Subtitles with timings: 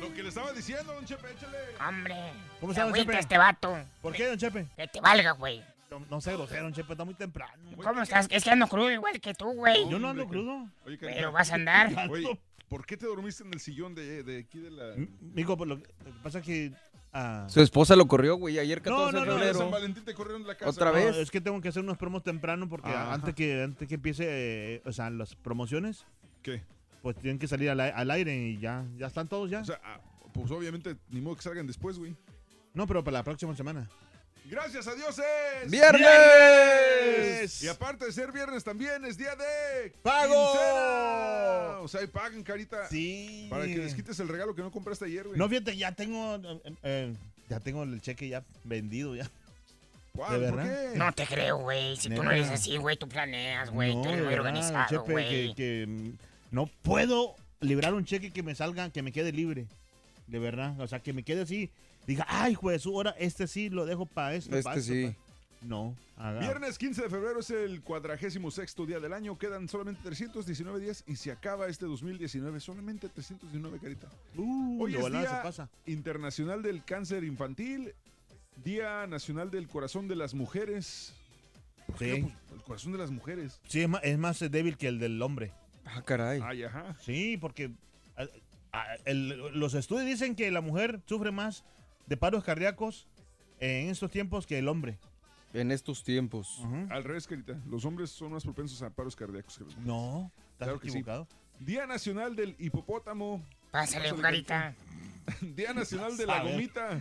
[0.00, 1.58] Lo que le estaba diciendo, don Chepe, échale.
[1.86, 2.14] Hombre.
[2.60, 3.18] ¿Cómo se está, don Chepe?
[3.18, 3.76] este vato.
[4.02, 4.66] ¿Por qué, don Chepe?
[4.76, 5.62] Que te valga, güey.
[5.90, 7.52] No, no sé grosero, don Chepe, está muy temprano.
[7.82, 8.26] ¿Cómo estás?
[8.30, 9.88] Es que ando crudo igual que tú, güey.
[9.88, 10.68] Yo no ando crudo.
[10.86, 12.08] Oye, Pero vas a andar.
[12.10, 14.94] Oye, ¿por qué te dormiste en el sillón de, de aquí de la...
[15.20, 15.88] Mico, pues, lo que
[16.22, 16.72] pasa es que...
[17.14, 19.58] ah, Su esposa lo corrió, güey, ayer 14 no, no, de febrero.
[19.60, 20.70] San Valentín te corrieron de la casa.
[20.70, 21.16] ¿Otra no, vez?
[21.16, 23.14] es que tengo que hacer unos promos temprano porque Ajá.
[23.14, 26.04] antes que antes que empiece, eh, o sea, las promociones,
[26.42, 26.62] ¿Qué?
[27.02, 29.60] pues tienen que salir al, al aire y ya, ya están todos ya.
[29.60, 30.00] O sea, ah,
[30.32, 32.14] pues obviamente ni modo que salgan después, güey.
[32.74, 33.88] no, pero para la próxima semana.
[34.44, 35.70] Gracias a Dios es...
[35.70, 37.62] ¡Viernes!
[37.62, 39.90] Y aparte de ser viernes también es día de...
[40.02, 40.52] ¡Pago!
[40.52, 41.80] quincena.
[41.80, 42.86] O sea, y paguen, carita.
[42.88, 43.46] Sí.
[43.48, 45.38] Para que les quites el regalo que no compraste ayer, güey.
[45.38, 47.14] No, fíjate, ya tengo, eh, eh,
[47.48, 49.30] ya tengo el cheque ya vendido ya.
[50.14, 50.40] ¿Cuál?
[50.40, 50.92] ¿de ¿Por verdad?
[50.92, 50.98] qué?
[50.98, 51.96] No te creo, güey.
[51.96, 53.96] Si tú no eres así, güey, tú planeas, güey.
[53.96, 55.28] No, tú eres muy verdad, organizado, Chepe, güey.
[55.28, 56.12] que, que,
[56.50, 59.66] no puedo librar un cheque que me salga, que me quede libre.
[60.26, 60.78] De verdad.
[60.80, 61.70] O sea, que me quede así.
[62.06, 64.50] Diga, ay, juez, ahora este sí lo dejo para esto.
[64.50, 65.06] pa' Este esto, sí.
[65.08, 65.66] pa-".
[65.66, 65.96] No.
[66.18, 69.38] haga- Viernes 15 de febrero es el cuadragésimo sexto día del año.
[69.38, 72.60] Quedan solamente 319 días y se acaba este 2019.
[72.60, 74.08] Solamente 319, carita.
[74.36, 75.70] Uh, Hoy es día se pasa.
[75.86, 77.94] internacional del cáncer infantil,
[78.62, 81.14] Día Nacional del Corazón de las Mujeres.
[81.86, 82.22] ¿Por qué Sí.
[82.22, 83.60] Pues, el corazón de las mujeres.
[83.66, 85.52] Sí, es más, es más débil que el del hombre.
[85.86, 86.40] Ah, caray.
[86.44, 86.94] Ay, ajá.
[87.02, 87.70] Sí, porque
[89.04, 91.64] el- los estudios dicen que la mujer sufre más
[92.06, 93.06] de paros cardíacos
[93.60, 94.98] en estos tiempos que el hombre.
[95.52, 96.60] En estos tiempos.
[96.90, 97.56] Al revés, carita.
[97.70, 99.86] Los hombres son más propensos a paros cardíacos que las mujeres.
[99.86, 100.98] No, estás Claro que sí.
[100.98, 101.28] equivocado.
[101.60, 103.40] Día Nacional del Hipopótamo.
[103.70, 104.74] Pásale, Pásale, carita.
[105.40, 106.42] Día Nacional de la.
[106.42, 107.00] Gomita.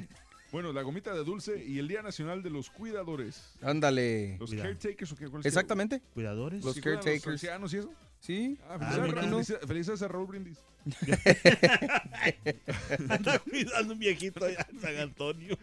[0.52, 3.56] Bueno, la gomita de dulce y el Día Nacional de los Cuidadores.
[3.64, 4.38] Ándale.
[4.38, 4.70] Los Cuidado.
[4.70, 5.28] caretakers o qué?
[5.48, 6.00] Exactamente.
[6.14, 6.64] Cuidadores.
[6.64, 7.28] Los ¿Sí cuidan caretakers.
[7.34, 7.92] ancianos y eso?
[8.26, 8.58] Sí.
[8.70, 10.58] Ah, Ah, felicidades, felicidades a Raúl Brindis.
[13.10, 15.58] Anda cuidando un viejito allá en San Antonio.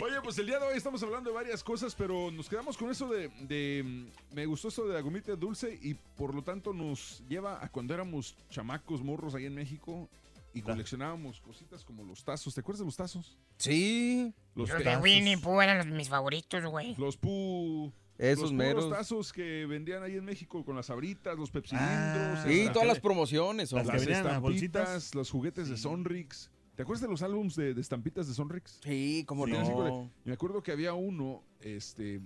[0.00, 2.88] Oye, pues el día de hoy estamos hablando de varias cosas, pero nos quedamos con
[2.88, 6.72] eso de, de, mm, me gustó eso de la gomita dulce y por lo tanto
[6.72, 10.08] nos lleva a cuando éramos chamacos, morros ahí en México
[10.54, 12.54] y coleccionábamos cositas como los tazos.
[12.54, 13.36] ¿Te acuerdas de los tazos?
[13.56, 14.32] Sí.
[14.54, 16.94] Los, de Winnie Pooh eran los- mis favoritos, güey.
[16.96, 17.92] los pu...
[18.18, 18.90] Esos los meros.
[18.90, 22.40] tazos que vendían ahí en México con las sabritas, los Ah, pepsilindros.
[22.44, 23.70] Sí, hasta- todas las promociones.
[23.72, 26.50] Las las estampitas, los juguetes de Sonrix.
[26.74, 28.78] ¿Te acuerdas de los álbums de, de estampitas de Sonrix?
[28.82, 30.10] Sí, cómo Sí, no.
[30.24, 32.20] Me acuerdo que había uno, este,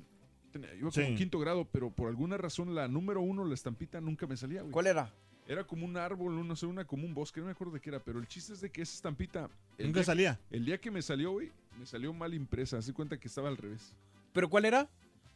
[0.50, 1.14] tenía- iba como Sí.
[1.14, 4.72] quinto grado, pero por alguna razón la número uno, la estampita, nunca me salía, güey.
[4.72, 5.12] ¿Cuál era?
[5.48, 7.90] Era como un árbol, no sé, una como un bosque, no me acuerdo de qué
[7.90, 9.48] era, pero el chiste es de que esa estampita,
[9.78, 10.40] Nunca día, salía.
[10.50, 13.56] el día que me salió, güey, me salió mal impresa, así cuenta que estaba al
[13.56, 13.92] revés.
[14.32, 14.88] ¿Pero cuál era?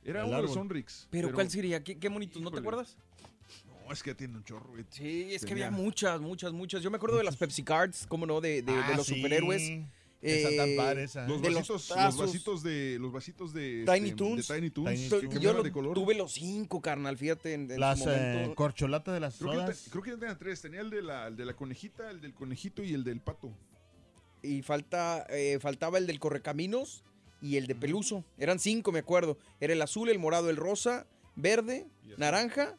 [0.06, 0.48] Era El uno de.
[0.48, 1.08] Sonrix.
[1.10, 1.82] ¿Pero, cuál sería?
[1.82, 2.40] ¿Qué, qué bonitos?
[2.40, 2.96] ¿No te acuerdas?
[3.86, 4.84] No, es que ya tiene un chorro, güey.
[4.90, 6.82] Sí, es que Tenía- había muchas, muchas, muchas.
[6.82, 9.16] Yo me acuerdo de las Pepsi Cards, cómo no, de, de- de Ah, los sí.
[9.16, 9.62] superhéroes.
[10.22, 11.28] Esa Eh, tan padre, esa.
[11.28, 14.48] Los de los vasitos, los, vasitos de, los vasitos de, Tiny este, Toons.
[14.48, 15.22] de Tiny Toons, Tiny que Toons.
[15.34, 15.94] cambiaban Yo lo- de color.
[15.94, 19.86] tuve los cinco, carnal, fíjate, en, en Las eh, corcholatas de las Creo que, sodas.
[19.90, 20.62] creo que yo tenía tres.
[20.62, 23.52] Tenía el de, la, el de la conejita, el del conejito y el del pato.
[24.42, 27.04] Y falta, eh, faltaba el del Correcaminos
[27.40, 28.24] y el de Peluso.
[28.38, 29.38] Eran cinco, me acuerdo.
[29.60, 31.06] Era el azul, el morado, el rosa,
[31.36, 31.86] verde,
[32.16, 32.76] naranja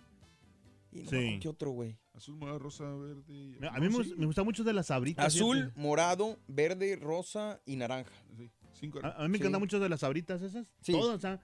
[0.91, 1.39] Y no, Sí.
[1.41, 1.97] ¿Qué otro, güey?
[2.15, 3.21] Azul, morado, rosa, verde.
[3.27, 5.25] y- A no, mí me, sí, me gusta mucho de las sabritas.
[5.25, 8.11] Azul, morado, verde, rosa y naranja.
[8.35, 8.49] sí,
[8.79, 8.99] cinco.
[9.03, 9.41] A, a mí me Sí.
[9.43, 10.65] encantan mucho de las sabritas esas.
[10.81, 10.93] Sí.
[10.93, 11.39] Todas, ¿ah?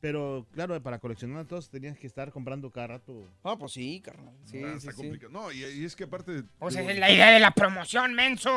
[0.00, 3.28] Pero claro, para coleccionar todas tenías que estar comprando cada rato.
[3.42, 4.32] Ah, pues sí, carnal.
[4.44, 4.96] Sí, Ah, sí, está sí.
[4.98, 5.32] complicado.
[5.32, 6.44] No, y, y es que aparte.
[6.60, 8.50] O sea, digo, es la idea de la promoción, menso.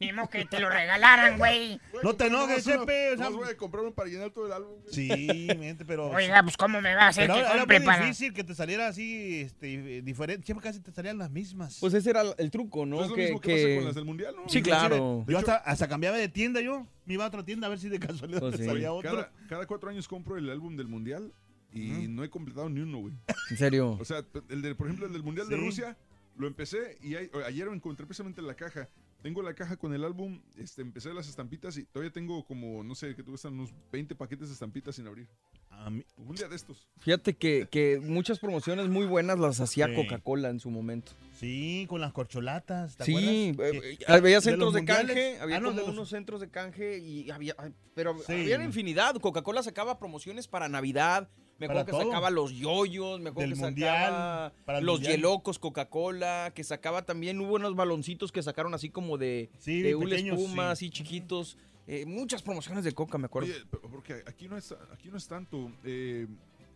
[0.00, 1.78] Mismo que te lo regalaran, güey.
[2.02, 4.72] No te enojes, Chepe, o sea- voy a comprar para llenar todo el álbum.
[4.82, 4.94] güey.
[4.94, 6.08] Sí, mente, pero.
[6.16, 8.02] Oiga, pues cómo me va a hacer pero que era compre muy para...
[8.04, 10.46] difícil que te saliera así, este, diferente.
[10.46, 11.76] Siempre casi te salían las mismas.
[11.80, 12.96] Pues ese era el truco, ¿no?
[12.96, 14.48] Pues es lo que, mismo que, que- pasa con las del mundial, ¿no?
[14.48, 15.24] Sí, claro.
[15.28, 16.86] Yo hasta, hasta cambiaba de tienda yo.
[17.06, 18.64] Me iba a otra tienda a ver si de casualidad Pues me sí.
[18.64, 19.10] salía otro.
[19.10, 21.32] Cada, cada cuatro años compro el álbum del mundial
[21.72, 23.14] y no he completado ni uno, güey.
[23.50, 23.92] En serio.
[24.00, 25.56] O sea, el de, por ejemplo, el del mundial de.
[25.56, 25.96] Rusia,
[26.36, 28.88] lo empecé y ay- ayer lo encontré precisamente en la caja.
[29.26, 32.94] Tengo la caja con el álbum, este, empecé las estampitas y todavía tengo como, no
[32.94, 35.26] sé, que te gustan unos 20 paquetes de estampitas sin abrir.
[35.68, 36.86] A mí- Un día de estos.
[37.00, 39.96] Fíjate que, que muchas promociones muy buenas las hacía Sí.
[39.96, 41.10] Coca-Cola en su momento.
[41.40, 43.82] Sí, con las corcholatas, ¿te sí, acuerdas?
[43.82, 45.06] eh, Que- había de centros los de mundiales.
[45.08, 48.16] canje, había Ah, no, como de los- unos centros de canje y había, ay, pero
[48.24, 48.32] Sí.
[48.32, 49.16] había infinidad.
[49.16, 51.28] Coca-Cola sacaba promociones para Navidad.
[51.58, 52.04] Me acuerdo que todo.
[52.04, 55.12] sacaba los yoyos, me acuerdo Del que mundial, sacaba para los mundial.
[55.16, 59.94] hielocos Coca-Cola, que sacaba también, hubo unos baloncitos que sacaron así como de, Sí, de
[59.94, 60.86] hule pequeños, espuma, sí.
[60.86, 61.56] así chiquitos.
[61.86, 63.48] Eh, muchas promociones de Coca, me acuerdo.
[63.52, 65.70] Oye, pero porque aquí no es, aquí no es tanto.
[65.84, 66.26] eh,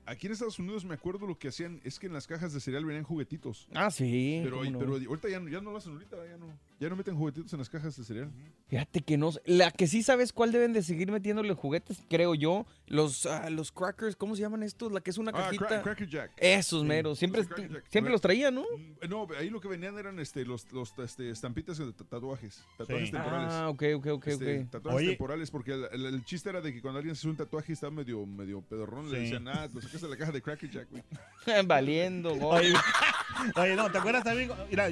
[0.06, 2.60] aquí en Estados Unidos me acuerdo lo que hacían es que en las cajas de
[2.60, 3.68] cereal venían juguetitos.
[3.74, 4.40] ah, sí.
[4.44, 4.78] Pero, no.
[4.78, 6.46] pero ahorita ya, ya no lo hacen ahorita, ya no,
[6.80, 8.30] ya no meten juguetitos en las cajas de cereal.
[8.68, 9.30] Fíjate que no.
[9.44, 12.64] La que sí sabes cuál deben de seguir metiéndole juguetes, creo yo.
[12.86, 14.90] Los, ah, los crackers, ¿cómo se llaman estos?
[14.90, 15.66] La que es una Ah, cajita.
[15.68, 16.30] Cra- Cracker Jack.
[16.38, 17.18] Esos meros.
[17.18, 17.84] Siempre, Sí, Cracker Jack.
[17.90, 18.62] siempre los traía, ¿no?
[18.62, 22.64] Mm, No, ahí lo que venían eran este, los, los este, estampitas de ta- tatuajes.
[22.78, 23.12] Tatuajes Sí.
[23.12, 23.52] temporales.
[23.52, 24.70] Ah, ok, ok, ok, Este, ok.
[24.70, 25.08] Tatuajes Oye.
[25.10, 27.72] temporales, porque el, el- el chiste era de que cuando alguien se hizo un tatuaje
[27.72, 29.22] y estaba medio, medio pedorrón, le Sí.
[29.24, 31.02] decían, ah, lo sacas de la caja de Cracker Jack, güey.
[31.66, 32.72] Valiendo, güey.
[33.56, 34.50] oye, no, ¿te acuerdas también?
[34.70, 34.88] Mira,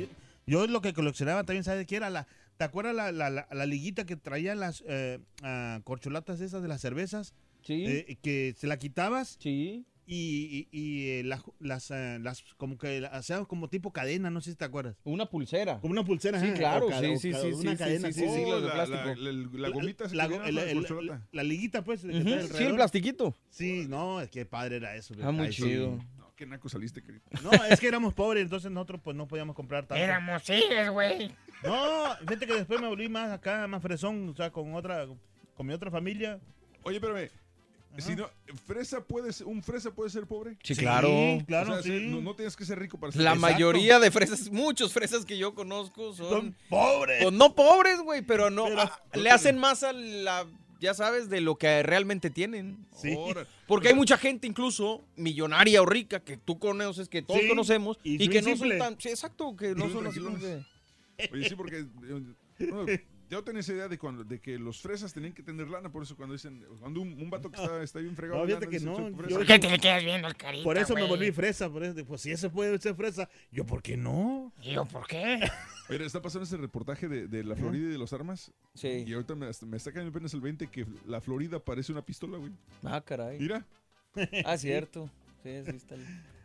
[0.48, 2.10] yo, yo lo que coleccionaba también, ¿sabes qué era?
[2.10, 6.60] La, ¿Te acuerdas la, la, la, la liguita que traían las eh, ah, corcholatas esas
[6.62, 7.34] de las cervezas?
[7.62, 7.84] Sí.
[7.86, 9.84] Eh, que se la quitabas sí.
[10.06, 14.40] y, y, y, eh, las, las, eh, las, como que hacían como tipo cadena, no
[14.40, 14.96] sé si te acuerdas.
[15.04, 15.78] Una pulsera.
[15.80, 16.40] Como una pulsera.
[16.40, 18.08] Sí, claro, o sí, o sí, sí, Una sí, cadena.
[18.12, 18.98] sí, sí, sí, Oh, la, plástico.
[19.04, 21.18] La, la- la gomita que la, el- corcholata.
[21.18, 22.02] la- la liguita, pues.
[22.04, 23.34] Ujú, está Sí, el plastiquito.
[23.50, 25.14] Sí, no, es que padre era eso.
[25.22, 25.62] Ah, muy Ay, sí.
[25.62, 25.98] chido.
[26.38, 27.20] Qué naco saliste, querido.
[27.42, 30.02] No, es que éramos pobres, entonces nosotros pues no podíamos comprar tanto.
[30.02, 31.34] Éramos hijos, güey.
[31.64, 35.04] No, fíjate que después me volví más acá, más fresón, o sea, con otra,
[35.56, 36.38] con mi otra familia.
[36.84, 37.28] Oye, espérame.
[37.98, 38.30] Si no,
[38.66, 40.56] fresa puede ser, un fresa puede ser pobre.
[40.62, 41.08] Sí, Sí, claro.
[41.48, 42.06] claro, O sea, sí.
[42.08, 43.52] no, no tienes que ser rico para ser La Exacto.
[43.52, 47.20] mayoría de fresas, muchos fresas que yo conozco son, Son pobres.
[47.24, 50.46] pues, no pobres, güey, pero no Pero- ah, le hacen más a la,
[50.80, 52.78] ya sabes, de lo que realmente tienen.
[52.96, 53.16] Sí.
[53.66, 57.98] Porque hay mucha gente incluso millonaria o rica que tú conoces, que todos Sí, conocemos
[58.02, 60.20] y que no son tan, sí, exacto, que no son así
[61.32, 61.78] Oye, sí, porque
[62.58, 62.86] eh, bueno,
[63.30, 66.02] yo tenía esa idea de, cuando, de que los fresas tenían que tener lana, por
[66.02, 68.40] eso cuando dicen, cuando un, un vato que está, está bien fregado.
[68.40, 68.94] No, lana, que no.
[69.12, 72.04] ¿Por qué te le quedas viendo el carita, Por eso me volví fresa, por eso,
[72.06, 74.52] pues si ese puede ser fresa, yo, ¿por qué no?
[74.62, 75.40] ¿Y yo por qué?
[75.88, 78.52] Mira, está pasando ese reportaje de, de la Florida y de los armas.
[78.74, 79.04] Sí.
[79.06, 82.36] Y ahorita me, me está cayendo apenas el 20 que la Florida parece una pistola,
[82.38, 82.52] güey.
[82.84, 83.38] Ah, caray.
[83.38, 83.64] Mira,
[84.44, 85.10] Ah, cierto.
[85.42, 85.94] Sí, sí está.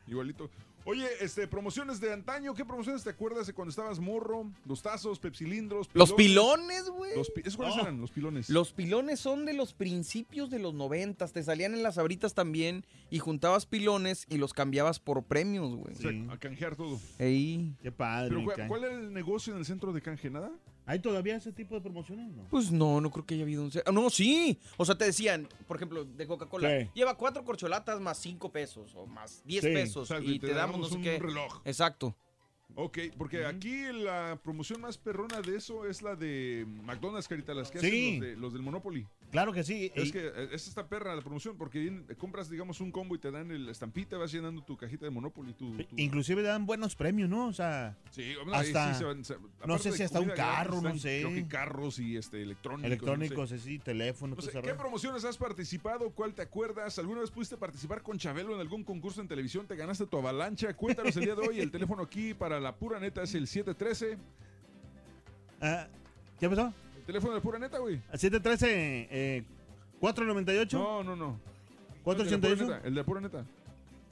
[0.08, 0.50] igualito.
[0.86, 4.52] Oye, este, promociones de antaño, ¿qué promociones te acuerdas de cuando estabas morro?
[4.66, 7.16] Los tazos, pepsilindros, Los pilones, güey.
[7.16, 7.82] Los pi- ¿Esos cuáles Oh.
[7.82, 8.02] eran?
[8.02, 8.50] Los pilones.
[8.50, 11.32] Los pilones son de los principios de los noventas.
[11.32, 15.94] Te salían en las abritas también y juntabas pilones y los cambiabas por premios, güey.
[15.96, 16.28] O sea, Sí.
[16.30, 17.00] a canjear todo.
[17.18, 17.74] Ey.
[17.82, 18.30] Qué padre.
[18.30, 18.68] Pero me ¿cuál, cae.
[18.68, 20.30] cuál era el negocio en el centro de canje?
[20.30, 20.52] ¿Nada?
[20.86, 22.30] ¿Hay todavía ese tipo de promociones?
[22.34, 22.44] No.
[22.50, 23.72] Pues no, no creo que haya habido un...
[23.86, 24.60] ah, No, sí.
[24.78, 26.90] O sea, te decían, por ejemplo, de Coca-Cola, Sí.
[26.94, 29.72] lleva cuatro corcholatas más cinco pesos o más diez Sí.
[29.74, 31.20] pesos Exacto, y te, damos no sé un qué.
[31.20, 31.62] reloj.
[31.66, 32.16] Exacto.
[32.76, 37.70] Ok, porque aquí la promoción más perrona de eso es la de McDonald's, Carita, las
[37.70, 37.86] que Sí.
[37.88, 39.08] hacen los, de- los del Monopoly.
[39.32, 39.92] Claro que sí.
[39.96, 43.16] Es y- que eh, es esta perra la promoción, porque viene- compras, digamos, un combo
[43.16, 45.54] y te dan el estampita, vas llenando tu cajita de Monopoly.
[45.54, 47.48] Tu, tu- Inclusive dan buenos premios, ¿no?
[47.48, 49.38] O sea, Sí, hasta- sí se van- se-
[49.68, 51.22] no sé si hasta un carro, no sé.
[51.24, 52.86] Creo que carros y este, electrónicos.
[52.88, 53.60] electrónicos, no sé.
[53.60, 56.10] sí, teléfono, No sé, ¿Qué promociones has participado?
[56.12, 56.98] ¿Cuál te acuerdas?
[57.00, 59.68] ¿Alguna vez pudiste participar con Chabelo en algún concurso en televisión?
[59.68, 60.74] ¿Te ganaste tu avalancha?
[60.76, 61.60] Cuéntanos el día de hoy.
[61.60, 64.18] El teléfono aquí para la pura neta es el 713.
[65.62, 65.88] Ah,
[66.40, 66.74] ¿Qué pasó?
[66.98, 68.02] El teléfono de pura neta, güey.
[68.14, 69.44] 713 eh,
[70.00, 71.40] 498 No, no, no.
[72.06, 72.64] El de la pura 488.
[72.64, 73.46] neta, El de pura neta.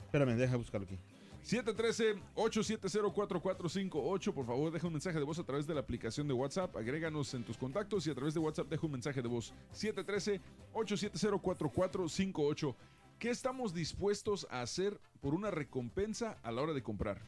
[0.04, 0.96] Espérame, deja buscarlo aquí.
[1.44, 4.32] 713-870-4458.
[4.32, 6.76] Por favor, deja un mensaje de voz a través de la aplicación de WhatsApp.
[6.76, 9.52] Agréganos en tus contactos y a través de WhatsApp deja un mensaje de voz.
[9.74, 12.74] 713-870-4458.
[13.18, 17.20] ¿Qué estamos dispuestos a hacer por una recompensa a la hora de comprar?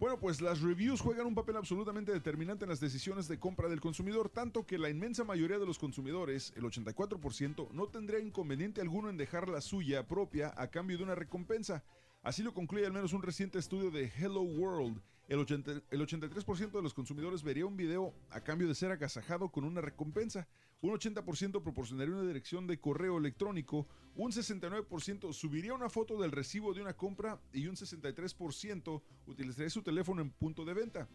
[0.00, 3.82] Bueno, pues las reviews juegan un papel absolutamente determinante en las decisiones de compra del
[3.82, 9.10] consumidor, tanto que la inmensa mayoría de los consumidores, el 84%, no tendría inconveniente alguno
[9.10, 11.84] en dejar la suya propia a cambio de una recompensa.
[12.22, 15.02] Así lo concluye al menos un reciente estudio de Hello World.
[15.30, 19.48] El, 80 el 83% de los consumidores vería un video a cambio de ser agasajado
[19.52, 20.48] con una recompensa.
[20.80, 23.86] Un 80% proporcionaría una dirección de correo electrónico.
[24.16, 29.82] Un 69% subiría una foto del recibo de una compra y un 63% utilizaría su
[29.82, 31.08] teléfono en punto de venta.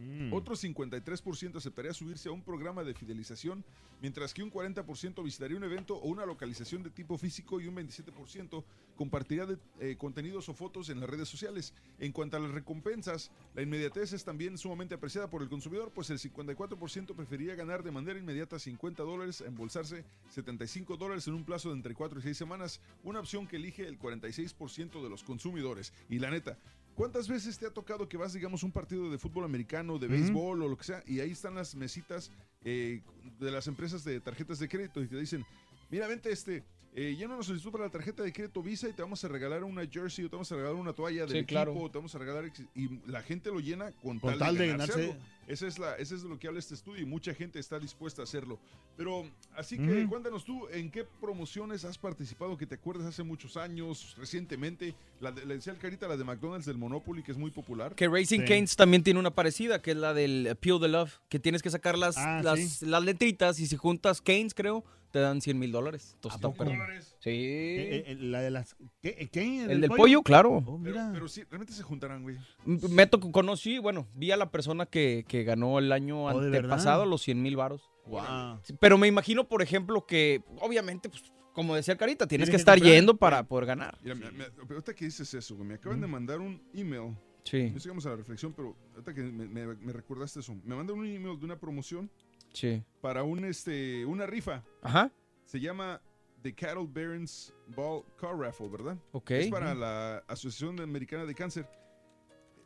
[0.00, 0.32] Mm.
[0.32, 3.62] Otro 53% aceptaría subirse a un programa de fidelización,
[4.00, 7.74] mientras que un 40% visitaría un evento o una localización de tipo físico y un
[7.76, 8.64] 27%
[8.96, 11.74] compartiría de- eh, contenidos o fotos en las redes sociales.
[11.98, 16.08] En cuanto a las recompensas, la inmediatez es también sumamente apreciada por el consumidor, pues
[16.08, 21.68] el 54% preferiría ganar de manera inmediata 50 dólares, embolsarse 75 dólares en un plazo
[21.68, 25.92] de entre 4 y 6 semanas, una opción que elige el 46% de los consumidores.
[26.08, 26.56] Y la neta,
[26.94, 30.62] ¿Cuántas veces te ha tocado que vas, digamos, un partido de fútbol americano, de béisbol
[30.62, 32.30] o lo que sea, y ahí están las mesitas
[32.62, 33.00] eh,
[33.38, 35.46] de las empresas de tarjetas de crédito y te dicen,
[35.90, 36.62] mira, vente, este,
[36.94, 39.64] eh, llena una solicitud para la tarjeta de crédito Visa y te vamos a regalar
[39.64, 41.74] una jersey o te vamos a regalar una toalla del Sí, equipo claro.
[41.74, 42.52] o te vamos a regalar...
[42.74, 45.20] Y la gente lo llena con, Con tal, tal de ganarse ganarse-.
[45.50, 47.78] Esa es, la, esa es de lo que habla este estudio y mucha gente está
[47.80, 48.60] dispuesta a hacerlo.
[48.96, 50.08] Pero, así que Ujú.
[50.10, 54.94] cuéntanos tú, ¿en qué promociones has participado que te acuerdas hace muchos años, recientemente?
[55.20, 57.94] La de, le decía el Carita, la de McDonald's del Monopoly, que es muy popular.
[57.96, 58.46] Que Racing Sí.
[58.46, 61.70] Canes también tiene una parecida, que es la del Appeal the Love, que tienes que
[61.70, 62.86] sacar las, Ah, las, sí.
[62.86, 66.12] las letritas y si juntas Canes, creo, te dan 100 mil dólares.
[66.14, 67.16] Entonces, está dólares?
[67.20, 67.30] Sí.
[67.30, 68.76] Eh, eh, la de las.
[69.02, 69.28] ¿Qué?
[69.32, 69.64] ¿Qué?
[69.64, 70.56] el del pollo, claro.
[70.58, 71.10] Oh, Pero, mira.
[71.12, 72.36] pero sí, realmente se juntarán, güey.
[72.64, 77.04] Me tocó, conocí, bueno, vi a la persona que, que ganó el año Oh, antepasado
[77.06, 77.90] los 100 mil varos.
[78.06, 78.58] Guau.
[78.64, 82.56] Sí, Pero me imagino, por ejemplo, que obviamente, pues, como decía Carita, tienes Tienes que
[82.60, 82.94] estar comprar.
[82.94, 83.98] yendo para poder ganar.
[84.02, 87.16] Mira, me- me- pero ahorita que dices eso, güey, me acaban de mandar un email.
[87.44, 90.74] Sí, No sigamos a la reflexión, pero ahorita que me, me- me recordaste eso, me
[90.74, 92.10] mandan un email de una promoción
[92.52, 92.82] sí.
[93.00, 94.64] para un, este, una rifa.
[94.82, 95.10] Ajá,
[95.44, 96.00] Se llama
[96.42, 98.98] The Cattle Barons Ball Car Raffle, ¿verdad?
[99.12, 99.30] ok.
[99.32, 101.68] Es para la Asociación Americana de Cáncer.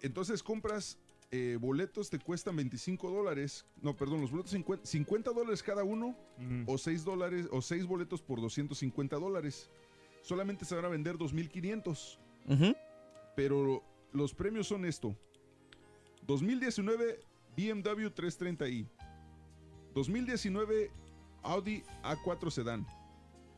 [0.00, 0.98] Entonces compras
[1.30, 3.66] eh, boletos, te cuestan 25 dólares.
[3.82, 6.16] No, perdón, los boletos 50, 50 dólares cada uno
[6.66, 9.70] o 6 dólares o 6 boletos por 250 dólares.
[10.22, 12.18] Solamente se van a vender 2.500.
[12.48, 12.76] Ujú.
[13.34, 15.16] Pero los premios son esto.
[16.22, 17.20] 2019
[17.56, 18.86] BMW 330i.
[19.94, 20.90] 2019
[21.42, 22.86] Audi A4 Sedan.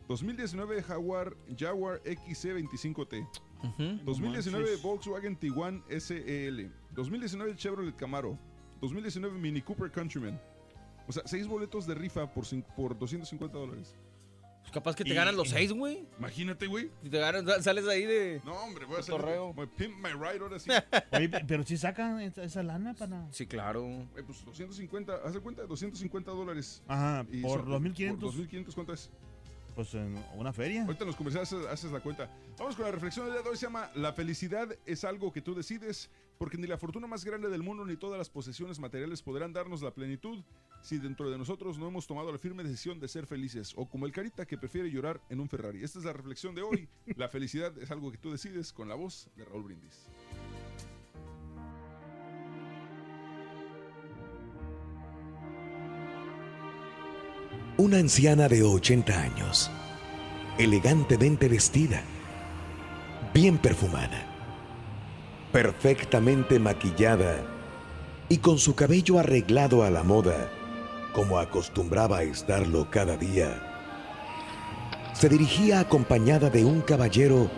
[0.09, 3.27] 2019 Jaguar Jaguar XC25T.
[3.65, 4.05] Ujú.
[4.05, 4.83] 2019 manches.
[4.83, 6.71] Volkswagen Tiguan SEL.
[6.95, 8.39] 2019 Chevrolet Camaro.
[8.81, 10.39] 2019 Mini Cooper Countryman.
[11.09, 13.95] O sea, seis boletos de rifa por, cin- por 250 dólares.
[14.67, 16.05] Pues capaz que te Y- ganan los seis, güey.
[16.19, 16.91] Imagínate, güey.
[17.03, 18.41] Si te ganas, sales ahí de...
[18.45, 19.13] No, hombre, voy a hacer.
[19.13, 19.53] Cotorreo.
[19.55, 20.69] voy a Pimp my ride ahora sí.
[21.13, 23.27] Oye, pe- pero si sacan esa, esa lana para.
[23.33, 23.87] Sí, claro.
[24.17, 26.83] Eh, pues 250, haz de cuenta, 250 dólares.
[26.89, 28.19] Ajá, Y por son- 2500.
[28.19, 29.09] Por 2500, ¿cuánto es?
[29.77, 30.83] Pues en una feria.
[30.85, 32.29] Ahorita en los comerciales haces, haces la cuenta.
[32.59, 33.57] Vamos con la reflexión del día de hoy.
[33.57, 37.49] Se llama La felicidad es algo que tú decides, porque ni la fortuna más grande
[37.49, 40.45] del mundo ni todas las posesiones materiales podrán darnos la plenitud
[40.83, 44.07] si dentro de nosotros no hemos tomado la firme decisión de ser felices, o como
[44.07, 45.83] el carita que prefiere llorar en un Ferrari.
[45.83, 46.89] Esta es la reflexión de hoy.
[47.17, 50.07] La felicidad es algo que tú decides con la voz de Raúl Brindis.
[57.79, 59.71] Una anciana de 80 años,
[60.59, 62.03] elegantemente vestida,
[63.35, 64.36] bien perfumada,
[65.57, 67.43] perfectamente maquillada
[68.29, 70.51] y con su cabello arreglado a la moda,
[71.15, 73.63] como acostumbraba a estarlo cada día,
[75.15, 77.51] se dirigía acompañada de un caballero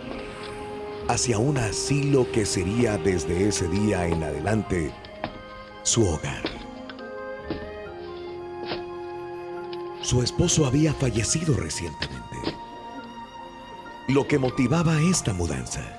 [1.09, 4.93] hacia un asilo que sería desde ese día en adelante
[5.83, 6.43] su hogar.
[10.01, 12.37] Su esposo había fallecido recientemente,
[14.07, 15.98] lo que motivaba esta mudanza.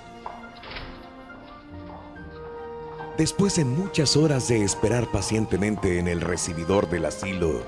[3.21, 7.61] Después de muchas horas de esperar pacientemente en el recibidor del asilo,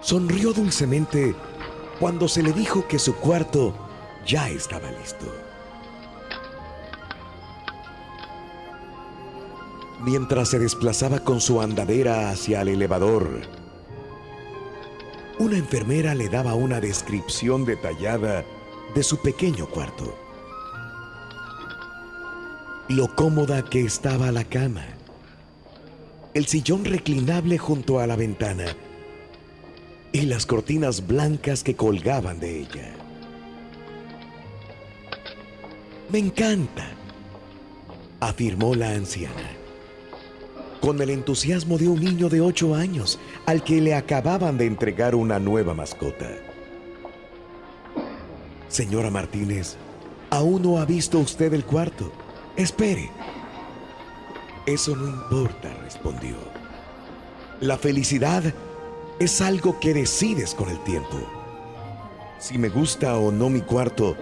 [0.00, 1.36] sonrió dulcemente
[2.00, 3.72] cuando se le dijo que su cuarto
[4.26, 5.32] ya estaba listo.
[10.00, 13.42] Mientras se desplazaba con su andadera hacia el elevador,
[15.38, 18.44] una enfermera le daba una descripción detallada
[18.96, 20.23] de su pequeño cuarto.
[22.88, 24.84] Lo cómoda que estaba la cama,
[26.34, 28.66] el sillón reclinable junto a la ventana
[30.12, 32.92] y las cortinas blancas que colgaban de ella.
[36.10, 36.86] Me encanta,
[38.20, 39.50] afirmó la anciana.
[40.84, 45.14] con el entusiasmo de un niño de 8 años al que le acababan de entregar
[45.14, 46.28] una nueva mascota.
[48.68, 49.76] Señora Martínez,
[50.28, 52.12] aún no ha visto usted el cuarto.
[52.56, 53.10] Espere.
[54.64, 56.36] Eso no importa, respondió.
[57.60, 58.44] La felicidad
[59.18, 61.18] es algo que decides con el tiempo.
[62.38, 64.16] Si me gusta o no mi cuarto,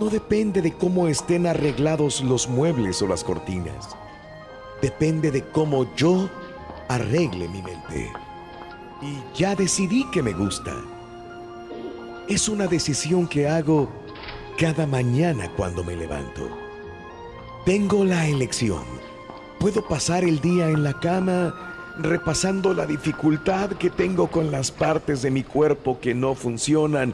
[0.00, 3.96] no depende de cómo estén arreglados los muebles o las cortinas.
[4.82, 6.28] Depende de cómo yo
[6.88, 8.12] arregle mi mente.
[9.02, 10.74] Y ya decidí que me gusta.
[12.28, 13.88] Es una decisión que hago
[14.58, 16.65] cada mañana cuando me levanto.
[17.66, 18.84] Tengo la elección.
[19.58, 25.20] Puedo pasar el día en la cama repasando la dificultad que tengo con las partes
[25.20, 27.12] de mi cuerpo que no funcionan,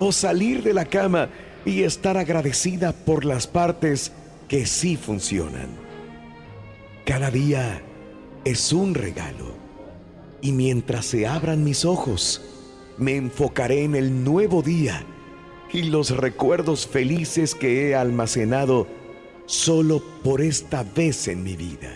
[0.00, 1.28] o salir de la cama
[1.64, 4.10] y estar agradecida por las partes
[4.48, 5.68] que sí funcionan.
[7.04, 7.80] Cada día
[8.44, 9.54] es un regalo
[10.40, 12.42] y mientras se abran mis ojos,
[12.98, 15.04] me enfocaré en el nuevo día
[15.72, 18.98] y los recuerdos felices que he almacenado
[19.50, 21.90] solo por esta vez en mi vida.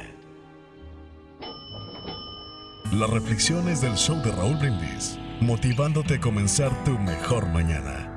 [2.92, 8.10] Las reflexiones del show de Raúl Brindis, motivándote a comenzar tu mejor mañana.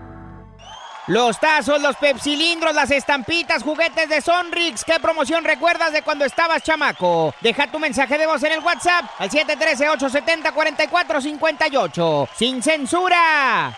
[1.06, 4.84] Los tazos, los pepsilindros, las estampitas, juguetes de Sonrix.
[4.84, 7.36] ¿Qué promoción recuerdas de cuando estabas chamaco?
[7.40, 12.30] Deja tu mensaje de voz en el WhatsApp al 713-870-4458.
[12.36, 13.78] ¡Sin censura!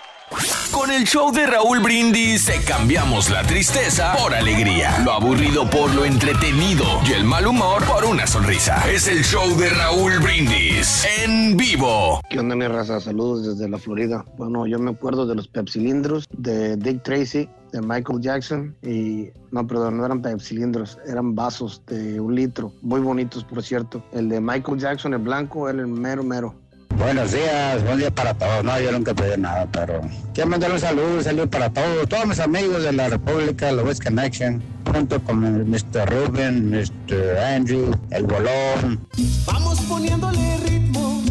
[0.71, 6.05] Con el show de Raúl Brindis cambiamos la tristeza por alegría, lo aburrido por lo
[6.05, 8.83] entretenido y el mal humor por una sonrisa.
[8.89, 12.21] Es el show de Raúl Brindis en vivo.
[12.29, 12.99] ¿Qué onda, mi raza?
[12.99, 14.23] Saludos desde la Florida.
[14.37, 19.65] Bueno, yo me acuerdo de los pepsilindros de Dick Tracy, de Michael Jackson y no,
[19.65, 24.03] perdón, no eran pepsilindros, eran vasos de un litro, muy bonitos, por cierto.
[24.11, 26.55] El de Michael Jackson, el blanco, era el mero mero.
[26.99, 28.61] Buenos días, buen día para todos.
[28.61, 30.01] No, yo nunca pedí nada, pero
[30.33, 33.83] quiero mandar un saludo, un saludo para todos, todos mis amigos de la República, la
[33.83, 36.09] West Connection, junto con el Mr.
[36.09, 37.37] Ruben, Mr.
[37.55, 38.99] Andrew, el Bolón.
[39.45, 41.23] Vamos poniéndole ritmo,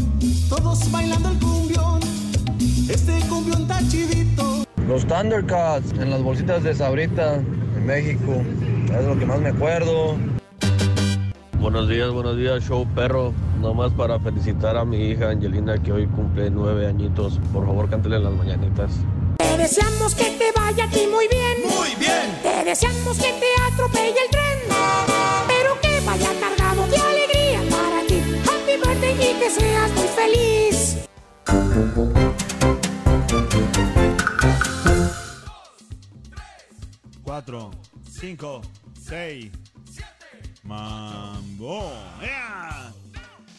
[0.49, 2.01] todos bailando el cumbión.
[2.89, 4.65] Este cumbión está chidito.
[4.89, 8.43] Los Thundercats en las bolsitas de Sabrita en México.
[8.99, 10.17] Es lo que más me acuerdo.
[11.61, 13.35] Buenos días, buenos días, show perro.
[13.61, 17.41] Nomás para felicitar a mi hija Angelina que hoy cumple nueve añitos.
[17.53, 18.93] Por favor, cántele las mañanitas.
[19.39, 21.59] Te deseamos que te vaya a ti muy bien.
[21.65, 22.39] Muy bien.
[22.43, 24.59] Te deseamos que te atropelle el tren.
[25.49, 28.23] Pero que vaya cargado de alegría para ti.
[28.45, 30.99] Happy birthday y que seas muy feliz.
[37.25, 37.73] Cuatro,
[38.09, 38.63] cinco,
[39.03, 39.51] seis.
[40.69, 41.95] Mambo.
[42.21, 42.93] ¡Ea!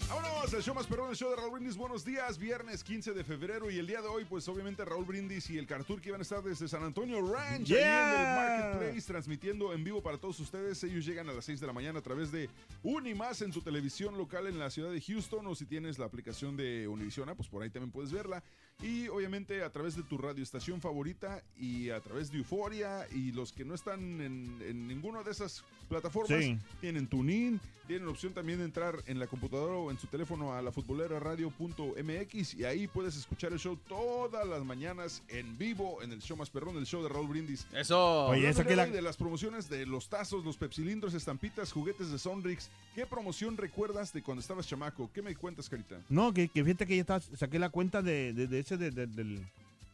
[0.08, 1.76] Vámonos, el show más perrón, el show de Raúl Brindis.
[1.76, 3.72] Buenos días, viernes 15 de febrero.
[3.72, 6.24] Y el día de hoy, pues obviamente Raúl Brindis y el Cartour que iban a
[6.24, 10.84] estar desde San Antonio Ranch, ahí en el Marketplace, transmitiendo en vivo para todos ustedes.
[10.84, 12.48] Ellos llegan a las 6 de la mañana a través de
[12.84, 15.48] Unimás en tu televisión local en la ciudad de Houston.
[15.48, 18.43] O si tienes la aplicación de Univision, pues por ahí también puedes verla.
[18.81, 23.05] Y obviamente a través de tu radioestación favorita y a través de Euforia.
[23.13, 26.57] Y los que no están en, en ninguna de esas plataformas Sí.
[26.79, 30.53] tienen TuneIn, tienen la opción también de entrar en la computadora o en su teléfono
[30.53, 36.01] a la futbolera radio.mx y ahí puedes escuchar el show todas las mañanas en vivo
[36.03, 37.65] en el show más perrón, el show de Raúl Brindis.
[37.73, 38.27] Eso.
[38.27, 42.19] Oye, esa que la- de las promociones de los tazos, los pepsilindros, estampitas, juguetes de
[42.19, 42.69] Sonrix.
[42.93, 45.09] ¿Qué promoción recuerdas de cuando estabas chamaco?
[45.11, 45.99] ¿Qué me cuentas, Carita?
[46.09, 48.91] No, que, que fíjate que ya estaba- saqué la cuenta de, de, de ese, de,
[48.91, 49.45] de- del-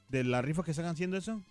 [0.10, 1.42] de la rifa que están haciendo eso.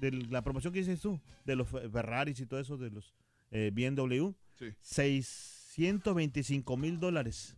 [0.00, 3.14] De la promoción que dices tú, de los Fe- Ferraris y todo eso, de los
[3.50, 4.30] eh, BMW.
[4.58, 4.66] Sí.
[4.80, 7.56] 625 mil dólares.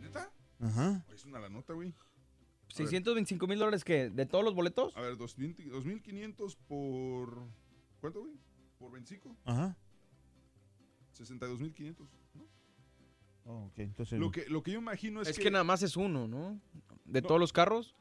[0.00, 0.32] ¿Neta?
[0.60, 1.04] Ajá.
[1.12, 1.92] Es una la nota, güey.
[2.68, 4.96] 625 mil dólares que de todos los boletos.
[4.96, 7.44] A ver, 2000 2.500 por...
[8.00, 8.32] ¿Cuánto, güey?
[8.78, 9.36] ¿Por 25?
[9.44, 9.76] Ajá.
[11.18, 11.96] 62.500.
[12.34, 12.46] ¿no?
[13.44, 14.18] Oh, ok, entonces.
[14.18, 16.60] Lo que, lo que yo imagino es, Es que nada más es uno, ¿no?
[17.12, 17.94] De todos los carros.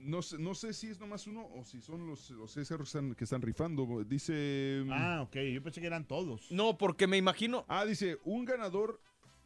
[0.00, 2.90] No sé, no sé si es nomás uno o si son los, los seis carros
[2.92, 4.04] que están, que están rifando.
[4.04, 4.84] Dice...
[4.90, 6.50] Ah, ok, yo pensé que eran todos.
[6.52, 7.64] No, porque me imagino.
[7.68, 9.00] Ah, dice, un ganador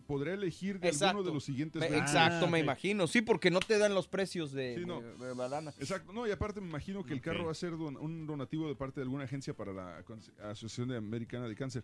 [0.07, 1.07] podrá elegir de Exacto.
[1.19, 1.81] alguno de los siguientes.
[1.81, 3.07] Me- exacto, Ah, me imagino.
[3.07, 5.01] Sí, porque no te dan los precios de, Sí, no.
[5.01, 5.73] de- de banana.
[5.79, 8.69] Exacto, no, y aparte me imagino que el carro va a ser don- un donativo
[8.69, 10.05] de parte de alguna agencia para la
[10.43, 11.83] Asociación de Americana de Cáncer.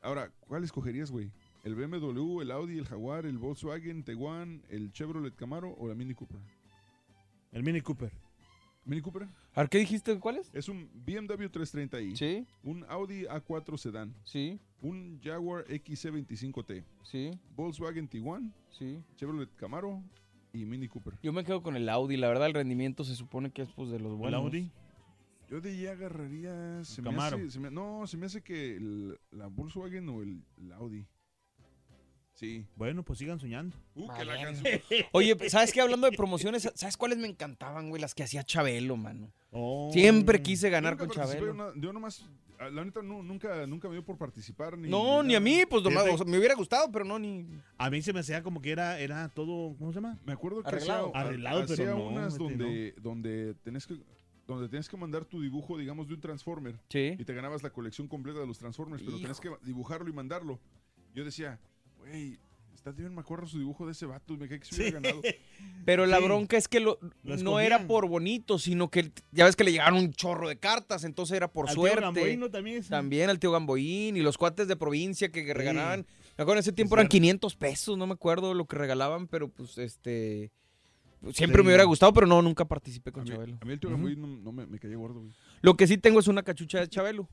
[0.00, 1.30] Ahora, ¿cuál escogerías, güey?
[1.64, 6.14] ¿El BMW, el Audi, el Jaguar, el Volkswagen, Tiguan, el Chevrolet Camaro o la Mini
[6.14, 6.38] Cooper?
[7.56, 8.12] El Mini Cooper.
[8.84, 9.22] Mini Cooper.
[9.54, 10.18] A ver, ¿qué dijiste?
[10.20, 10.50] ¿Cuál es?
[10.52, 12.14] Es un BMW 330i.
[12.14, 12.46] Sí.
[12.62, 14.14] Un Audi A4 Sedan.
[14.24, 14.60] Sí.
[14.82, 16.84] Un Jaguar XC25T.
[17.02, 17.30] Sí.
[17.56, 18.52] Volkswagen Tiguan.
[18.78, 19.02] Sí.
[19.16, 20.02] Chevrolet Camaro
[20.52, 21.14] y Mini Cooper.
[21.22, 22.18] Yo me quedo con el Audi.
[22.18, 24.38] La verdad, el rendimiento se supone que es pues de los buenos.
[24.42, 24.70] Audi?
[25.48, 26.84] Yo de ahí agarraría.
[26.84, 27.36] Se me Camaro.
[27.38, 31.06] hace- se me- no, se me hace que el- la Volkswagen o el, el Audi.
[32.36, 32.64] Sí.
[32.76, 33.76] Bueno, pues sigan soñando.
[33.94, 34.80] Uh, que la canción.
[35.12, 35.80] Oye, ¿sabes qué?
[35.80, 38.00] Hablando de promociones, ¿sabes cuáles me encantaban, güey?
[38.00, 39.32] Las que hacía Chabelo, mano.
[39.50, 39.90] Oh.
[39.92, 41.50] Siempre quise Yo ganar nunca con Chabelo.
[41.52, 42.28] una- yo nomás.
[42.58, 44.76] ah, La neta, no, nunca, nunca me dio por participar.
[44.76, 46.14] Ni, No, ni a mí, pues nomás, Fíjate.
[46.14, 47.46] o sea, me hubiera gustado, pero no, ni.
[47.78, 50.18] A mí se me hacía como que era, era todo, ¿cómo se llama?
[50.26, 51.08] Me acuerdo que Arreglado.
[51.08, 53.96] hacía, Arreglado, pero hacía no, unas donde, donde tenés que
[54.46, 56.78] donde tienes que mandar tu dibujo, digamos, de un Transformer.
[56.90, 57.16] Sí.
[57.18, 60.60] Y te ganabas la colección completa de los Transformers, pero tenés que dibujarlo y mandarlo.
[61.14, 61.58] Yo decía,
[62.08, 62.38] güey,
[62.74, 65.22] está bien, me acuerdo su dibujo de ese vato, me cae que se hubiera ganado.
[65.84, 66.24] Pero la Sí.
[66.24, 69.72] bronca es que lo, Lo no era por bonito, sino que ya ves que le
[69.72, 72.00] llegaron un chorro de cartas, entonces era por Al tío suerte.
[72.00, 76.06] Gamboíno también es- También al tío Gamboín y los cuates de provincia que, regalaban.
[76.38, 79.48] Me acuerdo en ese tiempo eran 500 pesos, no me acuerdo lo que regalaban, pero
[79.48, 80.52] pues este.
[81.20, 83.58] pues, Siempre me hubiera gustado, pero no, nunca participé con A mí, Chabelo.
[83.60, 85.32] a mí el tío Gamboín no, no me, me caía gordo, güey.
[85.62, 87.28] Lo que sí tengo es una cachucha de Chabelo.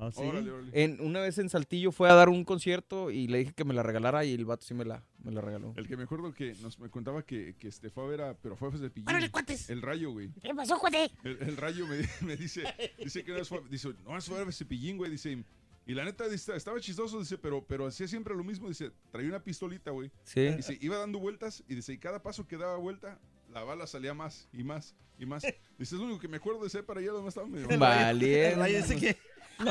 [0.00, 0.22] ¿Ah, sí?
[0.22, 0.70] Órale, órale.
[0.72, 3.74] En, una vez en Saltillo fue a dar un concierto y le dije que me
[3.74, 5.74] la regalara y el vato sí me la, me la regaló.
[5.76, 8.34] El que me acuerdo que nos me contaba que, que este fue a ver a,
[8.34, 9.08] pero fue a de Pillín.
[9.08, 9.68] Órale, cuates.
[9.68, 10.30] El rayo, güey.
[10.42, 11.10] ¿Qué pasó, cuate?
[11.22, 12.64] El, el rayo me, me dice,
[12.98, 15.44] dice que una vez fue, dice, no, es fue a Cepillín, güey, dice,
[15.86, 19.28] y la neta dice, estaba chistoso, dice, pero, pero hacía siempre lo mismo, dice, traía
[19.28, 20.10] una pistolita, güey.
[20.22, 20.48] Sí.
[20.50, 23.18] Dice, iba dando vueltas y dice, y cada paso que daba vuelta,
[23.52, 25.42] la bala salía más y más y más.
[25.42, 27.66] Dice, es lo único que me acuerdo de ese para allá donde estaba medio.
[27.78, 28.76] Valiente.
[28.78, 29.16] Ese que-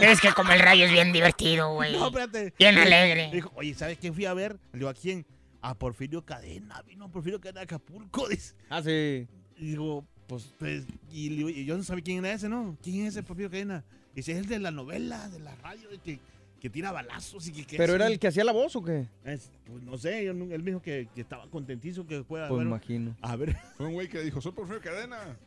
[0.02, 1.94] Es que como el rayo es bien divertido, güey.
[1.94, 2.54] No, espérate.
[2.58, 3.30] Bien alegre.
[3.34, 4.54] Dijo, oye, ¿sabes quién fui a ver?
[4.74, 5.26] Le digo, ¿a quién?
[5.62, 6.82] A Porfirio Cadena.
[6.84, 8.28] Vino Porfirio Cadena de Acapulco.
[8.30, 8.54] Dice.
[8.70, 9.28] Ah, sí.
[9.58, 12.78] Y digo, pues, pues, y, digo, y yo no sabía quién era ese, ¿no?
[12.82, 13.84] ¿Quién es ese Porfirio Cadena?
[14.16, 16.20] Dice, es el de la novela, de la radio, de que,
[16.60, 17.66] que tira balazos y que...
[17.66, 19.08] que ¿Pero es era el que hacía la voz o qué?
[19.26, 22.50] es- pues, no sé, yo él me dijo que, que estaba contentísimo que fuera a
[22.50, 23.16] Pues ver- imagino.
[23.22, 23.56] A ver.
[23.78, 25.38] Fue un güey que dijo, soy Porfirio Cadena.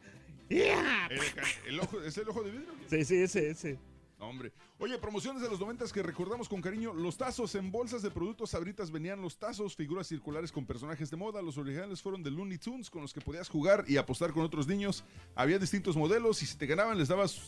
[0.49, 1.07] Yeah.
[1.11, 1.21] El,
[1.69, 2.69] el ojo, ¿Es el ojo de vidrio?
[2.91, 3.79] Sí, sí, ese, ese.
[4.23, 4.53] Hombre.
[4.79, 6.95] Oye, promociones de los noventas que recordamos con cariño.
[6.95, 11.17] Los tazos en bolsas de productos sabritas venían los tazos, figuras circulares con personajes de
[11.17, 11.43] moda.
[11.43, 14.69] Los originales fueron de Looney Tunes con los que podías jugar y apostar con otros
[14.69, 15.03] niños.
[15.35, 17.41] Había distintos modelos y si te ganaban les dabas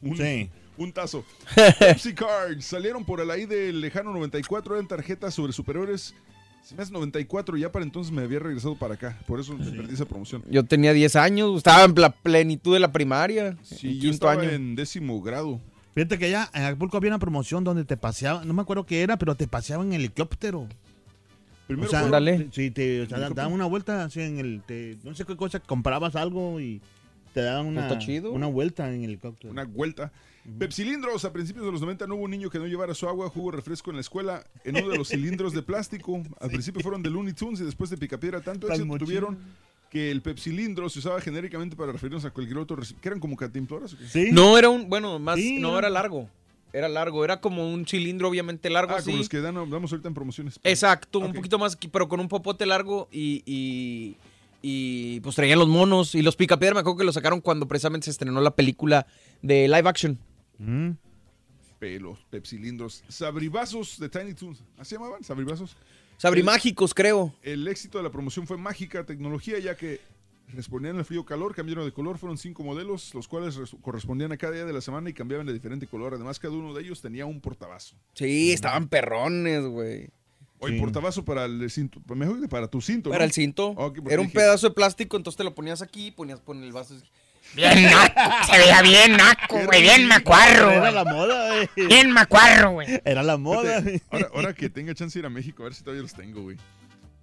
[0.00, 0.50] un, Sí.
[0.78, 1.22] un tazo.
[1.78, 4.74] Pepsi Cards salieron por el ahí del lejano 94.
[4.74, 6.14] Eran tarjetas sobre superhéroes.
[6.62, 9.18] Se me hace 94, ya para entonces me había regresado para acá.
[9.26, 10.42] Por eso me perdí esa promoción.
[10.48, 13.58] Yo tenía 10 años, estaba en la plenitud de la primaria.
[13.62, 14.48] Sí, en yo estaba año.
[14.48, 15.60] en décimo grado.
[15.94, 19.02] Fíjate que allá en Acapulco había una promoción donde te paseaban, no me acuerdo qué
[19.02, 20.66] era, pero te paseaban en helicóptero.
[21.66, 22.48] Primero o sea, fue- Ándale.
[22.52, 23.34] Sí, te o sea, Helicóptero.
[23.34, 26.80] daban una vuelta así en el, te- no sé qué cosa, comprabas algo y
[27.32, 28.32] te daban una, Está chido.
[28.32, 29.50] una vuelta en el helicóptero.
[29.52, 30.12] Una vuelta.
[30.58, 33.30] Pepsilindros, a principios de los 90 no hubo un niño que no llevara su agua,
[33.30, 36.22] jugo, refresco en la escuela en uno de los cilindros de plástico.
[36.38, 38.40] Al principio fueron de Looney Tunes y después de Picapiedra.
[38.42, 39.06] Tanto Tan éxito mochila.
[39.06, 39.38] tuvieron
[39.94, 43.94] que el pepsilindro se usaba genéricamente para referirnos a cualquier otro, que eran como cantimploras.
[43.94, 44.08] ¿o qué?
[44.08, 44.28] ¿Sí?
[44.32, 46.28] No, era un, bueno, más, Sí, no era- largo.
[46.72, 49.06] Era largo, era como un cilindro obviamente largo Ah, así.
[49.06, 50.58] como los que dan, damos ahorita en promociones.
[50.64, 54.16] Exacto, un poquito más, pero con un popote largo y, y,
[54.60, 56.74] y, pues traían los monos y los picapiedra.
[56.74, 59.06] Me acuerdo que los sacaron cuando precisamente se estrenó la película
[59.42, 60.18] de live action.
[60.58, 60.90] Mm.
[61.78, 63.04] Pelos, pepsilindros.
[63.08, 64.58] Sabribazos de Tiny Toons.
[64.76, 65.22] ¿Así se llamaban?
[65.22, 65.76] Sabribazos.
[66.18, 67.34] Sabrimágicos, creo.
[67.42, 70.00] El éxito de la promoción fue mágica tecnología, ya que
[70.48, 74.36] respondían al frío calor, cambiaron de color, fueron cinco modelos, los cuales res- correspondían a
[74.36, 76.14] cada día de la semana y cambiaban de diferente color.
[76.14, 77.96] Además, cada uno de ellos tenía un portabazo.
[78.14, 80.08] Sí, estaban perrones, güey.
[80.60, 80.80] O el Sí.
[80.80, 83.10] portabazo para el cinto, mejor que para tu cinto.
[83.10, 83.26] Para ¿no?
[83.26, 83.74] el cinto.
[83.74, 86.72] Porque Era un dije, pedazo de plástico, entonces te lo ponías aquí, ponías pon el
[86.72, 86.94] vaso.
[87.54, 88.20] Bien naco.
[88.50, 89.82] Se veía bien naco, güey.
[89.82, 91.86] Bien macuarro, Era la moda, güey.
[91.88, 93.00] Bien macuarro, güey.
[93.04, 93.80] Era la moda.
[93.82, 96.14] Fíjate, ahora, ahora que tenga chance de ir a México, a ver si todavía los
[96.14, 96.56] tengo, güey.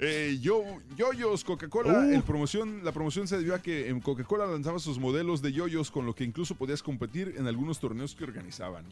[0.03, 0.63] Eh, yo,
[0.97, 2.21] yoyos, Coca-Cola, Uh.
[2.23, 6.07] promoción, la promoción se debió a que en Coca-Cola lanzaba sus modelos de yoyos con
[6.07, 8.83] lo que incluso podías competir en algunos torneos que organizaban.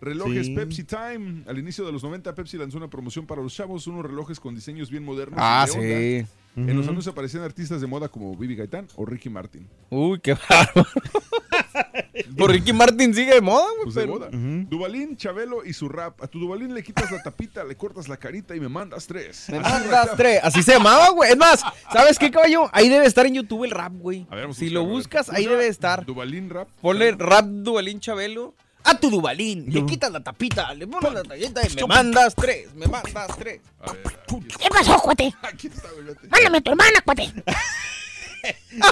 [0.00, 0.54] Relojes Sí.
[0.54, 1.42] Pepsi Time.
[1.46, 4.54] Al inicio de los 90, Pepsi lanzó una promoción para los chavos, unos relojes con
[4.54, 5.38] diseños bien modernos.
[5.38, 6.28] y Ah, de onda.
[6.56, 9.68] En los anuncios aparecían artistas de moda como Bibi Gaitán o Ricky Martin.
[9.90, 10.88] Uy, qué bárbaro.
[12.36, 13.84] Por Ricky Martin sigue de moda, güey.
[13.84, 14.28] Pues de pero- moda.
[14.68, 16.20] Dubalín, Chabelo y su rap.
[16.22, 19.46] A tu Dubalín le quitas la tapita, le cortas la carita y me mandas tres.
[19.50, 20.40] Me Así mandas tres.
[20.42, 21.30] Así se llamaba, güey.
[21.30, 22.68] Es más, ¿sabes qué, caballo?
[22.72, 24.26] Ahí debe estar en YouTube el rap, güey.
[24.30, 26.04] A ver, vamos a Si buscar, lo buscas, ¿Cómo ahí debe estar.
[26.04, 26.68] Dubalín rap.
[26.80, 28.54] Ponle rap Dubalín Chabelo.
[28.84, 32.72] A tu Dubalín, le quitas la tapita, le pones la talleta y me mandas tres,
[32.74, 33.60] me mandas tres.
[33.82, 34.18] A ver.
[34.58, 35.34] ¿Qué pasó, cuate?
[35.42, 36.14] Aquí está, güey.
[36.30, 37.32] Mándame a tu hermana, cuate.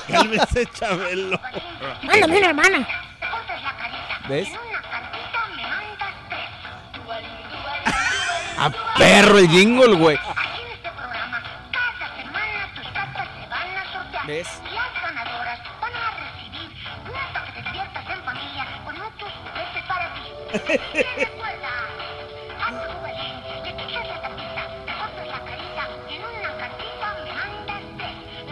[0.08, 1.40] Cálmese, Chabelo.
[2.02, 2.88] Mándame una hermana.
[4.28, 4.48] ¿Ves?
[8.58, 10.18] A perro el jingle, güey.
[14.26, 14.48] ¿Ves?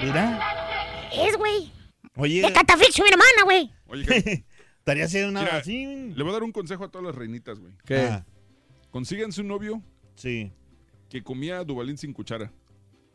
[0.02, 0.40] Mira.
[1.12, 1.72] Es, güey.
[2.16, 2.42] Oye.
[2.42, 3.70] De Catafixio, mi hermana, güey.
[3.86, 4.44] Oye.
[4.78, 5.86] Estaría haciendo una Mira, así.
[6.14, 7.72] Le voy a dar un consejo a todas las reinitas, güey.
[7.86, 8.00] ¿Qué?
[8.00, 8.26] Ah.
[8.90, 9.82] Consíganse un novio
[10.14, 10.52] Sí.
[11.08, 12.52] que comía Dubalín sin cuchara.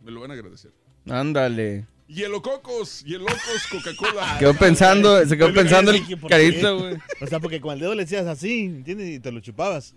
[0.04, 0.71] Me lo van a agradecer.
[1.08, 1.86] Ándale.
[2.09, 4.37] Hielo cocos, hielocos, Coca-Cola.
[4.39, 6.97] Quedó pensando, se quedó pensando el carito, güey.
[7.21, 9.09] O sea, porque con el dedo le decías así, ¿entiendes?
[9.09, 9.93] Y te lo chupabas.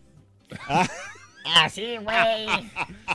[0.69, 0.87] Ah,
[1.65, 2.47] Así, güey.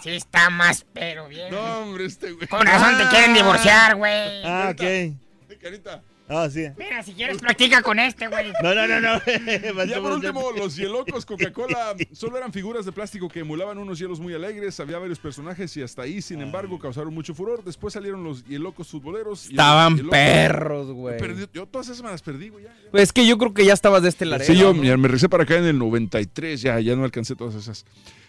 [0.03, 1.49] Sí está más, pero bien.
[1.51, 2.47] No, hombre, este güey.
[2.47, 4.43] Con razón te quieren divorciar, güey.
[4.43, 5.61] ah, ok.
[5.61, 6.01] Carita.
[6.29, 6.65] Ah, sí.
[6.77, 8.51] Mira, si quieres, practica con este, güey.
[8.61, 9.21] No, no, no, no.
[9.87, 14.19] Ya por último, los hielocos Coca-Cola solo eran figuras de plástico que emulaban unos hielos
[14.19, 17.63] muy alegres, había varios personajes y hasta ahí, sin embargo, causaron mucho furor.
[17.63, 19.45] Después salieron los hielocos futboleros.
[19.45, 21.17] Estaban hielocos- perros, güey.
[21.17, 22.65] Perdí- Yo todas esas me las perdí, güey.
[22.91, 24.43] Pues es que yo creo que ya estabas de este lado.
[24.43, 27.85] Sí, yo me regresé para acá en el 93, ya, ya no alcancé todas esas.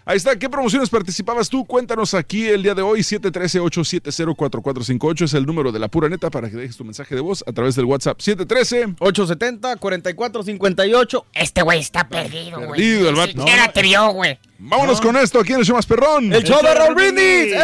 [0.09, 1.67] Ahí está, ¿qué promociones participabas tú?
[1.67, 6.49] Cuéntanos aquí el día de hoy, 713-870-4458 es el número de la pura neta para
[6.49, 8.19] que dejes tu mensaje de voz a través del WhatsApp.
[8.19, 11.25] 713 870-4458.
[11.35, 12.71] Este güey está perdido, güey.
[12.71, 13.33] Perdido el Ni vato.
[13.33, 13.73] siquiera No.
[13.73, 14.39] te vio, güey.
[14.61, 16.33] Vámonos con esto, aquí en el más perrón.
[16.33, 17.55] El show de Raúl Brindis.
[17.55, 17.61] Eh,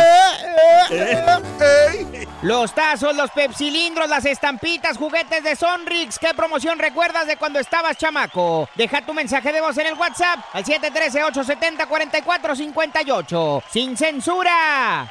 [0.90, 2.28] eh.
[2.42, 6.18] Los tazos, los pepsilindros, las estampitas, juguetes de Sonrix.
[6.18, 8.68] ¿Qué promoción recuerdas de cuando estabas chamaco?
[8.74, 13.62] Deja tu mensaje de voz en el WhatsApp al 713-870-4458.
[13.70, 15.10] ¡Sin censura!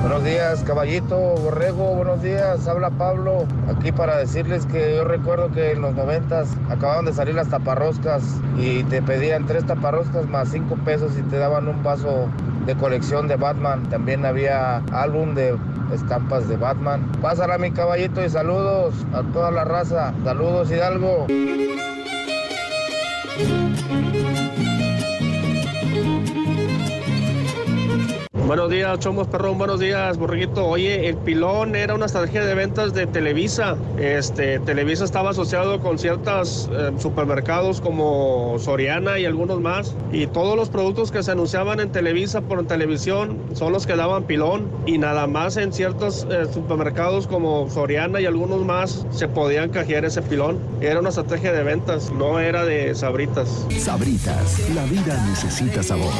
[0.00, 5.72] Buenos días, caballito, borrego, buenos días, habla Pablo, aquí para decirles que yo recuerdo que
[5.72, 8.22] en los noventas acababan de salir las taparroscas
[8.58, 12.28] y te pedían tres taparroscas más cinco pesos y te daban un vaso
[12.64, 15.58] de colección de Batman, también había álbum de
[15.92, 17.10] estampas de Batman.
[17.20, 21.26] Pásala mi caballito y saludos a toda la raza, saludos Hidalgo.
[28.50, 30.66] Buenos días, Chomos Perrón, buenos días, Borreguito.
[30.66, 33.76] Oye, el pilón era una estrategia de ventas de Televisa.
[33.96, 39.94] Este, Televisa estaba asociado con ciertos supermercados como Soriana y algunos más.
[40.10, 44.24] Y todos los productos que se anunciaban en Televisa por televisión son los que daban
[44.24, 44.68] pilón.
[44.84, 50.04] Y nada más en ciertos eh, supermercados como Soriana y algunos más se podían cajear
[50.04, 50.58] ese pilón.
[50.80, 53.64] Era una estrategia de ventas, no era de sabritas.
[53.78, 56.10] Sabritas, la vida necesita sabor.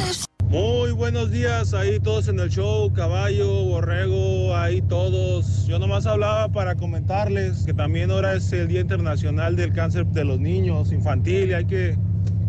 [0.51, 5.65] Muy buenos días ahí todos en el show, caballo, borrego, ahí todos.
[5.65, 10.25] Yo nomás hablaba para comentarles que también ahora es el Día Internacional del Cáncer de
[10.25, 11.95] los Niños, infantil, y hay que,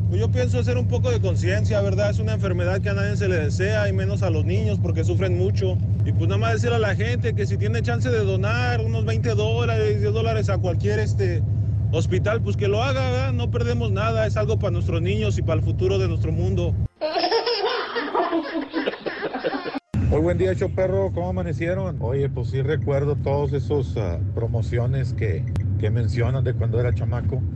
[0.09, 2.11] pues yo pienso hacer un poco de conciencia, ¿verdad?
[2.11, 5.05] Es una enfermedad que a nadie se le desea, y menos a los niños porque
[5.05, 5.79] sufren mucho.
[6.05, 9.05] Y pues nada más decirle a la gente que si tiene chance de donar unos
[9.05, 11.41] 20 dólares, 10 dólares a cualquier este
[11.93, 13.33] hospital, pues que lo haga, ¿verdad?
[13.33, 16.75] No perdemos nada, es algo para nuestros niños y para el futuro de nuestro mundo.
[20.13, 21.11] Muy buen día, Choperro.
[21.11, 21.97] ¿Cómo amanecieron?
[22.03, 25.47] Oye, pues sí recuerdo todos esos ah, promociones que,
[25.79, 27.47] que mencionan de cuando era chamaco,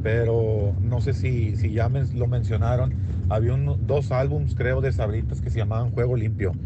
[0.00, 2.96] pero no sé si, si ya men- lo mencionaron.
[3.28, 6.56] Había dos álbums, creo, de sabritas que se llamaban Juego Limpio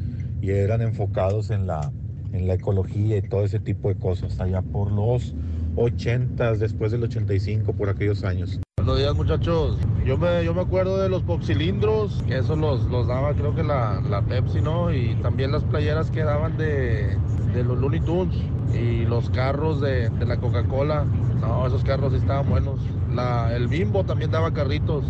[0.40, 1.94] y eran enfocados en la,
[2.30, 5.34] en la ecología y todo ese tipo de cosas, allá por los
[5.78, 8.58] 80, después del 85, por aquellos años.
[8.78, 9.78] Buenos días muchachos.
[10.04, 13.62] Yo me, yo me acuerdo de los popcilindros, que eso los, los daba creo que
[13.62, 14.92] la, la Pepsi, ¿no?
[14.92, 17.16] Y también las playeras que daban de,
[17.54, 18.34] de los Looney Tunes
[18.74, 21.04] y los carros de, de la Coca-Cola.
[21.40, 22.80] No, esos carros sí estaban buenos.
[23.12, 25.04] La, el Bimbo también daba carritos.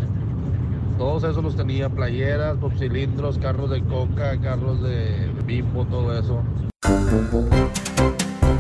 [0.98, 6.42] Todos esos los tenía, playeras, popcilindros, carros de Coca, carros de Bimbo, todo eso.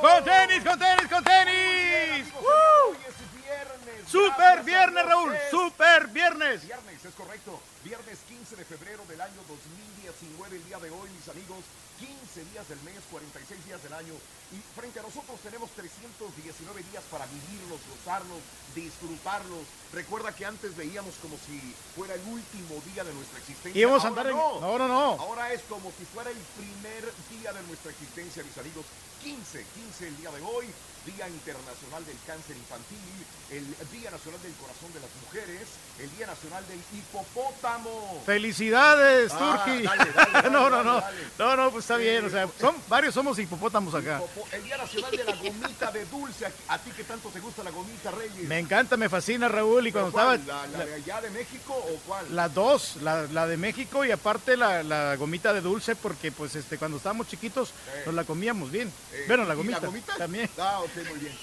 [0.00, 2.26] ¡Con tenis, con tenis, con tenis!
[2.40, 2.94] ¡Uh!
[4.08, 5.36] ¡Super viernes, Raúl!
[5.50, 6.64] ¡Super viernes!
[6.64, 7.60] Viernes, es correcto.
[7.84, 11.58] Viernes 15 de febrero del año 2019, el día de hoy, mis amigos.
[12.00, 14.14] 15 días del mes, 46 días del año.
[14.52, 18.40] Y frente a nosotros tenemos 319 días para vivirlos, gozarlos,
[18.74, 19.68] disfrutarlos.
[19.92, 21.60] Recuerda que antes veíamos como si
[21.94, 23.78] fuera el último día de nuestra existencia.
[23.78, 24.26] Íbamos a andar.
[24.28, 24.36] En...
[24.36, 25.20] no, no, no.
[25.20, 27.04] Ahora es como si fuera el primer
[27.36, 28.86] día de nuestra existencia, mis amigos.
[29.22, 30.66] 15, 15 el día de hoy,
[31.06, 32.98] Día Internacional del Cáncer Infantil,
[33.50, 35.66] el Día Nacional del Corazón de las Mujeres,
[35.98, 38.22] el Día Nacional del Hipopótamo.
[38.26, 39.82] Felicidades, Ah, Turki.
[39.82, 41.02] dale, dale, dale, no, no, no.
[41.38, 42.26] No, no, pues está bien.
[42.26, 44.20] O sea, son, varios somos hipopótamos acá.
[44.52, 46.46] El Día Nacional de la Gomita de Dulce.
[46.68, 48.46] A, ti que tanto te gusta la gomita, Reyes.
[48.46, 49.86] Me encanta, me fascina, Raúl.
[49.86, 50.38] Y cuando ¿Cuál?
[50.40, 50.66] estaba.
[50.66, 52.26] ¿La, la de allá de México o cuál?
[52.36, 56.54] Las dos, la, la de México y aparte la, la gomita de dulce, porque pues
[56.56, 57.72] este cuando estábamos chiquitos
[58.04, 58.92] nos la comíamos bien.
[59.10, 60.12] Eh, bueno, la ¿y gomita, la gomita?
[60.16, 60.50] también.
[60.56, 61.40] Ah, ok, muy bien.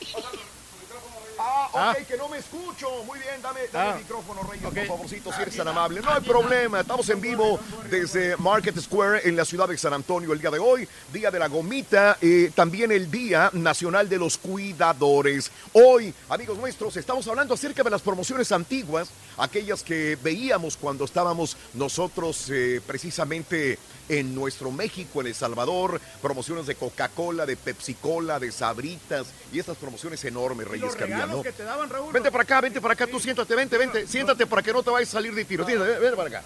[1.39, 1.95] Ah, ok, Ah.
[2.07, 3.03] que no me escucho.
[3.05, 3.93] Muy bien, dame, dame Ah.
[3.93, 4.73] el micrófono, Reyes, Ok.
[4.75, 6.01] por favorcito, si eres tan amable.
[6.01, 10.33] No hay problema, estamos en vivo desde Market Square en la ciudad de San Antonio
[10.33, 14.37] el día de hoy, Día de la Gomita, eh, también el Día Nacional de los
[14.37, 15.51] Cuidadores.
[15.73, 21.57] Hoy, amigos nuestros, estamos hablando acerca de las promociones antiguas, aquellas que veíamos cuando estábamos
[21.73, 23.77] nosotros eh, precisamente
[24.09, 29.75] en nuestro México, en El Salvador, promociones de Coca-Cola, de Pepsi-Cola, de Sabritas y estas
[29.75, 31.43] promociones enormes, Reyes, los que había, regalos ¿no?
[31.65, 32.13] daban, Raúl.
[32.13, 34.89] Vente para acá, vente para acá, tú siéntate, vente, vente, siéntate para que no te
[34.89, 35.65] vayas a salir de tiro.
[35.65, 36.43] Siéntate, vente para acá.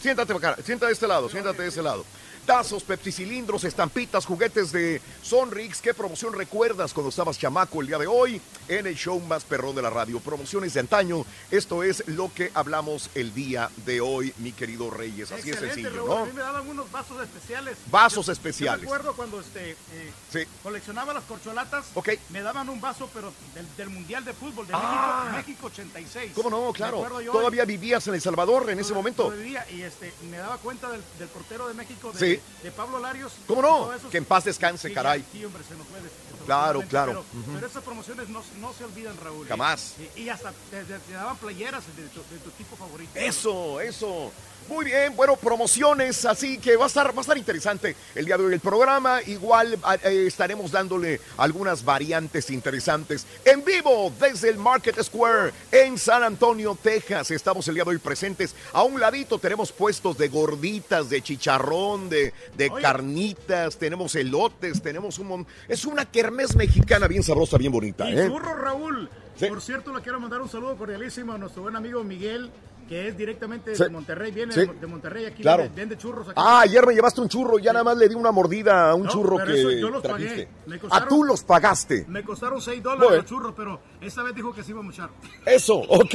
[0.00, 2.04] Siéntate para acá, siéntate de este lado, siéntate de este lado.
[2.46, 5.80] Tazos, pepsicilindros, estampitas, juguetes de Sonrix.
[5.82, 9.74] ¿Qué promoción recuerdas cuando estabas chamaco el día de hoy en el show más perrón
[9.74, 10.20] de la radio?
[10.20, 11.26] Promociones de antaño.
[11.50, 15.32] Esto es lo que hablamos el día de hoy, mi querido Reyes.
[15.32, 16.12] Así es sencillo, Raúl.
[16.12, 16.26] A ¿no?
[16.26, 17.76] mí me daban unos vasos especiales.
[17.90, 18.82] Vasos Yo- especiales.
[18.82, 20.40] Yo recuerdo cuando este, eh, Sí.
[20.62, 21.86] coleccionaba las corcholatas.
[21.94, 22.10] Ok.
[22.30, 25.30] Me daban un vaso, pero del, del Mundial de Fútbol de Ah.
[25.32, 26.30] México, México 86.
[26.32, 26.72] ¿Cómo no?
[26.72, 27.04] Claro.
[27.32, 29.24] Todavía vivías en El Salvador en ese momento.
[29.24, 32.35] Todavía, y este, me daba cuenta del, del portero de México, de, Sí.
[32.62, 33.32] De Pablo Larios.
[33.46, 33.90] ¿Cómo no?
[34.10, 35.24] Que en paz descanse, Sí, caray.
[35.32, 36.00] Sí, hombre, se nos fue.
[36.00, 36.12] des-
[36.46, 37.24] Claro, claro.
[37.32, 37.52] Pero, Ujú.
[37.54, 39.46] pero esas promociones no, no se olvidan, Raúl.
[39.46, 39.48] ¿eh?
[39.48, 39.94] Jamás.
[40.16, 43.10] Y, y hasta te, te- te daban playeras de tu, de tu tipo favorito.
[43.16, 44.30] Eso, eso.
[44.68, 48.36] Muy bien, bueno, promociones, así que va a estar, va a estar interesante el día
[48.36, 49.22] de hoy el programa.
[49.22, 56.24] Igual eh, estaremos dándole algunas variantes interesantes en vivo desde el Market Square en San
[56.24, 57.30] Antonio, Texas.
[57.30, 58.56] Estamos el día de hoy presentes.
[58.72, 65.18] A un ladito tenemos puestos de gorditas, de chicharrón, de, de carnitas, tenemos elotes, tenemos
[65.20, 68.26] un mon- Es una kermés mexicana bien sabrosa, bien bonita, Y ¿eh?
[68.26, 69.08] churro, Raúl.
[69.48, 72.50] Por cierto, le quiero mandar un saludo cordialísimo a nuestro buen amigo Miguel,
[72.88, 73.82] que es directamente Sí.
[73.82, 74.60] de Monterrey, viene Sí.
[74.60, 75.64] de Mon- de Monterrey, aquí Claro.
[75.64, 76.28] vende, vende churros.
[76.28, 76.34] Aquí.
[76.40, 79.04] Ah, ayer me llevaste un churro, ya nada más le di una mordida a un
[79.04, 80.46] No, churro pero que eso yo los trajiste.
[80.46, 80.48] pagué.
[80.66, 82.04] Me Ah, tú los pagaste.
[82.08, 84.84] Me costaron 6 Muy dólares los churros, pero esta vez dijo que se iba a
[84.84, 85.10] muchar.
[85.44, 86.14] Eso, ok.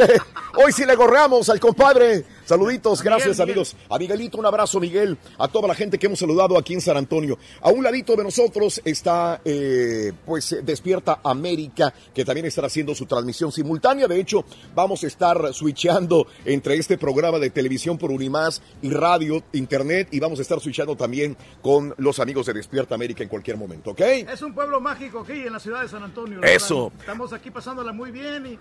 [0.63, 2.25] Hoy sí le gorreamos al compadre.
[2.51, 3.49] Saluditos, Miguel, gracias Miguel.
[3.49, 3.75] amigos.
[3.89, 5.17] A Miguelito, un abrazo, Miguel.
[5.37, 7.37] A toda la gente que hemos saludado aquí en San Antonio.
[7.61, 12.93] A un ladito de nosotros está, eh, pues, eh, Despierta América, que también estará haciendo
[12.93, 14.05] su transmisión simultánea.
[14.05, 14.43] De hecho,
[14.75, 20.19] vamos a estar switchando entre este programa de televisión por Unimás y radio, internet, y
[20.19, 24.01] vamos a estar switchando también con los amigos de Despierta América en cualquier momento, ¿ok?
[24.01, 26.43] Es un pueblo mágico aquí en la ciudad de San Antonio.
[26.43, 26.91] Eso.
[26.99, 28.59] Estamos aquí pasándola muy bien y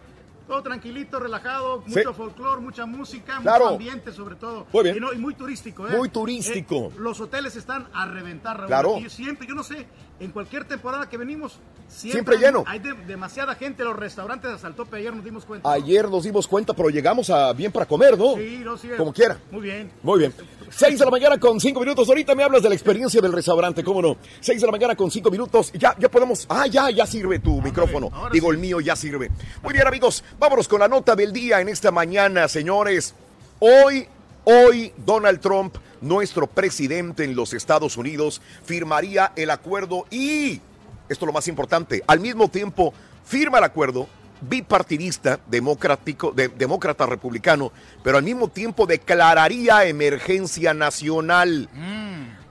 [0.50, 1.94] todo tranquilito, relajado, Sí.
[1.96, 3.66] mucho folclore, mucha música, Claro.
[3.66, 4.66] mucho ambiente sobre todo.
[4.72, 4.96] Muy bien.
[4.96, 5.96] Y, no- y muy turístico, ¿eh?
[5.96, 6.86] Muy turístico.
[6.92, 8.66] Eh, los hoteles están a reventar, Raúl.
[8.66, 8.96] Claro.
[8.96, 9.86] Aquí siempre, yo no sé,
[10.20, 12.62] en cualquier temporada que venimos, siempre, lleno.
[12.66, 15.70] Hay de- demasiada gente, los restaurantes hasta el tope, ayer nos dimos cuenta.
[15.72, 18.34] Ayer nos dimos cuenta, pero llegamos a bien para comer, ¿no?
[18.36, 19.38] Sí, no, sí, Como quiera.
[19.50, 19.90] Muy bien.
[20.02, 20.34] Muy bien.
[20.68, 22.08] Seis de la mañana con cinco minutos.
[22.08, 24.16] Ahorita me hablas de la experiencia del restaurante, ¿cómo no?
[24.40, 25.72] Seis de la mañana con cinco minutos.
[25.72, 26.46] Ya, ya podemos.
[26.48, 28.10] Ah, ya, ya sirve tu micrófono.
[28.30, 29.30] Digo, el mío ya sirve.
[29.62, 30.22] Muy bien, amigos.
[30.38, 33.14] Vámonos con la nota del día en esta mañana, señores.
[33.58, 34.06] Hoy,
[34.44, 40.60] hoy, Donald Trump, nuestro presidente en los Estados Unidos, firmaría el acuerdo y,
[41.08, 42.92] esto es lo más importante, al mismo tiempo
[43.24, 44.08] firma el acuerdo
[44.42, 47.72] bipartidista, democrático, de- demócrata republicano,
[48.02, 51.68] pero al mismo tiempo declararía emergencia nacional.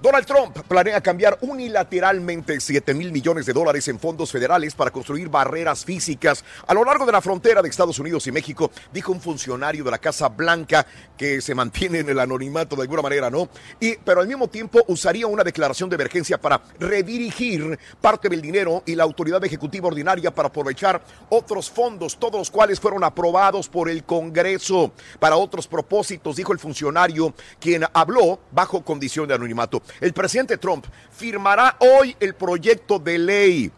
[0.01, 5.27] Donald Trump planea cambiar unilateralmente 7 mil millones de dólares en fondos federales para construir
[5.27, 9.19] barreras físicas a lo largo de la frontera de Estados Unidos y México, dijo un
[9.19, 10.87] funcionario de la Casa Blanca
[11.17, 13.49] que se mantiene en el anonimato de alguna manera, ¿no?
[13.81, 18.83] Y, pero al mismo tiempo usaría una declaración de emergencia para redirigir parte del dinero
[18.85, 23.89] y la autoridad ejecutiva ordinaria para aprovechar otros fondos, todos los cuales fueron aprobados por
[23.89, 29.83] el Congreso para otros propósitos, dijo el funcionario, quien habló bajo condición de anonimato.
[29.99, 33.71] El presidente Trump firmará hoy el proyecto de ley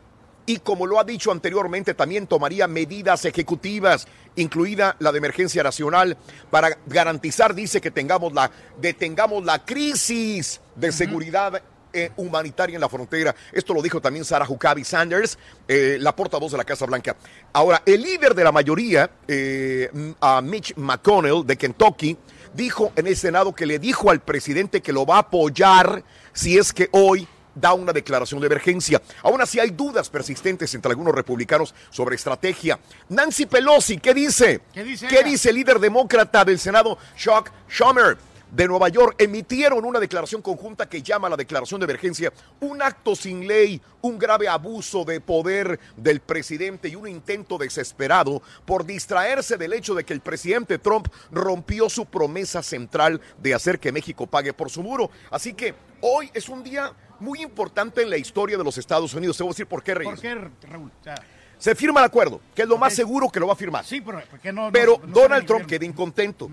[0.45, 6.17] y como lo ha dicho anteriormente, también tomaría medidas ejecutivas, incluida la de emergencia nacional,
[6.49, 11.61] para garantizar, dice, que tengamos la, detengamos la crisis de seguridad
[11.93, 13.35] eh, humanitaria en la frontera.
[13.51, 15.37] Esto lo dijo también Sarah Huckabee Sanders,
[15.67, 17.15] eh, la portavoz de la Casa Blanca.
[17.53, 19.89] Ahora, el líder de la mayoría, eh,
[20.19, 22.17] a Mitch McConnell de Kentucky,
[22.53, 26.57] dijo en el Senado que le dijo al presidente que lo va a apoyar si
[26.57, 29.01] es que hoy da una declaración de emergencia.
[29.23, 32.79] Aún así hay dudas persistentes entre algunos republicanos sobre estrategia.
[33.09, 34.61] Nancy Pelosi, ¿qué dice?
[34.73, 38.17] ¿Qué dice, ¿Qué dice el líder demócrata del Senado, Chuck Schumer?
[38.51, 43.15] De Nueva York emitieron una declaración conjunta que llama la declaración de emergencia un acto
[43.15, 49.57] sin ley, un grave abuso de poder del presidente y un intento desesperado por distraerse
[49.57, 54.27] del hecho de que el presidente Trump rompió su promesa central de hacer que México
[54.27, 55.09] pague por su muro.
[55.29, 59.37] Así que hoy es un día muy importante en la historia de los Estados Unidos.
[59.37, 60.13] Se voy a decir por qué, Reyes.
[60.13, 60.35] ¿Por qué,
[60.67, 60.91] Raúl?
[60.99, 61.15] O sea,
[61.57, 63.85] se firma el acuerdo, que es lo más seguro que lo va a firmar.
[63.85, 64.19] Sí, pero,
[64.51, 66.49] no, pero no- no Donald Trump queda incontento.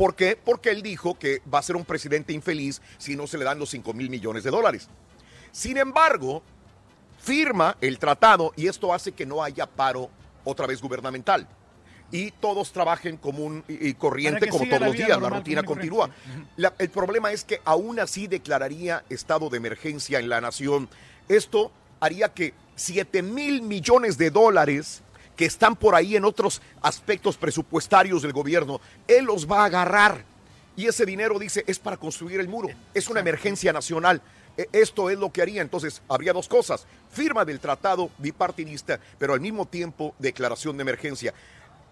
[0.00, 0.34] ¿Por qué?
[0.42, 3.58] Porque él dijo que va a ser un presidente infeliz si no se le dan
[3.58, 4.88] los 5 mil millones de dólares.
[5.52, 6.42] Sin embargo,
[7.18, 10.08] firma el tratado y esto hace que no haya paro
[10.42, 11.46] otra vez gubernamental.
[12.10, 16.08] Y todos trabajen común y, corriente como todos los días, la rutina continúa.
[16.56, 20.88] La- el problema es que aún así declararía estado de emergencia en la nación.
[21.28, 25.02] Esto haría que 7 mil millones de dólares
[25.40, 28.78] que están por ahí en otros aspectos presupuestarios del gobierno,
[29.08, 30.22] él los va a agarrar.
[30.76, 32.68] Y ese dinero, dice, es para construir el muro.
[32.92, 34.20] Es una emergencia nacional.
[34.58, 35.62] E- Esto es lo que haría.
[35.62, 36.84] Entonces, habría dos cosas.
[37.10, 41.32] Firma del tratado bipartidista, pero al mismo tiempo declaración de emergencia.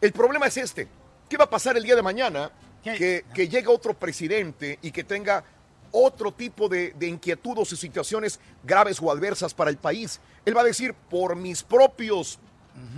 [0.02, 0.86] El problema es este.
[1.30, 2.50] ¿Qué va a pasar el día de mañana?
[2.84, 5.42] Que, que llegue otro presidente y que tenga
[5.90, 10.20] otro tipo de, de inquietudes o situaciones graves o adversas para el país.
[10.44, 12.38] Él va a decir, por mis propios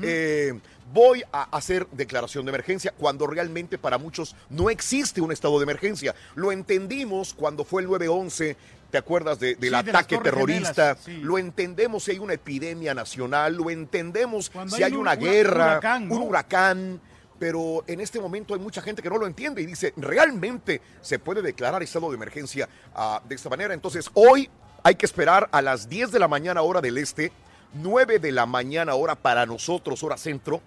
[0.03, 0.59] eh,
[0.93, 5.65] voy a hacer declaración de emergencia cuando realmente para muchos no existe un estado de
[5.65, 6.15] emergencia.
[6.35, 8.57] Lo entendimos cuando fue el 9-11.
[8.91, 10.97] ¿Te acuerdas de- del Sí, ataque terrorista?
[10.97, 11.19] Gemelas, sí.
[11.23, 15.13] Lo entendemos si hay una epidemia nacional, lo entendemos Cuando si hay hay un- una
[15.13, 16.15] un guerra, huracán, ¿no?
[16.17, 17.01] un huracán.
[17.39, 21.19] Pero en este momento hay mucha gente que no lo entiende y dice, ¿realmente se
[21.19, 23.73] puede declarar estado de emergencia ah, de esta manera?
[23.75, 24.51] Entonces, hoy
[24.83, 27.33] hay que esperar a las 10 de la mañana hora del este,
[27.75, 30.61] 9 de la mañana hora para nosotros, hora centro.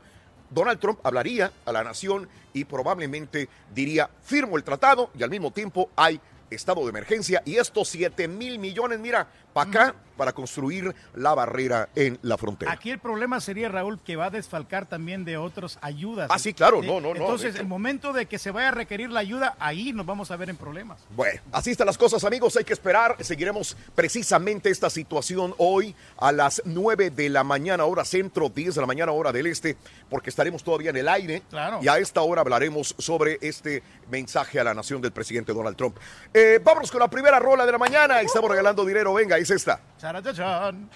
[0.49, 5.51] Donald Trump hablaría a la nación y probablemente diría, firmo el tratado y al mismo
[5.51, 10.93] tiempo hay estado de emergencia y estos 7 mil millones, mira, para acá, para construir
[11.15, 12.71] la barrera en la frontera.
[12.71, 16.29] Aquí el problema sería, Raúl, que va a desfalcar también de otras ayudas.
[16.31, 18.71] Ah, sí, claro, Eh, no, no, no, Entonces, el momento de que se vaya a
[18.71, 20.99] requerir la ayuda, ahí nos vamos a ver en problemas.
[21.15, 22.55] Bueno, así están las cosas, amigos.
[22.57, 23.15] Hay que esperar.
[23.21, 28.81] Seguiremos precisamente esta situación hoy a las 9 de la mañana, hora centro, 10 de
[28.81, 29.77] la mañana, hora del este,
[30.09, 31.41] porque estaremos todavía en el aire.
[31.49, 31.79] Claro.
[31.81, 33.81] Y a esta hora hablaremos sobre este
[34.11, 35.97] mensaje a la nación del presidente Donald Trump.
[36.33, 38.21] Eh, vámonos con la primera rola de la mañana.
[38.21, 39.13] Estamos regalando dinero.
[39.13, 39.79] Venga, es esta.
[39.97, 40.89] Charachachan.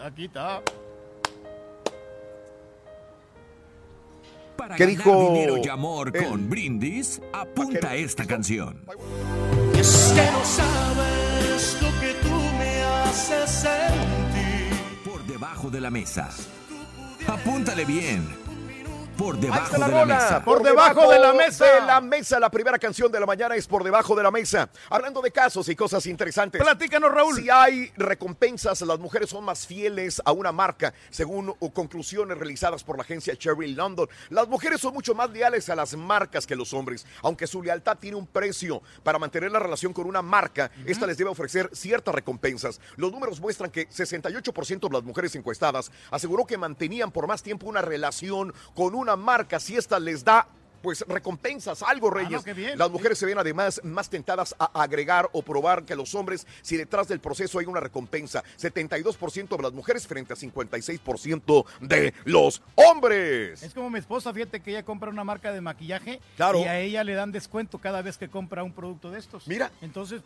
[0.00, 0.62] Aquí está.
[4.56, 8.84] Para ¿Qué ganar dijo dinero y amor con Brindis, apunta esta canción.
[9.76, 15.02] Es que no sabes lo que tú me haces sentir.
[15.04, 16.30] Por debajo de la mesa.
[17.26, 18.47] Apúntale bien.
[19.18, 20.44] Por debajo de la mesa.
[20.44, 21.64] Por debajo de la mesa.
[21.66, 24.70] De la mesa, la primera canción de la mañana es por debajo de la mesa.
[24.88, 26.62] Hablando de casos y cosas interesantes.
[26.62, 27.34] Platícanos, Raúl.
[27.34, 32.84] Si hay recompensas, las mujeres son más fieles a una marca, según uh, conclusiones realizadas
[32.84, 34.08] por la agencia Cherry London.
[34.30, 37.98] Las mujeres son mucho más leales a las marcas que los hombres, aunque su lealtad
[37.98, 38.82] tiene un precio.
[39.02, 42.80] Para mantener la relación con una marca, esta les debe ofrecer ciertas recompensas.
[42.94, 47.66] Los números muestran que 68% de las mujeres encuestadas aseguró que mantenían por más tiempo
[47.66, 50.46] una relación con una marca si esta les da
[50.82, 52.42] pues recompensas, algo, Reyes.
[52.44, 52.78] qué bien.
[52.78, 56.76] Las mujeres se ven además más tentadas a agregar o probar que los hombres si
[56.76, 58.42] detrás del proceso hay una recompensa.
[58.58, 63.62] 72% de las mujeres frente a 56% de los hombres.
[63.62, 66.60] Es como mi esposa, fíjate que ella compra una marca de maquillaje Claro.
[66.60, 69.46] y a ella le dan descuento cada vez que compra un producto de estos.
[69.48, 69.70] Mira.
[69.82, 70.22] Entonces,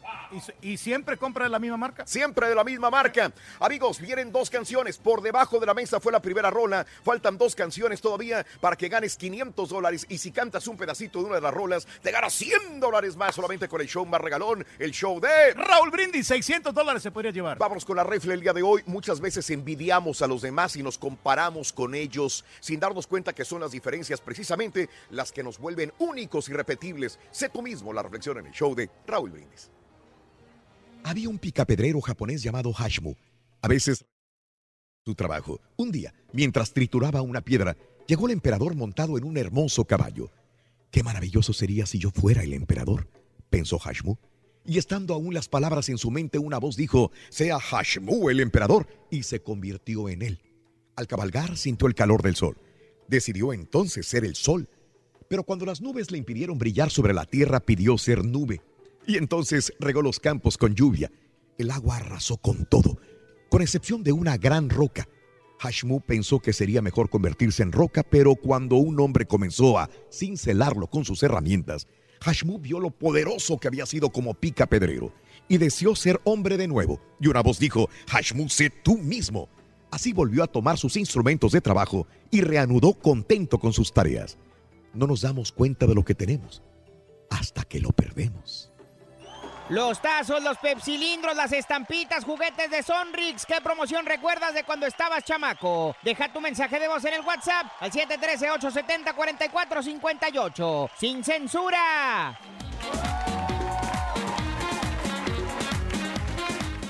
[0.61, 2.07] y siempre compra de la misma marca.
[2.07, 3.33] Siempre de la misma marca.
[3.61, 4.99] Amigos, vienen dos canciones.
[4.99, 6.87] Por debajo de la mesa fue la primera rola.
[7.05, 10.07] Faltan dos canciones todavía para que ganes 500 dólares.
[10.09, 13.33] Y si cantas un pedacito de una de las rolas, te ganas 100 dólares más
[13.33, 17.31] solamente con el show más regalón, el show de Raúl Brindis, 600 dólares se podría
[17.31, 17.59] llevar.
[17.59, 18.83] Vámonos con la rifle el día de hoy.
[18.87, 23.45] Muchas veces envidiamos a los demás y nos comparamos con ellos sin darnos cuenta que
[23.45, 27.21] son las diferencias precisamente las que nos vuelven únicos y repetibles.
[27.31, 29.71] Sé tú mismo la reflexión en el show de Raúl Brindis.
[31.05, 33.15] Había un picapedrero japonés llamado Hashmu.
[33.61, 34.05] A veces
[35.05, 35.61] su trabajo.
[35.77, 37.77] Un día, mientras trituraba una piedra,
[38.07, 40.31] llegó el emperador montado en un hermoso caballo.
[40.91, 43.09] Qué maravilloso sería si yo fuera el emperador,
[43.51, 44.17] pensó Hashmu.
[44.65, 48.87] Y estando aún las palabras en su mente, una voz dijo, sea Hashmu el emperador,
[49.11, 50.41] y se convirtió en él.
[50.95, 52.57] Al cabalgar sintió el calor del sol.
[53.09, 54.69] Decidió entonces ser el sol.
[55.29, 58.61] Pero cuando las nubes le impidieron brillar sobre la tierra, pidió ser nube.
[59.07, 61.11] Y entonces regó los campos con lluvia.
[61.59, 62.99] El agua arrasó con todo,
[63.49, 65.09] con excepción de una gran roca.
[65.63, 70.89] Hashmu pensó que sería mejor convertirse en roca, pero cuando un hombre comenzó a cincelarlo
[70.89, 71.87] con sus herramientas,
[72.21, 75.13] Hashmu vio lo poderoso que había sido como pica pedrero
[75.49, 77.01] y deseó ser hombre de nuevo.
[77.21, 79.49] Y una voz dijo, Hashmu, sé tú mismo.
[79.93, 84.39] Así volvió a tomar sus instrumentos de trabajo y reanudó contento con sus tareas.
[84.95, 86.61] No nos damos cuenta de lo que tenemos
[87.31, 88.72] hasta que lo perdemos.
[89.73, 93.47] Los tazos, los pepsilindros, las estampitas, juguetes de Sonrix.
[93.47, 95.97] ¿Qué promoción recuerdas de cuando estabas chamaco?
[96.03, 100.91] Deja tu mensaje de voz en el WhatsApp al 713-870-4458.
[100.95, 102.39] ¡Sin censura!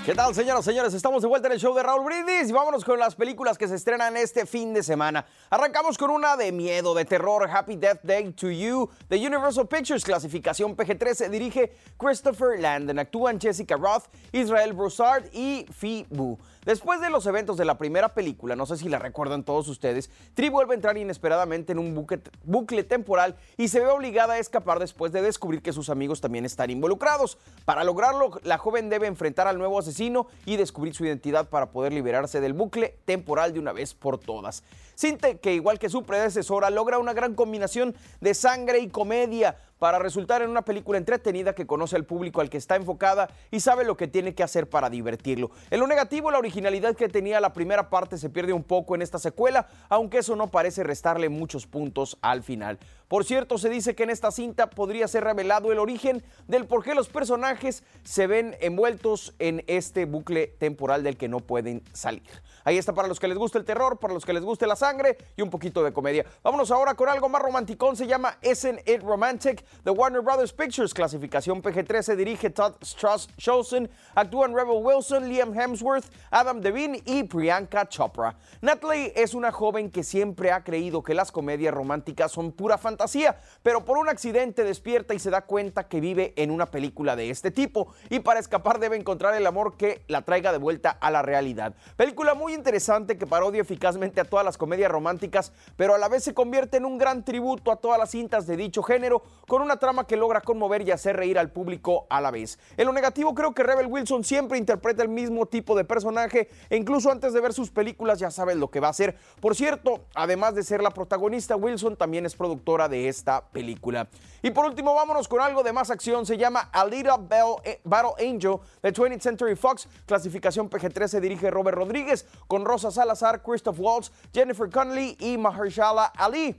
[0.05, 0.95] ¿Qué tal, señoras y señores?
[0.95, 3.69] Estamos de vuelta en el show de Raúl Brindis y vámonos con las películas que
[3.69, 5.25] se estrenan este fin de semana.
[5.49, 10.03] Arrancamos con una de miedo, de terror, Happy Death Day to You, de Universal Pictures,
[10.03, 12.99] clasificación PG-13, dirige Christopher Landon.
[12.99, 16.37] Actúan Jessica Roth, Israel Broussard y Phi Bu.
[16.65, 20.11] Después de los eventos de la primera película, no sé si la recuerdan todos ustedes,
[20.35, 22.07] Tri vuelve a entrar inesperadamente en un
[22.45, 26.45] bucle, temporal y se ve obligada a escapar después de descubrir que sus amigos también
[26.45, 27.37] están involucrados.
[27.65, 31.93] Para lograrlo, la joven debe enfrentar al nuevo asesino y descubrir su identidad para poder
[31.93, 34.63] liberarse del bucle temporal de una vez por todas.
[34.95, 39.99] Sinte, que igual que su predecesora, logra una gran combinación de sangre y comedia para
[39.99, 43.83] resultar en una película entretenida que conoce al público al que está enfocada y sabe
[43.83, 45.51] lo que tiene que hacer para divertirlo.
[45.73, 49.03] En lo negativo, la originalidad que tenía la primera parte se pierde un poco en
[49.03, 52.79] esta secuela, aunque eso no parece restarle muchos puntos al final.
[53.09, 56.85] Por cierto, se dice que en esta cinta podría ser revelado el origen del por
[56.85, 62.23] qué los personajes se ven envueltos en este bucle temporal del que no pueden salir.
[62.65, 64.77] Ahí está para los que les gusta el terror, para los que les guste la
[64.77, 66.25] sangre y un poquito de comedia.
[66.43, 69.65] Vámonos ahora con algo más romanticón, se llama Isn't It Romantic?
[69.85, 76.07] The Warner Brothers Pictures, clasificación PG-13, dirige Todd Strauss Chosen, actúan Rebel Wilson, Liam Hemsworth,
[76.31, 78.37] Adam Devine y Priyanka Chopra.
[78.61, 83.41] Natalie es una joven que siempre ha creído que las comedias románticas son pura fantasía,
[83.63, 87.31] pero por un accidente despierta y se da cuenta que vive en una película de
[87.31, 91.11] este tipo y para escapar debe encontrar el amor que la traiga de vuelta a
[91.11, 91.75] la realidad.
[91.97, 96.25] Película muy interesante que parodia eficazmente a todas las comedias románticas, pero a la vez
[96.25, 99.79] se convierte en un gran tributo a todas las cintas de dicho género, con una
[99.79, 102.59] trama que logra conmover y hacer reír al público a la vez.
[102.77, 106.77] En lo negativo creo que Rebel Wilson siempre interpreta el mismo tipo de personaje e
[106.77, 109.17] incluso antes de ver sus películas ya sabes lo que va a hacer.
[109.41, 114.09] Por cierto, además de ser la protagonista, Wilson también es productora de esta película.
[114.43, 116.27] Y por último, vámonos con algo de más acción.
[116.27, 119.89] Se llama eh, Battle Angel de 20th Century Fox.
[120.07, 126.57] Clasificación PG-13 dirige Robert Rodríguez con Rosa Salazar, Christoph Waltz, Jennifer Connelly y Mahershala Ali.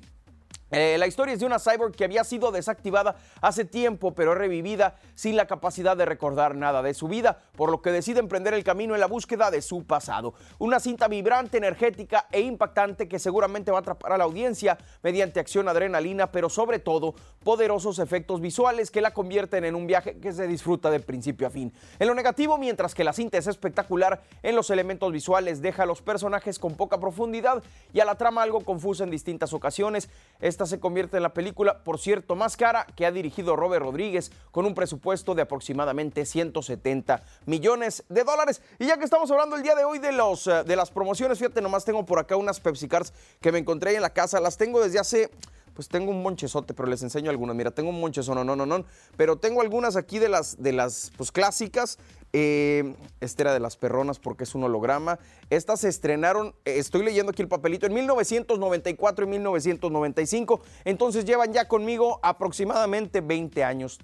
[0.76, 4.96] Eh, la historia es de una cyborg que había sido desactivada hace tiempo, pero revivida
[5.14, 8.64] sin la capacidad de recordar nada de su vida, por lo que decide emprender el
[8.64, 10.34] camino en la búsqueda de su pasado.
[10.58, 15.40] Una cinta vibrante, energética e impactante que seguramente va a atrapar a la audiencia mediante
[15.40, 17.14] acción adrenalina, pero sobre todo
[17.44, 21.50] poderosos efectos visuales que la convierten en un viaje que se disfruta de principio a
[21.50, 21.74] fin.
[22.00, 25.86] En lo negativo, mientras que la cinta es espectacular, en los elementos visuales deja a
[25.86, 27.64] los personajes con poca profundidad
[27.94, 30.10] y a la trama algo confusa en distintas ocasiones.
[30.40, 34.32] Esta se convierte en la película, por cierto, más cara que ha dirigido Robert Rodríguez
[34.52, 38.62] con un presupuesto de aproximadamente 170 millones de dólares.
[38.80, 41.38] Y ya que estamos hablando el día de hoy de, los, eh, de las promociones,
[41.38, 44.40] fíjate, nomás tengo por acá unas Pepsi Cards que me encontré en la casa.
[44.40, 45.30] Las tengo desde hace
[45.74, 47.56] pues tengo un monchezote, pero les enseño algunas.
[47.56, 48.86] Mira, tengo un monchezono, no, no, no,
[49.18, 51.98] pero tengo algunas aquí de las, de las pues, clásicas.
[52.36, 55.20] Eh, esta era de las perronas porque es un holograma.
[55.50, 60.62] Estas se estrenaron, eh, estoy leyendo aquí el papelito, en 1994 y 1995.
[60.86, 64.00] Entonces llevan ya conmigo aproximadamente 20 años.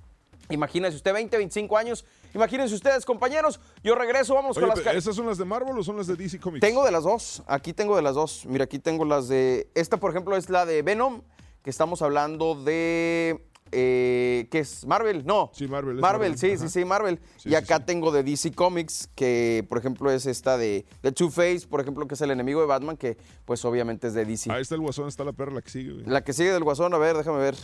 [0.50, 2.06] Imagínense usted, 20, 25 años.
[2.34, 3.60] Imagínense ustedes, compañeros.
[3.84, 4.96] Yo regreso, vamos Oye, con las.
[4.96, 6.62] ¿Esas son las de Marvel o son las de DC Comics?
[6.62, 7.44] Tengo de las dos.
[7.48, 8.46] Aquí tengo de las dos.
[8.48, 9.70] Mira, aquí tengo las de.
[9.76, 11.22] Esta, por ejemplo, es la de Venom,
[11.70, 13.46] que estamos hablando de.
[13.72, 14.88] Eh, ¿Qué es?
[14.88, 15.24] ¿Marvel?
[15.24, 15.52] No.
[15.54, 15.98] Sí, Marvel.
[15.98, 17.20] Marvel, sí, sí, sí, Marvel.
[17.38, 21.68] Sí, y acá tengo de DC Comics, que por ejemplo es esta de, de Two-Face,
[21.70, 24.52] por ejemplo, que es el enemigo de Batman, que pues obviamente es de DC.
[24.52, 25.92] Ahí está el guasón, está la perra la que sigue.
[25.94, 26.06] güey.
[26.08, 27.56] La que sigue del Guasón, a ver, déjame ver.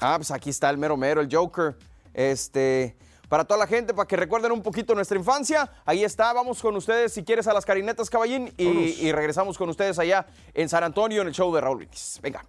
[0.00, 1.76] Ah, pues aquí está el mero mero, el Joker.
[2.12, 2.96] Este,
[3.28, 5.70] para toda la gente, para que recuerden un poquito nuestra infancia.
[5.84, 9.68] Ahí está, vamos con ustedes si quieres a las carinetas, caballín, y, y regresamos con
[9.68, 12.18] ustedes allá en San Antonio en el show de Raúl Brindis.
[12.20, 12.44] Venga.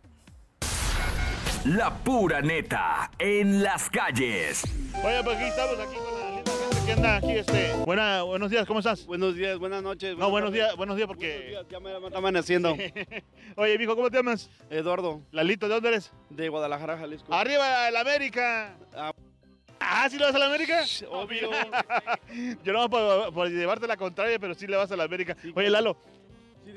[1.66, 4.64] La pura neta en las calles.
[5.04, 7.74] Oye, pues aquí estamos, aquí con la linda gente que anda aquí, este.
[7.86, 9.04] Buena, buenos días, ¿cómo estás?
[9.08, 10.16] Buenos días, buenas noches.
[10.16, 11.58] No, buenos días, buenos días porque...
[11.68, 12.78] ya me está amaneciendo.
[13.56, 14.48] Oye, mijo, ¿cómo te llamas?
[14.70, 15.24] Eduardo.
[15.32, 16.12] Lalito, ¿de dónde eres?
[16.30, 17.34] De Guadalajara, Jalisco.
[17.34, 18.76] ¡Arriba el América!
[19.80, 20.84] Ah, ¿sí le vas a la América?
[21.10, 21.50] Obvio.
[22.64, 25.36] Yo no por, por llevarte la contraria, pero sí le vas a la América.
[25.56, 25.98] Oye, Lalo,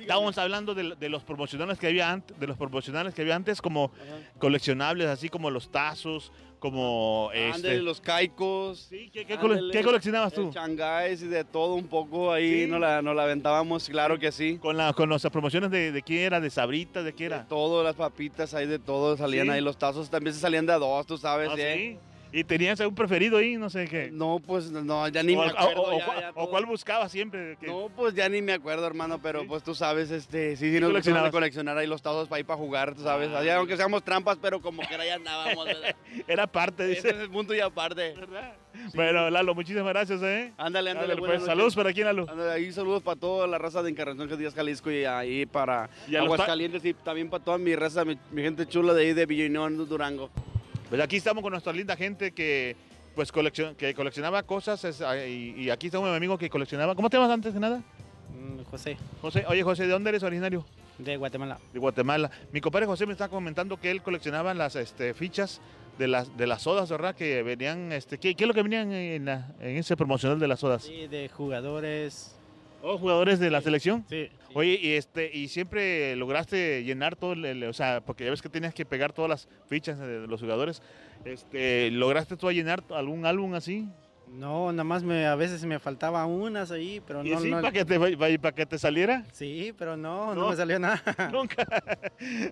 [0.00, 3.60] estábamos hablando de, de los promocionales que había antes, de los promocionales que había antes,
[3.62, 3.90] como
[4.38, 7.80] coleccionables, así como los tazos, como Ándale, este.
[7.82, 8.86] los caicos.
[8.90, 10.50] Sí, ¿qué, qué cole- qué coleccionabas tú?
[10.52, 14.58] Changáis y de todo un poco ahí, nos, la, nos la aventábamos, claro que sí.
[14.58, 17.46] Con, la, con las promociones de, de quién era, de Sabritas, de qué era.
[17.46, 19.52] Todo, las papitas ahí de todo, salían Sí.
[19.52, 21.92] ahí los tazos, también se salían de a dos, tú sabes, Ah, ¿eh?
[21.94, 21.98] sí.
[22.30, 23.56] ¿Y tenías algún preferido ahí?
[23.56, 24.10] No sé qué.
[24.12, 25.82] No, pues no, ya ni o, me acuerdo.
[25.82, 26.50] o- ya, o- ya o todo.
[26.50, 27.56] cuál buscabas siempre?
[27.58, 30.78] que- No, pues ya ni me acuerdo, hermano, pero pues tú sabes, este, sí, sí,
[30.80, 33.30] nos gustaba coleccionar ahí los tazos para ir para jugar, tú sabes.
[33.30, 35.96] Allá, aunque seamos trampas, pero como que ya andábamos, ¿verdad?
[36.28, 37.08] Era parte, Ese dice.
[37.10, 38.14] es el punto y aparte.
[38.94, 40.52] Bueno, Lalo, muchísimas gracias, ¿eh?
[40.58, 41.16] Ándale, ándale.
[41.16, 42.26] Pues, saludos para quién, Lalo.
[42.28, 46.14] Ándale, ahí saludos para toda la raza de Encarnación Díaz Jalisco y ahí para Y
[46.16, 49.70] Aguascalientes y también para toda mi raza, mi, mi gente chula de ahí de Villanueva,
[49.84, 50.30] Durango.
[50.88, 52.76] Pues aquí estamos con nuestra linda gente que
[53.14, 56.94] pues coleccion- que coleccionaba cosas es- ah, y, y aquí está un amigo que coleccionaba.
[56.94, 57.82] ¿Cómo te llamas antes de nada?
[58.70, 60.64] José, José, oye José, ¿de dónde eres originario?
[60.98, 61.58] de Guatemala.
[61.72, 62.28] De Guatemala.
[62.52, 65.60] Mi compadre José me está comentando que él coleccionaba las este, fichas
[65.96, 67.14] de las de las sodas, ¿verdad?
[67.14, 70.48] Que venían, este, ¿qué, qué es lo que venían en, la- en ese promocional de
[70.48, 70.82] las sodas?
[70.82, 72.34] Sí, de jugadores.
[72.82, 74.04] ¿Oh, jugadores de la selección?
[74.08, 74.28] Sí.
[74.58, 78.42] Oye, y este, y siempre lograste llenar todo el, el- o sea, porque ya ves
[78.42, 80.82] que tenías que pegar todas las fichas de, los jugadores.
[81.24, 83.86] Este, ¿lograste tú a llenar algún álbum así?
[84.26, 87.38] No, nada más me, a veces me faltaba unas ahí, pero ¿Y no.
[87.40, 89.22] sí, no- para que te pa- para que te saliera?
[89.30, 90.50] Sí, pero no, no, No.
[90.50, 91.00] me salió nada.
[91.32, 91.64] Nunca.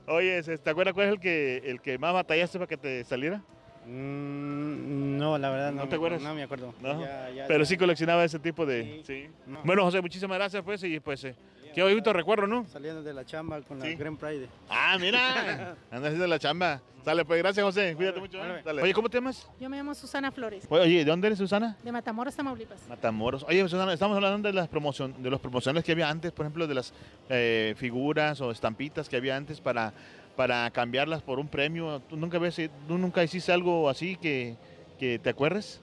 [0.06, 3.02] Oye, este, ¿te acuerdas cuál es el que el que más batallaste para que te
[3.02, 3.42] saliera?
[3.86, 5.82] Mm, no, la verdad no.
[5.82, 6.22] ¿No te acuerdas?
[6.22, 6.74] No me acuerdo.
[6.80, 7.00] No.
[7.00, 7.66] Ya- ya- Pero ya.
[7.66, 9.02] sí coleccionaba ese tipo de.
[9.04, 9.26] Sí.
[9.64, 11.34] Bueno, José, muchísimas gracias, pues, y pues, eh,
[11.76, 12.64] qué bonito recuerdo, ¿no?
[12.64, 14.48] Saliendo de la chamba con la Grand Pride.
[14.70, 16.80] Ah, mira, andas haciendo la chamba.
[17.04, 18.42] Sale, pues, gracias, José, cuídate mucho.
[18.42, 18.62] ¿eh?
[18.64, 18.82] Dale.
[18.82, 19.46] Oye, ¿cómo te llamas?
[19.60, 21.76] Yo me llamo Susana Flores, Oye, ¿de dónde eres, Susana?
[21.84, 22.88] de Matamoros, Tamaulipas.
[22.88, 23.44] Matamoros.
[23.46, 26.66] Oye, Susana, estamos hablando de las promoción, de los promocionales que había antes, por ejemplo,
[26.66, 26.94] de las
[27.28, 29.92] eh, figuras o estampitas que había antes para,
[30.34, 32.00] para cambiarlas por un premio.
[32.08, 32.58] ¿Tú nunca, ves,
[32.88, 34.56] tú nunca hiciste algo así que,
[34.98, 35.82] que te acuerdes?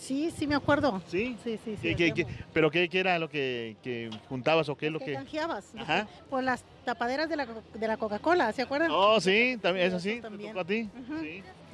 [0.00, 1.02] Sí, sí me acuerdo.
[1.08, 1.36] ¿Sí?
[1.44, 1.94] Sí, sí, sí.
[1.94, 4.98] ¿Qué- qué- qué- ¿Pero qué, qué era lo que, que juntabas o qué es lo
[4.98, 5.12] ¿Qué que...?
[5.14, 5.66] canjeabas?
[5.78, 6.08] Ajá.
[6.30, 8.90] Por las tapaderas de la, de la Coca-Cola, ¿se acuerdan?
[8.92, 10.50] Oh, sí, también, es así, ¿te también.
[10.52, 10.88] tocó a ti?
[11.02, 11.16] Ujú.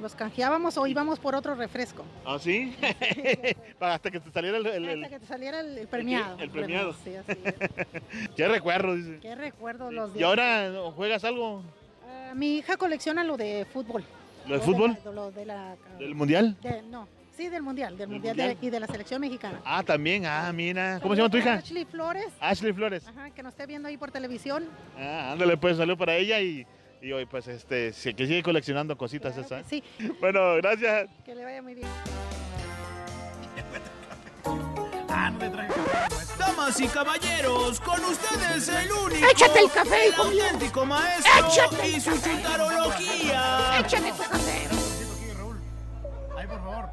[0.01, 2.03] Los canjeábamos o íbamos por otro refresco.
[2.25, 2.75] ¿Ah, sí?
[3.79, 4.65] Hasta que te saliera el...
[5.03, 6.37] Hasta que te saliera el, el premiado.
[6.39, 6.93] el premiado.
[7.03, 8.29] Sí, así es.
[8.35, 8.95] ¿Qué recuerdo?
[8.95, 9.19] Dice.
[9.21, 10.27] Qué recuerdo los ¿Y días.
[10.27, 11.63] ahora juegas algo?
[12.07, 14.03] Ah, mi hija colecciona lo de fútbol.
[14.45, 14.97] ¿Lo de fútbol?
[15.05, 16.55] la- lo de la, ¿Del mundial?
[16.61, 17.07] de- no,
[17.37, 18.57] sí, del mundial, del mundial, mundial?
[18.59, 19.61] de- y de la selección mexicana.
[19.63, 20.25] Ah, también.
[20.25, 20.99] Ah, mira.
[21.01, 21.53] ¿Cómo se llama tu hija?
[21.53, 22.25] Ashley Flores.
[22.39, 23.07] Ashley Flores.
[23.07, 24.65] Ajá, que nos esté viendo ahí por televisión.
[24.97, 26.65] Ah, ándale, pues saludo para ella y,
[27.01, 29.63] y hoy pues este, que sigue coleccionando cositas esa.
[29.63, 29.83] Sí.
[30.19, 31.09] Bueno, gracias.
[31.23, 31.87] Que le vaya muy bien.
[36.37, 39.27] Damas y caballeros, con ustedes el único.
[39.31, 40.43] Échate el café, el hijo mío.
[40.43, 42.29] auténtico maestro Échate y el su café.
[42.35, 43.79] chutarología.
[43.79, 44.67] Échate tu café.
[46.37, 46.89] Ay, por favor.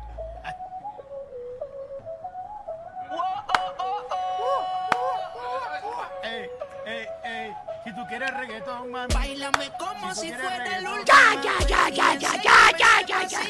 [8.08, 9.14] quieres reggaetón, mami.
[9.14, 11.04] Bailame como si, fuera el último.
[11.06, 13.40] Ya, ya, ya, ya, ya, ya, ya, ya,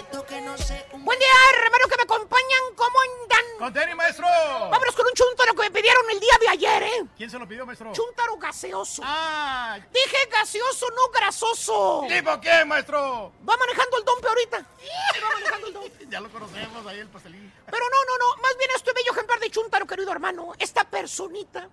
[0.92, 1.28] Buen día,
[1.62, 2.60] hermanos que me acompañan.
[2.76, 3.44] ¿Cómo andan?
[3.58, 4.26] ¡Conteni, maestro!
[4.26, 7.04] Vámonos con un chuntaro que me pidieron el día de ayer, ¿eh?
[7.16, 7.92] ¿Quién se lo pidió, maestro?
[7.92, 9.02] Chuntaro gaseoso.
[9.04, 9.78] ¡Ah!
[9.92, 12.04] Dije gaseoso, no grasoso.
[12.08, 13.32] ¿Tipo qué, maestro?
[13.48, 14.58] Va manejando el dompe ahorita.
[14.58, 16.06] Va manejando el dompe.
[16.08, 17.52] ya lo conocemos ahí, el pastelín.
[17.66, 18.42] Pero no, no, no.
[18.42, 20.52] Más bien este bello ejemplar de chuntaro, querido hermano.
[20.58, 21.68] Esta personita,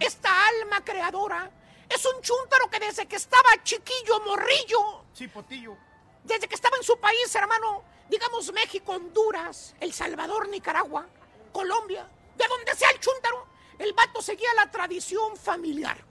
[0.00, 1.50] esta alma creadora
[1.88, 5.76] es un Chuntaro que desde que estaba chiquillo, morrillo, Chipotillo.
[6.24, 11.06] desde que estaba en su país, hermano, digamos México, Honduras, El Salvador, Nicaragua,
[11.52, 13.46] Colombia, de donde sea el Chuntaro,
[13.78, 16.04] el vato seguía la tradición familiar.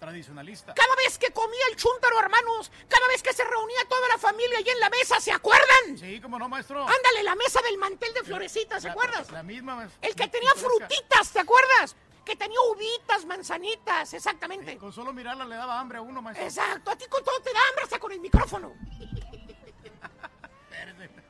[0.00, 0.74] Tradicionalista.
[0.74, 4.58] Cada vez que comía el chúntaro, hermanos, cada vez que se reunía toda la familia
[4.58, 5.98] ahí en la mesa, ¿se acuerdan?
[5.98, 6.82] Sí, cómo no, maestro.
[6.86, 9.28] Ándale, la mesa del mantel de florecitas, ¿se La- acuerdas?
[9.32, 9.98] La misma, maestro.
[10.00, 11.96] El que tenía frutitas, ¿te acuerdas?
[12.28, 14.76] Que tenía uvitas, manzanitas, exactamente.
[14.76, 16.44] Con solo mirarla le daba hambre a uno, maestro.
[16.44, 18.74] Exacto, a ti con todo te da hambre hasta con el micrófono.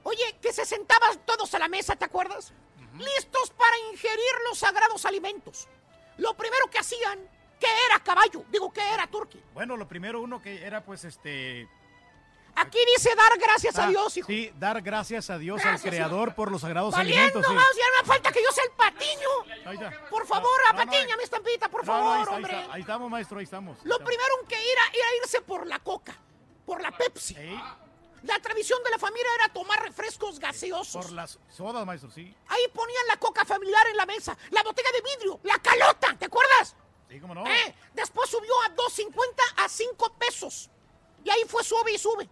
[0.02, 2.52] Oye, que se sentaban todos a la mesa, ¿te acuerdas?
[2.98, 5.68] listos para ingerir los sagrados alimentos.
[6.16, 7.20] Lo primero que hacían,
[7.60, 8.44] ¿qué era caballo?
[8.50, 9.40] Digo, ¿qué era turqui?
[9.54, 11.68] Bueno, lo primero uno que era pues este...
[12.60, 14.26] Aquí dice dar gracias a Ah, Dios, hijo.
[14.26, 17.44] Sí, dar gracias a Dios, Gracias, al Creador, por los sagrados alimentos.
[17.46, 17.52] sí.
[17.52, 19.28] más, ya no me falta que yo sea el patiño.
[19.66, 20.08] Ahí está.
[20.10, 22.60] Por favor, No, a no, no, patiña, mi estampita, por favor, ahí está, ahí hombre.
[22.60, 22.74] está.
[22.74, 23.78] Ahí estamos, maestro, ahí estamos.
[23.84, 26.16] Lo primero que era era irse por la coca,
[26.66, 27.36] por la Pepsi.
[28.24, 31.04] La tradición de la familia era tomar refrescos gaseosos.
[31.06, 32.34] Por las sodas, maestro, sí.
[32.48, 36.24] Ahí ponían la coca familiar en la mesa, la botella de vidrio, la calota, ¿te
[36.26, 36.74] acuerdas?
[37.08, 37.46] Sí, cómo no.
[37.46, 39.14] Eh, Después subió a 2.50
[39.64, 40.68] a 5 pesos.
[41.24, 42.28] Y ahí fue sube y sube.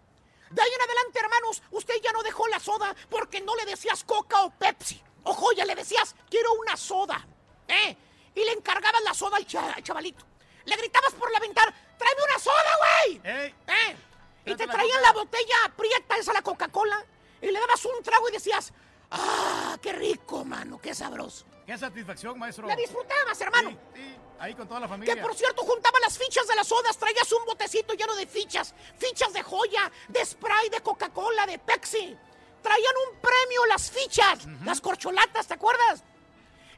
[0.51, 4.05] De ahí en adelante, hermanos, usted ya no dejó la soda porque no le decías
[4.05, 5.03] coca o Pepsi.
[5.25, 7.27] Ojo, ya le decías, quiero una soda.
[7.69, 7.97] ¿Eh?
[8.35, 10.25] Y le encargabas la soda al, cha- al chavalito.
[10.65, 13.21] Le gritabas por la ventana, tráeme una soda, güey.
[13.67, 13.97] ¿Eh?
[14.45, 17.05] Y te traían la botella aprieta, esa la Coca-Cola.
[17.43, 18.73] Y le dabas un trago y decías,
[19.11, 21.45] ah, qué rico, mano, qué sabroso.
[21.67, 22.69] Qué satisfacción, maestro.
[22.69, 23.71] La disfrutabas, hermano.
[23.71, 25.15] Sí, sí, ahí con toda la familia.
[25.15, 28.73] Que por cierto juntaba las fichas de las sodas, traías un botecito lleno de fichas,
[28.97, 32.17] fichas de joya, de spray, de Coca-Cola, de Pepsi.
[32.63, 36.05] Traían un premio las fichas, las corcholatas, ¿te acuerdas?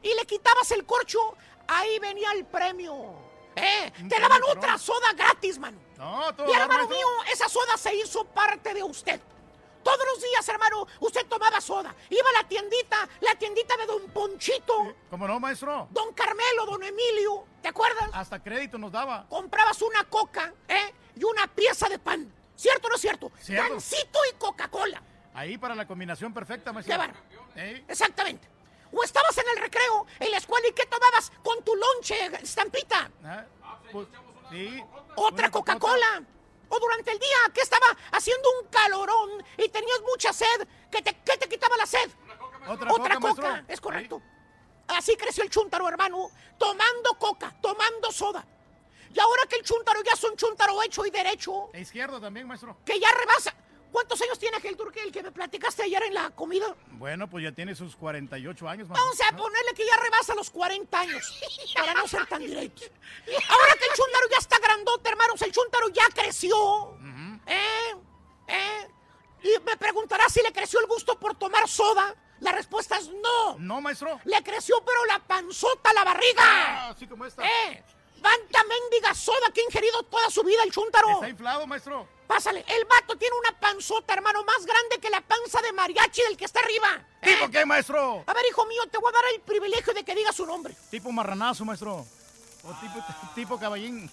[0.01, 1.35] Y le quitabas el corcho,
[1.67, 3.29] ahí venía el premio.
[3.55, 3.91] ¿Eh?
[4.07, 5.79] Te daban otra soda gratis, mano.
[5.97, 9.19] No, todo Y hermano mío, esa soda se hizo parte de usted.
[9.83, 11.95] Todos los días, hermano, usted tomaba soda.
[12.09, 15.87] Iba a la tiendita, la tiendita de Don Ponchito, ¿Cómo no, maestro?
[15.91, 18.09] Don Carmelo, Don Emilio, ¿te acuerdas?
[18.13, 19.25] Hasta crédito nos daba.
[19.29, 20.93] Comprabas una coca, ¿eh?
[21.15, 22.31] Y una pieza de pan.
[22.55, 23.31] ¿Cierto o no es cierto?
[23.39, 23.69] Cierto.
[23.69, 25.01] Pancito y Coca-Cola.
[25.33, 26.97] Ahí para la combinación perfecta, maestro.
[27.55, 27.61] Qué.
[27.61, 27.85] ¿Eh?
[27.87, 28.47] Exactamente.
[28.91, 33.09] O estabas en el recreo, en la escuela, ¿y qué tomabas con tu lonche, estampita?
[33.23, 33.45] Ah,
[33.91, 34.07] pues,
[34.51, 34.83] sí.
[35.15, 35.79] Otra cocota.
[35.79, 36.23] Coca-Cola.
[36.69, 41.15] O durante el día que estaba haciendo un calorón y tenías mucha sed, ¿qué te,
[41.25, 42.09] qué te quitaba la sed?
[42.67, 43.63] Otra coca, maestro.
[43.67, 44.21] es correcto.
[44.87, 48.45] Así creció el chúntaro, hermano, tomando coca, tomando soda.
[49.13, 52.47] Y ahora que el chúntaro ya es un chúntaro hecho y derecho, E izquierdo también,
[52.47, 52.77] maestro.
[52.85, 53.53] que ya rebasa.
[53.91, 56.75] ¿Cuántos años tiene aquel turque, el que me platicaste ayer en la comida?
[56.91, 59.03] Bueno, pues ya tiene sus 48 años, maestro.
[59.03, 61.39] Vamos a ponerle que ya rebasa los 40 años,
[61.75, 62.89] para no ser tan directos.
[63.27, 66.97] Ahora que el chúntaro ya está grandote, hermanos, el chúntaro ya creció.
[67.47, 67.95] ¿Eh?
[68.47, 68.87] ¿Eh?
[69.43, 72.15] Y me preguntarás si le creció el gusto por tomar soda.
[72.41, 73.57] La respuesta es no.
[73.57, 74.19] No, maestro.
[74.23, 76.41] Le creció pero la panzota, la barriga.
[76.41, 77.43] Ah, así como esta.
[77.43, 77.83] ¿Eh?
[78.21, 81.09] Vanta mendiga soda que ha ingerido toda su vida el chúntaro.
[81.09, 82.07] Está inflado, maestro.
[82.29, 86.37] Pásale, el vato tiene una panzota, hermano, más grande que la panza de mariachi del
[86.37, 87.03] que está arriba.
[87.23, 87.33] ¿Eh?
[87.33, 88.23] ¿Tipo qué, maestro?
[88.27, 90.75] A ver, hijo mío, te voy a dar el privilegio de que digas su nombre.
[90.91, 92.05] Tipo marranazo, maestro.
[92.63, 93.03] O tipo,
[93.33, 94.11] tipo caballín.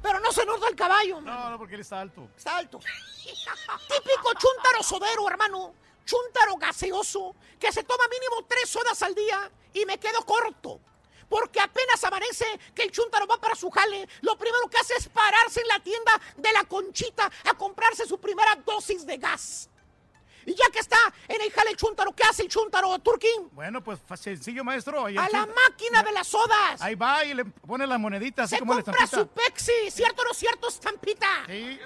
[0.00, 1.38] Pero no se nota el caballo, mano.
[1.38, 2.30] No, no, porque él está alto.
[2.34, 2.80] Está alto.
[3.88, 5.74] Típico chúntaro sodero, hermano.
[6.06, 10.80] Chúntaro gaseoso, que se toma mínimo tres sodas al día y me quedo corto.
[11.30, 15.08] Porque apenas amanece que el chúntaro va para su jale, lo primero que hace es
[15.08, 19.70] pararse en la tienda de la conchita a comprarse su primera dosis de gas.
[20.46, 23.48] Y ya que está en el jale el chúntaro, ¿qué hace el chúntaro, Turquín?
[23.52, 25.06] Bueno, pues sencillo, maestro.
[25.06, 26.80] A la máquina de las sodas.
[26.80, 29.22] Ahí va y le pone las moneditas, así Se como la compra estampita.
[29.22, 31.28] su Pepsi, ¿cierto o no cierto, estampita?
[31.46, 31.78] Sí.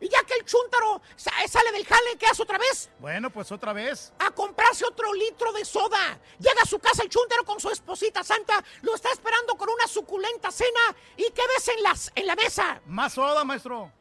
[0.00, 2.88] Y ya que el chúntaro sa- sale del jale, ¿qué hace otra vez?
[2.98, 4.12] Bueno, pues otra vez.
[4.18, 6.18] a comprarse otro litro de soda.
[6.38, 9.86] Llega a su casa el chúntaro con su esposita santa, lo está esperando con una
[9.86, 10.80] suculenta cena.
[11.16, 12.80] ¿Y qué ves en, las, en la mesa?
[12.86, 13.92] Más soda, maestro.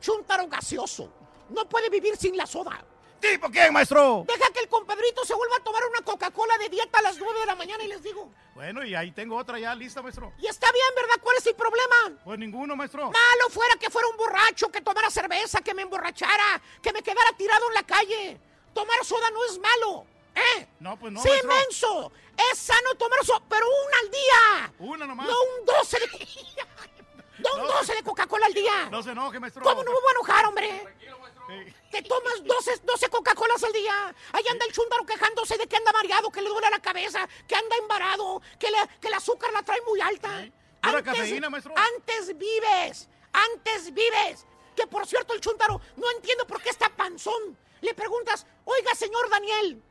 [0.00, 1.12] Chúntaro gaseoso.
[1.50, 2.84] No puede vivir sin la soda.
[3.20, 4.24] ¿Tipo qué, maestro?
[4.26, 7.40] Deja que el compadrito se vuelva a tomar una Coca-Cola de dieta a las 9
[7.40, 8.30] de la mañana y les digo.
[8.54, 10.32] Bueno, y ahí tengo otra ya lista, maestro.
[10.38, 11.16] Y está bien, ¿verdad?
[11.22, 12.20] ¿Cuál es el problema?
[12.24, 13.04] Pues ninguno, maestro.
[13.10, 17.32] Malo fuera que fuera un borracho, que tomara cerveza, que me emborrachara, que me quedara
[17.36, 18.40] tirado en la calle.
[18.72, 20.66] Tomar soda no es malo, ¿eh?
[20.80, 21.48] No, pues no, sí, maestro.
[21.50, 22.12] menso.
[22.52, 24.72] Es sano tomar soda, pero una al día.
[24.78, 25.26] Una nomás.
[25.26, 26.06] No un 12 de...
[27.38, 28.88] No un 12 de Coca-Cola al día.
[28.90, 29.62] No se enoje, maestro.
[29.62, 30.96] ¿Cómo no me voy a enojar, hombre?
[31.00, 31.06] Sí.
[31.90, 34.14] Te tomas 12, 12 Coca-Colas al día.
[34.32, 37.54] Ahí anda el chúndaro quejándose de que anda mareado, que le duele la cabeza, que
[37.56, 40.46] anda embarado, que, le- que el azúcar la trae muy alta.
[40.82, 41.74] Pura cafeína, maestro.
[41.76, 44.46] Antes vives, antes vives.
[44.76, 47.56] Que por cierto, el chúndaro no entiendo por qué está panzón.
[47.80, 49.82] Le preguntas, oiga, señor Daniel.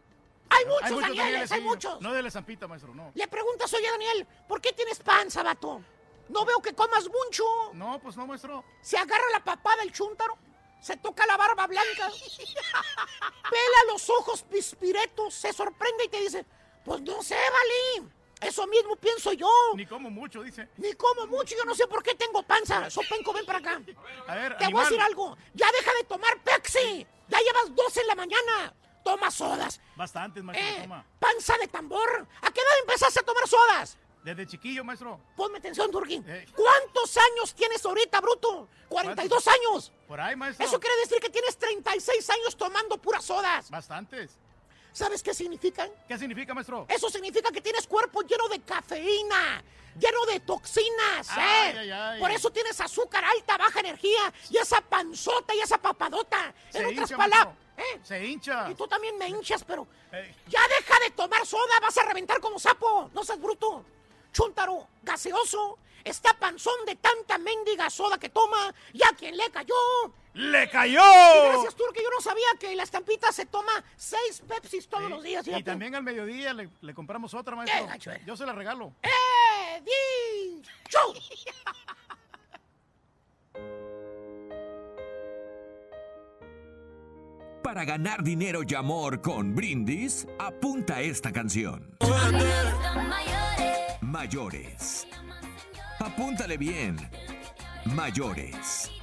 [0.49, 1.65] Hay muchos, Danieles, Danieles, hay sí.
[1.65, 2.01] muchos.
[2.01, 3.11] No de la zampita, maestro, no.
[3.15, 5.81] Le preguntas, oye, Daniel, ¿por qué tienes panza, vato?
[6.29, 7.43] No veo que comas mucho.
[7.73, 8.63] No, pues no, maestro.
[8.81, 10.37] Se agarra la papada del chúntaro,
[10.81, 12.09] se toca la barba blanca,
[13.49, 16.45] pela los ojos pispiretos, se sorprende y te dice,
[16.85, 18.09] pues no sé, Valí.
[18.39, 19.49] Eso mismo pienso yo.
[19.73, 20.69] Ni como mucho, dice.
[20.77, 22.87] Ni como mucho, yo no sé por qué tengo panza.
[22.87, 23.81] Sopenco, ven para acá.
[24.27, 25.35] A ver, Te voy a decir algo.
[25.55, 27.07] Ya deja de tomar Pepsi.
[27.29, 28.73] Ya llevas dos en la mañana.
[29.03, 29.81] toma sodas?
[29.95, 31.03] Bastantes, maestro, Eh, toma.
[31.17, 32.27] panza de tambor.
[32.41, 33.97] ¿A qué edad empezaste a tomar sodas?
[34.27, 35.21] Desde chiquillo, maestro.
[35.37, 36.21] Ponme atención, Turquín.
[36.27, 36.45] Eh.
[36.53, 38.67] ¿Cuántos años tienes ahorita, bruto?
[38.89, 39.93] 42 años.
[40.05, 40.65] Por ahí, maestro.
[40.65, 43.71] Eso quiere decir que tienes 36 años tomando puras sodas.
[43.71, 44.37] Bastantes.
[44.91, 45.89] ¿Sabes qué significan?
[46.09, 46.85] ¿Qué significa, maestro?
[46.89, 49.63] Eso significa que tienes cuerpo lleno de cafeína,
[49.97, 51.79] lleno de toxinas, Ay, ¿eh?
[51.79, 52.19] ay, ay.
[52.19, 56.53] Por eso tienes azúcar alta, baja energía, y esa panzota y esa papadota.
[56.69, 57.55] Se en otras palabras.
[57.77, 57.99] ¿eh?
[58.03, 58.69] Se hincha.
[58.69, 60.35] Y tú también me hinchas, pero Ey.
[60.49, 63.09] ya deja de tomar soda, vas a reventar como sapo.
[63.13, 63.85] No seas bruto.
[64.37, 69.73] Chúntaro, gaseoso, está panzón de tanta mendiga soda que toma, y a quien le cayó.
[70.35, 71.01] ¡Le cayó!
[71.01, 75.23] Y gracias, Turque, yo no sabía que la estampita se toma seis Pepsis todos los
[75.23, 75.47] días.
[75.47, 77.79] Y también al mediodía le, le compramos otra, maestro.
[77.79, 78.21] Eh, gacho, eh.
[78.27, 78.93] Yo se la regalo.
[79.01, 80.61] ¡Eh, di!
[87.63, 91.97] Para ganar dinero y amor con Brindis, apunta esta canción.
[92.01, 92.75] Mayores.
[95.99, 96.97] Apúntale bien.
[97.85, 98.96] Mayores.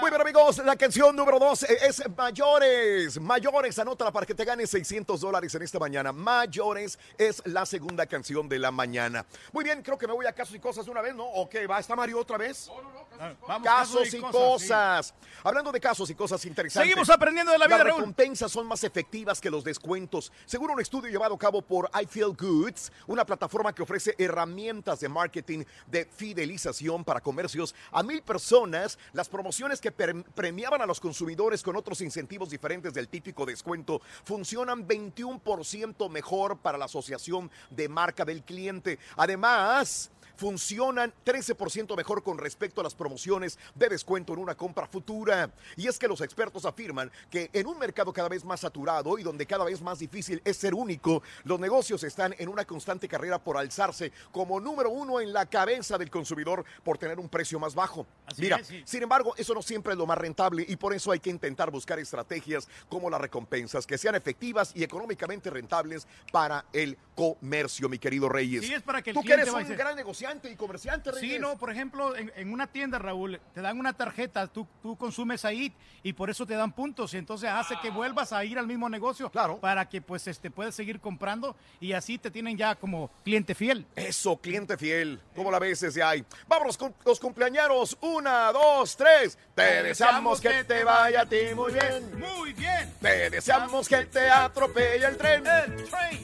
[0.00, 3.20] Muy bien, amigos, la canción número dos eh, es Mayores.
[3.20, 6.12] Mayores, anótala para que te ganes 600 dólares en esta mañana.
[6.12, 9.26] Mayores es la segunda canción de la mañana.
[9.50, 11.24] Muy bien, creo que me voy a casos y cosas de una vez, ¿no?
[11.24, 11.80] Ok, ¿va?
[11.80, 12.70] ¿Está Mario otra vez?
[13.18, 15.14] Ah, Vamos, Casos y cosas.
[15.42, 16.88] Hablando de casos y cosas interesantes.
[16.88, 18.00] Seguimos aprendiendo de la vida, Las Raúl.
[18.00, 20.30] recompensas son más efectivas que los descuentos.
[20.46, 25.00] Según un estudio llevado a cabo por I Feel Goods, una plataforma que ofrece herramientas
[25.00, 31.00] de marketing de fidelización para comercios a mil personas, las promociones que premiaban a los
[31.00, 37.88] consumidores con otros incentivos diferentes del típico descuento funcionan 21% mejor para la asociación de
[37.88, 38.98] marca del cliente.
[39.16, 45.50] Además, funcionan 13% mejor con respecto a las promociones de descuento en una compra futura.
[45.76, 49.22] Y es que los expertos afirman que en un mercado cada vez más saturado y
[49.22, 53.38] donde cada vez más difícil es ser único, los negocios están en una constante carrera
[53.42, 57.74] por alzarse como número uno en la cabeza del consumidor por tener un precio más
[57.74, 58.06] bajo.
[58.26, 58.82] Así Mira, es, sí.
[58.84, 61.70] sin embargo, eso no siempre es lo más rentable y por eso hay que intentar
[61.70, 67.98] buscar estrategias como las recompensas que sean efectivas y económicamente rentables para el comercio, mi
[67.98, 68.64] querido Reyes.
[68.66, 69.76] Sí, es para que el Tú que eres un a decir-
[70.22, 71.32] gran negociante y comerciante, Reyes.
[71.34, 74.96] Sí, no, por ejemplo, en, en una tienda, Raúl, te dan una tarjeta, tú, tú
[74.96, 78.58] consumes ahí y por eso te dan puntos y entonces hace que vuelvas a ir
[78.58, 79.58] al mismo negocio Claro.
[79.58, 83.84] para que pues este puedas seguir comprando y así te tienen ya como cliente fiel.
[83.96, 85.20] Eso, cliente fiel.
[85.34, 86.24] ¿Cómo la ves desde ahí?
[86.46, 87.96] Vámonos con los cumpleañeros.
[88.00, 89.36] Una, dos, tres.
[89.54, 92.18] Te deseamos que te vaya a ti muy bien.
[92.18, 92.92] Muy bien.
[93.00, 95.44] Te deseamos que te atropelle el tren.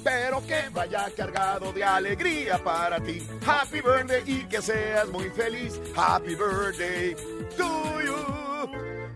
[0.04, 3.26] Pero que vaya cargado de alegría para ti.
[3.46, 5.80] Happy birthday y que seas muy feliz.
[5.94, 7.14] Happy birthday
[7.56, 8.47] to you.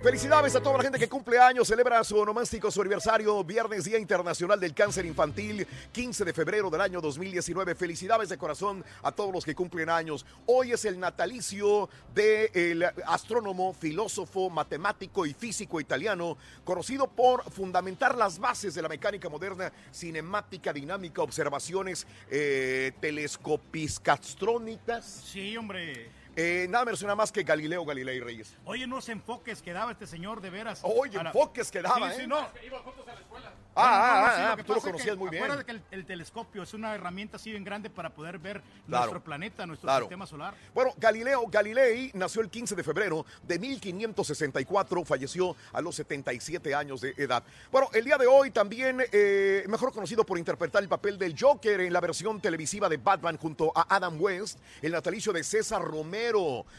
[0.02, 4.00] Felicidades a toda la gente que cumple años, celebra su onomástico, su aniversario, viernes Día
[4.00, 7.76] Internacional del Cáncer Infantil, 15 de febrero del año 2019.
[7.76, 10.26] Felicidades de corazón a todos los que cumplen años.
[10.46, 18.40] Hoy es el natalicio del astrónomo, filósofo, matemático y físico italiano, conocido por fundamentar las
[18.40, 25.04] bases de la mecánica moderna, cinemática, dinámica, observaciones eh, telescopiscastrónicas.
[25.04, 26.21] Sí, hombre.
[26.36, 28.56] Eh, nada menos nada más que Galileo Galilei Reyes.
[28.64, 30.80] Oye, unos enfoques que daba este señor de veras.
[30.82, 32.20] Oye, A la- enfoques que daba, Sí, ¿eh?
[32.22, 32.38] sí, no.
[33.74, 35.44] Ah, ah, sí, ah, lo que tú lo conocías que muy bien.
[35.44, 39.04] Acuérdate que el, el telescopio es una herramienta así bien grande para poder ver Claro.
[39.06, 40.04] nuestro planeta, nuestro Claro.
[40.04, 40.54] sistema solar.
[40.74, 47.00] Bueno, Galileo Galilei nació el 15 de febrero de 1564, falleció a los 77 años
[47.00, 47.42] de edad.
[47.70, 51.80] Bueno, el día de hoy también, eh, mejor conocido por interpretar el papel del Joker
[51.80, 56.21] en la versión televisiva de Batman junto a Adam West, el natalicio de César Romero.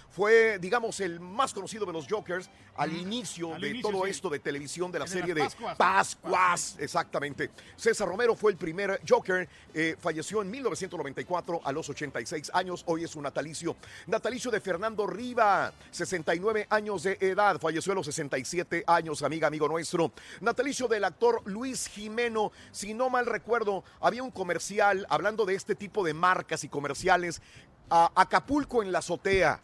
[0.09, 4.09] Fue, digamos, el más conocido de los Jokers al inicio Al de inicio, todo sí.
[4.09, 5.77] esto de televisión de la serie de Pascuas.
[5.77, 6.75] Pascuas.
[6.79, 7.51] Exactamente.
[7.75, 13.03] César Romero fue el primer Joker, eh, falleció en 1994 a los 86 años, hoy
[13.03, 13.75] es su natalicio.
[14.07, 19.67] Natalicio de Fernando Riva, 69 años de edad, falleció a los 67 años, amiga, amigo
[19.67, 20.11] nuestro.
[20.41, 25.75] Natalicio del actor Luis Jimeno, si no mal recuerdo, había un comercial hablando de este
[25.75, 27.41] tipo de marcas y comerciales,
[27.89, 29.59] a Acapulco en la azotea.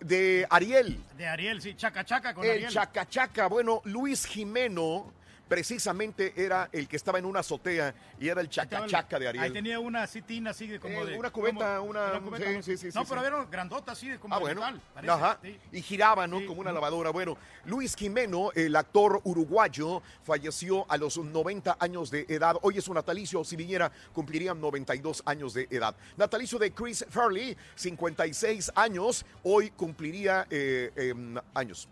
[0.00, 2.70] De Ariel, De Ariel, sí, chaca chaca con el Ariel.
[2.70, 3.48] chacachaca.
[3.48, 5.12] Bueno, Luis Jimeno
[5.48, 9.52] precisamente era el que estaba en una azotea y era el chacachaca de Ahí Ariel.
[9.52, 11.18] tenía una así tina así de como Eh, de...
[11.18, 14.34] una cubeta, como- una- cubeta, sí, sí, sí, No, pero era grandota así de como
[14.34, 14.60] Ah, bueno.
[14.60, 15.38] metal, parece, Ajá.
[15.42, 15.58] sí.
[15.72, 16.44] Y giraba, ¿no?
[16.46, 17.10] Como una lavadora.
[17.10, 22.56] Bueno, Luis Jimeno, el actor uruguayo, falleció a los 90 años de edad.
[22.62, 23.42] Hoy es su natalicio.
[23.44, 25.96] Si viniera, cumpliría 92 años de edad.
[26.16, 29.24] Natalicio de Chris Farley, 56 años.
[29.42, 31.88] Hoy cumpliría eh, em, años.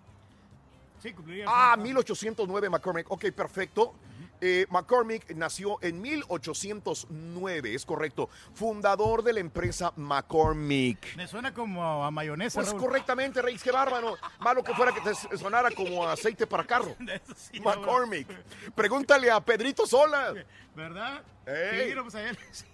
[1.06, 1.82] Sí, cumpliría Ah, 60.
[1.84, 3.10] 1809 McCormick.
[3.10, 3.94] Ok, perfecto.
[4.40, 8.28] Eh, McCormick nació en 1809, es correcto.
[8.54, 11.16] Fundador de la empresa McCormick.
[11.16, 12.60] Me suena como a mayonesa.
[12.60, 12.80] Pues Raúl.
[12.82, 14.16] correctamente, Reyes, qué bárbaro.
[14.40, 16.94] Malo que fuera que te sonara como aceite para carro.
[17.36, 18.28] sí, McCormick.
[18.74, 20.34] Pregúntale a Pedrito Sola.
[20.74, 21.22] ¿Verdad?
[21.46, 21.88] Ey.
[21.90, 22.38] Sí, no, pues a él.
[22.50, 22.64] sí.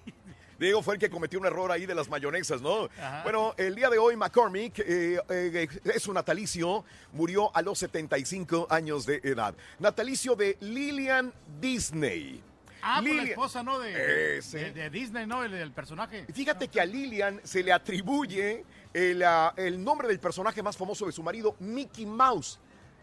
[0.62, 2.84] Diego fue el que cometió un error ahí de las mayonesas, ¿no?
[2.98, 3.22] Ajá.
[3.24, 8.66] Bueno, el día de hoy McCormick eh, eh, es un natalicio, murió a los 75
[8.70, 9.54] años de edad.
[9.78, 12.42] Natalicio de Lillian Disney.
[12.84, 13.78] Ah, por la esposa, ¿no?
[13.78, 14.58] De, Ese.
[14.58, 15.44] de, de Disney, ¿no?
[15.44, 16.26] El, el personaje.
[16.32, 21.06] Fíjate que a Lillian se le atribuye el, ah, el nombre del personaje más famoso
[21.06, 22.58] de su marido, Mickey Mouse.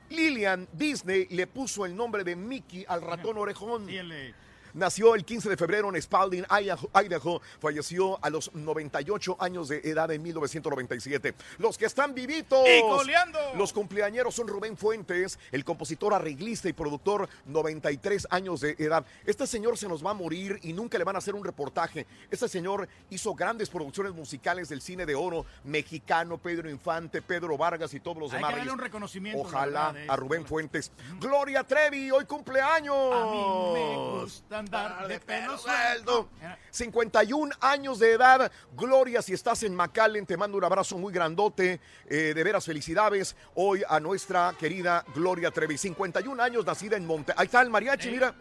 [0.09, 3.85] Lillian Disney le puso el nombre de Mickey al ratón orejón.
[3.87, 4.33] Sí, el de-
[4.73, 7.41] Nació el 15 de febrero en Spalding, Idaho.
[7.59, 11.33] Falleció a los 98 años de edad en 1997.
[11.57, 12.59] Los que están vivitos.
[12.67, 13.39] ¡Y coleando!
[13.55, 19.05] Los cumpleañeros son Rubén Fuentes, el compositor, arreglista y productor, 93 años de edad.
[19.25, 22.05] Este señor se nos va a morir y nunca le van a hacer un reportaje.
[22.29, 27.93] Este señor hizo grandes producciones musicales del cine de oro mexicano, Pedro Infante, Pedro Vargas
[27.93, 28.63] y todos los Hay demás.
[28.63, 29.41] que un reconocimiento.
[29.41, 30.15] Ojalá verdad, a.
[30.15, 30.91] Rubén Fuentes.
[31.19, 32.95] Gloria Trevi, hoy cumpleaños.
[32.95, 36.29] A mí me gusta andar de pelo suelto.
[36.71, 38.51] 51 años de edad.
[38.75, 41.79] Gloria, si estás en McAllen, te mando un abrazo muy grandote.
[42.05, 45.77] Eh, de veras, felicidades hoy a nuestra querida Gloria Trevi.
[45.77, 47.33] 51 años, nacida en Monte.
[47.35, 48.35] Ahí está el mariachi, mira.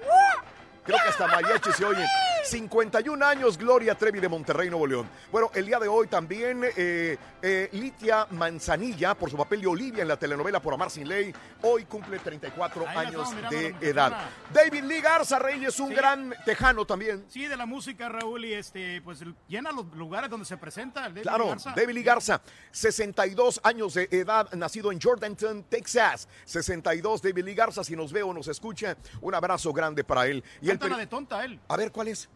[0.88, 2.02] Creo que hasta mariachi se oye.
[2.44, 5.10] 51 años, Gloria Trevi de Monterrey, Nuevo León.
[5.30, 10.00] Bueno, el día de hoy también eh, eh, Litia Manzanilla, por su papel de Olivia
[10.00, 11.30] en la telenovela Por Amar Sin Ley,
[11.60, 14.30] hoy cumple 34 Ahí años estamos de edad.
[14.50, 15.94] David Lee Garza Reyes, un Sí.
[15.94, 17.26] gran tejano también.
[17.28, 21.00] Sí, de la música, Raúl, y este, pues llena los lugares donde se presenta.
[21.04, 21.74] el David Claro, Garza.
[21.76, 26.28] David Lee Garza, 62 años de edad, nacido en Jordanton, Texas.
[26.46, 30.42] 62, David Lee Garza, si nos ve o nos escucha, un abrazo grande para él.
[30.62, 31.58] Y el La peri- de tonta, él.
[31.68, 32.28] A ver, ¿cuál es?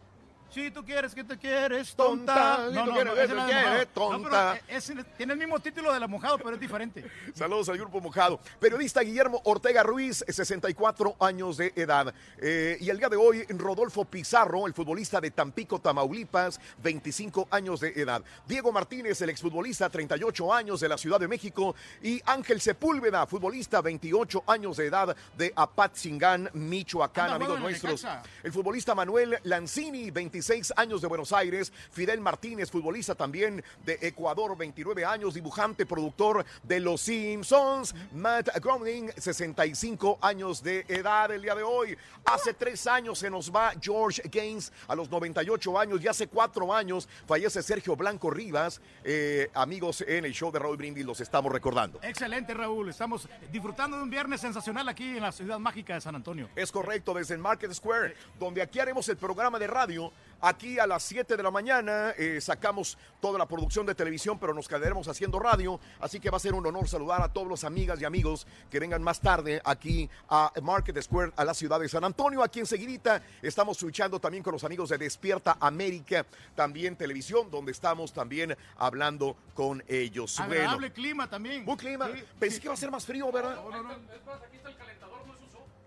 [0.53, 2.69] Si tú quieres que te quieres, Tonta, tonta.
[2.69, 4.59] si No, tú no, quieres no, que te quieres, tonta.
[4.67, 7.03] Es- tiene el mismo título de la mojado, pero es diferente.
[7.33, 8.39] Saludos al grupo mojado.
[8.59, 12.13] Periodista Guillermo Ortega Ruiz, 64 años de edad.
[12.37, 17.79] Eh, y el día de hoy, Rodolfo Pizarro, el futbolista de Tampico, Tamaulipas, 25 años
[17.79, 18.21] de edad.
[18.47, 21.75] Diego Martínez, el exfutbolista, 38 años de la Ciudad de México.
[22.03, 28.05] Y Ángel Sepúlveda, futbolista, 28 años de edad de Apatzingán, Michoacán, Anda, amigos nuestros.
[28.43, 30.11] El futbolista Manuel Lanzini,
[30.43, 31.71] 26 años de Buenos Aires.
[31.91, 37.95] Fidel Martínez, futbolista también de Ecuador, 29 años, dibujante, productor de Los Simpsons.
[38.13, 41.97] Matt Groening, 65 años de edad el día de hoy.
[42.25, 46.73] Hace tres años se nos va George Gaines a los 98 años y hace cuatro
[46.73, 48.81] años fallece Sergio Blanco Rivas.
[49.03, 51.99] Eh, amigos, en el show de Raúl Brindis los estamos recordando.
[52.03, 52.89] Excelente, Raúl.
[52.89, 56.49] Estamos disfrutando de un viernes sensacional aquí en la ciudad mágica de San Antonio.
[56.55, 60.11] Es correcto, desde el Market Square, donde aquí haremos el programa de radio.
[60.45, 64.53] Aquí a las 7 de la mañana eh, sacamos toda la producción de televisión, pero
[64.53, 65.79] nos quedaremos haciendo radio.
[66.01, 68.77] Así que va a ser un honor saludar a todos los amigas y amigos que
[68.77, 72.43] vengan más tarde aquí a Market Square, a la ciudad de San Antonio.
[72.43, 76.25] Aquí enseguidita estamos switchando también con los amigos de Despierta América,
[76.55, 80.41] también televisión, donde estamos también hablando con ellos.
[80.41, 81.63] Agradable Bueno, clima también.
[81.63, 82.07] buen clima.
[82.13, 82.61] Sí, Pensé sí.
[82.61, 83.55] que iba a ser más frío, ¿verdad?
[83.55, 83.93] No, no, no.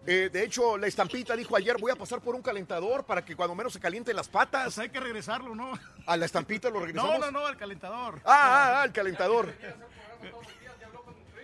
[0.06, 3.34] Eh, de hecho, la estampita dijo ayer, voy a pasar por un calentador para que
[3.34, 4.64] cuando menos se calienten las patas.
[4.64, 5.72] Pues hay que regresarlo, ¿no?
[6.06, 7.18] A la estampita lo regresamos.
[7.18, 8.20] No, no, no, al calentador.
[8.24, 9.52] Ah, ah, ah, el calentador.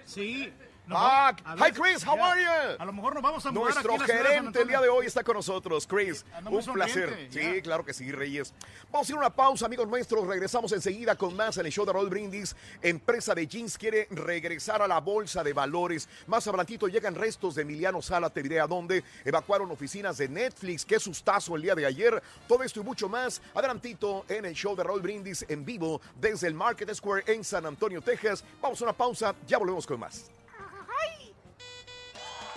[0.05, 0.53] Sí.
[0.87, 2.77] Nos Ah, hi Chris, how are you?
[2.79, 5.23] A lo mejor nos vamos a mudar Nuestro aquí gerente el día de hoy está
[5.23, 6.25] con nosotros, Chris.
[6.43, 7.29] Muy Un placer.
[7.31, 7.63] Sí, ya.
[7.63, 8.53] claro que sí, Reyes.
[8.91, 10.27] Vamos a ir a una pausa, amigos nuestros.
[10.27, 12.57] Regresamos enseguida con más en el show de Raúl Brindis.
[12.83, 16.09] Empresa de jeans quiere regresar a la bolsa de valores.
[16.27, 18.31] Más adelantito llegan restos de Emiliano Sala.
[18.31, 19.05] Te diré a dónde.
[19.25, 20.85] Evacuaron oficinas de Netflix.
[20.85, 22.23] Qué sustazo el día de ayer.
[22.49, 23.41] Todo esto y mucho más.
[23.55, 27.67] Adelantito en el show de Raúl Brindis en vivo desde el Market Square en San
[27.67, 28.45] Antonio, Texas.
[28.61, 29.35] Vamos a una pausa.
[29.47, 30.31] Ya volvemos con más.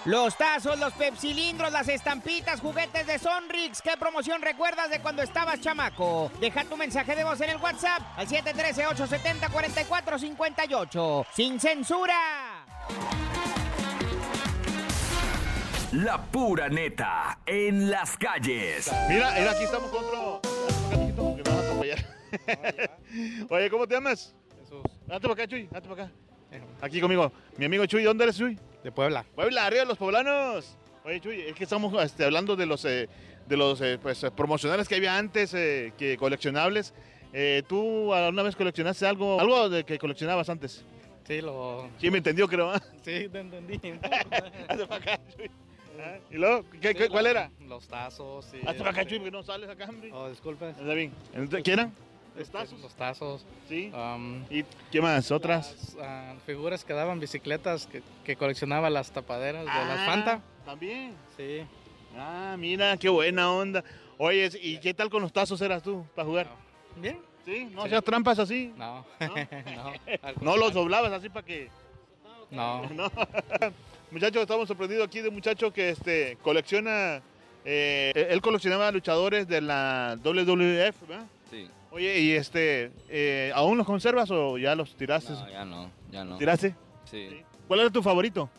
[0.06, 3.82] Los tazos, los pepsilindros, las estampitas, juguetes de Sonrix.
[3.82, 6.32] ¿Qué promoción recuerdas de cuando estabas chamaco?
[6.40, 11.26] Deja tu mensaje de voz en el WhatsApp al 713-870-4458.
[11.34, 12.14] ¡Sin censura!
[15.94, 18.92] La pura neta en las calles.
[19.10, 20.40] Mira, mira, aquí estamos con otro.
[20.86, 22.06] Acá, mijito, que me van a atropellar.
[23.50, 24.36] Oye, ¿cómo te llamas?
[24.60, 24.84] Jesús.
[25.08, 26.14] Date para acá, Chuy, date para acá.
[26.82, 27.32] Aquí conmigo.
[27.58, 28.60] Mi amigo Chuy, ¿dónde eres, Chuy?
[28.86, 29.26] De Puebla.
[29.34, 30.78] Puebla, arriba de los poblanos.
[31.04, 33.10] Oye, Chuy, es que estamos este, hablando de los, eh,
[33.48, 36.94] de los eh, pues, eh, promocionales que había antes, eh, que coleccionables.
[37.34, 40.86] Eh, ¿Tú alguna vez coleccionaste algo, algo de que coleccionabas antes?
[41.24, 41.90] Sí, lo...
[42.00, 42.74] Sí, me entendió, creo.
[43.02, 43.80] Sí, te entendí.
[44.70, 45.50] Hazte pa' acá, Chuy.
[46.00, 46.64] Ah, ¿Y luego?
[46.80, 47.50] ¿Qué, qué- cuál era?
[47.68, 48.46] Los tazos.
[48.46, 50.12] Sí, Hazte pa' acá, este- Chuy, porque no sales acá, hombre.
[50.14, 50.70] Oh, disculpe.
[50.70, 51.12] Está bien.
[51.34, 51.76] Entonces, ¿Qué
[52.38, 52.80] ¿Los tazos?
[52.82, 53.46] Los tazos.
[53.70, 53.92] Sí.
[53.94, 55.32] Um, ¿Y qué más?
[55.32, 55.96] ¿Otras?
[55.96, 60.42] las, ah, figuras que daban bicicletas que, que coleccionaba las tapaderas de las Ah, Fanta.
[60.66, 61.14] También.
[61.38, 61.62] Sí.
[62.18, 63.84] Ah, mira, qué buena onda.
[64.18, 66.48] Oye, ¿y qué tal con los tazos eras tú para jugar?
[66.98, 67.20] Bien.
[67.46, 67.66] ¿Sí?
[67.72, 67.88] ¿No Sí.
[67.88, 68.74] hacías trampas así?
[68.78, 69.06] No.
[69.20, 69.94] no.
[70.22, 71.70] al ¿No los doblabas así para que...?
[72.52, 72.84] No.
[72.90, 73.12] No.
[74.12, 77.22] Muchachos, estamos sorprendidos aquí de un muchacho que este, colecciona...
[77.66, 81.26] eh, él coleccionaba luchadores de la WWF, ¿verdad?
[81.50, 81.68] Sí.
[81.96, 85.32] Oye, ¿y este, eh, aún los conservas o ya los tiraste?
[85.32, 86.38] No, ya no, ya no.
[86.38, 86.76] ¿Tiraste?
[87.10, 87.42] Sí.
[87.70, 88.50] ¿Cuál era tu favorito?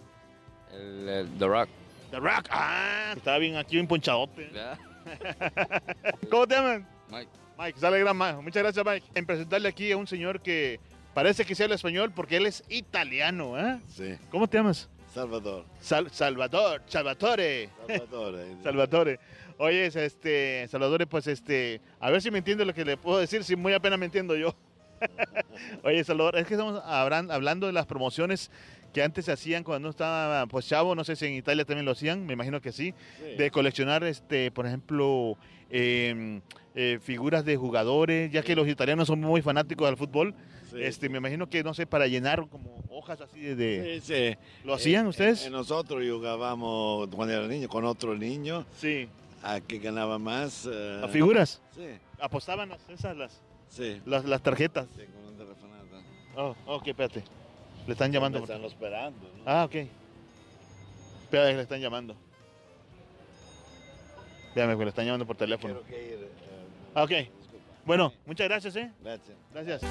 [0.73, 1.69] El, el The Rock.
[2.11, 2.47] The Rock.
[2.49, 4.49] Ah, estaba bien aquí, bien ponchadote.
[6.31, 6.89] ¿Cómo te llaman?
[7.11, 7.29] Mike.
[7.59, 8.37] Mike, sale gran Mike.
[8.41, 9.07] Muchas gracias, Mike.
[9.15, 10.81] En presentarle aquí a un señor que
[11.13, 13.79] parece que se habla español porque él es italiano, ¿eh?
[13.89, 14.15] Sí.
[14.31, 14.89] ¿Cómo te llamas?
[15.13, 15.67] Salvador.
[15.81, 17.69] Sal- Salvador, Salvatore.
[17.87, 18.57] Salvatore.
[18.63, 19.21] Salvatore.
[19.59, 23.43] Oye, este, Salvatore, pues este, a ver si me entiende lo que le puedo decir,
[23.43, 24.55] si muy apenas me entiendo yo.
[25.83, 28.51] Oye, Salvador, es que estamos hablan- hablando de las promociones
[28.93, 31.93] que antes se hacían cuando estaba pues chavo, no sé si en Italia también lo
[31.93, 33.37] hacían, me imagino que sí, Sí.
[33.37, 35.37] de coleccionar, este, por ejemplo,
[35.71, 36.41] eh,
[36.75, 40.35] eh, figuras de jugadores, ya que los italianos son muy fanáticos del fútbol,
[40.71, 40.77] Sí.
[40.83, 44.01] este, me imagino que, no sé, para llenar como hojas así de...
[44.03, 44.37] Sí, sí.
[44.65, 45.51] ¿Lo hacían Eh, ustedes?
[45.51, 48.65] nosotros jugábamos cuando era niño con otro niño.
[48.79, 49.09] Sí.
[49.49, 50.67] A que ganaba más.
[50.71, 51.61] eh, ¿A figuras?
[51.75, 51.87] Sí.
[52.21, 54.01] Apostaban las- esas, las, Sí.
[54.05, 54.87] las, las tarjetas.
[54.97, 55.97] Sí, con una telefonata.
[56.37, 57.23] Oh, ok, espérate.
[57.87, 58.39] Le están llamando.
[58.39, 59.21] Me están esperando.
[59.37, 59.43] ¿no?
[59.47, 59.75] Ah, ok.
[61.23, 62.17] Espérate, le están llamando.
[64.55, 65.75] Déjame, que le están llamando por teléfono.
[65.83, 66.31] Quiero que ir, eh,
[66.95, 67.13] Ah, ok.
[67.85, 68.91] Bueno, muchas gracias, ¿eh?
[69.03, 69.37] Gracias.
[69.53, 69.83] Gracias.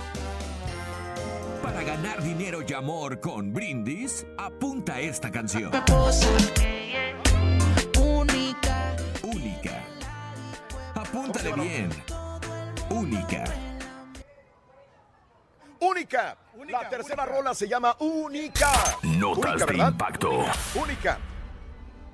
[1.63, 5.71] Para ganar dinero y amor con Brindis, apunta esta canción.
[11.25, 11.89] Apúntale bien.
[12.91, 13.43] Única.
[15.79, 16.37] Única.
[16.67, 18.71] La tercera rola se llama Única.
[19.01, 20.45] Notas Única, de impacto.
[20.75, 21.17] Única.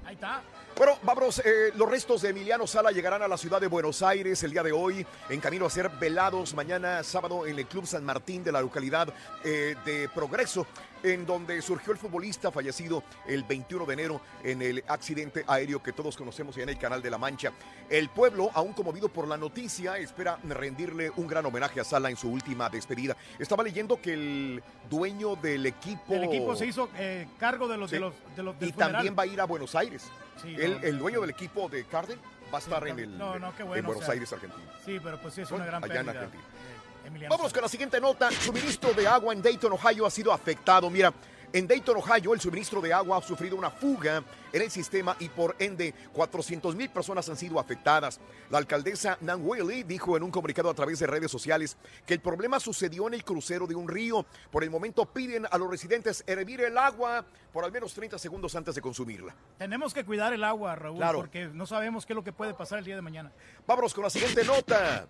[0.05, 0.41] Ahí está.
[0.81, 1.37] Bueno, vámonos.
[1.45, 4.63] eh, los restos de Emiliano Sala llegarán a la ciudad de Buenos Aires el día
[4.63, 8.51] de hoy, en camino a ser velados mañana sábado en el Club San Martín de
[8.51, 9.13] la localidad
[9.43, 10.65] eh, de Progreso,
[11.03, 15.93] en donde surgió el futbolista fallecido el 21 de enero en el accidente aéreo que
[15.93, 17.51] todos conocemos en el Canal de la Mancha.
[17.87, 22.17] El pueblo, aún conmovido por la noticia, espera rendirle un gran homenaje a Sala en
[22.17, 23.15] su última despedida.
[23.37, 26.15] Estaba leyendo que el dueño del equipo...
[26.15, 27.97] El equipo se hizo eh, cargo de los, Sí.
[27.97, 28.93] de los, de los del y funeral.
[28.93, 30.09] también va a ir a Buenos Aires.
[30.41, 30.87] Sí, el, no.
[30.87, 32.19] el dueño del equipo de Carden
[32.53, 34.63] va a estar en, el, No, no, qué bueno, en Buenos o sea, Aires, Argentina.
[34.85, 36.09] Sí, pero pues sí es una gran allá en.
[36.09, 36.43] Argentina.
[37.23, 38.31] eh, Vamos con la siguiente nota.
[38.31, 40.89] Suministro de agua en Dayton, Ohio ha sido afectado.
[40.89, 41.13] Mira,
[41.53, 44.23] en Dayton, Ohio, el suministro de agua ha sufrido una fuga
[44.53, 48.19] en el sistema y por ende 400 mil personas han sido afectadas.
[48.49, 51.75] La alcaldesa Nan Whaley dijo en un comunicado a través de redes sociales
[52.05, 54.25] que el problema sucedió en el crucero de un río.
[54.49, 58.55] Por el momento piden a los residentes hervir el agua por al menos 30 segundos
[58.55, 59.35] antes de consumirla.
[59.57, 61.19] Tenemos que cuidar el agua, Raúl, Claro.
[61.19, 63.31] porque no sabemos qué es lo que puede pasar el día de mañana.
[63.67, 65.07] Vámonos con la siguiente nota.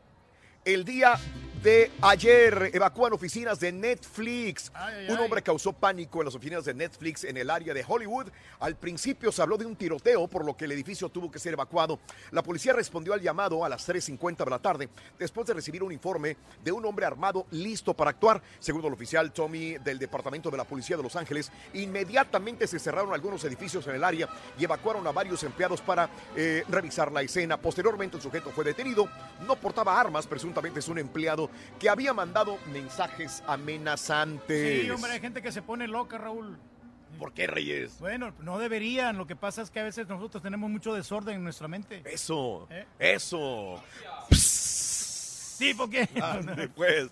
[0.66, 1.20] El día
[1.64, 4.72] de ayer evacúan oficinas de Netflix.
[4.74, 5.24] Ay, ay, Un ay.
[5.24, 8.30] hombre causó pánico en las oficinas de Netflix en el área de Hollywood.
[8.60, 11.54] Al principio se habló de un tiroteo, por lo que el edificio tuvo que ser
[11.54, 12.00] evacuado.
[12.32, 15.92] La policía respondió al llamado a las 3.50 de la tarde, después de recibir un
[15.92, 18.42] informe de un hombre armado listo para actuar.
[18.60, 23.14] Según el oficial Tommy del Departamento de la Policía de Los Ángeles, inmediatamente se cerraron
[23.14, 24.28] algunos edificios en el área
[24.58, 27.58] y evacuaron a varios empleados para eh, revisar la escena.
[27.58, 29.08] Posteriormente el sujeto fue detenido.
[29.46, 34.84] No portaba armas, presuntamente es un empleado que había mandado mensajes amenazantes.
[34.84, 36.58] Sí, hombre, hay gente que se pone loca, Raúl.
[37.20, 38.00] ¿Por qué, Reyes?
[38.00, 39.18] Bueno, no deberían.
[39.18, 42.02] Lo que pasa es que a veces nosotros tenemos mucho desorden en nuestra mente.
[42.06, 42.86] Eso, ¿Eh?
[42.98, 43.84] eso.
[44.32, 46.10] Sí, porque...
[46.76, 47.10] Pues.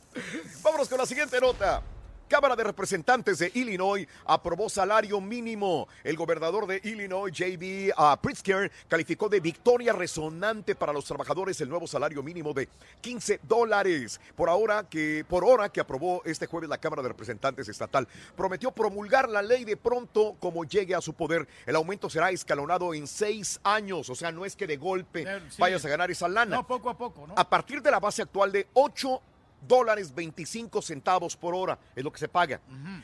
[0.63, 1.83] Vámonos con la siguiente nota.
[2.29, 5.87] Cámara de Representantes de Illinois aprobó salario mínimo.
[6.03, 7.91] El gobernador de Illinois, J.B.
[7.97, 12.69] ah, Pritzker, calificó de victoria resonante para los trabajadores el nuevo salario mínimo de
[13.01, 17.67] 15 dólares por ahora que por hora que aprobó este jueves la Cámara de Representantes
[17.67, 18.07] estatal.
[18.37, 21.47] Prometió promulgar la ley de pronto como llegue a su poder.
[21.65, 25.59] El aumento será escalonado en seis años, o sea, no es que de golpe sí.
[25.59, 26.57] vayas a ganar esa lana.
[26.57, 27.33] No, poco a poco, ¿no?
[27.35, 29.19] A partir de la base actual de 8
[29.67, 32.59] dólares 25 centavos por hora, es lo que se paga.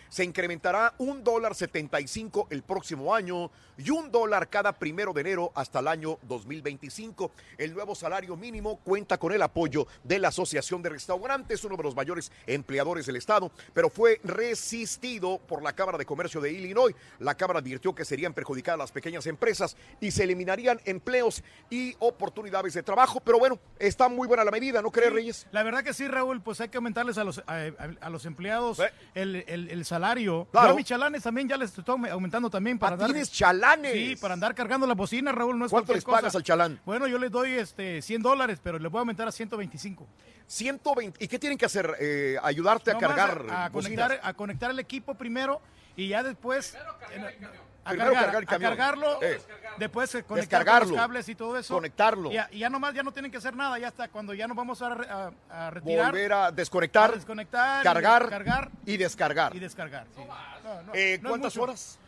[0.10, 5.52] Se incrementará un dólar 75 el próximo año y un dólar cada primero de enero
[5.56, 7.32] hasta el año 2025.
[7.58, 11.84] El nuevo salario mínimo cuenta con el apoyo de la Asociación de Restaurantes, uno de
[11.84, 16.96] los mayores empleadores del Estado, pero fue resistido por la Cámara de Comercio de Illinois.
[17.20, 22.74] La Cámara advirtió que serían perjudicadas las pequeñas empresas y se eliminarían empleos y oportunidades
[22.74, 23.20] de trabajo.
[23.20, 25.48] Pero bueno, está muy buena la medida, ¿no crees, Reyes?
[25.52, 27.72] La verdad que sí, Raúl, pues hay que aumentarles a los, a, a-
[28.06, 28.80] a los empleados
[29.16, 30.48] el, el- el salario.
[30.52, 30.68] Claro.
[30.70, 33.08] Yo a mis chalanes también ya les estoy aumentando también para Ah, dar...
[33.12, 33.92] ¿tienes chalanes?
[33.92, 36.18] Sí, para andar cargando la bocina, Raúl, no es ¿Cuánto les cosa.
[36.20, 36.80] pagas al chalán?
[36.86, 40.08] Bueno, yo les doy este 100 dólares, pero les voy a aumentar a 125.
[40.48, 41.24] 120.
[41.24, 41.96] ¿Y qué tienen que hacer?
[42.00, 45.60] Eh, ayudarte a cargar a, conectar, a conectar el equipo primero
[45.96, 48.72] y ya después a, Primero cargar- cargar el a camión.
[48.76, 49.40] cargarlo, Eh.
[49.78, 50.90] después eh, conectar con Descargarlo.
[50.90, 51.74] los cables y todo eso.
[51.76, 52.32] Conectarlo.
[52.32, 54.08] Y ya, y ya nomás ya no tienen que hacer nada, ya está.
[54.08, 56.12] Cuando ya nos vamos a, re- a- a retirar.
[56.12, 59.56] Volver a desconectar, a desconectar, y cargar, cargar y descargar.
[59.56, 60.08] y descargar.
[60.16, 60.22] sí.
[60.64, 62.00] No, no, Eh, no ¿Cuántas horas?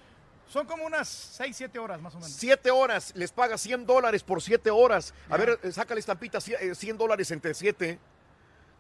[0.50, 2.32] Son como unas 6, 7 horas más o menos.
[2.32, 5.14] Siete horas, les paga 100 dólares por siete horas.
[5.30, 8.00] A ver, eh, saca la estampita, cie- eh, 100 dólares entre siete.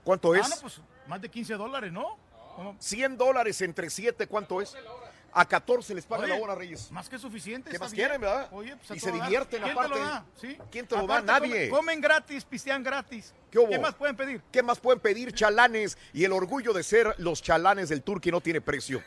[0.03, 0.49] ¿Cuánto Ah, es?
[0.49, 2.17] no, pues más de 15 dólares, ¿no?
[2.57, 2.75] ¿Cómo?
[2.79, 4.75] 100 dólares entre siete, ¿cuánto es?
[5.31, 6.89] A 14 les paga Oye, la hora, Reyes.
[6.91, 7.69] Más que suficiente.
[7.69, 8.07] ¿Qué más bien.
[8.07, 8.49] quieren, verdad?
[8.51, 9.93] Oye, pues Y se divierten ¿Quién aparte.
[9.93, 10.25] Te lo da?
[10.41, 10.57] ¿Sí?
[10.71, 11.37] ¿Quién te lo Aparte, da?
[11.39, 11.69] comen- Nadie.
[11.69, 13.31] Comen gratis, pistean gratis.
[13.65, 14.41] ¿Qué más pueden pedir?
[14.51, 15.97] ¿Qué más pueden pedir chalanes?
[16.13, 19.01] Y el orgullo de ser los chalanes del Turqui no tiene precio.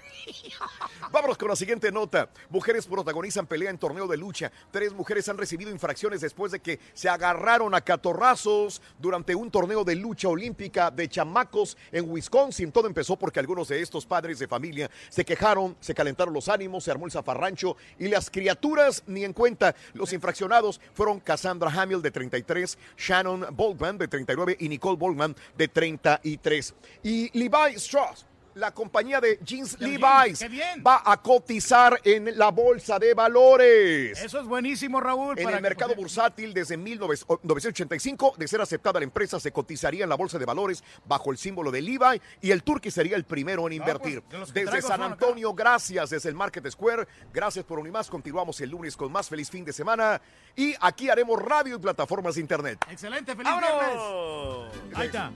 [1.13, 2.29] Vámonos con la siguiente nota.
[2.49, 4.51] Mujeres protagonizan pelea en torneo de lucha.
[4.71, 9.85] Tres mujeres han recibido infracciones después de que se agarraron a catorrazos durante un torneo
[9.85, 12.73] de lucha olímpica de chamacos en Wisconsin.
[12.73, 16.85] Todo empezó porque algunos de estos padres de familia se quejaron, se calentaron los ánimos,
[16.85, 19.75] se armó el zafarrancho y las criaturas ni en cuenta.
[19.93, 25.69] Los infraccionados fueron Cassandra Hamill de 33, Shannon Boltman de 39 y Nicole Boltman de
[25.69, 26.75] 33.
[27.03, 28.27] Y Levi Strauss.
[28.55, 30.83] La compañía de jeans Levi's bien.
[30.87, 34.21] va a cotizar en la bolsa de valores.
[34.23, 35.39] Eso es buenísimo, Raúl.
[35.39, 40.09] En para el mercado bursátil desde 1985, de ser aceptada la empresa, se cotizaría en
[40.11, 43.63] la bolsa de valores bajo el símbolo de Levi y el Turqui sería el primero
[43.69, 44.23] en No, invertir.
[44.23, 45.01] pues, de desde San.
[45.03, 46.11] Antonio, gracias.
[46.11, 48.09] Desde el Market Square, gracias por unir más.
[48.11, 50.21] Continuamos el lunes con más feliz fin de semana
[50.57, 52.79] y aquí haremos radio y plataformas de internet.
[52.91, 54.73] Excelente, feliz ¡Vámonos!
[54.75, 54.99] viernes.
[54.99, 55.31] Ahí está.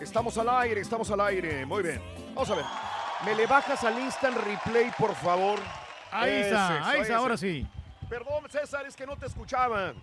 [0.00, 1.64] Estamos al aire, estamos al aire.
[1.64, 2.02] Muy bien.
[2.34, 2.64] Vamos a ver.
[3.24, 5.58] ¿Me le bajas al instant replay, por favor?
[6.12, 7.66] Ahí está, ahí está, ahora sí.
[8.08, 9.94] Perdón, César, es que no te escuchaban.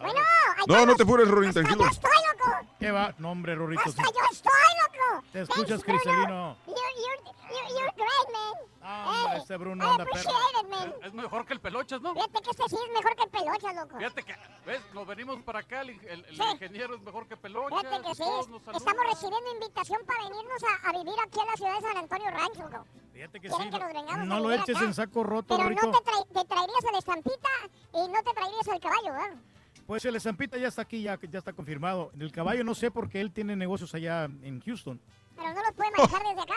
[0.00, 0.20] Bueno,
[0.66, 1.86] No, no te apures, Rorín, tranquilo.
[1.86, 2.68] estoy loco.
[2.78, 3.14] ¿Qué va?
[3.18, 3.82] No, hombre, Rorrito.
[3.84, 3.90] sí.
[3.90, 4.52] Hasta yo estoy
[4.82, 5.24] loco.
[5.32, 6.00] Te escuchas, Thanks, Bruno.
[6.00, 6.56] Cristalino.
[6.66, 8.54] You're, you're, you're, you're great, man.
[8.82, 10.60] hombre, Hey, este Bruno I anda appreciate perro.
[10.60, 10.94] it, man.
[11.04, 12.14] Es mejor que el Pelochas, ¿no?
[12.14, 13.96] Fíjate que este sí es mejor que el pelocha, loco.
[13.98, 14.36] Fíjate que,
[14.66, 14.80] ¿ves?
[14.94, 16.42] Nos venimos para acá, el, el- el Sí.
[16.52, 17.78] ingeniero es mejor que Pelochas.
[17.80, 18.76] Fíjate que sí, todos nos saludan.
[18.88, 22.30] estamos recibiendo invitación para venirnos a, a vivir aquí a la ciudad de San Antonio
[22.30, 22.86] Rancho, loco.
[23.12, 23.70] Fíjate que Quieren sí.
[23.78, 24.84] que nos vengamos No a lo vivir eches acá.
[24.86, 25.86] en saco roto, Pero Rorrito.
[25.86, 27.48] no te traerías a la estampita
[27.92, 29.34] y no te traerías al caballo, ¿verdad?
[29.90, 32.12] Pues el Estampita ya está aquí, ya, ya está confirmado.
[32.16, 35.00] El caballo no sé porque él tiene negocios allá en Houston.
[35.34, 36.54] Pero no los puede manejar desde acá.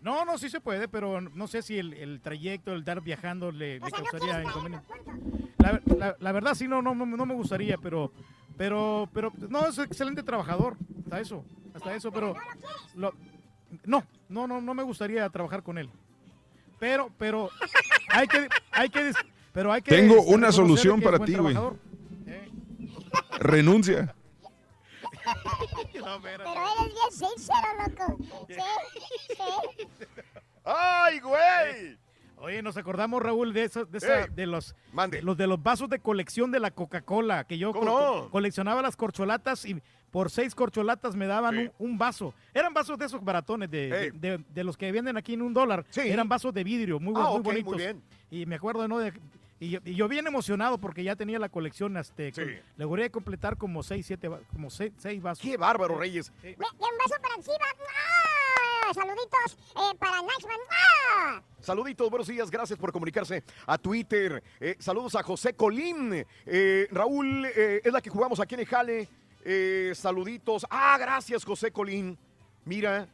[0.00, 3.52] No, no, sí se puede, pero no sé si el, el trayecto, el dar viajando
[3.52, 4.86] le, le O sea, no causaría inconveniente.
[5.58, 8.10] La, la- la verdad sí, no, no, no, no me gustaría, pero,
[8.56, 12.34] pero, pero, no, es excelente trabajador, hasta eso, hasta eso, pero,
[12.94, 13.12] lo-
[13.84, 15.90] no, no, no, no me gustaría trabajar con él.
[16.80, 17.50] Pero, pero,
[18.08, 19.12] hay que, hay que,
[19.52, 19.90] pero hay que.
[19.90, 21.52] Tengo este, una solución para ti, güey.
[21.52, 21.93] trabajador.
[23.38, 24.14] Renuncia.
[25.92, 27.68] Pero eres bien sincero,
[27.98, 28.18] loco.
[28.48, 28.54] Sí,
[29.28, 30.04] sí.
[30.64, 31.98] ¡Ay, güey!
[32.38, 35.22] Oye, nos acordamos, Raúl, de esos, de, esa- de los, mande.
[35.22, 38.30] los de los vasos de colección de la Coca-Cola, que yo ¿Cómo co- no?
[38.30, 39.80] coleccionaba las corcholatas y
[40.10, 41.70] por seis corcholatas me daban Sí.
[41.78, 42.34] un, un vaso.
[42.52, 45.54] Eran vasos de esos baratones, de, de, de- de los que venden aquí en un
[45.54, 45.86] dólar.
[45.90, 46.02] Sí.
[46.02, 47.72] Eran vasos de vidrio, muy, Ah, muy bonitos.
[47.74, 48.02] muy bien.
[48.30, 48.98] Y me acuerdo, ¿no?
[49.64, 52.40] Y, yo, y yo bien emocionado porque ya tenía la colección, este, Sí.
[52.42, 55.42] con- logré completar como seis, siete, va- como seis, seis vasos.
[55.42, 56.30] ¡Qué bárbaro, Reyes!
[56.42, 57.56] Ve- ve un beso para encima.
[57.88, 58.92] ¡Ah!
[58.92, 60.58] Saluditos eh, para Naxman.
[60.70, 61.42] ¡Ah!
[61.60, 64.42] Saluditos, buenos días, gracias por comunicarse a Twitter.
[64.60, 66.24] Eh, saludos a José Colín.
[66.44, 69.08] Eh, Raúl, eh, es la que jugamos aquí en el Jale.
[69.44, 70.66] Eh, saluditos.
[70.68, 72.18] Ah, gracias, José Colín.
[72.66, 73.08] Mira.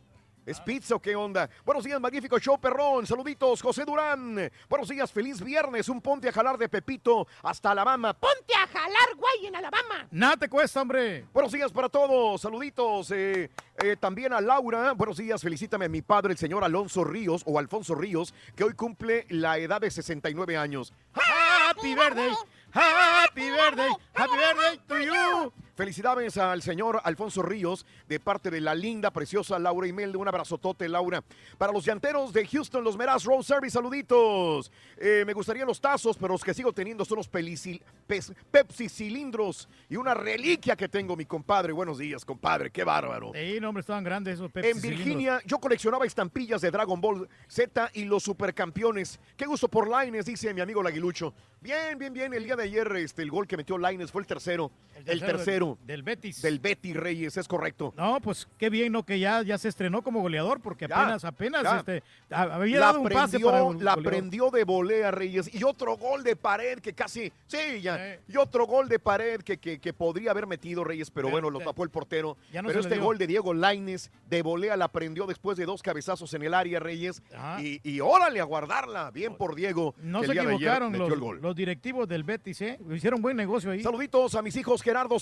[0.50, 1.48] ¿Es pizza o qué onda?
[1.64, 3.06] Buenos días, magnífico show, perrón.
[3.06, 4.50] Saluditos, José Durán.
[4.68, 5.88] Buenos días, feliz viernes.
[5.88, 8.14] Un ponte a jalar de Pepito hasta Alabama.
[8.14, 10.08] Ponte a jalar, güey, en Alabama.
[10.10, 11.24] Nada te cuesta, hombre.
[11.32, 13.12] Buenos días para todos, saluditos.
[13.12, 13.48] eh,
[13.82, 17.56] eh, también a Laura, buenos días, felicítame a mi padre, el señor Alonso Ríos o
[17.56, 20.92] Alfonso Ríos, que hoy cumple la edad de 69 años.
[21.14, 22.34] Happy birthday,
[22.72, 25.52] happy birthday, happy birthday to you.
[25.80, 30.18] Felicidades al señor Alfonso Ríos de parte de la linda, preciosa Laura Imelda.
[30.18, 31.24] Un abrazotote, Laura.
[31.56, 34.70] Para los llanteros de Houston, los Meraz Road Service, saluditos.
[34.98, 38.90] Eh, me gustarían los tazos, pero los que sigo teniendo son los pelicil- pes- Pepsi
[38.90, 41.72] cilindros y una reliquia que tengo, mi compadre.
[41.72, 42.70] Buenos días, compadre.
[42.70, 43.32] Qué bárbaro.
[43.34, 47.26] Sí, no, hombre, estaban grandes esos Pepsi En Virginia, yo coleccionaba estampillas de Dragon Ball
[47.48, 49.18] Z y los supercampeones.
[49.34, 51.32] Qué gusto por Laines, dice mi amigo Laguilucho.
[51.62, 52.34] Bien, bien, bien.
[52.34, 54.70] El día de ayer, este, el gol que metió Laines fue el tercero.
[55.06, 55.69] El tercero.
[55.78, 56.42] Del, del Betis.
[56.42, 57.92] Del Betty Reyes, es correcto.
[57.96, 59.04] No, pues qué bien, ¿no?
[59.04, 61.78] Que ya, ya se estrenó como goleador, porque Ya, apenas, apenas, ya.
[61.78, 65.64] este, había la dado un pase prendió, para gol- la prendió de volea Reyes y
[65.64, 69.78] otro gol de pared que casi, sí, ya, y otro gol de pared que, que,
[69.78, 72.36] que podría haber metido Reyes, pero, Pero bueno, lo tapó el portero.
[72.52, 75.82] ya no pero este gol de Diego Laines de volea la prendió después de dos
[75.82, 77.22] cabezazos en el área Reyes
[77.60, 79.94] y, y órale a guardarla, bien por Diego.
[80.02, 80.96] No se ayer equivocaron
[81.40, 82.78] los, directivos del Betis, ¿eh?
[82.90, 83.82] Hicieron buen negocio ahí.
[83.82, 85.18] Saluditos a mis hijos Gerardo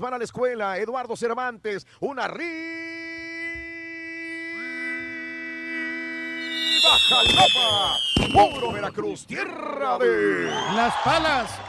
[0.00, 2.88] Van a la escuela, Eduardo Cervantes, una riva
[7.08, 7.96] Jalapa,
[8.32, 10.50] puro Veracruz, tierra de...
[10.74, 11.67] Las palas.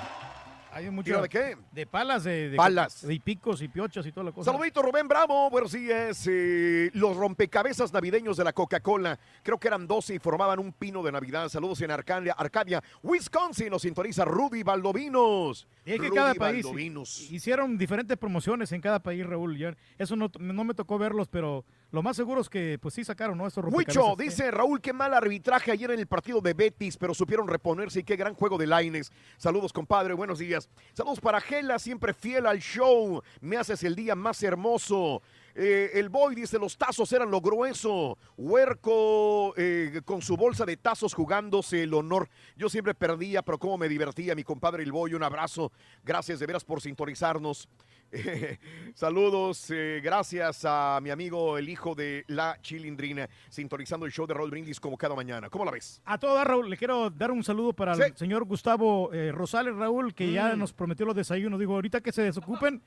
[0.71, 1.57] Hay mucho, ¿Tira de qué?
[1.71, 3.01] De palas, de, de- Palas.
[3.05, 4.51] de picos y piochas y toda la cosa.
[4.51, 6.23] Saludito Rubén Bravo, buenos días.
[6.29, 11.01] Eh, los rompecabezas navideños de la Coca-Cola, creo que eran 12 y formaban un pino
[11.01, 11.49] de Navidad.
[11.49, 15.67] Saludos en Arcadia, Arcadia, Wisconsin, nos sintoniza Rudy Baldovinos.
[15.85, 17.31] Y es que Rudy cada país Baldovinos.
[17.31, 19.75] hicieron diferentes promociones en cada país, Raúl.
[19.97, 23.37] Eso no, no me tocó verlos, pero lo más seguro es que pues sí sacaron,
[23.37, 23.47] ¿no?
[23.47, 24.17] Estos rompecabezas.
[24.17, 28.03] dice Raúl, qué mal arbitraje ayer en el partido de Betis, pero supieron reponerse y
[28.03, 29.11] qué gran juego de Laines.
[29.37, 30.69] Saludos, compadre, buenos días.
[30.93, 33.23] Saludos para Gela, siempre fiel al show.
[33.41, 35.23] Me haces el día más hermoso.
[35.55, 38.17] Eh, el boy dice, los tazos eran lo grueso.
[38.37, 42.29] Huerco eh, con su bolsa de tazos jugándose el honor.
[42.55, 45.15] Yo siempre perdía, pero cómo me divertía, mi compadre el boy.
[45.15, 45.71] Un abrazo.
[46.03, 47.67] Gracias de veras por sintonizarnos.
[48.93, 54.33] saludos, eh, gracias a mi amigo, el hijo de la chilindrina, sintonizando el show de
[54.33, 55.49] Raúl Brindis como cada mañana.
[55.49, 56.01] ¿Cómo la ves?
[56.05, 59.75] A todo dar, Raúl, le quiero dar un saludo para el señor Gustavo eh, Rosales,
[59.75, 60.59] Raúl, que ya Mm.
[60.59, 61.59] nos prometió los desayunos.
[61.59, 62.81] Digo, ahorita que se desocupen,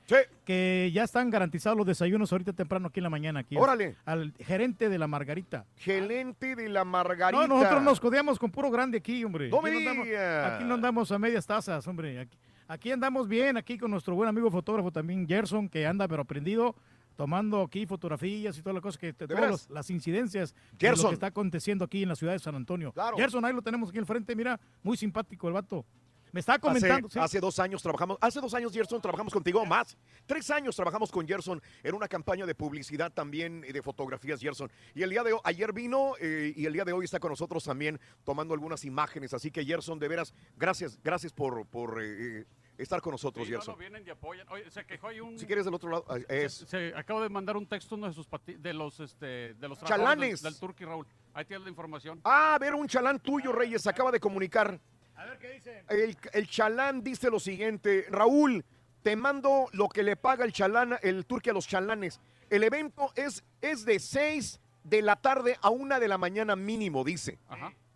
[0.45, 3.39] que ya están garantizados los desayunos ahorita temprano aquí en la mañana.
[3.41, 3.95] Aquí Órale.
[4.05, 5.65] Al gerente de la Margarita.
[5.77, 7.47] Gerente de la Margarita.
[7.47, 9.47] No, nosotros nos codeamos con puro grande aquí, hombre.
[9.47, 10.55] Aquí, no andamos, diga.
[10.55, 12.19] aquí no andamos a medias tazas, hombre.
[12.19, 12.37] Aquí,
[12.67, 16.75] aquí andamos bien, aquí con nuestro buen amigo fotógrafo también, Gerson, que anda pero aprendido,
[17.15, 21.13] tomando aquí fotografías y todas las cosas que todas los- las incidencias de lo que
[21.13, 22.91] está aconteciendo aquí en la ciudad de San Antonio.
[22.91, 23.17] Claro.
[23.17, 25.85] Gerson, ahí lo tenemos aquí al frente, mira, muy simpático el vato.
[26.33, 27.09] Me está Hace, comentando.
[27.09, 27.19] sí.
[27.19, 29.95] hace dos años trabajamos, hace dos años Gerson trabajamos contigo, más.
[30.25, 34.69] Tres años trabajamos con Gerson en una campaña de publicidad también de fotografías Gerson.
[34.95, 37.29] Y el día de hoy, ayer vino eh, y el día de hoy está con
[37.29, 39.33] nosotros también tomando algunas imágenes.
[39.33, 42.45] Así que Gerson, de veras, gracias, gracias por, por eh, eh,
[42.79, 43.75] estar con nosotros, Sí, Gerson.
[43.75, 44.47] no, vienen y apoyan.
[44.49, 45.37] Oye, se quejó ahí un...
[45.37, 46.53] Si quieres del otro lado, eh, es.
[46.53, 49.67] Se, se acaba de mandar un texto uno de sus pati- de los este de
[49.67, 49.87] los Chalanes.
[49.87, 51.05] trabajadores del, del Turqui Raúl.
[51.35, 52.19] Ahí tienes la información.
[52.23, 54.79] Ah, a ver, un chalán tuyo, Reyes, acaba de comunicar.
[55.23, 55.83] A ver qué dice.
[55.87, 58.65] El, el chalán dice lo siguiente, Raúl,
[59.03, 62.19] te mando lo que le paga el chalán, el turque a los chalanes.
[62.49, 67.03] El evento es, es de 6 de la tarde a 1 de la mañana mínimo,
[67.05, 67.39] dice.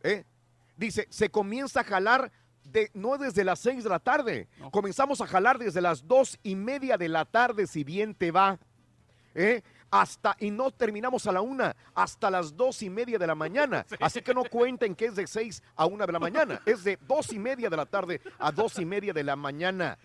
[0.04, 0.24] ¿Eh?
[0.78, 2.32] Dice, se comienza a jalar
[2.64, 6.56] de, no desde las 6 de la tarde, comenzamos a jalar desde las 2 y
[6.56, 8.58] media de la tarde, si bien te va.
[9.36, 9.64] ¿eh?
[9.90, 13.86] Hasta, y no terminamos a la una, hasta las dos y media de la mañana.
[14.02, 16.62] Así que no cuenten que es de seis a una de la mañana.
[16.66, 19.98] Es de dos y media de la tarde a dos y media de la mañana.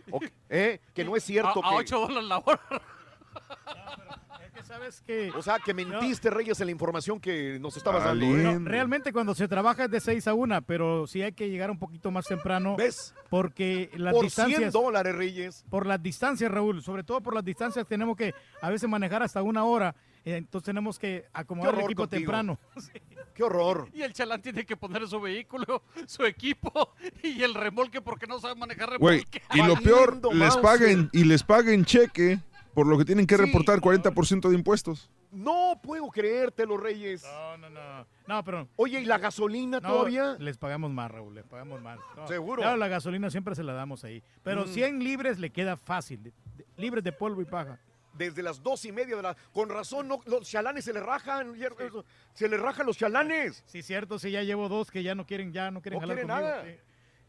[0.48, 0.80] ¿eh?
[0.94, 1.76] Que no es cierto A, a que.
[1.76, 2.60] 8 dólares la hora.
[4.54, 5.30] Es que sabes que...
[5.30, 8.26] O sea, que mentiste, Reyes, en la información que nos estabas dando.
[8.26, 8.58] No, ¿eh?
[8.62, 11.78] realmente cuando se trabaja es de 6 a 1, pero sí hay que llegar un
[11.78, 12.76] poquito más temprano.
[12.76, 13.14] ¿Ves?
[13.30, 14.58] Porque las Por distancias...
[14.58, 15.64] 100 dólares, Reyes.
[15.70, 19.42] Por las distancias, Raúl, sobre todo por las distancias tenemos que a veces manejar hasta
[19.42, 22.20] una hora, eh, entonces tenemos que acomodar el equipo contigo.
[22.20, 22.58] temprano.
[23.34, 23.88] Qué horror.
[23.94, 28.38] Y el chalán tiene que poner su vehículo, su equipo y el remolque porque no
[28.38, 29.42] sabe manejar remolque.
[29.54, 32.38] y lo peor, les paguen y les paguen cheque
[32.74, 33.42] por lo que tienen que Sí.
[33.42, 35.10] reportar 40% de impuestos.
[35.30, 37.22] No puedo creértelo, Reyes.
[37.24, 38.06] No, no, no.
[38.26, 38.68] No, pero...
[38.76, 40.36] Oye, ¿y la gasolina No, todavía?
[40.38, 41.98] Les pagamos más, Raúl, les pagamos más.
[42.16, 42.60] No, ¿Seguro?
[42.62, 44.22] Claro, la gasolina siempre se la damos ahí.
[44.42, 44.68] Pero Mm.
[44.68, 47.78] 100 libres le queda fácil, de- de- libres de polvo y paja.
[48.14, 49.34] Desde las dos y media de la...
[49.54, 51.54] Con razón, no, los chalanes se les rajan.
[52.34, 53.62] Se les rajan los chalanes.
[53.66, 56.16] Sí, cierto, sí, ya llevo dos que ya no quieren, ya no quieren No jalar
[56.18, 56.64] quieren conmigo, nada.
[56.64, 56.76] sí.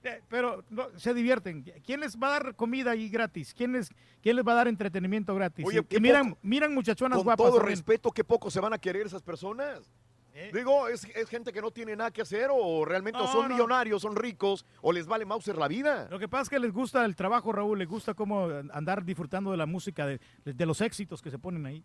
[0.03, 1.63] Eh, Pero no, se divierten.
[1.85, 3.53] ¿Quién les va a dar comida ahí gratis?
[3.53, 3.89] ¿Quién les,
[4.21, 5.65] quién les va a dar entretenimiento gratis?
[5.65, 7.45] Oye, y miran, poco- miran muchachonas Con guapas.
[7.47, 7.77] todo también.
[7.77, 9.91] respeto, qué poco se van a querer esas personas.
[10.51, 13.49] Digo, es, es gente que no tiene nada que hacer o realmente o son no.
[13.53, 16.07] millonarios, son ricos o les vale Mauser la vida.
[16.09, 19.51] Lo que pasa es que les gusta el trabajo, Raúl, les gusta cómo andar disfrutando
[19.51, 21.83] de la música, de, de los éxitos que se ponen ahí.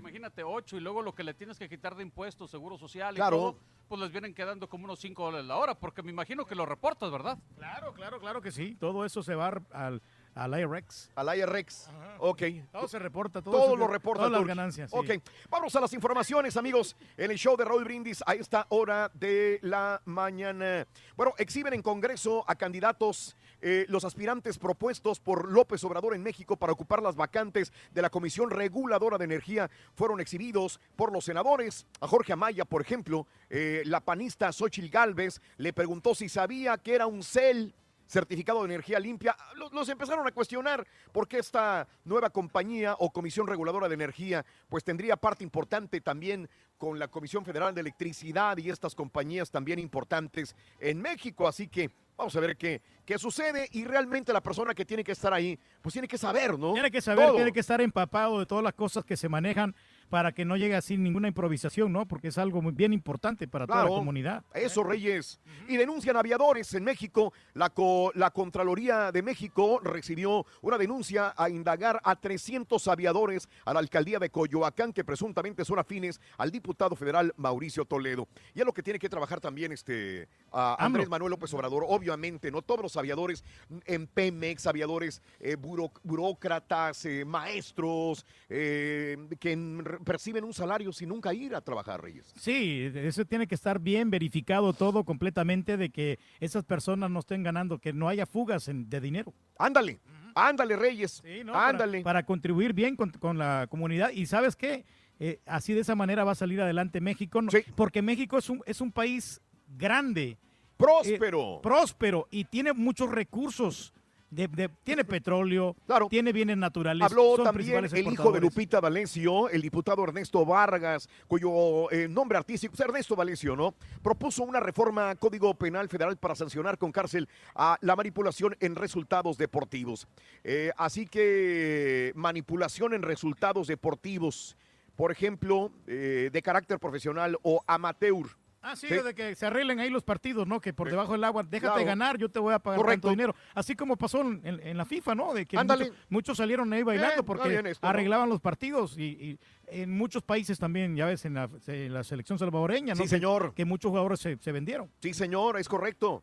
[0.00, 3.14] Porque imagínate, ocho y luego lo que le tienes que quitar de impuestos, seguro social
[3.14, 3.36] y Claro.
[3.36, 3.56] todo,
[3.88, 6.64] pues les vienen quedando como unos 5 dólares la hora, porque me imagino que lo
[6.64, 7.38] reportas, ¿verdad?
[7.56, 8.76] Claro, claro, claro que sí.
[8.76, 10.00] Todo eso se va al,
[10.34, 11.10] al IRX.
[11.16, 11.90] Al IRX.
[12.18, 12.42] Ok.
[12.72, 14.22] Todo se reporta, todo, Todo eso- lo reporta.
[14.24, 14.90] Todas las ganancias.
[14.90, 14.96] sí.
[14.96, 19.10] Ok, vamos a las informaciones, amigos, en el show de Raúl Brindis a esta hora
[19.14, 20.86] de la mañana.
[21.16, 26.56] Bueno, exhiben en Congreso a candidatos eh, los aspirantes propuestos por López Obrador en México
[26.56, 31.86] para ocupar las vacantes de la Comisión Reguladora de Energía fueron exhibidos por los senadores.
[32.00, 36.94] A Jorge Amaya, por ejemplo, eh, la panista Xochil Gálvez le preguntó si sabía que
[36.94, 37.74] era un CEL
[38.10, 43.46] certificado de energía limpia, los, los empezaron a cuestionar porque esta nueva compañía o Comisión
[43.46, 48.70] Reguladora de Energía pues tendría parte importante también con la Comisión Federal de Electricidad y
[48.70, 53.84] estas compañías también importantes en México, así que vamos a ver qué, qué sucede y
[53.84, 56.72] realmente la persona que tiene que estar ahí pues tiene que saber, ¿no?
[56.72, 57.36] Tiene que saber, Todo.
[57.36, 59.74] tiene que estar empapado de todas las cosas que se manejan
[60.10, 62.06] para que no llegue así ninguna improvisación, ¿no?
[62.06, 64.44] Porque es algo muy bien importante para toda la comunidad.
[64.52, 65.40] Eso, Reyes.
[65.68, 67.32] Y denuncian aviadores en México.
[67.54, 73.72] La, co- la Contraloría de México recibió una denuncia a indagar a 300 aviadores a
[73.72, 78.26] la alcaldía de Coyoacán que presuntamente son afines al diputado federal Mauricio Toledo.
[78.54, 81.08] Y es lo que tiene que trabajar también este a Andrés.
[81.08, 81.84] Manuel López Obrador.
[81.86, 83.44] Obviamente, no todos los aviadores
[83.86, 91.08] en Pemex, aviadores eh, buro- burócratas, eh, maestros, eh, que en- perciben un salario sin
[91.08, 92.32] nunca ir a trabajar, Reyes.
[92.36, 97.42] Sí, eso tiene que estar bien verificado todo completamente de que esas personas no estén
[97.42, 99.34] ganando, que no haya fugas en- de dinero.
[99.58, 100.00] Ándale,
[100.34, 101.22] ándale, Reyes.
[101.44, 101.52] ¿no?
[101.52, 102.02] Para- ándale.
[102.02, 104.10] Para, contribuir bien con, con la comunidad.
[104.10, 104.84] Y sabes qué,
[105.22, 107.40] Eh, así de esa manera va a salir adelante México,
[107.76, 109.42] porque México es un, es un país
[109.76, 110.38] grande.
[110.78, 111.56] Próspero.
[111.56, 113.92] eh, próspero y tiene muchos recursos.
[114.30, 115.74] De- de- tiene petróleo,
[116.08, 117.04] tiene bienes naturales.
[117.04, 118.40] Habló son también el hijo de.
[118.40, 123.74] Lupita D'Alessio, el diputado Ernesto Vargas, cuyo eh, nombre artístico es Ernesto D'Alessio, ¿no?
[124.02, 128.76] Propuso una reforma a Código Penal Federal para sancionar con cárcel a la manipulación en
[128.76, 130.06] resultados deportivos.
[130.44, 134.56] Eh, así que manipulación en resultados deportivos,
[134.96, 138.26] por ejemplo, eh, de carácter profesional o amateur.
[138.62, 138.94] Ah, sí, Sí.
[138.94, 140.60] de que se arreglen ahí los partidos, ¿no?
[140.60, 141.84] Que por debajo del agua, déjate Claro.
[141.86, 143.08] ganar, yo te voy a pagar Correcto.
[143.08, 143.34] tanto dinero.
[143.54, 145.32] Así como pasó en, la FIFA, ¿no?
[145.32, 149.38] De que muchos, muchos salieron ahí bailando Eh, porque arreglaban los partidos y, y
[149.68, 152.96] en muchos países también, ya ves, en la, en la selección salvadoreña, ¿no?
[152.98, 153.54] Sí, Que- señor.
[153.54, 154.90] Que, muchos jugadores se, se vendieron.
[155.00, 156.22] Sí, señor, es correcto.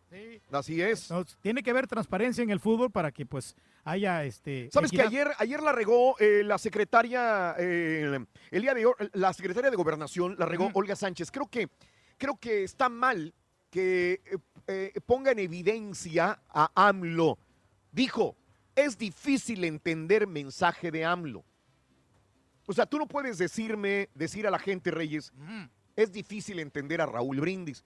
[0.52, 1.10] Así es.
[1.42, 4.70] Tiene que haber transparencia en el fútbol para que pues haya este.
[4.72, 5.08] ¿Sabes que equidad.
[5.08, 8.20] ayer, ayer la regó eh, la secretaria, eh,
[8.52, 11.32] el día de hoy, la secretaria de Gobernación, la regó Olga Sánchez?
[11.32, 11.70] Creo que,
[12.18, 13.34] creo que está mal
[13.70, 14.38] que eh,
[14.68, 17.38] eh, ponga en evidencia a AMLO.
[17.92, 18.36] Dijo,
[18.76, 21.44] es difícil entender mensaje de AMLO.
[22.68, 25.32] O sea, tú no puedes decirme, decir a la gente, Reyes,
[25.96, 27.84] es difícil entender a Raúl Brindis.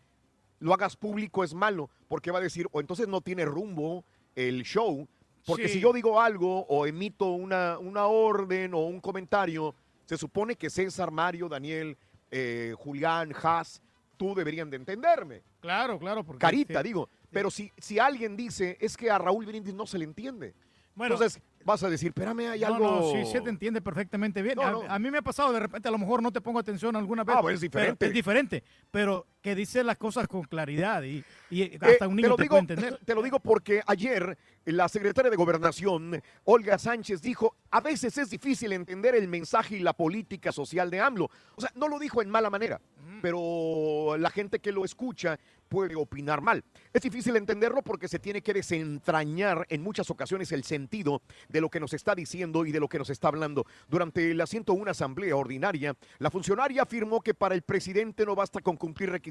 [0.59, 4.03] Lo hagas público es malo, porque va a decir, o entonces no tiene rumbo
[4.35, 5.07] el show,
[5.45, 5.75] porque Sí.
[5.75, 9.73] si yo digo algo o emito una, una orden o un comentario,
[10.05, 11.97] se supone que César, Mario, Daniel,
[12.31, 13.81] eh, Julián, Haas,
[14.21, 15.41] tú deberían de entenderme.
[15.59, 16.23] Claro, claro.
[16.23, 16.87] Porque, Carita, sí.
[16.89, 17.09] digo.
[17.31, 20.53] Pero si, si alguien dice, es que a Raúl Brindis no se le entiende.
[20.93, 21.15] Bueno.
[21.15, 22.85] entonces vas a decir, espérame, hay No, algo...
[22.85, 24.57] no, sí, se te entiende perfectamente bien.
[24.57, 24.81] No, a, no.
[24.87, 27.23] a mí me ha pasado, de repente a lo mejor no te pongo atención alguna
[27.23, 27.35] vez.
[27.35, 28.05] Ah, bueno, es pero diferente.
[28.05, 32.27] es diferente, pero que dice las cosas con claridad y, y Eh, hasta un niño
[32.27, 32.99] te, lo te, digo, puede entender.
[33.05, 38.29] te lo digo porque ayer la secretaria de Gobernación, Olga Sánchez, dijo, a veces es
[38.29, 41.29] difícil entender el mensaje y la política social de AMLO.
[41.55, 42.79] O sea, no lo dijo en mala manera,
[43.21, 46.63] pero la gente que lo escucha puede opinar mal.
[46.93, 51.69] Es difícil entenderlo porque se tiene que desentrañar en muchas ocasiones el sentido de lo
[51.69, 53.65] que nos está diciendo y de lo que nos está hablando.
[53.87, 58.75] Durante la 101 Asamblea Ordinaria, la funcionaria afirmó que para el presidente no basta con
[58.75, 59.30] cumplir requisitos,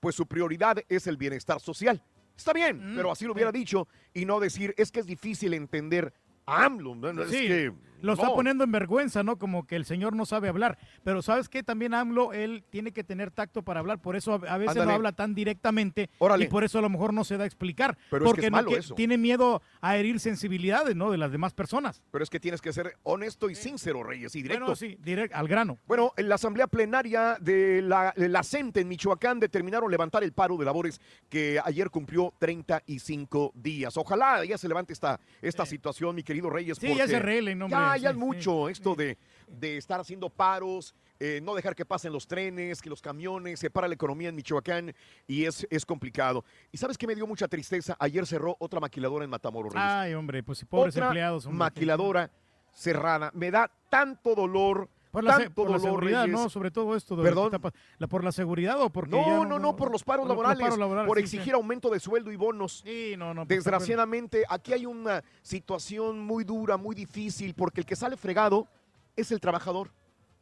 [0.00, 2.02] pues su prioridad es el bienestar social.
[2.36, 6.12] Está bien, pero así lo hubiera dicho y no decir, es que es difícil entender
[6.46, 6.94] a AMLO.
[7.28, 7.72] Sí, que,
[8.02, 9.38] lo está poniendo en vergüenza, ¿no?
[9.38, 10.78] Como que el señor no sabe hablar.
[11.04, 11.62] Pero ¿sabes qué?
[11.62, 13.98] También AMLO, él tiene que tener tacto para hablar.
[14.00, 14.88] Por eso a a veces Ándale.
[14.88, 16.10] no habla tan directamente.
[16.18, 16.44] Órale.
[16.44, 17.96] Y por eso a lo mejor no se da a explicar.
[18.10, 18.94] Pero es que porque no que- eso.
[18.94, 21.10] tiene miedo a herir sensibilidades, ¿no?
[21.10, 22.02] De las demás personas.
[22.10, 24.64] Pero es que tienes que ser honesto y sincero, Reyes, y directo.
[24.66, 25.78] Bueno, sí, directo, al grano.
[25.86, 30.32] Bueno, en la asamblea plenaria de la, de la CENTE en Michoacán determinaron levantar el
[30.32, 33.96] paro de labores que ayer cumplió 35 días.
[33.96, 36.78] Ojalá ya se levante esta, esta situación, mi querido Reyes.
[36.78, 41.40] Sí, ya se arreglen, hombre, Ya, es mucho esto de, de estar haciendo paros, eh,
[41.42, 44.94] no dejar que pasen los trenes, que los camiones, se para la economía en Michoacán
[45.26, 46.44] y es, es complicado.
[46.72, 47.96] ¿Y sabes qué me dio mucha tristeza?
[48.00, 49.88] Ayer cerró otra maquiladora en Matamoros, Reyes.
[49.88, 51.46] Ay, hombre, pues pobres Otra empleados.
[51.46, 51.58] hombre.
[51.58, 52.30] maquiladora
[52.72, 53.30] cerrada.
[53.34, 54.88] Me da tanto dolor.
[55.12, 56.40] Por la, se- tanto por la dolor, seguridad, Reyes.
[56.40, 56.48] ¿no?
[56.48, 57.14] Sobre todo esto.
[57.16, 57.52] De ¿Perdón?
[57.98, 60.36] la- ¿Por la seguridad o porque ya No, no, no, por los paros por los
[60.38, 61.36] laborales, paros laborales, por sí, sí.
[61.36, 62.82] exigir aumento de sueldo y bonos.
[62.84, 63.46] Sí, no, no.
[63.46, 68.66] pues, Desgraciadamente, aquí hay una situación muy dura, muy difícil, porque el que sale fregado
[69.14, 69.92] es el trabajador.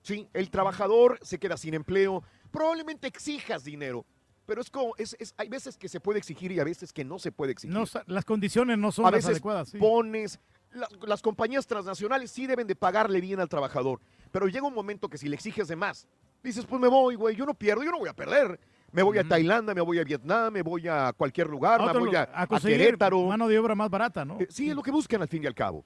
[0.02, 2.22] Sí, el trabajador se queda sin empleo.
[2.52, 4.06] Probablemente exijas dinero,
[4.46, 7.04] pero es como, es, es- hay veces que se puede exigir y a veces que
[7.04, 7.74] no se puede exigir.
[7.74, 9.68] No, las condiciones no son a las veces adecuadas.
[9.70, 9.78] sí.
[9.78, 10.38] pones,
[10.72, 15.08] la- las compañías transnacionales sí deben de pagarle bien al trabajador, pero llega un momento
[15.08, 16.06] que si le exiges de más,
[16.42, 18.58] dices, pues me voy, güey, yo no pierdo, yo no voy a perder.
[18.92, 21.98] Me voy a Tailandia, me voy a Vietnam, me voy a cualquier lugar, A me
[22.00, 23.22] voy a, a a Querétaro.
[23.22, 24.40] mano de obra más barata, ¿no?
[24.40, 25.84] Eh, sí, es lo que buscan al fin y al cabo.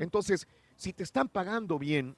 [0.00, 2.16] Entonces, si te están pagando bien,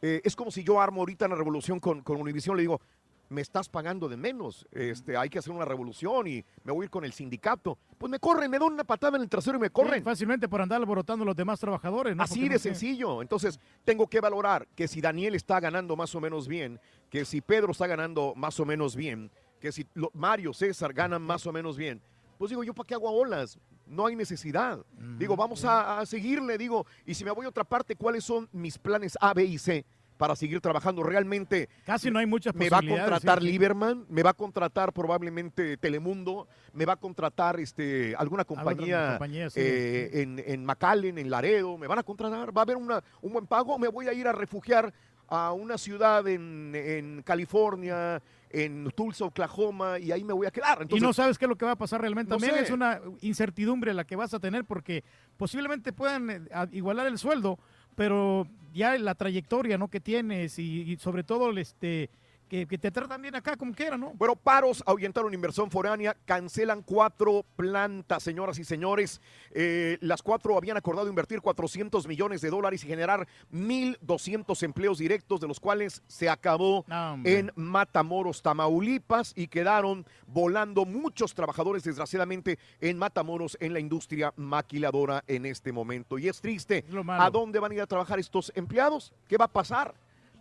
[0.00, 2.80] eh, es como si yo armo ahorita una revolución con, con Univision, le digo,
[3.30, 6.86] me estás pagando de menos, este, hay que hacer una revolución y me voy a
[6.86, 7.78] ir con el sindicato.
[7.98, 10.00] Pues me corren, me dan una patada en el trasero y me corren.
[10.00, 12.22] Sí, fácilmente por andar alborotando a los demás trabajadores, ¿no?
[12.22, 12.68] Así Porque de no sé.
[12.70, 13.20] sencillo.
[13.22, 16.80] Entonces, tengo que valorar que si Daniel está ganando más o menos bien,
[17.10, 19.30] que si Pedro está ganando más o menos bien,
[19.60, 22.00] que si Mario, César ganan más o menos bien,
[22.38, 23.58] pues digo, ¿yo para qué hago olas?
[23.86, 24.84] No hay necesidad.
[25.18, 28.48] Digo, vamos a, a seguirle, digo, y si me voy a otra parte, ¿cuáles son
[28.52, 29.84] mis planes A, B y C?
[30.18, 31.02] Para seguir trabajando.
[31.02, 33.52] Realmente Casi no hay muchas me va a contratar sí, sí.
[33.52, 39.48] Lieberman, me va a contratar probablemente Telemundo, me va a contratar este alguna compañía, compañía,
[39.48, 43.02] sí, eh, En, en McAllen, en Laredo, me van a contratar, va a haber una,
[43.22, 44.92] un buen pago, me voy a ir a refugiar
[45.28, 48.20] a una ciudad en, en California,
[48.50, 50.86] en Tulsa, Oklahoma, y ahí me voy a quedar.
[50.88, 52.30] y no sabes qué es lo que va a pasar realmente.
[52.30, 52.62] no También sé.
[52.64, 55.04] es una incertidumbre la que vas a tener porque
[55.36, 56.40] posiblemente puedan eh,
[56.72, 57.58] igualar el sueldo,
[57.98, 59.88] pero ya la trayectoria ¿no?
[59.88, 62.10] que tienes y, sobre todo este,
[62.48, 64.12] que, que te tratan bien acá como quiera, ¿no?
[64.14, 69.20] Bueno, paros ahuyentaron inversión foránea, cancelan cuatro plantas, señoras y señores.
[69.52, 75.40] Eh, las cuatro habían acordado invertir 400 millones de dólares y generar 1.200 empleos directos,
[75.40, 76.84] de los cuales se acabó
[77.24, 85.22] en Matamoros, Tamaulipas, y quedaron volando muchos trabajadores, desgraciadamente, en Matamoros, en la industria maquiladora
[85.26, 86.18] en este momento.
[86.18, 86.84] Y es triste.
[87.08, 89.12] ¿A dónde van a ir a trabajar estos empleados?
[89.28, 89.94] ¿Qué va a pasar?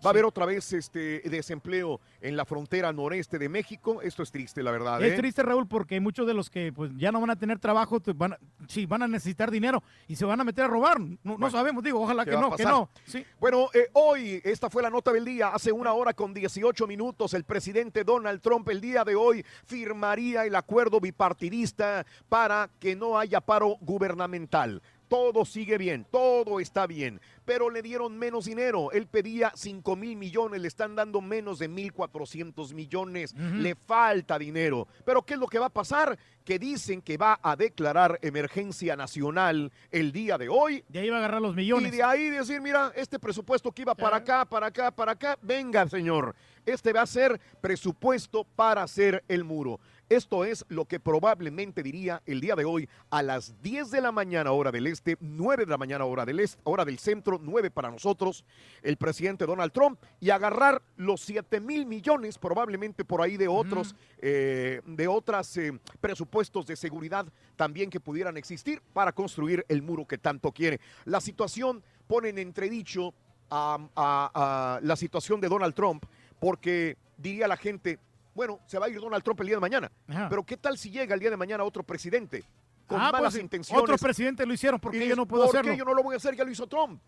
[0.06, 4.02] Va a haber otra vez este desempleo en la frontera noreste de México.
[4.02, 5.02] Esto es triste, la verdad.
[5.03, 5.18] Es ¿eh?
[5.18, 8.34] triste, Raúl, porque muchos de los que pues ya no van a tener trabajo, van
[8.34, 10.99] a- sí, van a necesitar dinero y se van a meter a robar.
[10.99, 12.90] No, no sabemos, digo, ojalá ¿Qué que no, que no.
[13.06, 13.26] Sí.
[13.40, 15.49] Bueno, eh, hoy, esta fue la nota del día.
[15.49, 20.45] Hace una hora con 18 minutos, el presidente Donald Trump el día de hoy firmaría
[20.45, 24.82] el acuerdo bipartidista para que no haya paro gubernamental.
[25.07, 28.91] Todo sigue bien, todo está bien, pero le dieron menos dinero.
[28.91, 33.34] Él pedía 5 mil millones, le están dando menos de 1.400 millones.
[33.34, 34.88] Le falta dinero.
[35.05, 36.17] Pero ¿qué es lo que va a pasar?
[36.43, 40.84] Que dicen que va a declarar emergencia nacional el día de hoy.
[40.89, 41.93] De ahí va a agarrar los millones.
[41.93, 45.38] Y de ahí decir, mira, este presupuesto que iba para acá, para acá, para acá,
[45.41, 46.35] venga, señor.
[46.65, 49.79] Este va a ser presupuesto para hacer el muro.
[50.09, 54.13] Esto es lo que probablemente diría el día de hoy a las 10 de la
[54.13, 57.71] mañana hora del este, 9 de la mañana hora del este, hora del centro, 9
[57.71, 58.45] para nosotros,
[58.84, 63.95] el presidente Donald Trump, y agarrar los 7 mil millones probablemente por ahí de otros,
[64.19, 67.25] eh, de otras eh, presupuestos de seguridad
[67.57, 70.79] también que pudieran existir para construir el muro que tanto quiere.
[71.03, 73.13] La situación pone en entredicho
[73.49, 74.31] a, a-
[74.77, 76.05] a la situación de Donald Trump
[76.39, 77.99] porque diría la gente,
[78.38, 80.30] bueno, se va a ir Donald Trump el día de mañana, Ajá.
[80.30, 82.43] pero ¿qué tal si llega el día de mañana otro presidente?
[82.85, 83.81] Con Ah, malas pues, intenciones.
[83.81, 85.72] Otros presidentes lo hicieron, porque Y yo no puedo ¿por hacerlo?
[85.72, 86.35] qué yo no lo voy a hacer?
[86.35, 87.01] Ya lo hizo Trump.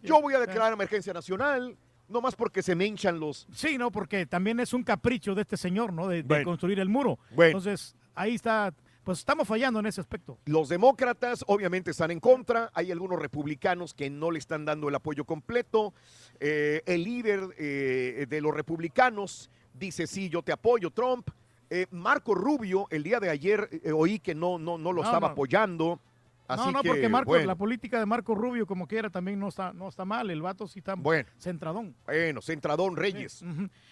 [0.00, 1.76] Yo voy a declarar emergencia nacional,
[2.08, 3.48] no más porque se me hinchan los...
[3.52, 6.06] Sí, no, porque también es un capricho de este señor, ¿no?
[6.06, 7.18] De, construir el muro.
[7.32, 7.58] Bueno.
[7.58, 8.72] Entonces, ahí está,
[9.02, 10.38] pues estamos fallando en ese aspecto.
[10.46, 14.94] Los demócratas obviamente están en contra, hay algunos republicanos que no le están dando el
[14.94, 15.92] apoyo completo.
[16.38, 21.28] Eh, el líder eh, de los republicanos dice, sí, yo te apoyo, Trump.
[21.72, 25.08] Eh, Marco Rubio, el día de ayer eh, oí que no, no, no lo No,
[25.08, 25.32] estaba no.
[25.32, 26.00] apoyando.
[26.48, 27.46] Así no, no, que, porque Marco, bueno.
[27.46, 30.28] la política de Marco Rubio, como quiera, también no está, no está mal.
[30.30, 31.28] El vato sí está Bueno.
[31.38, 31.94] centradón.
[32.06, 33.44] Bueno, Centradón Reyes.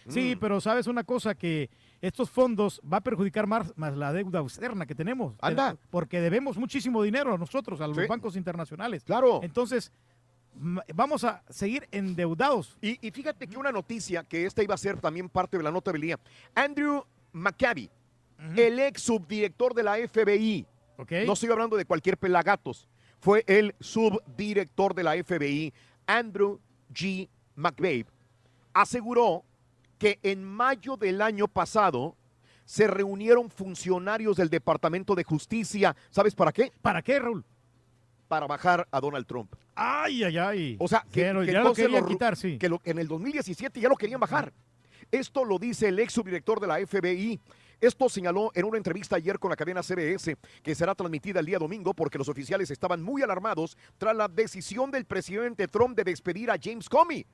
[0.09, 0.40] Sí, Mm.
[0.40, 4.86] pero sabes una cosa que estos fondos va a perjudicar más, más la deuda externa
[4.86, 5.36] que tenemos.
[5.40, 5.76] Anda.
[5.90, 8.06] Porque debemos muchísimo dinero a nosotros, a los Sí.
[8.09, 9.05] bancos internacionales.
[9.05, 9.38] Claro.
[9.44, 9.92] Entonces,
[10.94, 12.76] vamos a seguir endeudados.
[12.80, 15.70] Y, y fíjate que una noticia, que esta iba a ser también parte de la
[15.70, 16.18] nota del día.
[16.55, 17.90] Andrew McCabe,
[18.56, 20.66] el ex subdirector de la FBI,
[21.26, 22.89] no estoy hablando de cualquier pelagatos,
[23.20, 25.72] fue el subdirector de la FBI,
[26.06, 26.60] Andrew
[26.93, 27.28] G.
[27.56, 28.06] McVeigh,
[28.72, 29.44] aseguró
[29.98, 32.16] que en mayo del año pasado
[32.64, 35.97] se reunieron funcionarios del Departamento de Justicia.
[36.10, 36.72] ¿Sabes para qué?
[36.82, 37.44] ¿Para qué, Raúl?
[38.28, 39.52] Para bajar a Donald Trump.
[39.74, 40.76] Ay, ay, ay.
[40.78, 42.59] O sea, que, Que ya lo querían quitar, sí.
[42.59, 44.52] que lo- en el 2017 ya lo querían bajar.
[45.10, 47.40] Esto lo dice el ex subdirector de la FBI.
[47.80, 51.59] Esto señaló en una entrevista ayer con la cadena CBS, que será transmitida el día
[51.59, 56.50] domingo porque los oficiales estaban muy alarmados tras la decisión del presidente Trump de despedir
[56.50, 57.24] a James Comey.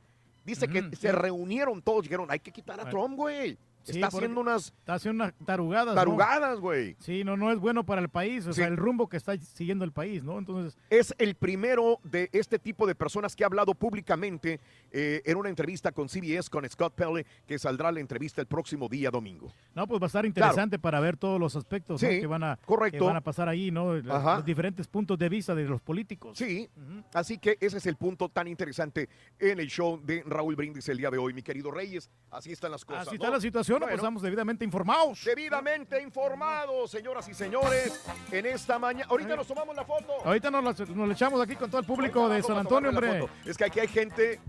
[0.45, 2.89] Dice que se reunieron todos, dijeron, hay que quitar a.
[2.91, 3.57] Trump, güey.
[3.85, 5.95] Sí, Está haciendo unas Está haciendo unas tarugadas.
[5.95, 6.01] ¿no?
[6.01, 6.97] tarugadas, güey.
[6.99, 8.57] Sí, no, no es bueno para el país, o Sí.
[8.61, 10.39] sea, el rumbo que está siguiendo el país, ¿no?
[10.39, 14.59] Entonces, Es el primero de este tipo de personas que ha hablado públicamente
[14.91, 18.89] eh, en una entrevista con CBS, con Scott Pelley, que saldrá la entrevista el próximo
[18.89, 19.53] día domingo.
[19.75, 22.09] no, pues va a estar interesante para ver todos los aspectos ¿no?
[22.09, 22.99] Que, van a, correcto.
[22.99, 23.93] que van a pasar ahí, ¿no?
[24.11, 24.37] Ajá.
[24.37, 26.39] Los diferentes puntos de vista de los políticos.
[26.39, 26.69] Sí,
[27.13, 29.09] así que ese es el punto tan interesante
[29.39, 32.11] en el show de Raúl Brindis el día de hoy, mi querido Reyes.
[32.31, 33.03] Así están las cosas.
[33.09, 33.25] Así ¿no?
[33.25, 35.25] está la situación, Bueno, pues estamos debidamente informados.
[35.25, 39.07] Debidamente informados, señoras y señores, en esta mañana.
[39.11, 40.13] Ahorita nos tomamos la foto.
[40.25, 42.61] Ahorita nos, la- nos la echamos aquí con todo el público Ahorita de San a
[42.61, 43.29] Antonio, la hombre.
[43.45, 44.41] Es que aquí hay gente.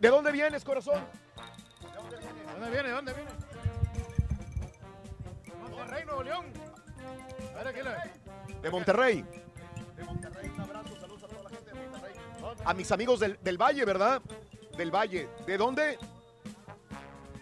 [0.00, 1.00] ¿De dónde vienes, corazón?
[2.52, 2.90] ¿Dónde viene?
[2.90, 3.30] ¿Dónde viene?
[5.60, 6.46] Monterrey, Nuevo León.
[7.52, 9.24] A ver, aquí la- De Monterrey.
[12.64, 14.22] A mis amigos del, del Valle, ¿verdad?
[14.76, 15.28] Del Valle.
[15.46, 15.98] ¿De dónde?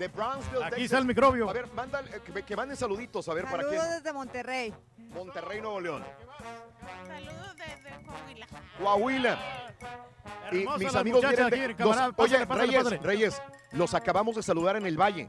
[0.03, 0.83] De Brownsville, Aquí Texas.
[0.85, 1.49] está el microbio.
[1.49, 3.79] A ver, manda, eh, que, que manden saluditos, a ver, ¿para quién?
[3.81, 4.75] Saludos desde Monterrey.
[5.15, 6.05] Monterrey, Nuevo León.
[7.07, 8.47] Saludos desde Coahuila.
[8.81, 9.39] Coahuila.
[10.51, 12.09] Y mis amigos vienen de- aquí, camarada.
[12.09, 12.99] los- Oye, Pásale, pásale, Reyes, pásale.
[13.01, 15.29] Reyes, los acabamos de saludar en el Valle.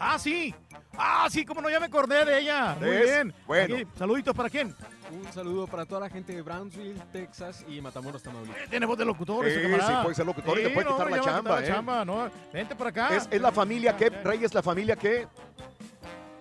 [0.00, 0.54] Ah, sí.
[0.96, 2.76] Ah, sí, como no, ya me acordé de ella.
[2.80, 3.34] Muy bien.
[3.46, 3.76] Bueno.
[3.76, 4.74] Aquí, saluditos para quién.
[5.12, 8.68] Un saludo para toda la gente de Brownsville, Texas y Matamoros, Tamaulipas.
[8.70, 9.88] Tiene voz de locutor Sí, camarada.
[9.88, 11.60] sí, puede ser locutor y te puede no, quitar la chamba, ¿eh?
[11.62, 12.30] la chamba, no.
[12.52, 13.16] Vente para acá.
[13.16, 15.26] Es, es la familia que, Reyes, la familia que.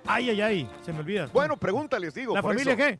[0.05, 1.27] Ay, ay, ay, se me olvida.
[1.33, 2.33] Bueno, pregúntales, digo.
[2.35, 2.77] ¿La por familia eso.
[2.77, 2.99] qué?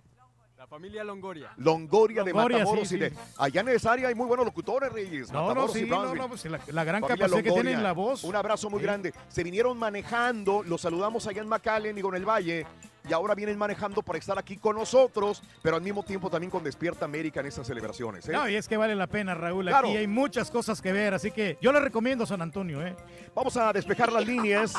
[0.69, 1.51] Familia Longoria.
[1.57, 3.09] Longoria, de Longoria, Matamoros sí, y de.
[3.09, 3.15] sí.
[3.37, 5.31] Allá en esa área hay muy buenos locutores, Reyes.
[5.31, 7.63] No, no, y sí, no, pues la, la gran Familia capacidad que Longoria.
[7.71, 8.23] tienen la voz.
[8.23, 8.83] Un abrazo muy Sí.
[8.85, 9.13] grande.
[9.29, 12.67] Se vinieron manejando, los saludamos allá en McAllen, digo, en el Valle,
[13.07, 16.63] y ahora vienen manejando para estar aquí con nosotros, pero al mismo tiempo también con
[16.63, 18.27] Despierta América en estas celebraciones.
[18.27, 18.31] ¿eh?
[18.31, 19.65] No, y es que vale la pena, Raúl.
[19.65, 19.87] Claro.
[19.87, 22.95] Aquí hay muchas cosas que ver, así que yo le recomiendo San Antonio, ¿eh?
[23.35, 24.73] Vamos a despejar las líneas.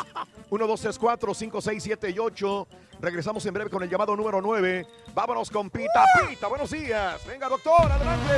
[0.51, 2.69] 1, 2, 3, 4, 5, 6, 7 y 8.
[3.01, 4.87] Regresamos en breve con el llamado número 9.
[5.15, 6.49] Vámonos con Pita Pita.
[6.49, 7.25] Buenos días.
[7.27, 8.35] Venga, doctor, adelante.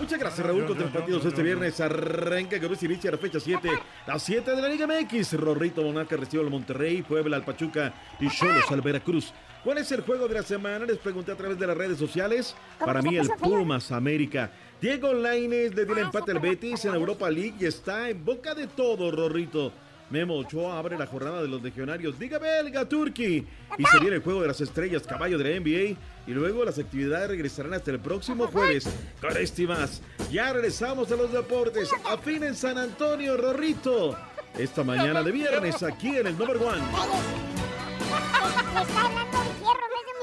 [0.00, 0.64] Muchas gracias, Raúl.
[0.64, 3.68] Con tres partidos este viernes arranca con Luis inicia la fecha 7.
[4.06, 5.34] Las 7 de la Liga MX.
[5.34, 9.32] Rorrito Monarca recibe al Monterrey, Puebla al Pachuca y Cholos al Veracruz.
[9.62, 10.86] ¿Cuál es el juego de la semana?
[10.86, 12.56] Les pregunté a través de las redes sociales.
[12.78, 14.50] Para mí, el Pumas América.
[14.80, 18.54] Diego Lainez le dio el empate al Betis en Europa League y está en boca
[18.54, 19.70] de todo, Rorrito.
[20.10, 22.18] Memo Ochoa abre la jornada de los legionarios.
[22.18, 23.46] Diga belga, Turki.
[23.78, 25.96] Y se viene el juego de las estrellas, caballo de la NBA.
[26.26, 28.88] Y luego las actividades regresarán hasta el próximo jueves.
[29.20, 30.02] Con este más.
[30.30, 31.90] Ya regresamos a los deportes.
[32.04, 34.16] A fin en San Antonio, Rorrito.
[34.58, 36.80] Esta mañana de viernes aquí en el Number One.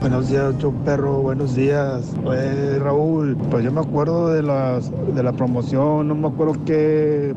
[0.00, 2.12] Buenos días, Ocho Perro, buenos días.
[2.22, 7.34] Pues Raúl, pues yo me acuerdo de las de la promoción, no me acuerdo qué,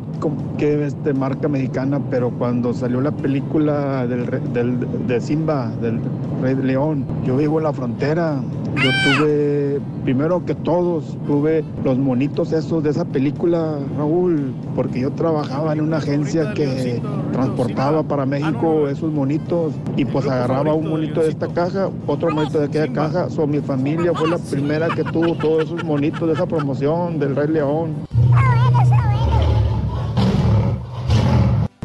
[0.58, 6.00] qué este, marca mexicana, pero cuando salió la película del, del- de Simba, del
[6.42, 8.40] Rey de León, yo vivo en la frontera.
[8.74, 15.12] Yo tuve, primero que todos, tuve los monitos esos de esa película, Raúl, porque yo
[15.12, 17.02] trabajaba en una agencia que
[17.34, 22.51] transportaba para México esos monitos y pues agarraba un monito de esta caja, otro monito
[22.60, 23.30] de aquella caja.
[23.30, 27.36] So, mi familia fue la primera que tuvo todos esos monitos de esa promoción del
[27.36, 27.95] Rey León.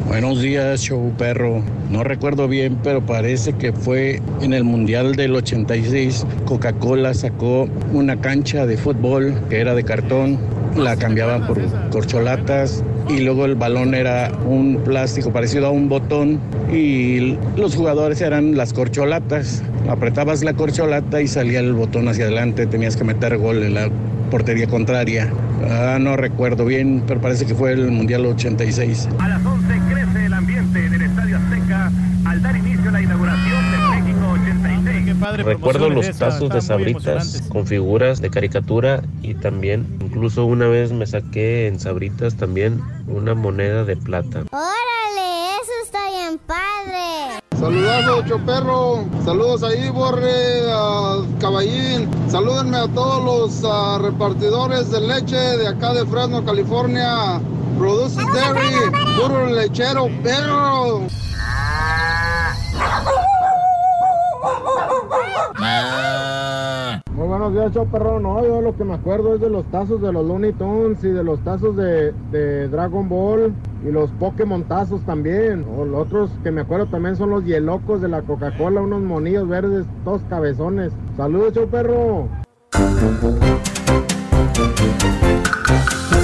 [0.07, 1.61] Buenos días, show perro.
[1.91, 6.25] No recuerdo bien, pero parece que fue en el Mundial del 86.
[6.45, 10.39] Coca-Cola sacó una cancha de fútbol que era de cartón,
[10.77, 11.59] la cambiaban por
[11.89, 16.39] corcholatas y luego el balón era un plástico parecido a un botón
[16.71, 19.63] y los jugadores eran las corcholatas.
[19.89, 23.89] Apretabas la corcholata y salía el botón hacia adelante, tenías que meter gol en la
[24.29, 25.31] portería contraria.
[25.69, 29.09] Ah, no recuerdo bien, pero parece que fue el Mundial 86.
[29.19, 31.91] A 11 crece el ambiente en el Estadio Azteca
[32.25, 35.05] al al dar inicio a la inauguración del México 86.
[35.05, 40.67] Qué padre Recuerdo los tazos de sabritas con figuras de caricatura y también, incluso una
[40.67, 44.43] vez me saqué en sabritas también una moneda de plata.
[44.51, 47.41] Órale, eso está bien padre.
[47.57, 49.05] Saludazo, Choperro.
[49.25, 52.09] Saludos ahí, Borre, a Caballín.
[52.29, 57.41] Salúdenme a todos los ah, repartidores de leche de acá de Fresno, California.
[57.77, 61.01] Produce Dairy, puro lechero, perro.
[67.11, 68.19] Muy buenos días, Choperro.
[68.19, 71.09] No, yo lo que me acuerdo es de los tazos de los Looney Tunes y
[71.09, 73.53] de los tazos de, de Dragon Ball
[73.83, 75.65] y los Pokémon tazos también.
[75.75, 79.47] O los otros que me acuerdo también son los Hielocos de la Coca-Cola, unos monillos
[79.47, 80.93] verdes, todos cabezones.
[81.15, 82.27] Saludos, Choperro.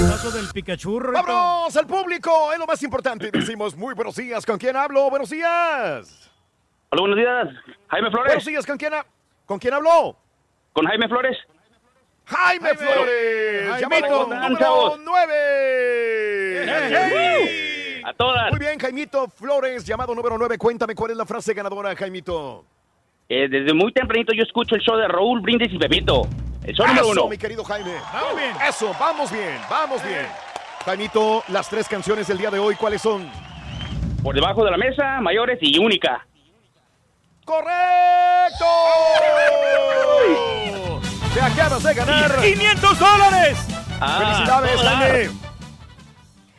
[0.08, 1.00] Tazo del Pikachu.
[1.12, 2.30] ¡Vámonos al público!
[2.52, 3.30] Es lo más importante.
[3.32, 4.46] Decimos muy buenos días.
[4.46, 5.10] ¿Con quién hablo?
[5.10, 6.30] Buenos días.
[6.90, 7.48] Hola, buenos días.
[7.88, 8.26] Jaime Flores.
[8.28, 8.66] Buenos días.
[8.66, 9.04] ¿Con quién, ha-
[9.46, 10.16] ¿con quién habló?
[10.72, 11.36] Con Jaime Flores.
[12.26, 13.68] Jaime, Flores.
[13.68, 13.80] Jaimito.
[13.80, 14.98] Llamado ¿Cómo están, número chavos?
[15.04, 16.64] 9.
[18.04, 18.50] A todas.
[18.50, 20.58] Muy bien, Jaimito Flores, llamado número 9.
[20.58, 22.64] Cuéntame cuál es la frase ganadora, Jaimito.
[23.28, 26.22] Eh, desde muy tempranito yo escucho el show de Raúl Brindis y Pepito.
[26.64, 27.30] El show número Eso, uno.
[27.30, 27.94] mi querido Jaime.
[28.12, 28.52] Vamos bien.
[28.68, 30.26] Eso, vamos bien, vamos bien.
[30.84, 33.30] Jaimito, las tres canciones del día de hoy, ¿cuáles son?
[34.22, 36.26] Por debajo de la mesa, mayores y única.
[37.44, 38.64] ¡Correcto!
[41.34, 43.58] Te acabas de ganar 500 dólares.
[44.00, 44.80] Ah, ¡Felicidades.
[44.80, 45.30] Jaime!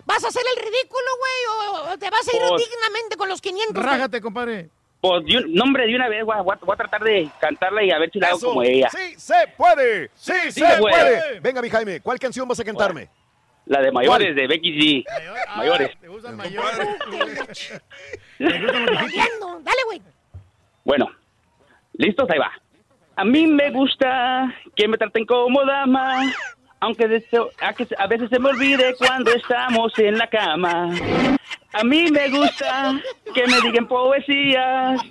[0.05, 1.93] ¿Vas a hacer el ridículo, güey?
[1.93, 3.73] ¿O te vas a ir Pues- dignamente con los 500?
[3.73, 3.85] güey?
[3.85, 4.69] Rájate, compadre.
[5.01, 7.29] Pues, de un- nombre de una vez, voy a, voy a- voy a tratar de
[7.39, 8.89] cantarla y a ver si la hago Eso, como ella.
[8.91, 10.79] sí se puede, sí, Sí se se puede.
[11.19, 11.39] puede.
[11.41, 13.09] Venga, mi Jaime, ¿cuál canción vas a cantarme?
[13.65, 15.03] La de mayores, de Becky G.
[15.55, 15.99] Mayores.
[15.99, 16.77] ¿Te gustan mayores?
[18.39, 20.01] Dale, güey.
[20.85, 21.09] Bueno,
[21.93, 22.51] listos, ahí va.
[23.15, 26.31] A mí me gusta que me traten como dama,
[26.79, 30.91] aunque a, veces se me olvide cuando estamos en la cama.
[31.73, 33.01] A mí me gusta
[33.33, 35.01] que me digan poesías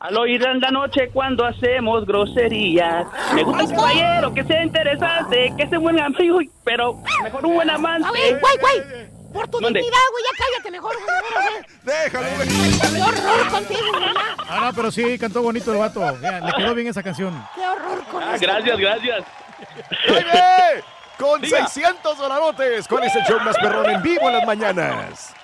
[0.00, 3.06] al oír en la noche cuando hacemos groserías.
[3.34, 7.70] Me gusta un caballero que sea interesante, que sea buen amigo, pero mejor un buen
[7.70, 8.08] amante.
[8.08, 9.21] A ver, güey, güey.
[9.32, 9.80] Por tu ¿Dónde?
[9.80, 11.56] dignidad, güey, ya cállate mejor, güey.
[11.56, 11.66] eh.
[11.82, 12.26] Déjalo,
[12.92, 14.14] Qué horror contigo, güey.
[14.48, 16.00] Ah, no, pero sí, cantó bonito el vato.
[16.20, 17.46] Le quedó bien esa canción.
[17.54, 19.24] Qué horror con Ah, gracias, gracias.
[20.06, 20.82] ¡Jaime!
[21.18, 21.66] Con Diga.
[21.68, 25.34] 600 dolarotes, ¿cuál es el show más perrón en vivo en las mañanas?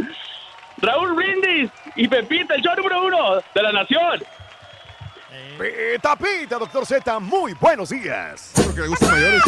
[0.78, 4.22] Raúl Brindis y Pepita, el show número uno de la nación.
[5.58, 8.52] Pita, pita, doctor Z, muy buenos días.
[8.78, 9.42] Que le gustan mayores.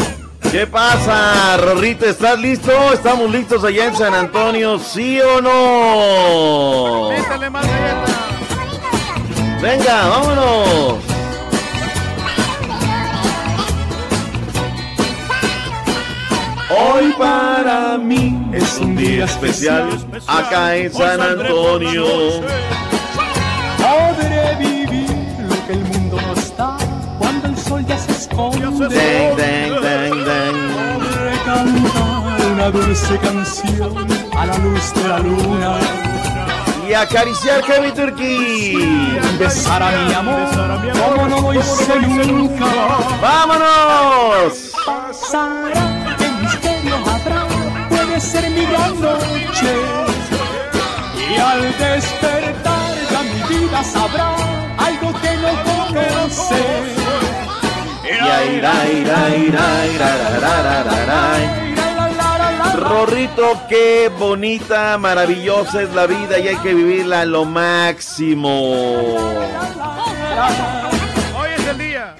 [0.51, 2.05] ¿Qué pasa, Rorrito?
[2.05, 2.93] ¿Estás listo?
[2.93, 4.77] ¿Estamos listos allá en San Antonio?
[4.77, 7.09] ¿Sí o no?
[7.09, 8.05] Métale más galleta.
[9.61, 10.97] Venga, vámonos.
[16.69, 19.89] Hoy para mí es un día especial
[20.27, 22.05] acá en San Antonio.
[23.77, 24.80] Podré vivir
[28.31, 29.35] esconde.
[29.37, 30.65] Dang, dang, dang,
[31.45, 31.91] dang.
[32.53, 35.79] Una dulce canción a la luz de la luna.
[36.87, 39.19] Y acariciar que mi turquí.
[39.39, 40.49] Besar a mi amor
[40.93, 41.95] como no lo hice
[42.27, 42.65] nunca.
[43.21, 44.71] ¡Vámonos!
[44.85, 47.45] Pasará, qué misterio habrá,
[47.89, 49.73] puede ser mi gran noche.
[51.31, 54.35] Y al despertar ya mi vida sabrá
[54.77, 57.00] algo que no conoce.
[62.75, 69.15] Rorrito, qué bonita, maravillosa es la vida y hay que vivirla a lo máximo.
[71.35, 72.15] Hoy es el día.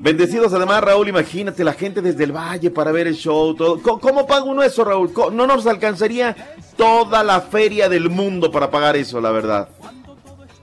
[0.00, 3.54] Bendecidos además, Raúl, imagínate la gente desde el valle para ver el show.
[3.54, 3.80] Todo.
[3.80, 5.12] ¿Cómo, cómo paga uno eso, Raúl?
[5.32, 6.36] No nos alcanzaría
[6.76, 9.68] toda la feria del mundo para pagar eso, la verdad.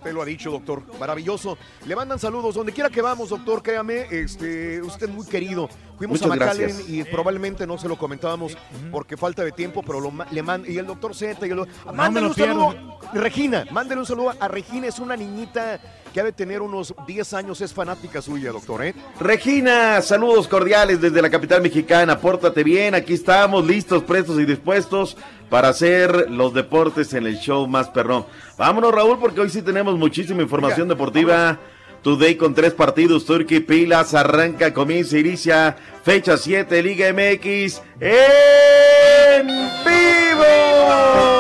[0.07, 0.83] Usted lo ha dicho, doctor.
[0.99, 1.57] Maravilloso.
[1.85, 3.61] Le mandan saludos donde quiera que vamos, doctor.
[3.61, 5.67] Créame, este, usted es muy querido.
[5.97, 6.89] Fuimos Muchas a McAllen gracias.
[6.89, 8.55] y probablemente no se lo comentábamos
[8.91, 11.91] porque falta de tiempo, pero lo, le man- y el doctor Z y el, me
[11.91, 12.99] mándale un saludo.
[13.13, 14.87] Regina, mándale un saludo a Regina.
[14.87, 15.81] Es una niñita
[16.13, 17.59] que ha de tener unos 10 años.
[17.61, 18.93] Es fanática suya, doctor, ¿eh?
[19.19, 22.17] Regina, saludos cordiales desde la capital mexicana.
[22.19, 25.17] Pórtate bien, aquí estamos listos, prestos y dispuestos
[25.49, 28.25] para hacer los deportes en el show más perrón.
[28.57, 31.57] Vámonos, Raúl, porque hoy sí tenemos muchísima información deportiva.
[32.03, 39.47] Today con tres partidos, Turkey Pilas, arranca, comienza, inicia, fecha 7, Liga MX, en
[39.83, 41.36] vivo.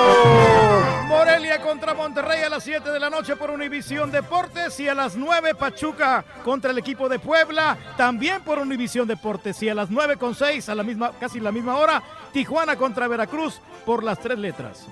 [1.63, 5.55] Contra Monterrey a las 7 de la noche por Univisión Deportes y a las 9
[5.55, 10.35] Pachuca contra el equipo de Puebla también por Univisión Deportes y a las 9 con
[10.35, 12.01] 6 a la misma casi la misma hora
[12.31, 14.87] Tijuana contra Veracruz por las tres letras.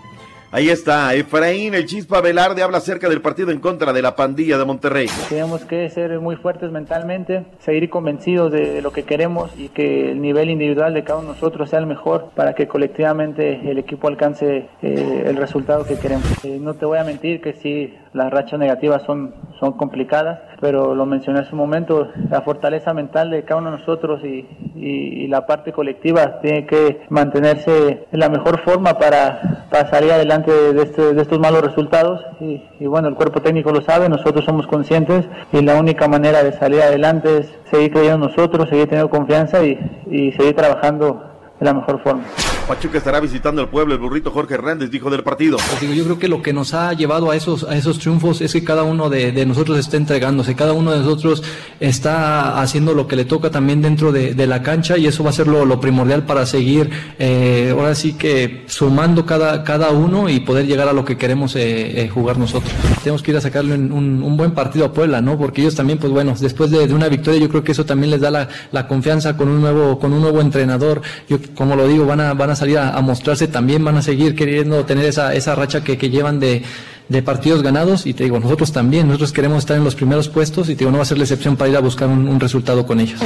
[0.55, 4.57] Ahí está, Efraín, el Chispa Velarde habla acerca del partido en contra de la pandilla
[4.57, 5.07] de Monterrey.
[5.27, 10.21] Tenemos que ser muy fuertes mentalmente, seguir convencidos de lo que queremos y que el
[10.21, 14.07] nivel individual de cada uno de nosotros sea el mejor para que colectivamente el equipo
[14.07, 16.23] alcance eh, el resultado que queremos.
[16.45, 20.95] Eh, no te voy a mentir que sí, las rachas negativas son, son complicadas, pero
[20.95, 25.25] lo mencioné hace un momento, la fortaleza mental de cada uno de nosotros y, y-
[25.25, 27.71] y la parte colectiva tiene que mantenerse
[28.09, 32.21] de la mejor forma para, para salir adelante de, este- de estos malos resultados.
[32.39, 36.43] Y, y bueno, el cuerpo técnico lo sabe, nosotros somos conscientes y la única manera
[36.43, 41.23] de salir adelante es seguir creyendo en nosotros, seguir teniendo confianza y, y seguir trabajando
[41.59, 42.23] de la mejor forma.
[42.67, 45.57] Pachuca estará visitando el pueblo, el burrito Jorge Hernández dijo del partido.
[45.57, 48.41] Pues digo, yo creo que lo que nos ha llevado a esos, a esos triunfos
[48.41, 51.43] es que cada uno de, de nosotros está entregándose, cada uno de nosotros
[51.79, 55.29] está haciendo lo que le toca también dentro de, de la cancha y eso va
[55.29, 60.27] a ser lo, lo primordial para seguir, eh, ahora sí que sumando cada, cada uno
[60.29, 62.73] y poder llegar a lo que queremos eh, eh, jugar nosotros.
[63.03, 65.37] Tenemos que ir a sacarle un, un- un buen partido a Puebla, ¿no?
[65.37, 68.09] Porque ellos también, pues bueno, después de, de una victoria yo creo que eso también
[68.11, 71.01] les da la, la confianza con un nuevo, con un nuevo entrenador.
[71.29, 74.01] Yo, como lo digo, van a, van a salir a, a mostrarse también, van a
[74.01, 76.63] seguir queriendo tener esa, esa racha que, que llevan de,
[77.09, 80.69] de partidos ganados y te digo, nosotros también, nosotros queremos estar en los primeros puestos
[80.69, 82.39] y te digo, no va a ser la excepción para ir a buscar un, un
[82.39, 83.19] resultado con ellos.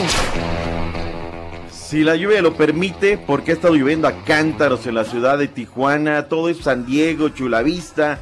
[1.89, 5.47] Si la lluvia lo permite, porque ha estado lloviendo a cántaros en la ciudad de
[5.47, 8.19] Tijuana, todo es San Diego, Chulavista.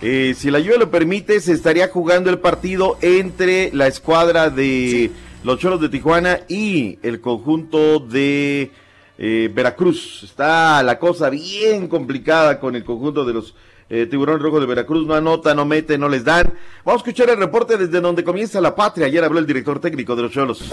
[0.00, 5.12] Eh, si la lluvia lo permite, se estaría jugando el partido entre la escuadra de
[5.44, 8.72] los Choros de Tijuana y el conjunto de
[9.18, 10.22] eh, Veracruz.
[10.24, 13.54] Está la cosa bien complicada con el conjunto de los
[13.90, 15.06] eh, Tiburón Rojo de Veracruz.
[15.06, 16.52] No anota, no mete, no les dan.
[16.84, 19.06] Vamos a escuchar el reporte desde donde comienza la patria.
[19.06, 20.70] Ayer habló el director técnico de los Cholos.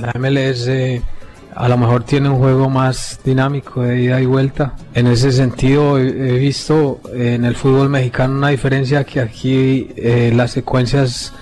[0.00, 1.02] La MLS eh,
[1.54, 4.74] a lo mejor tiene un juego más dinámico de ida y vuelta.
[4.94, 10.32] En ese sentido he, he visto en el fútbol mexicano una diferencia que aquí eh,
[10.34, 11.32] las secuencias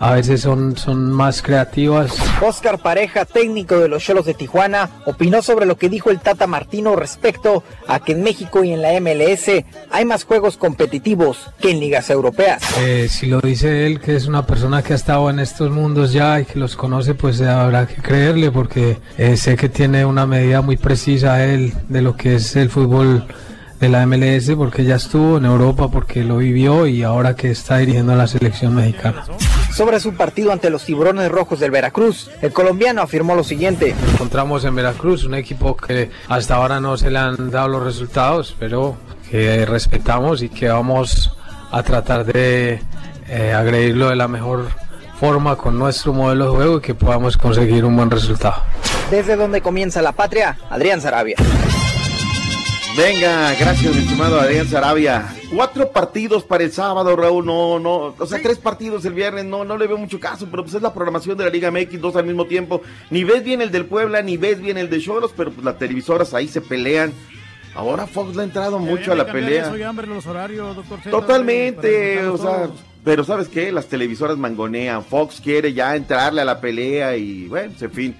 [0.00, 2.16] a veces son, son más creativas.
[2.40, 6.46] Oscar Pareja, técnico de los Cholos de Tijuana, opinó sobre lo que dijo el Tata
[6.46, 11.70] Martino respecto a que en México y en la MLS hay más juegos competitivos que
[11.70, 12.62] en ligas europeas.
[12.78, 16.14] Eh, si lo dice él, que es una persona que ha estado en estos mundos
[16.14, 20.26] ya y que los conoce, pues habrá que creerle porque eh, sé que tiene una
[20.26, 23.26] medida muy precisa él de lo que es el fútbol
[23.80, 27.78] de la MLS porque ya estuvo en Europa, porque lo vivió y ahora que está
[27.78, 29.24] dirigiendo a la selección mexicana.
[29.74, 33.94] Sobre su partido ante los Tiburones Rojos del Veracruz, el colombiano afirmó lo siguiente.
[34.12, 38.54] encontramos en Veracruz, un equipo que hasta ahora no se le han dado los resultados,
[38.58, 38.96] pero
[39.30, 41.34] que respetamos y que vamos
[41.70, 42.82] a tratar de
[43.28, 44.68] eh, agredirlo de la mejor
[45.18, 48.62] forma con nuestro modelo de juego y que podamos conseguir un buen resultado.
[49.10, 51.36] Desde donde comienza la patria, Adrián Sarabia.
[52.96, 55.34] Venga, gracias, mi estimado Adrián Sarabia.
[55.54, 57.46] Cuatro partidos para el sábado, Raúl.
[57.46, 59.44] No, no, o sea, tres partidos el viernes.
[59.44, 62.00] No, no le veo mucho caso, pero pues es la programación de la Liga MX,
[62.00, 62.82] dos al mismo tiempo.
[63.10, 65.78] Ni ves bien el del Puebla, ni ves bien el de Cholos, pero pues las
[65.78, 67.12] televisoras ahí se pelean.
[67.74, 69.68] Ahora Fox le ha entrado mucho a la pelea.
[69.68, 70.98] Soy hambre los horarios, doctor.
[70.98, 72.68] Z, Totalmente, o sea,
[73.04, 73.70] pero ¿sabes qué?
[73.70, 75.04] Las televisoras mangonean.
[75.04, 78.16] Fox quiere ya entrarle a la pelea y bueno, en fin.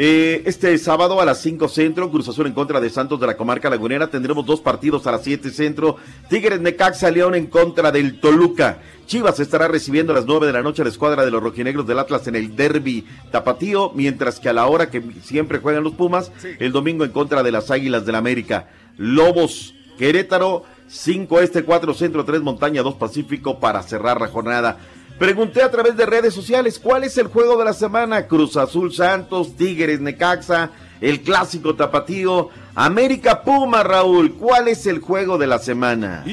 [0.00, 3.36] Eh, este sábado a las 5 centro, Cruz Azul en contra de Santos de la
[3.36, 4.06] Comarca Lagunera.
[4.06, 5.96] Tendremos dos partidos a las 7 centro.
[6.28, 8.78] Tigres Necaxa León en contra del Toluca.
[9.06, 11.84] Chivas estará recibiendo a las 9 de la noche a la escuadra de los rojinegros
[11.84, 15.94] del Atlas en el derby tapatío, mientras que a la hora que siempre juegan los
[15.94, 16.30] Pumas,
[16.60, 18.68] el domingo en contra de las Águilas del América.
[18.98, 24.78] Lobos, Querétaro, 5 este, 4 centro, 3 montaña, 2 pacífico para cerrar la jornada.
[25.18, 28.26] Pregunté a través de redes sociales cuál es el juego de la semana.
[28.26, 30.70] Cruz Azul Santos, Tigres Necaxa,
[31.00, 34.34] el clásico tapatío, América Puma, Raúl.
[34.34, 36.24] ¿Cuál es el juego de la semana?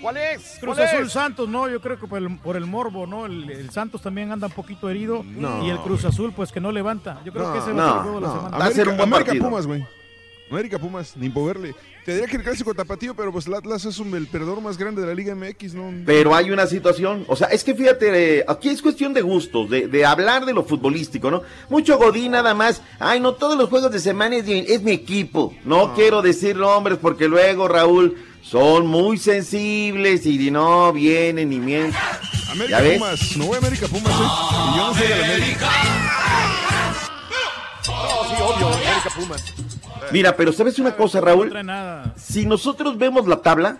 [0.00, 0.56] ¿Cuál es?
[0.60, 1.12] Cruz ¿Cuál Azul es?
[1.12, 3.26] Santos, no, yo creo que por el, por el morbo, ¿no?
[3.26, 5.64] El, el Santos también anda un poquito herido No.
[5.66, 7.20] y el Cruz Azul pues que no levanta.
[7.24, 8.36] Yo creo que ese va a ser el juego de la no.
[8.36, 8.56] semana.
[8.64, 9.84] América, América Pumas, güey.
[10.50, 11.74] América Pumas, ni moverle.
[12.04, 14.78] Te diría que el clásico tapatío, pero pues el Atlas es un- el perdedor más
[14.78, 15.92] grande de la Liga MX, ¿no?
[16.06, 19.68] Pero hay una situación, o sea, es que fíjate, eh, aquí es cuestión de gustos,
[19.68, 21.42] de, de hablar de lo futbolístico, ¿no?
[21.68, 24.92] Mucho Godín nada más, ay, no, todos los juegos de semana es, mi- es mi
[24.92, 25.54] equipo.
[25.64, 31.94] No, quiero decir nombres porque luego, Raúl, son muy sensibles y no vienen ni mienten.
[32.50, 32.98] América ¿Ya ves?
[32.98, 34.24] Pumas, me voy a América Pumas, ¿eh?
[34.72, 35.68] Y yo no soy de la América.
[37.84, 37.92] sí,
[38.42, 39.44] obvio, América Pumas.
[40.12, 41.52] Mira, pero ¿sabes una cosa, Raúl?
[42.16, 43.78] Si nosotros vemos la tabla,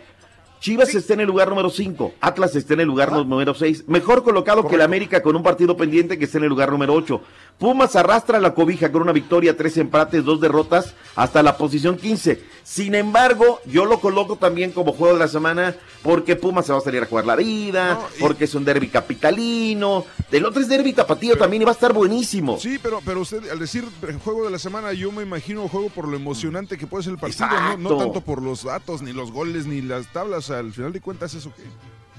[0.61, 4.25] Chivas está en el lugar número 5, Atlas está en el lugar número 6, mejor
[4.25, 7.21] colocado que el América con un partido pendiente que está en el lugar número 8.
[7.59, 12.41] Pumas arrastra la cobija con una victoria, tres empates, dos derrotas, hasta la posición 15.
[12.63, 15.75] Sin embargo, yo lo coloco también como juego de la semana
[16.05, 20.05] porque Pumas se va a salir a jugar la vida, porque es un derby capitalino.
[20.31, 22.59] El otro es derby tapatío también y va a estar buenísimo.
[22.59, 23.85] Sí, pero, pero usted, al decir
[24.23, 27.19] juego de la semana, yo me imagino juego por lo emocionante que puede ser el
[27.19, 30.51] partido, no, no tanto por los datos, ni los goles, ni las tablas.
[30.51, 31.63] Al final de cuentas, eso que.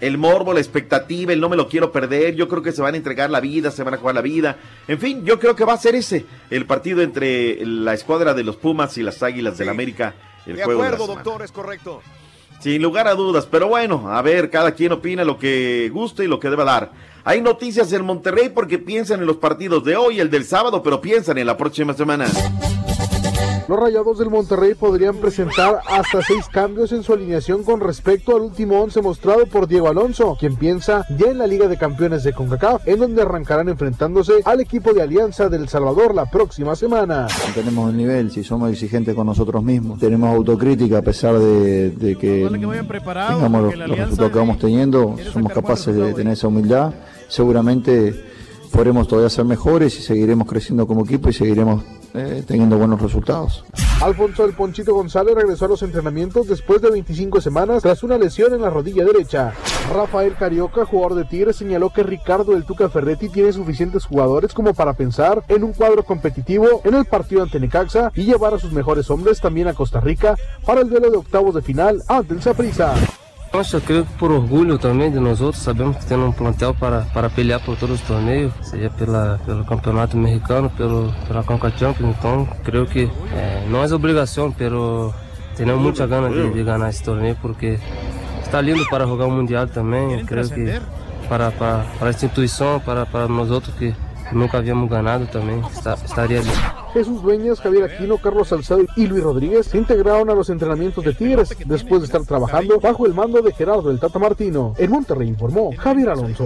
[0.01, 2.35] El morbo, la expectativa, el no me lo quiero perder.
[2.35, 4.57] Yo creo que se van a entregar la vida, se van a jugar la vida.
[4.87, 8.43] En fin, yo creo que va a ser ese el partido entre la escuadra de
[8.43, 10.15] los Pumas y las Águilas del América.
[10.45, 11.23] El De juego de la acuerdo, semana.
[11.23, 12.01] doctor, es correcto.
[12.61, 16.27] Sin lugar a dudas, pero bueno, a ver, cada quien opina lo que guste y
[16.27, 16.91] lo que deba dar.
[17.23, 20.99] Hay noticias en Monterrey porque piensan en los partidos de hoy, el del sábado, pero
[20.99, 22.25] piensan en la próxima semana.
[23.69, 28.41] Los Rayados del Monterrey podrían presentar hasta seis cambios en su alineación con respecto al
[28.41, 32.33] último once mostrado por Diego Alonso, quien piensa ya en la Liga de Campeones de
[32.33, 37.27] CONCACAF, en donde arrancarán enfrentándose al equipo de Alianza del Salvador la próxima semana.
[37.53, 42.15] Tenemos el nivel, si somos exigentes con nosotros mismos, tenemos autocrítica a pesar de, de
[42.15, 46.91] que tengamos los, los resultados que vamos teniendo, somos capaces de tener esa humildad.
[47.27, 48.15] Seguramente
[48.71, 51.83] podremos todavía ser mejores y seguiremos creciendo como equipo y seguiremos
[52.13, 53.65] eh, teniendo buenos resultados.
[54.01, 58.53] Alfonso El Ponchito González regresó a los entrenamientos después de 25 semanas tras una lesión
[58.53, 59.53] en la rodilla derecha.
[59.93, 64.73] Rafael Carioca, jugador de Tigres, señaló que Ricardo del Tuca Ferretti tiene suficientes jugadores como
[64.73, 68.71] para pensar en un cuadro competitivo en el partido ante Necaxa y llevar a sus
[68.71, 72.41] mejores hombres también a Costa Rica para el duelo de octavos de final ante el
[72.41, 72.95] Saprissa.
[73.51, 76.73] Nossa, eu creio que por orgulho também de nós outros, sabemos que temos um plantel
[76.75, 81.71] para, para pelear por todos os torneios, seja pela, pelo campeonato mexicano, pelo, pela Conca
[81.71, 85.13] Champions, então creio que eh, não é obrigação, pero
[85.55, 87.79] temos muita gana de, de ganhar esse torneio porque
[88.43, 90.81] está lindo para jogar o Mundial também, eu creio que
[91.27, 93.95] para, para, para a instituição, para, para nós outros que
[94.31, 96.78] nunca havíamos ganado também, está, estaria lindo.
[96.93, 101.13] Jesús Dueñas, Javier Aquino, Carlos Salcedo y Luis Rodríguez se integraron a los entrenamientos de
[101.13, 104.73] Tigres después de estar trabajando bajo el mando de Gerardo el Tata Martino.
[104.77, 106.45] En Monterrey informó Javier Alonso.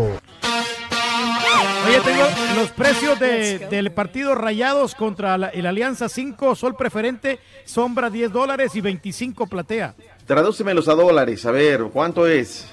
[1.86, 2.24] Oye, tengo
[2.56, 8.32] los precios de- del partido Rayados contra la- el Alianza 5, Sol Preferente, Sombra 10
[8.32, 9.94] dólares y 25 Platea.
[10.26, 12.68] Tradúcemelos a dólares, a ver, ¿cuánto es?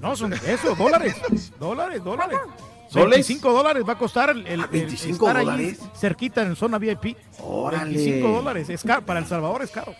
[0.00, 1.16] No, son eso, dólares.
[1.58, 2.38] Dólares, dólares.
[2.88, 3.10] ¿Soles?
[3.10, 5.78] 25 dólares va a costar el, el- el 25 estar ahí dólares.
[5.96, 7.16] cerquita en zona VIP.
[7.40, 7.92] Órale.
[7.94, 8.68] 25 dólares.
[8.70, 9.94] Es caro, para El Salvador es caro.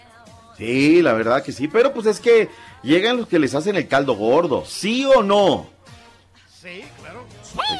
[0.56, 2.48] Sí, la verdad que sí, pero pues es que
[2.82, 5.66] llegan los que les hacen el caldo gordo, ¿sí o no?
[6.60, 7.24] Sí, claro.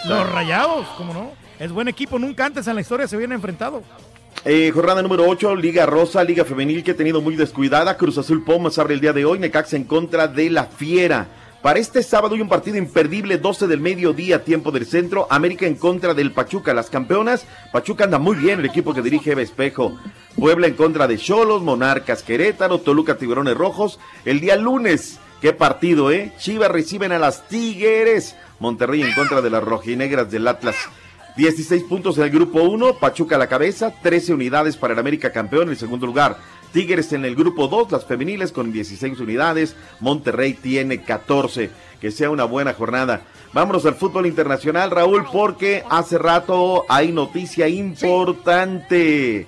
[0.06, 1.32] Los Rayados, ¿cómo no?
[1.59, 3.82] Es buen equipo, nunca antes en la historia se habían enfrentado.
[4.44, 7.97] Eh, jornada número 8, Liga Rosa, Liga Femenil que ha tenido muy descuidada.
[7.97, 9.40] Cruz Azul Pumas abre el día de hoy.
[9.40, 11.26] Necaxa en contra de la Fiera.
[11.62, 15.26] Para este sábado hay un partido imperdible, 12 del mediodía, tiempo del centro.
[15.28, 17.47] América en contra del Pachuca, las campeonas.
[17.72, 19.98] Pachuca anda muy bien, el equipo que dirige Eva Espejo.
[20.36, 23.98] Puebla en contra de Cholos, Monarcas, Querétaro, Toluca, Tiburones Rojos.
[24.24, 26.32] El día lunes, qué partido, ¿eh?
[26.39, 28.36] Chivas reciben a las Tigres.
[28.60, 30.76] Monterrey en contra de las rojinegras del Atlas.
[31.36, 35.32] 16 puntos en el grupo 1, Pachuca a la cabeza, 13 unidades para el América
[35.32, 36.39] campeón en el segundo lugar.
[36.73, 41.70] Tigres en el grupo 2, las femeniles con 16 unidades, Monterrey tiene 14.
[42.01, 43.23] Que sea una buena jornada.
[43.53, 49.47] Vámonos al fútbol internacional, Raúl, porque hace rato hay noticia importante.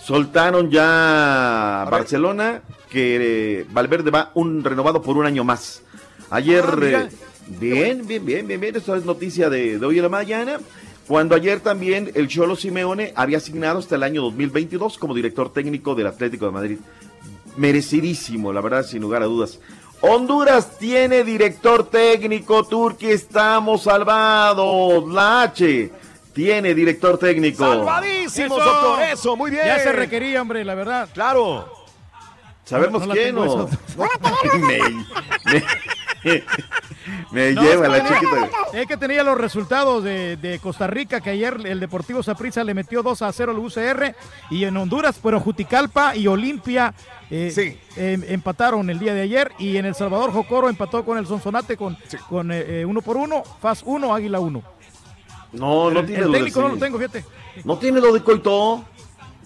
[0.00, 5.82] Soltaron ya Barcelona que eh, Valverde va un renovado por un año más.
[6.30, 7.08] Ayer, Ah, eh,
[7.48, 10.58] bien, bien, bien, bien, bien, esto es noticia de, de hoy en la mañana.
[11.12, 15.94] Cuando ayer también el Cholo Simeone había asignado hasta el año 2022 como director técnico
[15.94, 16.78] del Atlético de Madrid.
[17.54, 19.60] Merecidísimo, la verdad, sin lugar a dudas.
[20.00, 25.06] Honduras tiene director técnico, Turquía estamos salvados.
[25.12, 25.90] La H
[26.32, 27.62] tiene director técnico.
[27.62, 29.02] Salvadísimos, doctor.
[29.02, 29.66] Eso, muy bien.
[29.66, 31.10] Ya se requería, hombre, la verdad.
[31.12, 31.81] Claro.
[32.72, 33.68] ¿Sabemos No, no quién tengo o?
[34.66, 34.78] me
[35.52, 36.42] me-
[37.32, 38.48] me No, lleva la chiquita.
[38.72, 42.72] Es que tenía los resultados de, de Costa Rica, que ayer el Deportivo Saprissa le
[42.74, 44.14] metió 2 a 0 al UCR,
[44.50, 46.94] y en Honduras, pero Juticalpa y Olimpia
[47.30, 51.26] eh, em- empataron el día de ayer, y en El Salvador Jocoro empató con el
[51.26, 54.62] Sonsonate con, con eh, eh, uno por uno, FAS 1, Águila 1.
[55.54, 56.72] No, no el, tiene el lo de técnico no sí.
[56.74, 57.24] lo tengo, fíjate.
[57.64, 58.84] No tiene lo de Coito.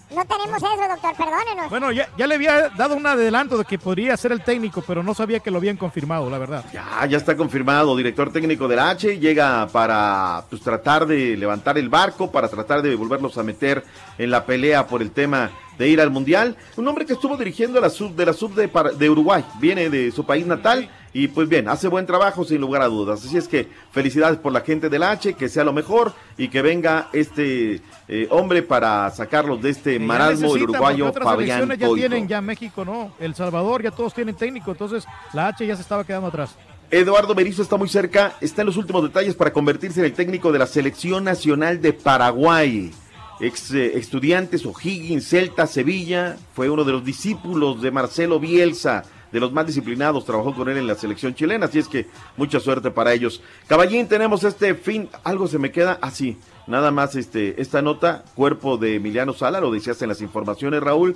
[0.09, 1.69] No tenemos eso, doctor, perdónenos.
[1.69, 5.03] Bueno, ya, ya le había dado un adelanto de que podría ser el técnico, pero
[5.03, 6.63] no sabía que lo habían confirmado, la verdad.
[6.71, 11.89] Ya, ya está confirmado, director técnico del H, llega para pues, tratar de levantar el
[11.89, 13.83] barco, para tratar de volverlos a meter
[14.17, 16.55] en la pelea por el tema de ir al Mundial.
[16.77, 20.11] Un hombre que estuvo dirigiendo la sub, de la sub de, de Uruguay, viene de
[20.11, 23.25] su país natal y pues bien, hace buen trabajo sin lugar a dudas.
[23.25, 26.61] Así es que felicidades por la gente del H, que sea lo mejor y que
[26.61, 31.89] venga este eh, hombre para sacarlos de este marasmo, el necesitan, uruguayo otras Fabián ya
[31.91, 35.81] tienen, ya México no, El Salvador ya todos tienen técnico, entonces la H ya se
[35.81, 36.55] estaba quedando atrás.
[36.91, 40.51] Eduardo Berizzo está muy cerca, está en los últimos detalles para convertirse en el técnico
[40.51, 42.91] de la Selección Nacional de Paraguay.
[43.39, 49.39] Ex eh, estudiantes O'Higgins, Celta, Sevilla, fue uno de los discípulos de Marcelo Bielsa, de
[49.39, 52.91] los más disciplinados, trabajó con él en la selección chilena, así es que mucha suerte
[52.91, 53.41] para ellos.
[53.67, 56.37] Caballín, tenemos este fin, algo se me queda así,
[56.67, 61.15] nada más este, esta nota, cuerpo de Emiliano Sala, lo decías en las informaciones Raúl,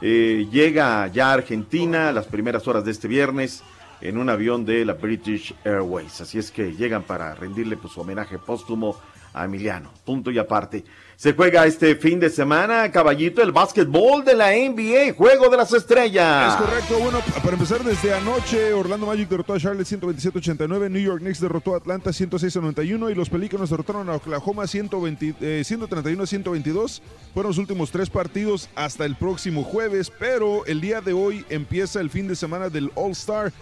[0.00, 3.64] eh, llega ya a Argentina las primeras horas de este viernes
[4.00, 6.20] en un avión de la British Airways.
[6.20, 8.96] Así es que llegan para rendirle pues, su homenaje póstumo
[9.34, 9.90] a Emiliano.
[10.04, 10.84] Punto y aparte.
[11.18, 15.72] Se juega este fin de semana, caballito, el básquetbol de la NBA, Juego de las
[15.72, 16.54] Estrellas.
[16.54, 21.18] Es correcto, bueno, para empezar desde anoche, Orlando Magic derrotó a Charlotte 127-89, New York
[21.18, 27.02] Knicks derrotó a Atlanta 106-91 y los Pelícanos derrotaron a Oklahoma 120, eh, 131-122.
[27.34, 32.00] Fueron los últimos tres partidos hasta el próximo jueves, pero el día de hoy empieza
[32.00, 33.52] el fin de semana del All-Star.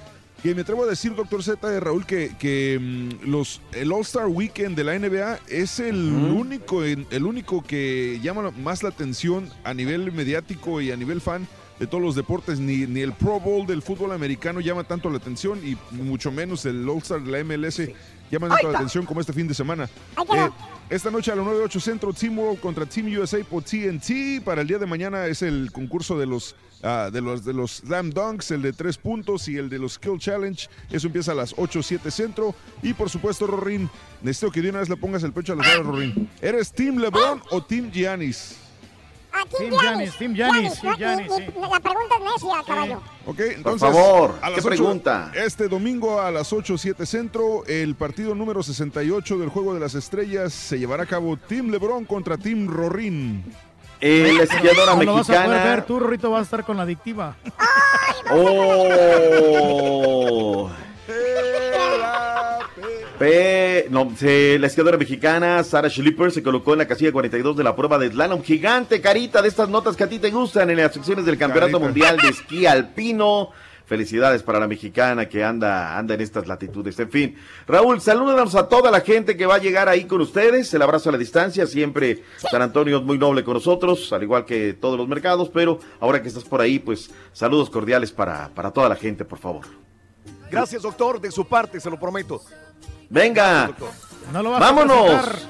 [0.46, 4.28] Que me atrevo a decir, doctor Z de Raúl, que, que mm, los, el All-Star
[4.28, 9.74] Weekend de la NBA es el único, el único que llama más la atención a
[9.74, 11.48] nivel mediático y a nivel fan
[11.80, 12.60] de todos los deportes.
[12.60, 16.64] Ni, ni el Pro Bowl del fútbol americano llama tanto la atención y mucho menos
[16.64, 17.80] el All-Star de la MLS
[18.30, 19.88] llama tanto la atención como este fin de semana.
[20.32, 20.50] Eh,
[20.90, 24.44] esta noche a las 9.08 Centro, Team World contra Team USA por TNT.
[24.44, 26.54] Para el día de mañana es el concurso de los,
[26.86, 29.94] ah, de los, de los Slam Dunks, el de tres puntos y el de los
[29.94, 30.68] Skill Challenge.
[30.90, 32.54] Eso empieza a las 8.07 Centro.
[32.82, 33.90] Y por supuesto, Rorín,
[34.22, 36.30] necesito que de una vez le pongas el pecho a las balas, Rorín.
[36.40, 38.56] ¿Eres Team LeBron o Team Giannis?
[39.32, 43.02] Ah, Team Team Giannis, Giannis, Team Giannis, La pregunta es necia, caballo.
[43.26, 43.80] Ok, entonces.
[43.80, 45.30] favor, a ¿qué pregunta?
[45.34, 49.94] Este domingo a las 8, 7 centro, el partido número 68 del Juego de las
[49.94, 53.44] Estrellas se llevará a cabo Team LeBron contra Team Rorín.
[54.00, 55.84] Eh, la esquiadora No lo vas a poder ver, mexicana.
[55.86, 57.34] tú, Rorrito, vas a estar con la adictiva.
[59.48, 60.70] Oh.
[63.18, 67.64] Pe- no, se- la esquiadora mexicana Sara Schlipper se colocó en la casilla 42 de
[67.64, 70.76] la prueba de slalom gigante, carita, de estas notas que a ti te gustan en
[70.76, 71.86] las secciones del Campeonato Carita.
[71.86, 73.50] Mundial de Esquí Alpino.
[73.86, 76.98] Felicidades para la mexicana que anda, anda en estas latitudes.
[76.98, 77.36] En fin,
[77.68, 80.74] Raúl, salúdanos a toda la gente que va a llegar ahí con ustedes.
[80.74, 81.66] El abrazo a la distancia.
[81.66, 85.50] Siempre San Antonio es muy noble con nosotros, al igual que todos los mercados.
[85.50, 89.38] Pero ahora que estás por ahí, pues saludos cordiales para, para toda la gente, por
[89.38, 89.66] favor.
[90.50, 92.40] Gracias, doctor, de su parte, se lo prometo.
[93.08, 93.70] Venga,
[94.32, 95.48] No lo vas vámonos.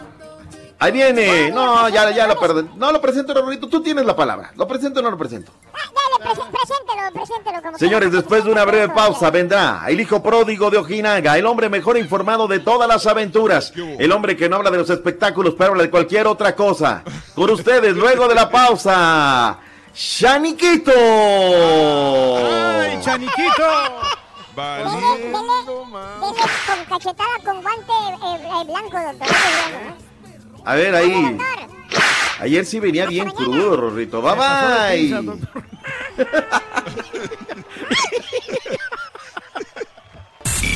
[0.78, 1.50] Ahí viene.
[1.50, 2.68] No, ya, ya lo perdí.
[2.76, 3.66] No lo presento, Raulito.
[3.68, 4.50] Tú tienes la palabra.
[4.56, 5.50] ¿Lo presento o no lo presento?
[5.72, 7.62] Dale, presen- preséntelo, preséntelo.
[7.62, 11.68] Como Señores, después de una breve pausa vendrá el hijo pródigo de Ojinaga, el hombre
[11.70, 15.70] mejor informado de todas las aventuras, el hombre que no habla de los espectáculos, pero
[15.70, 17.02] habla de cualquier otra cosa.
[17.34, 19.58] Con ustedes, luego de la pausa,
[19.94, 20.92] Shaniquito.
[20.92, 23.64] ¡Ay, Chaniquito!
[24.56, 25.32] Dele, dele,
[26.20, 29.28] dele con cachetada con guante eh, eh, blanco, doctor.
[30.66, 31.38] A ver, ahí.
[32.40, 34.20] Ayer sí venía bien crudo, Rorrito.
[34.20, 34.98] Bye bye.
[35.00, 35.62] pinza, doctor.
[40.62, 40.75] Y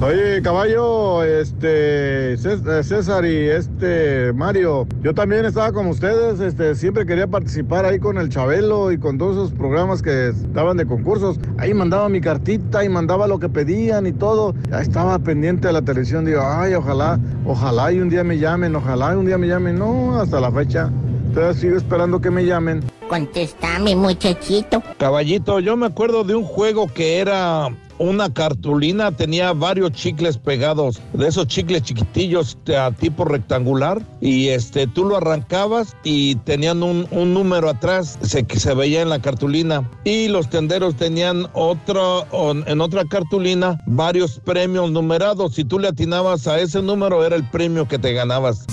[0.00, 7.04] Oye, caballo, este, eh, César y este Mario, yo también estaba como ustedes, este, siempre
[7.04, 11.40] quería participar ahí con el Chabelo y con todos esos programas que estaban de concursos.
[11.56, 14.54] Ahí mandaba mi cartita y mandaba lo que pedían y todo.
[14.70, 18.76] Ahí estaba pendiente de la televisión, digo, ay, ojalá, ojalá y un día me llamen,
[18.76, 19.80] ojalá y un día me llamen.
[19.80, 20.90] No, hasta la fecha,
[21.34, 22.97] todavía sigo esperando que me llamen.
[23.08, 24.82] Contéstame, muchachito.
[24.98, 27.68] Caballito, yo me acuerdo de un juego que era
[27.98, 34.86] una cartulina, tenía varios chicles pegados, de esos chicles chiquitillos a tipo rectangular, y este
[34.86, 39.88] tú lo arrancabas y tenían un, número atrás se, que se veía en la cartulina.
[40.04, 42.26] Y los tenderos tenían otro,
[42.66, 45.54] en otra cartulina varios premios numerados.
[45.54, 48.66] Si tú le atinabas a ese número, era el premio que te ganabas.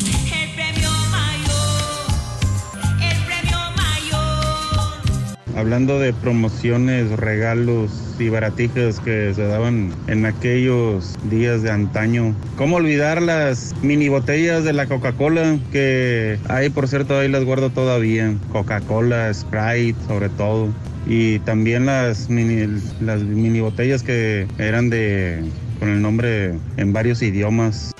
[5.56, 12.36] Hablando de promociones, regalos y baratijas que se daban en aquellos días de antaño.
[12.58, 15.58] ¿Cómo olvidar las mini botellas de la Coca-Cola?
[15.72, 18.34] Que ahí, por cierto, ahí las guardo todavía.
[18.52, 20.68] Coca-Cola, Sprite, sobre todo.
[21.08, 25.42] Y también las mini, las mini botellas que eran de
[25.80, 27.95] con el nombre en varios idiomas.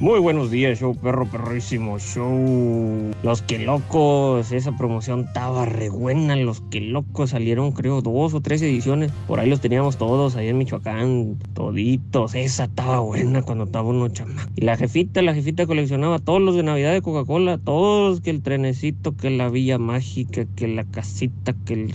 [0.00, 3.10] Muy buenos días, show perro perrísimo, show.
[3.22, 6.36] Los que locos, esa promoción estaba re buena.
[6.36, 9.12] Los que locos salieron, creo, dos o tres ediciones.
[9.28, 12.34] Por ahí los teníamos todos, ahí en Michoacán, toditos.
[12.34, 14.48] Esa estaba buena cuando estaba uno chama.
[14.56, 18.40] Y la jefita, la jefita coleccionaba todos los de Navidad de Coca-Cola, todos, que el
[18.40, 21.92] trenecito, que la Villa Mágica, que la casita, que el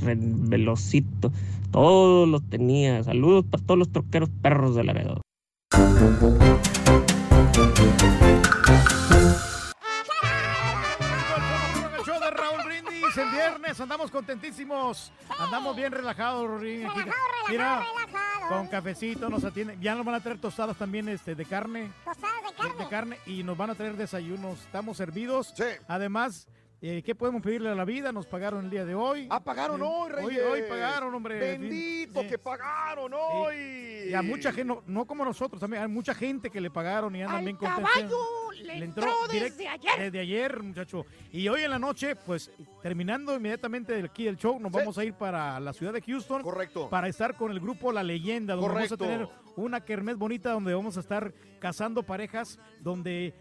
[0.48, 1.32] Velocito.
[1.72, 3.04] Todos los tenía.
[3.04, 5.22] Saludos para todos los troqueros perros de Laredo.
[13.18, 13.80] El de viernes.
[13.80, 15.12] Andamos contentísimos.
[15.40, 16.86] Andamos bien relajados, Rorín.
[16.86, 17.10] Aquí-
[17.50, 17.84] Mira,
[18.50, 19.80] con cafecito nos atienden.
[19.82, 21.92] Ya nos van a traer tostadas también este, de carne.
[22.04, 22.84] Tostadas de carne.
[22.84, 23.20] De, carne.
[23.26, 24.60] Y nos van a traer desayunos.
[24.62, 25.54] Estamos servidos.
[25.88, 26.48] Además,
[26.82, 28.12] eh, ¿qué podemos pedirle a la vida?
[28.12, 29.28] Nos pagaron el día de hoy.
[29.32, 30.44] Ah, pagaron Eh, hoy, Hoy, Reyes.
[30.52, 31.40] hoy pagaron, hombre.
[31.40, 32.28] Bendito Sí.
[32.28, 33.56] que pagaron hoy.
[34.10, 37.16] Y a mucha gente, no, no como nosotros, también hay mucha gente que le pagaron
[37.16, 37.90] y andan bien contentos.
[37.92, 38.18] caballo
[38.64, 39.92] le entró direct- desde ayer.
[40.00, 41.06] Desde ayer, muchacho.
[41.32, 42.52] Y hoy en la noche, pues
[42.84, 46.44] terminando inmediatamente de aquí el show, nos vamos a ir para la ciudad de Houston.
[46.44, 46.90] Correcto.
[46.90, 48.98] Para estar con el grupo La Leyenda, donde Correcto.
[48.98, 53.34] vamos a tener una kermés bonita donde vamos a estar casando parejas, donde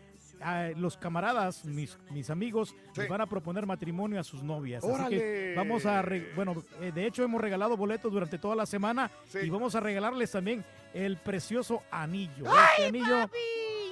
[0.76, 4.84] los camaradas, mis, mis amigos, nos van a proponer matrimonio a sus novias.
[4.84, 8.66] Así que vamos a, re- bueno, eh, de hecho hemos regalado boletos durante toda la
[8.66, 9.10] semana
[9.42, 12.44] y vamos a regalarles también el precioso anillo.
[12.76, 13.28] Este anillo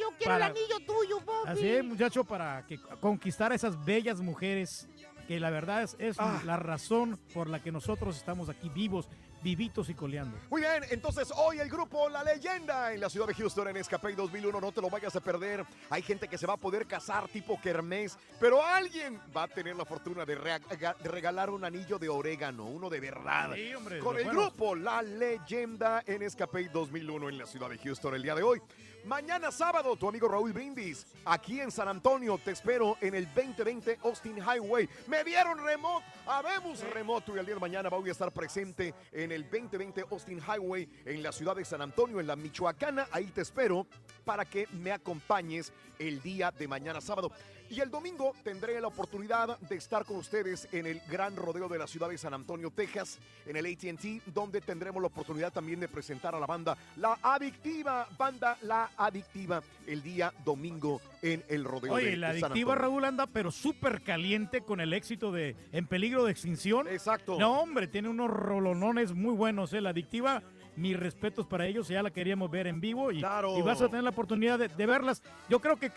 [0.00, 1.48] Yo quiero para- el anillo tuyo, papi.
[1.48, 4.88] Así es, muchacho, para que conquistar a esas bellas mujeres
[5.28, 6.42] que la verdad es, es Ah.
[6.44, 9.08] la razón por la que nosotros estamos aquí vivos,
[9.42, 10.36] vivitos y coleando.
[10.50, 14.14] Muy bien, entonces hoy el grupo La Leyenda en la ciudad de Houston en Escape
[14.14, 15.64] 2001, no te lo vayas a perder.
[15.90, 19.74] Hay gente que se va a poder casar tipo kermés, pero alguien va a tener
[19.76, 23.52] la fortuna de, rega- de regalar un anillo de orégano, uno de verdad.
[23.54, 24.44] Sí, hombre, Con el buenos.
[24.44, 28.60] grupo La Leyenda en Escape 2001 en la ciudad de Houston el día de hoy.
[29.04, 33.98] Mañana sábado, tu amigo Raúl Brindis, aquí en San Antonio, te espero en el 2020
[34.04, 34.88] Austin Highway.
[35.08, 39.32] Me dieron remoto, habemos remoto y el día de mañana voy a estar presente en
[39.32, 43.08] el 2020 Austin Highway en la ciudad de San Antonio, en la Michoacana.
[43.10, 43.88] Ahí te espero
[44.24, 47.32] para que me acompañes el día de mañana sábado.
[47.74, 51.78] Y el domingo tendré la oportunidad de estar con ustedes en el gran rodeo de
[51.78, 55.88] la ciudad de San Antonio, Texas, en el ATT, donde tendremos la oportunidad también de
[55.88, 61.94] presentar a la banda La Adictiva, banda La Adictiva, el día domingo en el rodeo
[61.94, 62.90] Oye, de la San adictiva Antonio.
[62.90, 66.86] Raúl anda, pero súper caliente con el éxito de En Peligro de Extinción.
[66.88, 67.38] Exacto.
[67.38, 69.80] No, hombre, tiene unos rolonones muy buenos, ¿eh?
[69.80, 70.42] La adictiva,
[70.76, 73.56] mis respetos para ellos, ya la queríamos ver en vivo y, Claro.
[73.58, 75.22] y vas a tener la oportunidad de, de verlas.
[75.48, 75.90] Yo creo que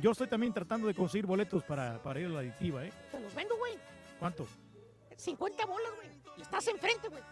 [0.00, 2.92] yo estoy también tratando de conseguir boletos para, para ir a la adictiva, ¿eh?
[3.10, 3.74] Te los vendo, güey.
[4.18, 4.46] ¿Cuánto?
[5.16, 6.08] 50 bolas, güey.
[6.38, 7.22] Y estás enfrente, güey.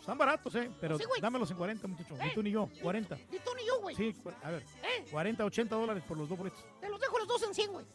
[0.00, 0.70] Están baratos, ¿eh?
[0.80, 2.18] Pero Sí, dámelos en 40, muchachos.
[2.22, 3.16] Ni tú ni yo, 40.
[3.30, 3.96] Ni tú ni yo, güey.
[3.96, 5.04] Sí, a ver, ¿Eh?
[5.10, 6.62] 40, 80 dólares por los dos boletos.
[6.80, 7.86] Te los dejo los dos en 100, güey.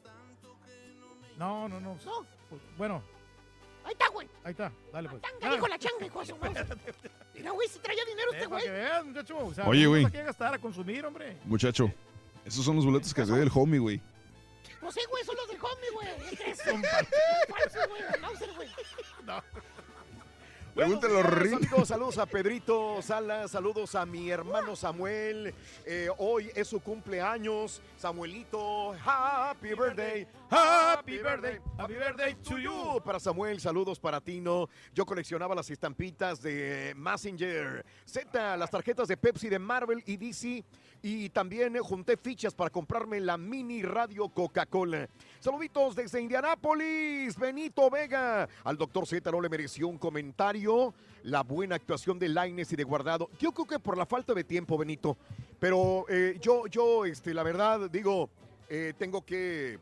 [1.38, 1.95] No, no, no.
[2.06, 2.26] No.
[2.49, 3.03] Pues, Bueno,
[3.86, 4.28] Ahí está, güey.
[4.44, 5.22] ahí está, dale pues.
[5.22, 6.66] Changa, dijo la changa, hijo de su madre.
[7.34, 8.64] Mira, güey, si traía dinero este Eh, güey.
[8.64, 9.38] que veas, muchacho.
[9.38, 10.06] O sea, Oye, güey.
[10.06, 11.38] a gastar, a consumir, hombre.
[11.45, 11.91] Muchacho,
[12.45, 14.02] esos son los boletos que se ve el homie, güey.
[14.82, 16.56] No sé, güey, son los del homie, güey.
[16.56, 18.22] Son Falso, güey.
[18.22, 18.70] Mauser, güey.
[20.76, 21.56] Días, Rin.
[21.56, 25.53] amigos, saludos a Pedrito Salas, saludos a mi hermano Samuel.
[25.86, 27.82] Eh, hoy es su cumpleaños.
[27.98, 33.02] Samuelito, happy birthday, happy birthday, happy birthday to you.
[33.03, 34.70] Para Samuel, saludos para Tino.
[34.94, 40.64] Yo coleccionaba las estampitas de Messenger, Z, las tarjetas de Pepsi, de Marvel y DC.
[41.01, 45.07] Y también eh, junté fichas para comprarme la mini radio Coca-Cola.
[45.39, 48.49] Saluditos desde Indianápolis, Benito Vega.
[48.65, 50.93] Al doctor Z no le mereció un comentario.
[51.23, 53.30] La buena actuación de Laines y de Guardado.
[53.39, 55.17] Yo creo que por la falta de tiempo, Benito.
[55.59, 58.30] Pero eh, yo, yo, este, la verdad, digo,
[58.67, 59.80] eh, tengo que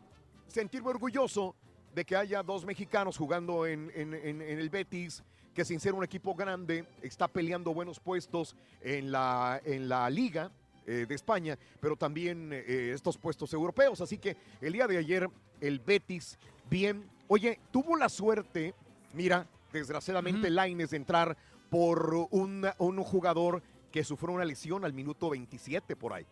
[0.48, 1.56] sentirme orgulloso
[1.96, 5.24] de que haya dos mexicanos jugando en, en- el Betis,
[5.56, 10.52] que sin ser un equipo grande, está peleando buenos puestos en la, en la liga
[10.90, 14.00] eh, de España, pero también eh, estos puestos europeos.
[14.00, 16.40] Así que el día de ayer, el Betis,
[16.70, 17.10] bien.
[17.28, 18.74] Oye, tuvo la suerte,
[19.14, 21.38] mira, desgraciadamente Laines de entrar
[21.70, 23.62] por un, un jugador
[23.92, 26.26] que sufrió una lesión al minuto 27 por ahí.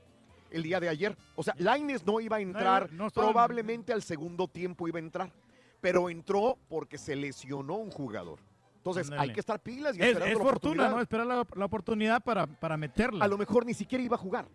[0.52, 1.18] El día de ayer.
[1.36, 5.34] O sea, Laines no iba a entrar, no probablemente al segundo tiempo iba a entrar,
[5.82, 8.40] pero entró porque se lesionó un jugador.
[8.86, 10.90] Entonces hay que estar pilas y Es, esperando es la fortuna.
[10.90, 11.02] ¿no?
[11.02, 13.26] Esperar la, la oportunidad para, para meterla.
[13.26, 14.48] A lo mejor ni siquiera iba a jugar.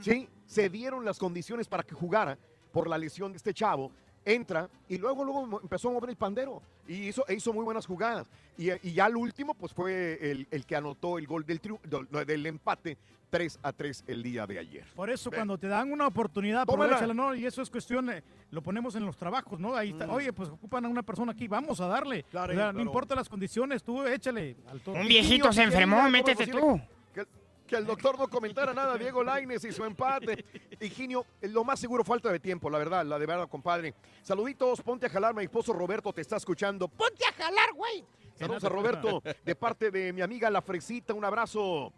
[0.00, 2.38] Sí, se dieron las condiciones para que jugara
[2.72, 3.90] por la lesión de este chavo.
[4.24, 7.86] Entra y luego, luego empezó a mover el pandero y hizo, e hizo muy buenas
[7.86, 8.26] jugadas.
[8.56, 11.80] Y, y ya el último, pues fue el, el que anotó el gol del, triu-
[11.82, 12.96] del, del empate
[13.30, 14.84] 3 a 3 el día de ayer.
[14.94, 17.34] Por eso, cuando te dan una oportunidad, aprovechala, ¿no?
[17.34, 19.74] Y eso es cuestión, eh, lo ponemos en los trabajos, ¿no?
[19.74, 22.24] Ahí está, oye, pues ocupan a una persona aquí, vamos a darle.
[22.24, 22.72] Claro, O sea, claro.
[22.78, 24.54] no importa las condiciones, tú échale.
[24.68, 26.78] Al Un viejito se enfermó, métete tú.
[27.14, 27.24] Que,
[27.72, 30.44] que el doctor no comentara nada, Diego Laines y su empate.
[30.78, 33.94] Higinio, lo más seguro falta de tiempo, la verdad, la de verdad, compadre.
[34.22, 36.86] Saluditos, ponte a jalar, mi esposo Roberto te está escuchando.
[36.86, 38.04] Ponte a jalar, güey.
[38.34, 41.94] Saludos a Roberto, de parte de mi amiga La Fresita, un abrazo.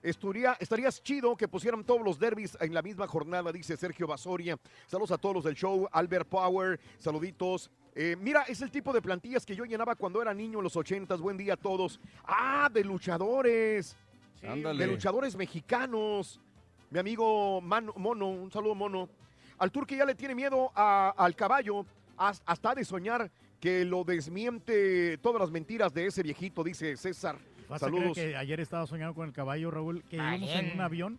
[0.00, 4.56] Esturía, estarías chido que pusieran todos los derbis en la misma jornada, dice Sergio Basoria.
[4.86, 7.68] Saludos a todos los del show, Albert Power, saluditos.
[7.96, 10.76] Eh, mira, es el tipo de plantillas que yo llenaba cuando era niño en los
[10.76, 11.20] ochentas.
[11.20, 11.98] Buen día a todos.
[12.24, 13.96] Ah, de luchadores.
[14.42, 14.84] Ándale.
[14.86, 16.40] De luchadores mexicanos.
[16.90, 19.08] Mi amigo Man- Mono, un saludo Mono.
[19.58, 21.84] Al turque ya le tiene miedo a- al caballo,
[22.16, 23.30] has- hasta de soñar
[23.60, 27.38] que lo desmiente todas las mentiras de ese viejito, dice César.
[27.68, 28.16] Vas a creer Saludos.
[28.16, 31.18] que ayer estaba soñando con el caballo, Raúl, que íbamos en un avión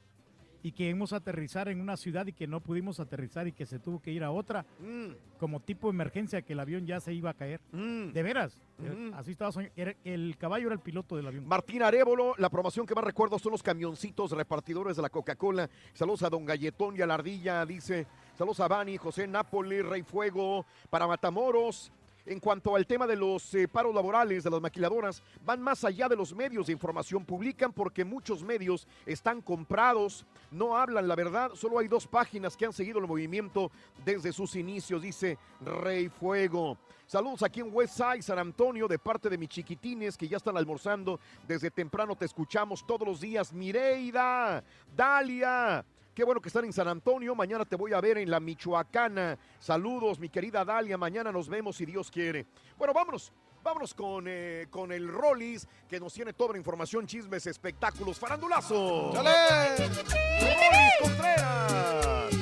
[0.64, 3.66] y que íbamos a aterrizar en una ciudad y que no pudimos aterrizar y que
[3.66, 5.12] se tuvo que ir a otra Mm.
[5.40, 7.60] como tipo de emergencia que el avión ya se iba a caer.
[7.72, 9.74] De veras, eh, así estaba soñando.
[10.04, 11.46] El caballo era el piloto del avión.
[11.48, 15.70] Martín Arevolo, la promoción que más recuerdo son los camioncitos repartidores de la Coca-Cola.
[15.94, 18.08] Saludos a Don Galletón y a la Ardilla, dice.
[18.36, 21.92] Saludos a Bani, José Nápoli, Rey Fuego, para Matamoros.
[22.28, 26.10] En cuanto al tema de los eh, paros laborales de las maquiladoras, van más allá
[26.10, 27.24] de los medios de información.
[27.24, 31.52] Publican porque muchos medios están comprados, no hablan la verdad.
[31.54, 33.72] Solo hay dos páginas que han seguido el movimiento
[34.04, 36.78] desde sus inicios, dice Rey Fuego.
[37.06, 41.22] Saludos aquí en Westside, San Antonio, de parte de mis chiquitines que ya están almorzando.
[41.48, 43.54] Desde temprano te escuchamos todos los días.
[43.54, 44.62] Mireida,
[44.94, 45.86] Dalia.
[46.18, 47.36] Qué bueno que están en San Antonio.
[47.36, 49.38] Mañana te voy a ver en la Michoacana.
[49.60, 50.98] Saludos, mi querida Dalia.
[50.98, 52.48] Mañana nos vemos si Dios quiere.
[52.76, 53.32] Bueno, vámonos.
[53.64, 59.12] Vámonos con, eh, con el Rollis, que nos tiene toda la información, chismes, espectáculos, farandulazo.
[59.14, 59.78] ¡Chale!
[59.78, 62.34] ¡Rollis Contreras!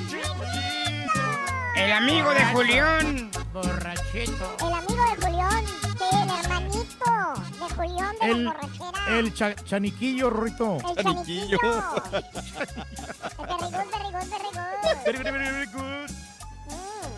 [1.76, 3.30] El amigo de Julián.
[3.52, 4.56] Borrachito.
[4.66, 5.64] El amigo de Julián,
[6.12, 7.12] el hermanito
[7.60, 9.18] de Julián de El, la borrachera.
[9.18, 10.78] el cha- chaniquillo, Rorrito.
[10.96, 11.58] El chaniquillo.
[11.62, 12.24] Very
[13.70, 14.96] good, very good, very good.
[15.04, 16.10] Very, very, very, very good.
[16.68, 17.08] Mm.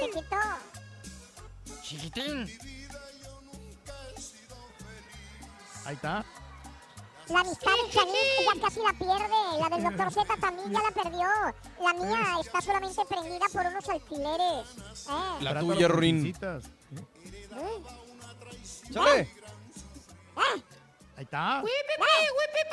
[0.00, 0.42] Chiquito.
[1.82, 2.36] Chiquitín.
[5.84, 6.24] Ahí está.
[7.28, 8.14] La amistad del Chanín
[8.44, 9.40] ya casi la pierde.
[9.60, 10.12] La del Dr.
[10.12, 11.28] Z también ya la perdió.
[11.80, 14.66] La mía está solamente prendida por unos alfileres.
[15.08, 15.36] ¿eh?
[15.40, 16.22] La tuya, con Ruin.
[16.22, 16.64] pincitas.
[18.92, 19.28] ¡Chale!
[21.20, 21.62] Ahí está.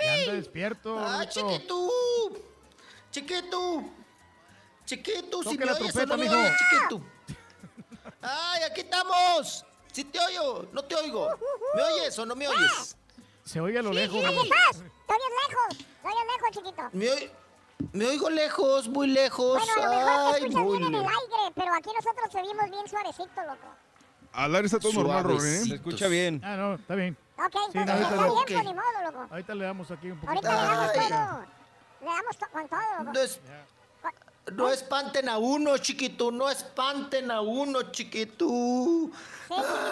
[0.05, 0.97] Ya anda despierto.
[0.97, 1.31] ¡Ah, Rorrito.
[1.51, 1.89] chiquito!
[3.11, 3.83] ¡Chiquito!
[4.85, 5.43] ¡Chiquito!
[5.43, 7.01] ¿Si me la oyes trompeta, no me oyes, chiquito?
[8.21, 9.65] ¡Ay, aquí estamos!
[9.91, 10.65] ¿Sí te oigo?
[10.71, 11.29] ¿No te oigo?
[11.75, 12.95] ¿Me oyes o no me oyes?
[13.43, 14.17] Se oye a lo lejos.
[14.17, 14.49] ¿Qué Rorrito.
[14.49, 14.85] pasa?
[14.85, 15.17] Estoy
[15.49, 15.87] lejos.
[15.97, 16.89] Estoy lejos, chiquito.
[16.93, 17.31] ¿Me, oy-
[17.91, 19.59] me oigo lejos, muy lejos.
[19.59, 21.21] Bueno, a lo mejor te ¡Ay, escuchas muy bien en el lejos!
[21.21, 23.75] aire, pero aquí nosotros seguimos bien suavecito, loco.
[24.31, 25.63] Al aire está todo normal, ¿eh?
[25.67, 26.39] Se escucha bien.
[26.45, 27.17] Ah, no, está bien.
[27.39, 29.27] Ok, Sí, no, está bien, pues ni modo, loco.
[29.29, 30.47] Ahorita le damos aquí un poquito.
[30.49, 31.45] Ahorita le damos todo.
[32.01, 33.11] Le damos to- con todo, loco.
[33.13, 33.39] No, es-
[34.53, 36.31] no espanten a uno, chiquito.
[36.31, 38.47] No espanten a uno, chiquito.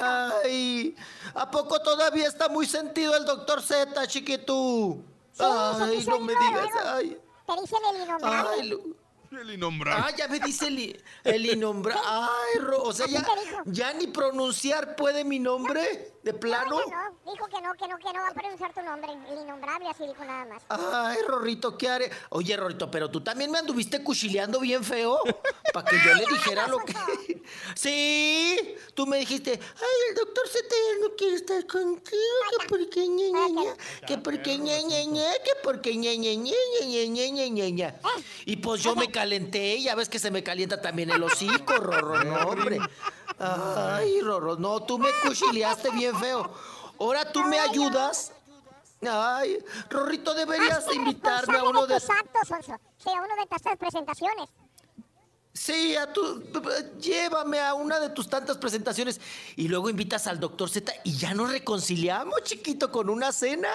[0.01, 0.95] Ay,
[1.33, 4.97] ¿a poco todavía está muy sentido el doctor Z, chiquito?
[5.33, 6.69] Sí, Ay, no me digas.
[6.73, 6.89] luego.
[6.89, 8.49] Ay, Te dice el innombrable.
[8.61, 10.03] ay, lo- El innombrable.
[10.07, 12.01] Ah, ya me dice el, el innombrable.
[12.07, 13.05] Ay, Ro- o sea,
[13.65, 16.13] ya ni pronunciar puede mi nombre.
[16.25, 16.79] ¿De plano?
[16.79, 19.11] No, no, dijo que no, que no, que no va a pronunciar tu nombre.
[19.29, 20.63] El innombrable, así dijo nada más.
[20.69, 22.11] Ay, Rorrito, ¿qué haré?
[22.29, 25.19] Oye, Rorrito, pero tú también me anduviste cuchileando bien feo
[25.71, 26.95] para que yo le dijera lo que...
[27.75, 30.65] Sí, tú me dijiste, ay, el doctor Z
[30.99, 32.17] no quiere estar contigo,
[32.59, 33.75] que porque ña, ña, ña,
[34.07, 36.55] que porque ña, ña, ña, que porque ña, ña, ña,
[36.87, 37.99] ña, ña, ña, ña, ña.
[38.45, 42.23] Y pues yo me calenté, ya ves que se me calienta también el hocico, Rorro,
[42.23, 42.79] no, hombre.
[43.37, 46.51] Ay, Rorro, no, tú me cuchileaste bien feo.
[46.99, 48.31] Ahora tú me ayudas.
[49.07, 49.57] Ay,
[49.89, 51.99] Rorrito, deberías de invitarme a uno de...
[51.99, 52.75] tus actos, Sonso.
[52.97, 54.49] Sí, a uno de estas presentaciones.
[55.53, 56.43] Sí, a tu,
[56.99, 59.21] llévame a una de tus tantas presentaciones
[59.55, 63.69] y luego invitas al doctor Z y ya nos reconciliamos, chiquito, con una cena.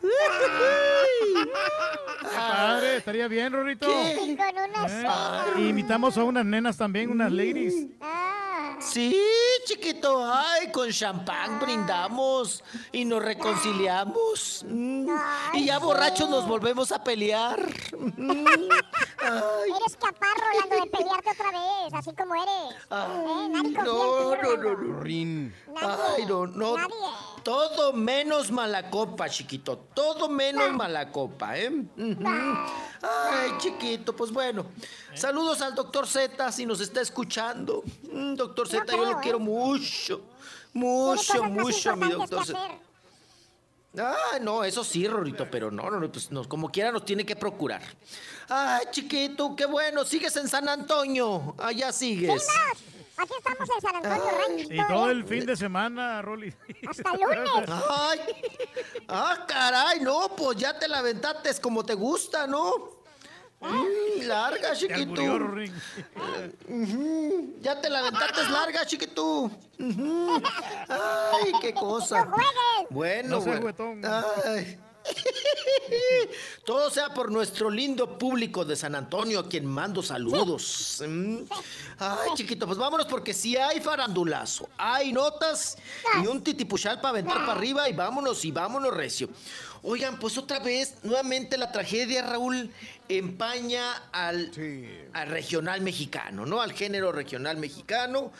[2.22, 3.86] Padre, estaría bien, Rorrito.
[3.86, 4.36] ¿Qué?
[4.36, 5.44] Con una Eh, cena.
[5.58, 7.74] Invitamos a unas nenas también, unas ladies.
[8.84, 9.16] Sí,
[9.64, 14.64] chiquito, ay, con champán brindamos y nos reconciliamos.
[14.68, 15.08] Mm,
[15.54, 17.60] y ya borrachos nos volvemos a pelear.
[18.14, 19.70] Mm, ay.
[19.80, 22.74] Eres caparro, Rolando, de pelearte otra vez, así como eres.
[22.90, 23.48] ¿Eh?
[23.50, 25.00] Nadie No, no, no, no.
[25.00, 25.54] Rin.
[25.76, 26.76] Ay, no, no.
[27.42, 29.78] Todo menos mala copa, chiquito.
[29.94, 31.70] Todo menos mala copa, ¿eh?
[33.02, 34.66] Ay, chiquito, pues bueno.
[35.14, 37.82] Saludos al doctor Z si nos está escuchando.
[38.10, 40.22] Mm, doctor Z, yo lo quiero mucho.
[40.72, 42.58] Mucho, mucho mi doctor Z.
[43.98, 47.26] Ah, no, eso sí, Rorito, pero no, no, no, pues nos- como quiera nos tiene
[47.26, 47.82] que procurar.
[48.48, 50.02] Ay, chiquito, qué bueno.
[50.04, 51.54] Sigues en San Antonio.
[51.58, 52.46] Allá sigues.
[53.18, 54.66] Aquí estamos en San Antonio Ranch.
[54.70, 56.54] Y todo el fin de semana, Rolly.
[56.88, 57.50] Hasta lunes.
[57.90, 58.20] Ay,
[59.08, 63.01] ah, caray, no, pues ya te la aventaste como te gusta, ¿no?
[63.62, 65.22] Mm, larga, chiquito.
[67.60, 69.50] Ya te la aventaste larga, chiquito.
[69.78, 72.28] Ay, qué cosa.
[72.90, 73.72] Bueno, No bueno.
[74.44, 74.78] Ay.
[76.64, 81.02] Todo sea por nuestro lindo público de San Antonio, a quien mando saludos.
[81.06, 81.38] Mm.
[81.98, 85.76] Ay, chiquito, pues vámonos porque si hay farandulazo, hay notas
[86.22, 89.28] y un titipuchal para aventar para arriba y vámonos y vámonos recio.
[89.84, 92.70] Oigan, pues otra vez, nuevamente la tragedia, Raúl,
[93.08, 94.52] empaña al,
[95.12, 96.62] al regional mexicano, ¿no?
[96.62, 98.32] Al género regional mexicano.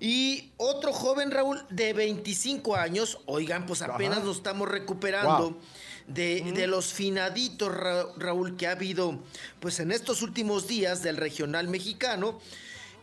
[0.00, 4.26] Y otro joven, Raúl, de 25 años, oigan, pues apenas Ajá.
[4.26, 5.60] nos estamos recuperando Wow.
[6.06, 9.18] de, de los finaditos, Ra- Raúl, que ha habido
[9.60, 12.40] pues en estos últimos días del regional mexicano.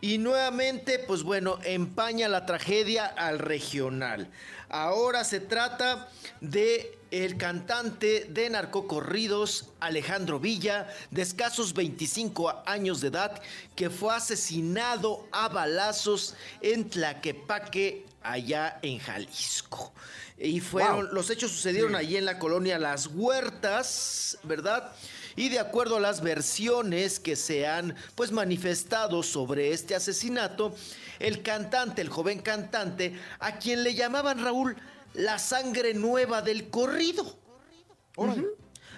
[0.00, 4.28] Y nuevamente, pues bueno, empaña la tragedia al regional.
[4.68, 6.08] Ahora se trata
[6.40, 13.40] de el cantante de narcocorridos Alejandro Villa, de escasos 25 años de edad,
[13.76, 19.92] que fue asesinado a balazos en Tlaquepaque, allá en Jalisco.
[20.36, 21.14] Y fueron, Wow.
[21.14, 21.96] los hechos sucedieron Sí.
[21.96, 24.92] allí en la colonia Las Huertas, ¿verdad?
[25.36, 30.74] Y de acuerdo a las versiones que se han pues manifestado sobre este asesinato,
[31.18, 34.76] el cantante, el joven cantante, a quien le llamaban Raúl
[35.14, 37.38] la sangre nueva del corrido.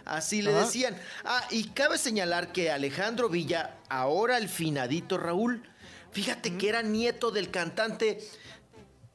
[0.04, 0.60] Así le Ajá.
[0.64, 0.96] decían.
[1.24, 5.62] Ah, y cabe señalar que Alejandro Villa, ahora el finadito Raúl,
[6.12, 8.18] fíjate que era nieto del cantante.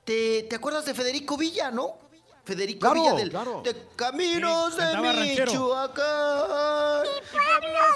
[0.04, 2.03] ¿Te, te acuerdas de Federico Villa, no?
[2.46, 3.62] Federico Claro, Villa del, claro.
[3.64, 5.52] de Caminos Sí, de cantaba ranchero.
[5.52, 7.06] Michoacán.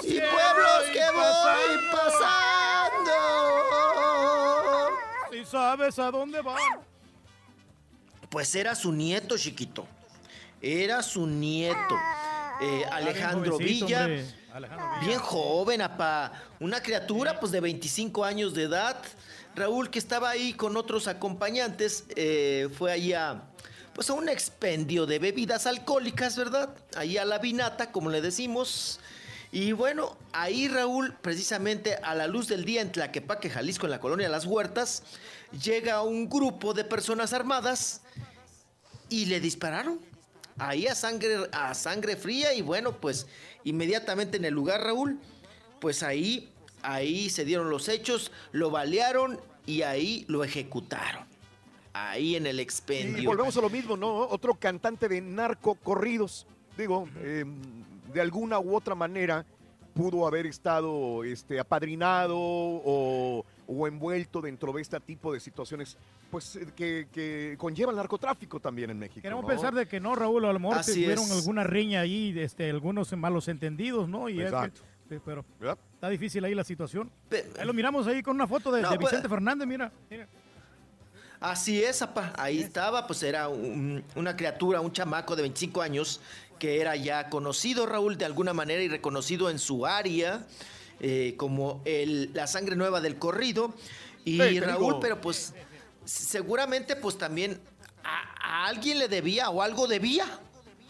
[0.04, 3.12] Y pueblos que voy pasando.
[5.32, 6.56] Si sabes a dónde va.
[8.30, 9.86] Pues era su nieto, chiquito.
[10.60, 11.94] Era su nieto.
[12.60, 14.04] Eh, Alejandro Ah, jovencito, Villa.
[14.52, 15.00] Alejandro Villa.
[15.06, 16.32] Bien joven, apá.
[16.58, 18.96] Una criatura, pues, de 25 años de edad.
[19.54, 23.42] Raúl, que estaba ahí con otros acompañantes, eh, fue ahí a,
[23.98, 26.72] pues, a un expendio de bebidas alcohólicas, ¿verdad?
[26.94, 29.00] Ahí a la vinata, como le decimos.
[29.50, 33.98] Y bueno, ahí Raúl, precisamente a la luz del día en Tlaquepaque, Jalisco, en la
[33.98, 35.02] colonia Las Huertas,
[35.64, 38.02] llega un grupo de personas armadas
[39.08, 39.98] y le dispararon.
[40.58, 43.26] Ahí a sangre, a sangre fría y bueno, pues
[43.64, 45.18] inmediatamente en el lugar, Raúl,
[45.80, 46.52] pues ahí,
[46.82, 51.26] ahí se dieron los hechos, lo balearon y ahí lo ejecutaron.
[52.06, 53.22] Ahí en el expendio.
[53.22, 54.18] Y volvemos a lo mismo, ¿no?
[54.20, 56.46] Otro cantante de narcocorridos.
[56.76, 57.44] Digo, eh,
[58.12, 59.44] de alguna u otra manera
[59.94, 65.96] pudo haber estado este, apadrinado o, o envuelto dentro de este tipo de situaciones
[66.30, 69.22] pues eh, que, que conllevan narcotráfico también en México.
[69.22, 69.48] Queremos ¿no?
[69.48, 71.32] pensar de que no, Raúl, a lo mejor tuvieron es.
[71.32, 74.28] alguna riña ahí, este, algunos malos entendidos, ¿no?
[74.28, 74.82] Y es que- Exacto.
[75.08, 75.44] sí, pero
[75.94, 77.10] está difícil ahí la situación.
[77.58, 79.90] Ahí lo miramos ahí con una foto de, No, de pues- Vicente Fernández, mira.
[80.10, 80.28] mira.
[81.40, 82.32] Así es, apa.
[82.36, 86.20] Ahí estaba, pues era un- una criatura, un chamaco de 25 años
[86.58, 90.44] que era ya conocido, Raúl, de alguna manera y reconocido en su área
[91.00, 93.72] eh, como el, la sangre nueva del corrido.
[94.24, 95.54] Y Sí, Raúl, pero pues
[96.04, 97.60] seguramente pues también
[98.02, 100.24] a, a alguien le debía o algo debía,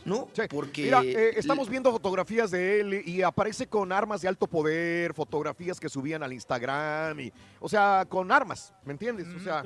[0.07, 0.31] ¿no?
[0.49, 5.13] Porque Mira, eh, estamos viendo fotografías de él y aparece con armas de alto poder,
[5.13, 9.27] fotografías que subían al Instagram, y, o sea, con armas, ¿me entiendes?
[9.37, 9.65] O sea,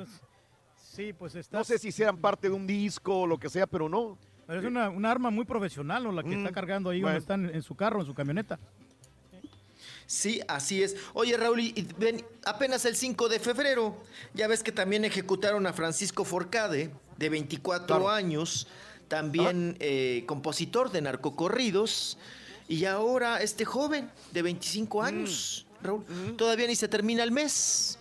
[0.95, 1.57] Sí, pues está.
[1.57, 4.17] no sé si sean parte de un disco o lo que sea, pero no.
[4.45, 6.11] Pero es una, una arma muy profesional, ¿no?
[6.11, 7.13] La que está cargando ahí bueno.
[7.15, 8.59] donde están en su carro, en su camioneta.
[10.05, 10.95] Sí, así es.
[11.13, 14.03] Oye, Raúl, y ven, apenas el 5 de febrero,
[14.33, 18.09] ya ves que también ejecutaron a Francisco Forcade, de 24 Claro.
[18.09, 18.67] años,
[19.07, 22.17] también eh, compositor de narcocorridos,
[22.67, 25.05] y ahora este joven de 25 Mm.
[25.05, 26.03] años, Raúl,
[26.37, 27.97] todavía ni se termina el mes,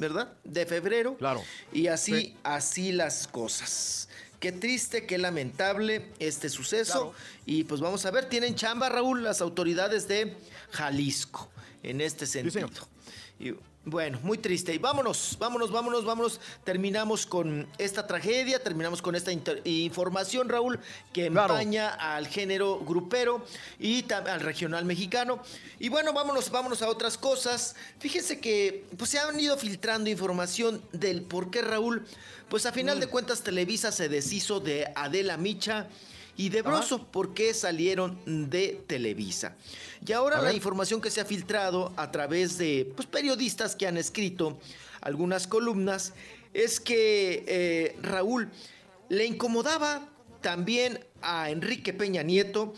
[0.00, 0.32] ¿verdad?
[0.44, 1.16] De febrero.
[1.18, 1.42] Claro.
[1.72, 2.36] Y así, Sí.
[2.42, 4.08] así las cosas.
[4.40, 7.12] Qué triste, qué lamentable este suceso.
[7.44, 10.34] Y pues vamos a ver, tienen chamba, Raúl, las autoridades de
[10.70, 11.50] Jalisco
[11.82, 12.70] en este sentido.
[13.38, 13.52] Y
[13.90, 14.72] bueno, muy triste.
[14.72, 16.40] Y vámonos, vámonos, vámonos, vámonos.
[16.64, 19.32] Terminamos con esta tragedia, terminamos con esta
[19.64, 20.78] información, Raúl,
[21.12, 23.44] que empaña al género grupero
[23.80, 25.42] y al regional mexicano.
[25.80, 27.74] Y bueno, vámonos, vámonos a otras cosas.
[27.98, 32.06] Fíjense que pues, se han ido filtrando información del por qué Raúl,
[32.48, 35.88] pues a final de cuentas Televisa se deshizo de Adela Micha
[36.36, 39.56] y de Broso, por qué salieron de Televisa.
[40.06, 43.96] Y ahora la información que se ha filtrado a través de pues, periodistas que han
[43.96, 44.58] escrito
[45.00, 46.12] algunas columnas
[46.54, 48.50] es que eh, Raúl
[49.08, 50.08] le incomodaba
[50.40, 52.74] también a Enrique Peña Nieto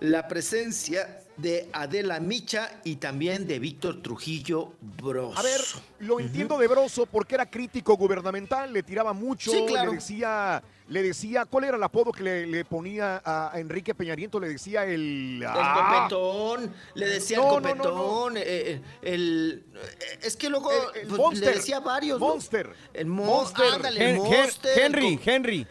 [0.00, 5.38] la presencia de Adela Micha y también de Víctor Trujillo Bros.
[5.38, 5.60] A ver,
[6.00, 9.90] lo entiendo de Broso porque era crítico gubernamental, le tiraba mucho, Sí, claro.
[9.90, 14.16] le decía, le decía, ¿cuál era el apodo que le, le ponía a Enrique Peña
[14.16, 14.40] Nieto?
[14.40, 15.36] Le decía el...
[15.40, 16.08] El ¡Ah!
[16.08, 17.82] copetón, le decía No, el no, no, no.
[17.84, 22.18] copetón, eh, eh, el, eh, es que luego El- el pues, Monster, le decía varios,
[22.18, 22.26] ¿no?
[22.28, 23.64] Monster, el mo- Monster.
[23.74, 25.66] ándale, Hen- Monster, Henry, Henry.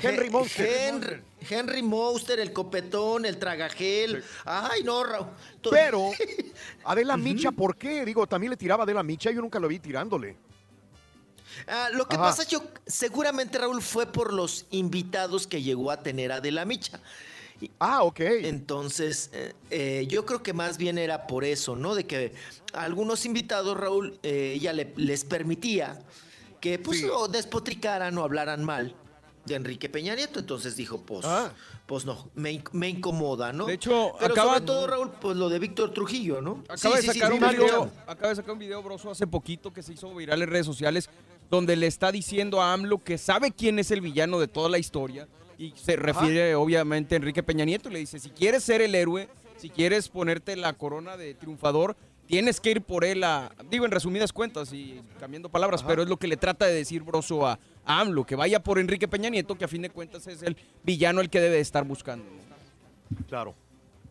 [0.00, 0.68] Henry Hen- Monster.
[0.68, 4.24] Henry, Henry Monster, el copetón, el tragagel.
[4.44, 5.26] Ay, no, Raúl.
[5.70, 6.10] Pero,
[6.84, 8.04] Adela Micha, ¿por qué?
[8.04, 10.36] Digo, también le tiraba a Adela Micha, yo nunca lo vi tirándole.
[11.66, 12.24] Ah, lo que Ajá.
[12.26, 17.00] pasa, yo seguramente Raúl fue por los invitados que llegó a tener Adela Micha.
[17.80, 18.20] Ah, ok.
[18.20, 21.94] Entonces, eh, eh, yo creo que más bien era por eso, ¿no?
[21.96, 22.32] De que
[22.72, 25.98] a algunos invitados, Raúl, eh, ella le- les permitía
[26.60, 28.94] que pues o despotricaran o hablaran mal
[29.48, 30.38] de Enrique Peña Nieto.
[30.40, 31.26] Entonces dijo, pues,
[31.86, 33.66] pues no, me, in- me incomoda, ¿no?
[33.66, 36.62] De hecho, Pero acaba- sobre todo, Raúl, pues lo de Víctor Trujillo, ¿no?
[36.68, 39.26] Acaba, de Sí, sí, sí, sacar un video, acaba de sacar un video, Broso, hace
[39.26, 41.08] poquito que se hizo viral en redes sociales,
[41.50, 44.78] donde le está diciendo a AMLO que sabe quién es el villano de toda la
[44.78, 45.26] historia.
[45.56, 47.88] Y se refiere, obviamente, a Enrique Peña Nieto.
[47.88, 51.96] y Le dice, si quieres ser el héroe, si quieres ponerte la corona de triunfador,
[52.26, 53.50] tienes que ir por él a...
[53.70, 57.02] Digo, en resumidas cuentas y cambiando palabras, pero es lo que le trata de decir
[57.02, 57.58] Broso a,
[57.88, 60.56] a AMLO, que vaya por Enrique Peña Nieto, que a fin de cuentas es el
[60.84, 62.26] villano el que debe de estar buscando.
[63.26, 63.54] Claro.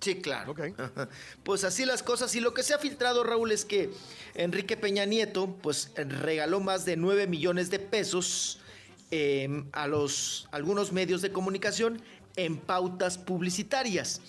[0.02, 0.56] Sí, claro.
[0.78, 1.10] Ajá.
[1.44, 2.36] Pues así las cosas.
[2.36, 3.92] Y lo que se ha filtrado, Raúl, es que
[4.36, 8.60] Enrique Peña Nieto, pues regaló más de 9 millones de pesos
[9.12, 12.02] eh, a los algunos medios de comunicación
[12.36, 14.22] en pautas publicitarias.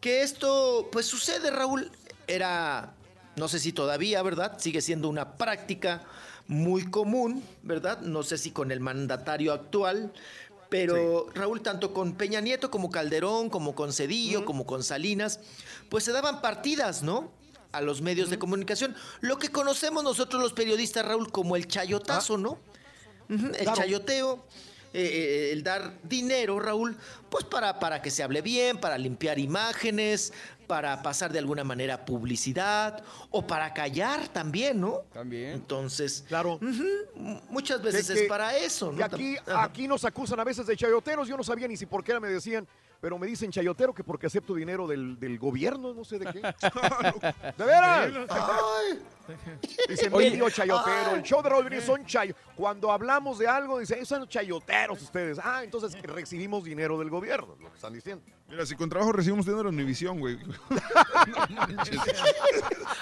[0.00, 1.90] Que esto, pues sucede, Raúl,
[2.26, 2.94] era,
[3.36, 4.58] no sé si todavía, ¿verdad?
[4.58, 6.02] Sigue siendo una práctica
[6.46, 8.00] muy común, ¿verdad?
[8.00, 10.12] No sé si con el mandatario actual,
[10.68, 15.40] pero Raúl, tanto con Peña Nieto como Calderón, como con Cedillo, como con Salinas,
[15.88, 17.30] pues se daban partidas, ¿no?
[17.72, 18.94] A los medios de comunicación.
[19.20, 22.58] Lo que conocemos nosotros los periodistas, Raúl, como el chayotazo, ¿no?
[23.30, 23.76] Ujú, el Claro.
[23.76, 24.44] chayoteo,
[24.94, 26.96] eh, eh, el dar dinero, Raúl,
[27.28, 30.32] pues para, para que se hable bien, para limpiar imágenes,
[30.68, 35.02] para pasar de alguna manera publicidad o para callar también, ¿no?
[35.12, 35.50] También.
[35.50, 36.58] Entonces, claro.
[37.50, 39.04] muchas veces Que- es para eso, Y ¿no?
[39.04, 39.64] aquí, Ajá.
[39.64, 41.28] aquí nos acusan a veces de chayoteros.
[41.28, 42.66] Yo no sabía ni si por qué me decían,
[43.04, 46.40] pero me dicen chayotero que porque acepto dinero del, del gobierno, no sé de qué.
[47.58, 48.10] ¿De veras?
[49.86, 50.30] Dicen Oye.
[50.30, 51.10] medio chayotero.
[51.14, 52.34] El show de Brindis son chayo.
[52.56, 55.38] Cuando hablamos de algo, dicen, "Esos son chayoteros ustedes.
[55.38, 58.24] Ah, entonces recibimos dinero del gobierno, lo que están diciendo.
[58.48, 60.38] Mira, si con trabajo recibimos dinero en Univisión, güey.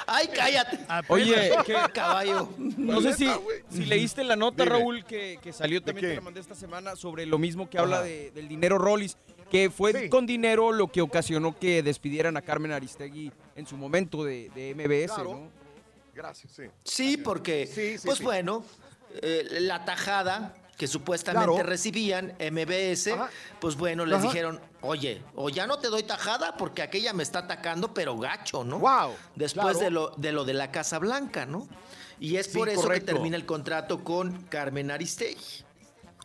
[0.06, 0.78] ¡Ay, cállate!
[1.08, 1.76] Oye, ¿qué?
[1.92, 2.48] caballo.
[2.58, 3.28] No sé si,
[3.70, 4.76] si leíste la nota, Dime.
[4.78, 8.02] Raúl, que, que salió también, te la mandé esta semana, sobre lo mismo que habla
[8.02, 9.16] de- del dinero Rollis,
[9.52, 10.08] que fue Sí.
[10.08, 14.74] con dinero lo que ocasionó que despidieran a Carmen Aristegui en su momento de, de
[14.74, 15.30] MBS, Claro.
[15.34, 15.50] ¿no?
[16.14, 16.62] Gracias, sí.
[16.84, 18.24] Sí, porque, Sí, sí, pues sí.
[18.24, 18.64] bueno,
[19.20, 21.68] eh, la tajada que supuestamente Claro.
[21.68, 23.10] recibían MBS,
[23.60, 24.26] pues bueno, les Ajá.
[24.26, 28.64] dijeron, oye, o ya no te doy tajada porque aquella me está atacando, pero gacho,
[28.64, 28.78] ¿no?
[28.78, 29.12] Wow.
[29.36, 29.78] Después claro.
[29.80, 31.68] de, lo, de lo de la Casa Blanca, ¿no?
[32.18, 33.06] Y es Sí, por eso correcto.
[33.06, 35.62] que termina el contrato con Carmen Aristegui.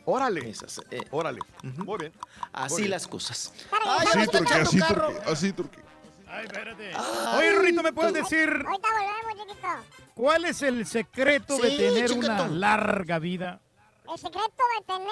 [0.10, 0.50] Órale.
[0.50, 1.42] Esas, eh, Órale.
[1.64, 2.14] Muy bien.
[2.54, 2.92] Así Muy bien.
[2.92, 3.52] las cosas.
[3.86, 5.84] Así, Turquía, así, Turquía, así, Turquía.
[6.30, 6.92] Ay, espérate.
[7.38, 9.68] Oye, Rorrito, ¿me puedes decir Ahorita volvemos, chiquito.
[10.16, 12.26] cuál es el secreto de Sí, tener chiquito.
[12.26, 13.60] una larga vida?
[14.10, 15.08] El secreto de tener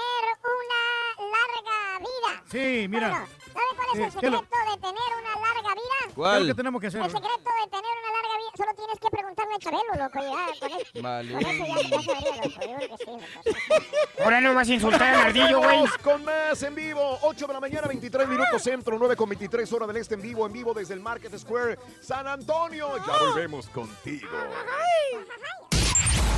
[0.56, 2.44] una larga vida.
[2.50, 3.10] Sí, mira.
[3.10, 5.98] Bueno, ¿Sabe cuál es Eh, el ¿qué lo- secreto de tener una larga vida?
[6.16, 7.02] ¿Qué es lo que tenemos que hacer?
[7.02, 10.94] El secreto de tener una larga vida, solo tienes que preguntarle a Chabelo, loco, ya,
[10.94, 11.04] con.
[11.04, 11.32] Vale.
[11.34, 14.24] Con eso ya, ya sabría, loco, yo creo que sí, loco.
[14.24, 15.76] Ahora no vas a insultar al ardillo, güey.
[15.76, 17.20] Vamos con más en vivo.
[17.22, 20.46] 8 de la mañana, 23 minutos centro, 9 con 23 hora del este en vivo,
[20.46, 22.98] en vivo desde el Market Square, San Antonio.
[23.06, 24.28] Ya volvemos contigo.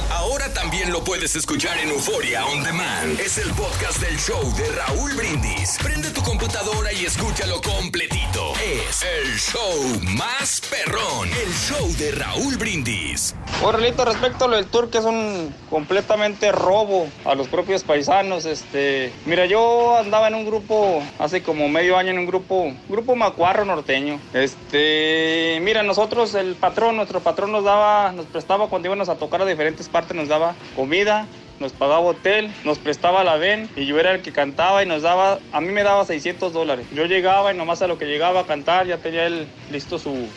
[0.09, 3.19] Ahora también lo puedes escuchar en Euforia On Demand.
[3.19, 5.77] Es el podcast del show de Raúl Brindis.
[5.83, 8.53] Prende tu computadora y escúchalo completito.
[8.55, 11.27] Es el show más perrón.
[11.29, 13.35] El show de Raúl Brindis.
[13.61, 18.45] Orlito, respecto a lo del tour, que es un completamente robo a los propios paisanos.
[18.45, 23.15] Este, mira, yo andaba en un grupo hace como medio año en un grupo, grupo
[23.15, 24.19] macuarro norteño.
[24.33, 29.41] Este, mira, nosotros, el patrón, nuestro patrón nos daba, nos prestaba cuando íbamos a tocar
[29.41, 31.25] a diferentes partes, nos daba comida.
[31.59, 35.01] Nos pagaba hotel, nos prestaba la ven y yo era el que cantaba y nos
[35.01, 36.85] daba, a mí me daba 600 dólares.
[36.93, 40.27] Yo llegaba y nomás a lo que llegaba a cantar ya tenía él listo su,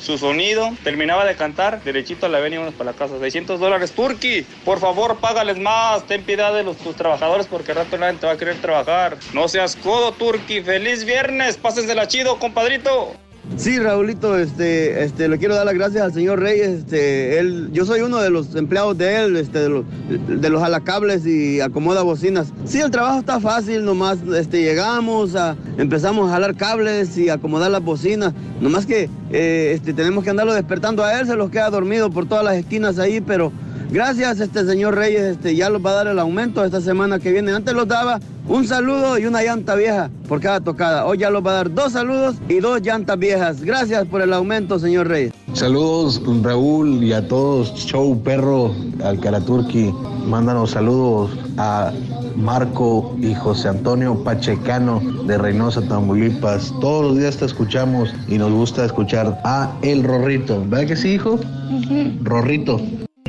[0.00, 3.18] su sonido, terminaba de cantar, derechito a la ven y vámonos para la casa.
[3.18, 7.98] 600 dólares, Turki, por favor págales más, ten piedad de los, tus trabajadores porque rato
[7.98, 9.16] nadie te va a querer trabajar.
[9.32, 13.16] No seas codo, Turki, feliz viernes, pásensela chido, compadrito.
[13.56, 16.68] Sí, Raulito, este, este, le quiero dar las gracias al señor Reyes.
[16.68, 19.84] Este, él, yo soy uno de los empleados de él, este, de los,
[20.28, 22.52] de los jalacables y acomoda bocinas.
[22.64, 25.34] Sí, el trabajo está fácil, nomás, este, llegamos,
[25.76, 28.32] empezamos a jalar cables y acomodar las bocinas.
[28.60, 32.28] Nomás que, eh, este, tenemos que andarlo despertando a él, se los queda dormido por
[32.28, 33.50] todas las esquinas ahí, pero
[33.90, 37.32] gracias, este señor Reyes, este, ya los va a dar el aumento esta semana que
[37.32, 37.52] viene.
[37.52, 41.04] Antes los daba un saludo y una llanta vieja por cada tocada.
[41.06, 43.62] Hoy ya los va a dar dos saludos y dos llantas viejas.
[43.62, 45.32] Gracias por el aumento, señor Reyes.
[45.52, 48.74] Saludos Raúl y a todos, Show Perro,
[49.04, 49.92] Alcalaturki.
[50.26, 51.92] Mándanos saludos a
[52.36, 56.72] Marco y José Antonio Pachecano de Reynosa, Tamaulipas.
[56.80, 60.62] Todos los días te escuchamos y nos gusta escuchar a El Rorrito.
[60.68, 61.38] ¿Verdad que sí, hijo?
[62.22, 62.80] Rorrito.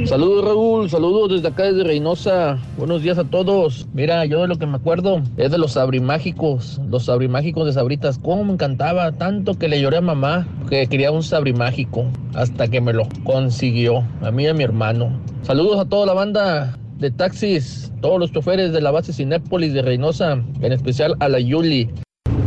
[0.05, 2.57] Saludos Raúl, saludos desde acá desde Reynosa.
[2.77, 3.85] Buenos días a todos.
[3.93, 8.17] Mira, yo de lo que me acuerdo es de los sabrimágicos, los sabrimágicos de Sabritas.
[8.17, 12.81] Cómo me encantaba, tanto que le lloré a mamá que quería un sabrimágico hasta que
[12.81, 15.11] me lo consiguió, a mí y a mi hermano.
[15.41, 19.81] Saludos a toda la banda de taxis, todos los choferes de la base Cinépolis de
[19.81, 21.89] Reynosa, en especial a la Yuli.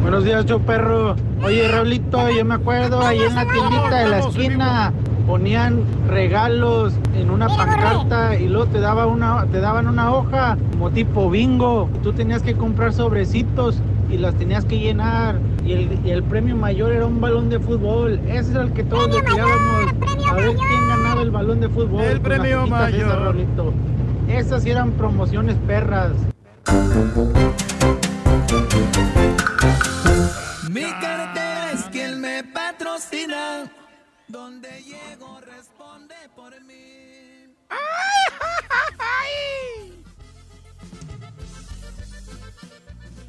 [0.00, 1.16] Buenos días, yo perro.
[1.44, 4.92] Oye, Raulito, yo me acuerdo ahí en la tiendita de la esquina
[5.26, 10.90] ponían regalos en una pancarta y luego te daba una te daban una hoja como
[10.90, 11.88] tipo bingo.
[12.02, 13.80] Tú tenías que comprar sobrecitos
[14.10, 17.58] y las tenías que llenar y el, y el premio mayor era un balón de
[17.58, 18.20] fútbol.
[18.28, 19.92] Ese era el que todos le tirábamos
[20.28, 22.02] a ver quién ganaba el balón de fútbol.
[22.04, 23.34] El premio mayor.
[24.28, 26.12] Esas sí eran promociones perras.
[30.70, 30.84] Mi
[34.32, 37.54] Donde llego responde por mí.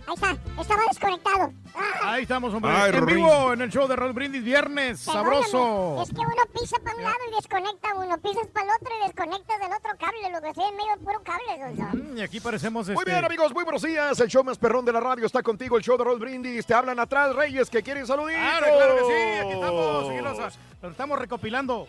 [0.07, 1.53] Ahí está, estaba desconectado.
[1.75, 2.71] Ah, Ahí estamos, hombre.
[2.71, 3.15] Ay, en Rorín.
[3.15, 6.01] vivo en el show de Raúl Brindis, viernes, perdóname, sabroso.
[6.03, 9.07] Es que uno pisa para un lado y desconecta uno, pisas para el otro y
[9.07, 12.03] desconectas del otro cable, lo que en medio de puro cable, Gonzalo.
[12.03, 13.11] Mm, Y aquí parecemos Muy este...
[13.11, 14.19] bien, amigos, muy buenos días.
[14.19, 15.77] El show más perrón de la radio está contigo.
[15.77, 16.65] El show de Roll Brindis.
[16.65, 18.33] Te hablan atrás, Reyes, que quieren saludar.
[18.59, 20.09] Claro, claro que sí, aquí estamos.
[20.09, 21.87] aquí los- lo estamos recopilando.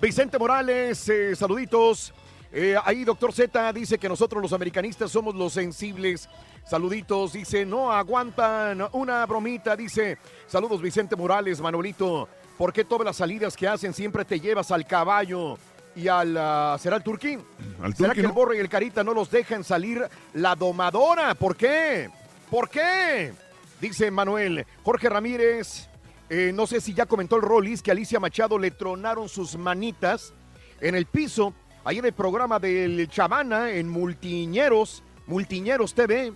[0.00, 2.12] Vicente Morales, eh, saluditos.
[2.52, 6.28] Eh, ahí, doctor Z dice que nosotros los americanistas somos los sensibles.
[6.66, 10.18] Saluditos, dice, no aguantan una bromita, dice.
[10.48, 12.28] Saludos, Vicente Morales, Manolito.
[12.58, 15.58] ¿Por qué todas las salidas que hacen siempre te llevas al caballo
[15.94, 16.36] y al...
[16.36, 17.40] ah, ¿Será el turquín?
[17.80, 21.36] Al ¿Será que el borro y el carita no los dejan salir la domadora?
[21.36, 22.10] ¿Por qué?
[22.50, 23.32] ¿Por qué?
[23.80, 24.66] Dice Manuel.
[24.82, 25.88] Jorge Ramírez,
[26.28, 30.34] eh, no sé si ya comentó el Rollis que Alicia Machado le tronaron sus manitas
[30.80, 31.54] en el piso,
[31.84, 36.32] ahí en el programa del Chavana, en Multiñeros, Multiñeros TV.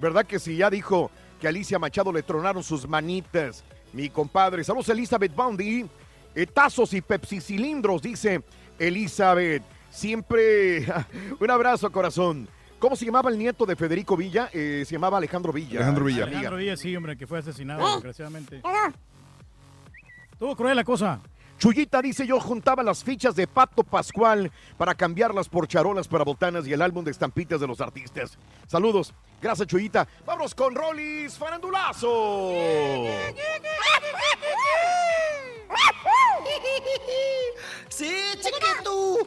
[0.00, 0.56] ¿Verdad que sí?
[0.56, 1.10] Ya dijo
[1.40, 3.64] que Alicia Machado le tronaron sus manitas.
[3.92, 4.64] Mi compadre.
[4.64, 5.86] Saludos, Elizabeth Boundy.
[6.34, 8.42] Eh, tazos y Pepsi cilindros, dice
[8.78, 9.62] Elizabeth.
[9.90, 10.86] Siempre
[11.40, 12.48] un abrazo, corazón.
[12.78, 14.50] ¿Cómo se llamaba el nieto de Federico Villa?
[14.52, 15.78] Eh, se llamaba Alejandro Villa.
[15.78, 16.24] Alejandro Villa.
[16.24, 17.92] Alejandro Villa, sí, hombre, que fue asesinado, ¿Eh?
[17.94, 18.60] desgraciadamente.
[18.60, 18.74] Todo.
[20.32, 21.20] Estuvo cruel la cosa.
[21.58, 26.66] Chuyita dice yo juntaba las fichas de Pato Pascual para cambiarlas por charolas para botanas
[26.66, 28.36] y el álbum de estampitas de los artistas.
[28.66, 29.14] Saludos.
[29.40, 30.06] Gracias, Chuyita.
[30.24, 32.52] Vámonos con Rolis Farandulazo.
[37.88, 39.18] Sí, chiquito.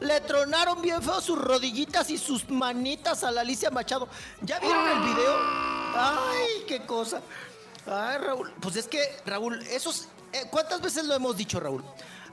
[0.00, 4.08] Le tronaron bien feo sus rodillitas y sus manitas a la Alicia Machado.
[4.42, 5.36] ¿Ya vieron el video?
[5.96, 7.22] Ay, qué cosa.
[7.86, 8.52] Ay, Raúl.
[8.60, 10.08] Pues es que, Raúl, esos.
[10.32, 11.84] Eh, ¿Cuántas veces lo hemos dicho, Raúl?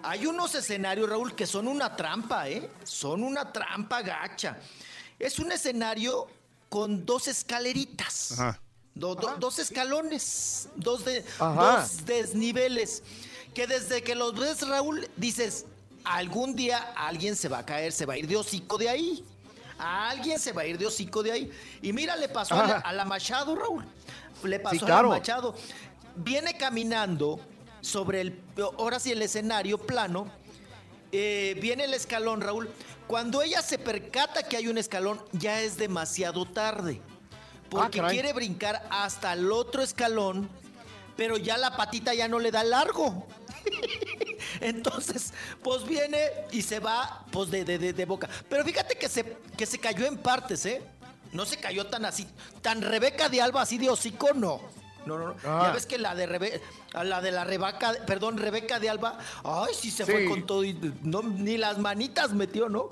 [0.03, 2.69] Hay unos escenarios, Raúl, que son una trampa, ¿eh?
[2.83, 4.57] Son una trampa gacha.
[5.17, 6.27] Es un escenario
[6.69, 8.33] con dos escaleritas.
[8.33, 8.59] Ajá.
[8.93, 13.03] Do- do- dos escalones, dos, de, dos desniveles,
[13.53, 15.65] que desde que los ves, Raúl, dices,
[16.05, 19.25] algún día alguien se va a caer, se va a ir de hocico de ahí.
[19.77, 21.51] Alguien se va a ir de hocico de ahí.
[21.81, 23.85] Y mira, le pasó a la, a Machado, Raúl.
[24.43, 25.55] Le pasó Sí, a la Machado.
[26.15, 27.39] Viene caminando
[27.85, 28.41] sobre el,
[28.77, 30.27] ahora sí, el escenario plano.
[31.11, 32.69] Eh, viene el escalón, Raúl.
[33.07, 36.99] Cuando ella se percata que hay un escalón, ya es demasiado tarde.
[37.69, 38.15] Porque Ah, caray.
[38.17, 40.49] quiere brincar hasta el otro escalón,
[41.15, 43.27] pero ya la patita ya no le da largo.
[44.61, 45.33] Entonces,
[45.63, 46.19] pues viene
[46.51, 48.27] y se va, pues de, de- de- de boca.
[48.49, 50.81] Pero fíjate que se, que se cayó en partes, ¿eh?
[51.31, 52.27] No se cayó tan así,
[52.61, 54.61] tan Rebeca de Alba así de hocico, no.
[55.05, 55.35] No, no, no.
[55.45, 55.63] Ah.
[55.67, 56.61] Ya ves que la de Rebe-
[56.93, 60.63] a la de la Rebeca, perdón, Rebeca de Alba, ay, sí se fue con todo
[60.63, 62.89] y no, ni las manitas metió, ¿no?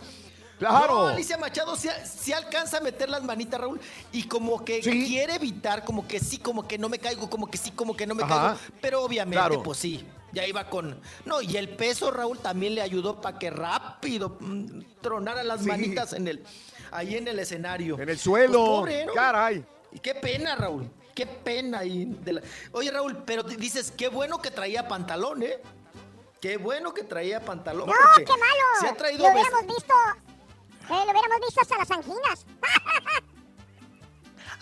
[0.59, 0.93] Claro.
[0.93, 5.05] No, Alicia Machado sí, sí alcanza a meter las manitas, Raúl, y como que Sí.
[5.07, 8.05] quiere evitar, como que sí, como que no me caigo, como que sí, como que
[8.07, 8.53] no me Ajá.
[8.53, 8.59] caigo.
[8.79, 9.63] Pero obviamente, Claro.
[9.63, 11.01] pues sí, ya iba con.
[11.25, 15.67] No, y el peso, Raúl, también le ayudó para que rápido mm, tronara las Sí.
[15.67, 16.43] manitas en el,
[16.91, 17.99] ahí en el escenario.
[17.99, 18.53] En el suelo.
[18.59, 19.13] Pues, pobre, ¿no?
[19.13, 19.65] Caray.
[19.91, 20.89] Y qué pena, Raúl.
[21.13, 25.61] Qué pena de la- Oye, Raúl, pero dices, qué bueno que traía pantalón, ¿eh?
[26.41, 27.87] Qué bueno que traía pantalón.
[27.87, 28.63] No, qué malo.
[28.81, 29.93] Se ha traído lo hubiéramos visto.
[29.93, 32.45] eh, lo hubiéramos visto hasta las anginas.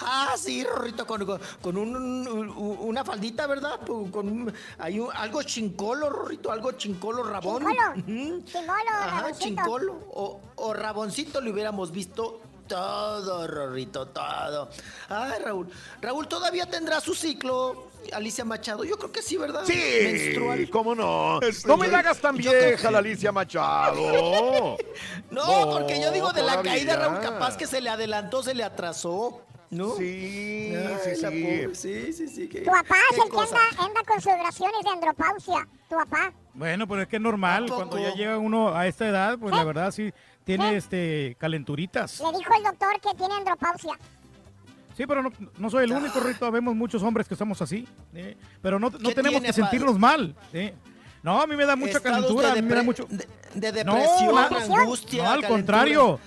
[0.04, 2.50] Ah, sí, Rorrito, con, con, con un- un-
[2.80, 3.80] una faldita, ¿verdad?
[3.86, 7.64] Con, un- hay un- algo chincolo, Rorrito, algo chincolo, rabón.
[7.64, 8.66] Chincolo.
[8.90, 9.46] Ajá, raboncito.
[9.46, 9.94] chincolo.
[10.10, 12.42] O, o raboncito le hubiéramos visto
[12.76, 14.70] todo, Rorrito, todo.
[15.10, 15.68] Ay, Raúl.
[16.02, 18.86] Raúl todavía tendrá su ciclo, Alicia Machado.
[18.86, 19.64] Yo creo que sí, ¿verdad?
[19.66, 20.70] Sí, Menstrual.
[20.70, 21.40] cómo no.
[21.66, 23.98] No me la hagas tan vieja, que- la Alicia Machado.
[24.10, 24.78] No,
[25.32, 26.72] No, porque yo digo de la todavía.
[26.74, 29.42] caída, Raúl, capaz que se le adelantó, se le atrasó.
[29.70, 29.96] ¿No?
[29.96, 31.22] Sí, Ay, sí, sí.
[31.24, 32.50] pobre, sí, sí, sí.
[32.50, 33.56] qué- Tu papá es el que cosa.
[33.70, 35.68] anda, anda con oraciones de andropausia.
[35.90, 36.34] Tu papá.
[36.54, 39.62] Bueno, pero es que es normal, cuando ya llega uno a esta edad, pues la
[39.62, 39.66] ¿Eh?
[39.66, 40.12] verdad sí
[40.58, 40.78] tiene ¿Eh?
[40.78, 42.20] este calenturitas.
[42.20, 43.94] Le dijo el doctor que tiene andropausia.
[44.98, 48.36] Sí, pero no, no soy el único, Rito, vemos muchos hombres que estamos así, ¿eh?
[48.62, 50.36] pero no, no ¿Qué tenemos tiene, que sentirnos mal.
[50.54, 50.74] ¿eh?
[51.24, 53.08] No, a mí me da mucha Estados calentura, de a mí me da mucho...
[53.10, 55.24] De, de No, depresión, la- angustia.
[55.24, 55.48] no, al calentura.
[55.48, 56.20] contrario,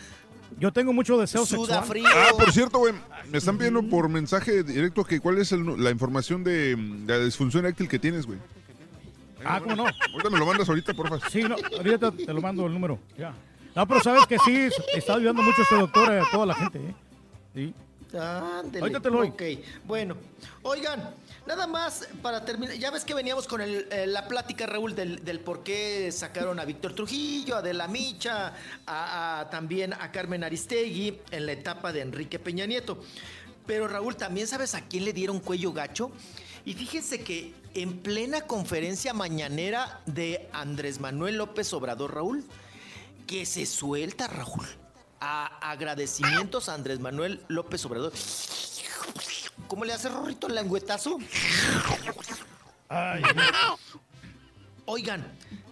[0.59, 1.85] yo tengo mucho deseo Suda sexual.
[1.85, 2.07] frío.
[2.09, 2.95] Ah, por cierto, güey,
[3.31, 7.19] me están pidiendo por mensaje directo que cuál es el la información de, mm, de
[7.19, 8.39] la disfunción eréctil que tienes, güey.
[9.45, 9.83] Ah, ¿cómo no?
[9.85, 11.29] Ahorita me lo mandas ahorita, porfa.
[11.29, 12.99] Sí, no, ahorita te lo mando el número.
[13.19, 13.35] Ya.
[13.75, 16.95] No, pero sabes que sí, está ayudando mucho este doctor a toda la gente, ¿eh?
[17.55, 17.75] Sí.
[18.17, 19.01] Ándele.
[19.01, 19.29] Te lo doy.
[19.29, 19.43] Ok,
[19.85, 20.17] bueno.
[20.63, 21.11] Oigan,
[21.47, 22.77] nada más para terminar.
[22.77, 26.61] Ya ves que veníamos con el, eh, la plática, Raúl, del, del por qué sacaron
[26.61, 28.53] a Víctor Trujillo, a De la Micha,
[28.87, 32.99] a, a- también a Carmen Aristegui en la etapa de Enrique Peña Nieto.
[33.67, 36.13] Pero Raúl, ¿también sabes a quién le dieron cuello gacho?
[36.65, 42.45] Y fíjense que en plena conferencia mañanera de Andrés Manuel López Obrador, Raúl,
[43.27, 44.67] que se suelta, Raúl.
[45.21, 48.13] A agradecimientos a Andrés Manuel López Obrador.
[49.69, 51.19] ¿Cómo le hace Rorrito el lengüetazo?
[54.87, 55.25] Oigan,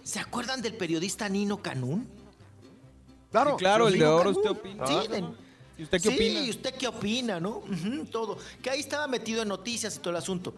[0.03, 2.07] ¿se acuerdan del periodista Nino Canún?
[3.31, 4.27] Claro, Sí, claro, el de Canún.
[4.27, 4.87] ¿usted opina?
[4.87, 5.07] Sí, Ah.
[5.09, 5.23] de-
[5.77, 6.39] ¿Y usted qué sí, opina?
[6.41, 7.63] ¿y usted qué opina, no?
[8.11, 8.37] Todo.
[8.61, 10.53] Que ahí estaba metido en noticias y todo el asunto.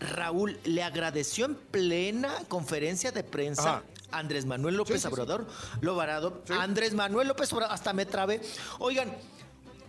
[0.00, 3.82] Raúl le agradeció en plena conferencia de prensa Ajá.
[4.10, 5.46] Andrés Manuel López Obrador,
[5.80, 6.42] lo varado.
[6.58, 8.40] Andrés Manuel López Obrador, hasta me trabé.
[8.78, 9.14] Oigan,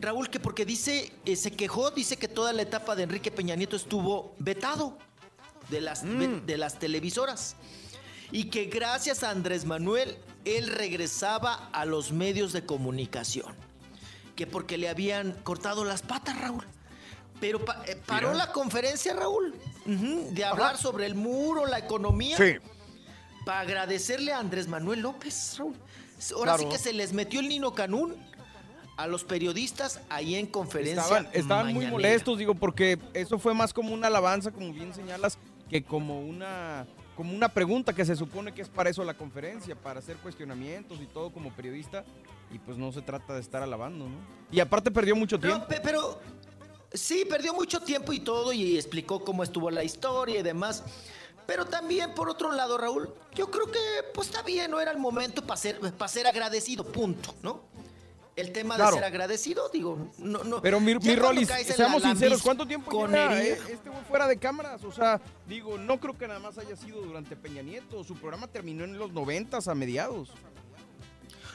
[0.02, 3.56] Raúl, que porque dice, eh, se quejó, dice que toda la etapa de Enrique Peña
[3.56, 4.98] Nieto estuvo vetado
[5.70, 6.46] de las, Mm.
[6.46, 7.56] de las televisoras.
[8.32, 13.56] Y que gracias a Andrés Manuel, él regresaba a los medios de comunicación.
[14.36, 16.66] Que porque le habían cortado las patas, Raúl.
[17.42, 18.46] Pero pa- eh, paró Mira.
[18.46, 22.38] la conferencia, Raúl, de hablar sobre el muro, la economía.
[22.38, 22.56] Sí.
[23.50, 25.74] Para agradecerle a Andrés Manuel López, Raúl.
[26.36, 28.16] Ahora sí que se les metió el Nino Canún
[28.96, 31.02] a los periodistas ahí en conferencia.
[31.02, 35.40] Estaban, estaban muy molestos, digo, porque eso fue más como una alabanza, como bien señalas,
[35.68, 39.74] que como una como una pregunta que se supone que es para eso la conferencia,
[39.74, 42.06] para hacer cuestionamientos y todo como periodista,
[42.52, 44.18] y pues no se trata de estar alabando, ¿no?
[44.52, 45.66] Y aparte perdió mucho tiempo.
[45.82, 46.22] Pero
[46.94, 50.84] sí, perdió mucho tiempo y todo y explicó cómo estuvo la historia y demás.
[51.50, 53.80] Pero también, por otro lado, Raúl, yo creo que
[54.14, 57.64] pues está bien, no era el momento para ser, para ser agradecido, punto, ¿no?
[58.36, 58.92] El tema Claro.
[58.92, 60.62] de ser agradecido, digo, no, no.
[60.62, 64.28] Pero mi, mi Rolis, la seamos sinceros, ¿cuánto tiempo lleva conería- eh, este güey fuera
[64.28, 64.84] de cámaras?
[64.84, 68.04] O sea, digo, no creo que nada más haya sido durante Peña Nieto.
[68.04, 70.30] Su programa terminó en los noventas a mediados.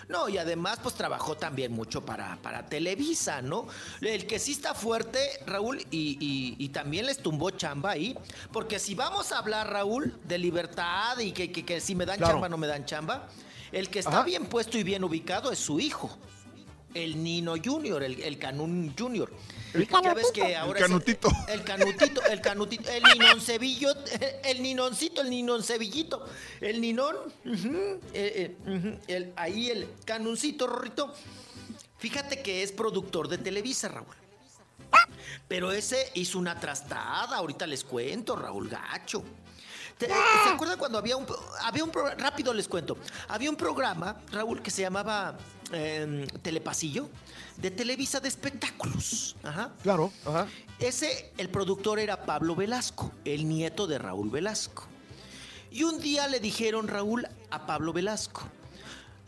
[0.09, 3.67] No, y además, pues trabajó también mucho para, para Televisa, ¿no?
[4.01, 8.17] El que sí está fuerte, Raúl, y, y- y también les tumbó chamba ahí,
[8.53, 12.19] porque si vamos a hablar, Raúl, de libertad y que, que- que si me dan
[12.19, 12.35] Claro.
[12.35, 13.29] chamba, no me dan chamba,
[13.73, 14.23] el que está Ajá.
[14.25, 16.17] bien puesto y bien ubicado es su hijo,
[16.95, 19.31] el Nino Junior, el, el Canún Junior.
[20.03, 21.29] ya ves que ahora El es canutito.
[21.49, 23.93] el canutito, el canutito, el ninoncebillo,
[24.45, 26.25] el ninoncito, el ninoncevillito,
[26.61, 31.13] el ninón, eh, eh, el- ahí el canuncito, Rorrito.
[31.99, 34.07] Fíjate que es productor de Televisa, Raúl.
[35.49, 39.23] Pero ese hizo una trastada, ahorita les cuento, Raúl Gacho.
[39.99, 41.27] ¿Te- ¿Se acuerdan cuando había un,
[41.63, 42.97] había un programa, rápido les cuento,
[43.29, 45.37] había un programa, Raúl, que se llamaba
[45.73, 47.09] em, Telepasillo,
[47.57, 49.37] de Televisa de espectáculos?
[49.43, 49.71] Ajá.
[49.83, 50.47] Claro, ajá.
[50.81, 54.85] Ese, el productor era Pablo Velasco, el nieto de Raúl Velasco.
[55.71, 58.43] Y un día le dijeron, Raúl, a Pablo Velasco,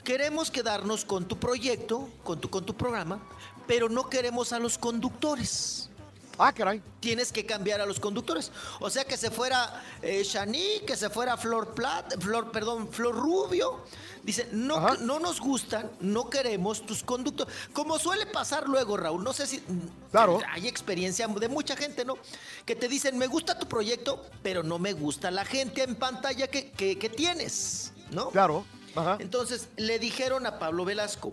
[0.05, 3.21] queremos quedarnos con tu proyecto, con tu, con tu programa,
[3.69, 5.91] pero no queremos a los conductores.
[6.39, 6.83] Ah, caray.
[7.01, 8.51] Tienes que cambiar a los conductores.
[8.81, 13.15] O sea, que se fuera eh, Shani, que se fuera Flor Plat, Flor, perdón, Flor
[13.15, 13.85] Rubio.
[14.23, 17.55] Dice, no, no nos gustan, no queremos tus conductores.
[17.73, 19.63] Como suele pasar luego, Raúl, no sé si
[20.11, 20.41] Claro.
[20.53, 22.17] hay experiencia de mucha gente, ¿no?
[22.65, 26.49] Que te dicen, me gusta tu proyecto, pero no me gusta la gente en pantalla
[26.49, 28.31] que, que- que tienes, ¿no?
[28.31, 28.67] Claro.
[28.97, 29.17] Ajá.
[29.21, 31.33] Entonces le dijeron a Pablo Velasco,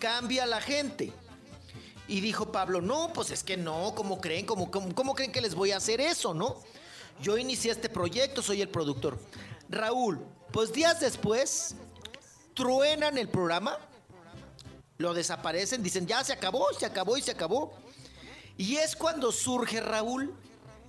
[0.00, 1.12] cambia la gente.
[2.08, 4.44] Y dijo Pablo, no, pues es que no, ¿cómo creen?
[4.44, 6.56] ¿Cómo, cómo, cómo creen que les voy a hacer eso, no?
[7.20, 9.18] Yo inicié este proyecto, soy el productor.
[9.68, 11.76] Raúl, pues días después,
[12.54, 13.78] truenan el programa,
[14.98, 17.72] lo desaparecen, dicen, ya se acabó, se acabó y se acabó.
[18.58, 20.34] Y es cuando surge, Raúl,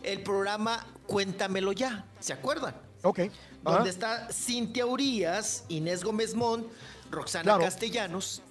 [0.02, 2.76] el programa Cuéntamelo ya, ¿se acuerdan?
[3.04, 3.20] Ok.
[3.62, 6.68] donde está Cintia Urias, Inés Gómez Mont,
[7.12, 7.62] Roxana Claro.
[7.64, 8.42] Castellanos.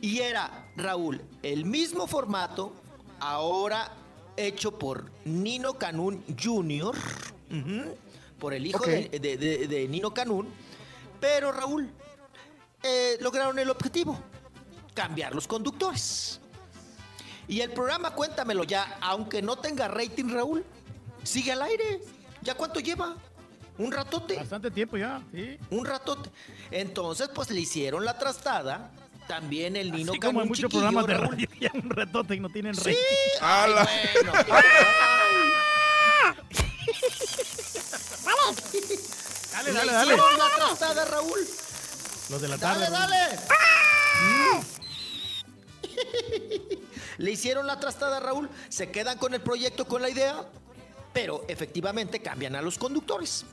[0.00, 2.72] Y era, Raúl, el mismo formato,
[3.20, 3.90] ahora
[4.36, 6.94] hecho por Nino Canún Jr.,
[8.38, 8.86] por el hijo Ok.
[8.86, 10.48] de, de- de- de Nino Canún.
[11.20, 11.90] Pero, Raúl,
[12.82, 14.18] eh, lograron el objetivo,
[14.94, 16.40] cambiar los conductores.
[17.48, 20.64] Y el programa Cuéntamelo ya, aunque no tenga rating, Raúl,
[21.22, 22.00] sigue al aire.
[22.42, 23.16] ¿Ya cuánto lleva?
[23.78, 24.36] Un ratote.
[24.36, 25.56] Bastante tiempo ya, sí.
[25.70, 26.30] Un ratote.
[26.70, 28.90] Entonces, pues le hicieron la trastada.
[29.28, 31.30] También el Nino Así como en muchos programas de Raúl.
[31.30, 32.80] radio ya un ratote y no tienen Sí.
[32.84, 32.96] rating.
[33.40, 33.72] Ay,
[34.14, 34.32] bueno.
[39.52, 40.14] Dale, Le dale, dale.
[40.14, 41.40] hicieron la trastada, Raúl.
[42.28, 42.90] Los de la tarde.
[42.90, 43.38] Dale, dale.
[47.18, 48.50] Le hicieron la trastada, Raúl.
[48.68, 50.44] Se quedan con el proyecto, con la idea.
[51.12, 53.44] Pero efectivamente cambian a los conductores.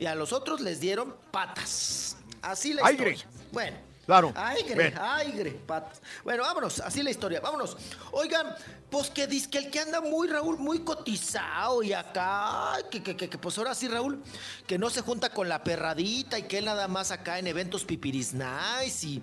[0.00, 2.16] Y a los otros les dieron patas.
[2.42, 3.12] Así la Aire.
[3.12, 3.40] historia.
[3.52, 3.76] Bueno.
[4.10, 4.32] Claro.
[4.34, 4.94] Aire, Bien.
[5.00, 6.02] aire, patas.
[6.24, 7.76] Bueno, vámonos, así la historia, vámonos.
[8.10, 8.44] Oigan,
[8.90, 13.16] pues que dice que el que anda muy, Raúl, muy cotizado y acá, que, que,
[13.16, 14.20] que, que, pues ahora sí, Raúl,
[14.66, 17.84] que no se junta con la perradita y que él nada más acá en eventos
[17.84, 19.22] pipiris nice y,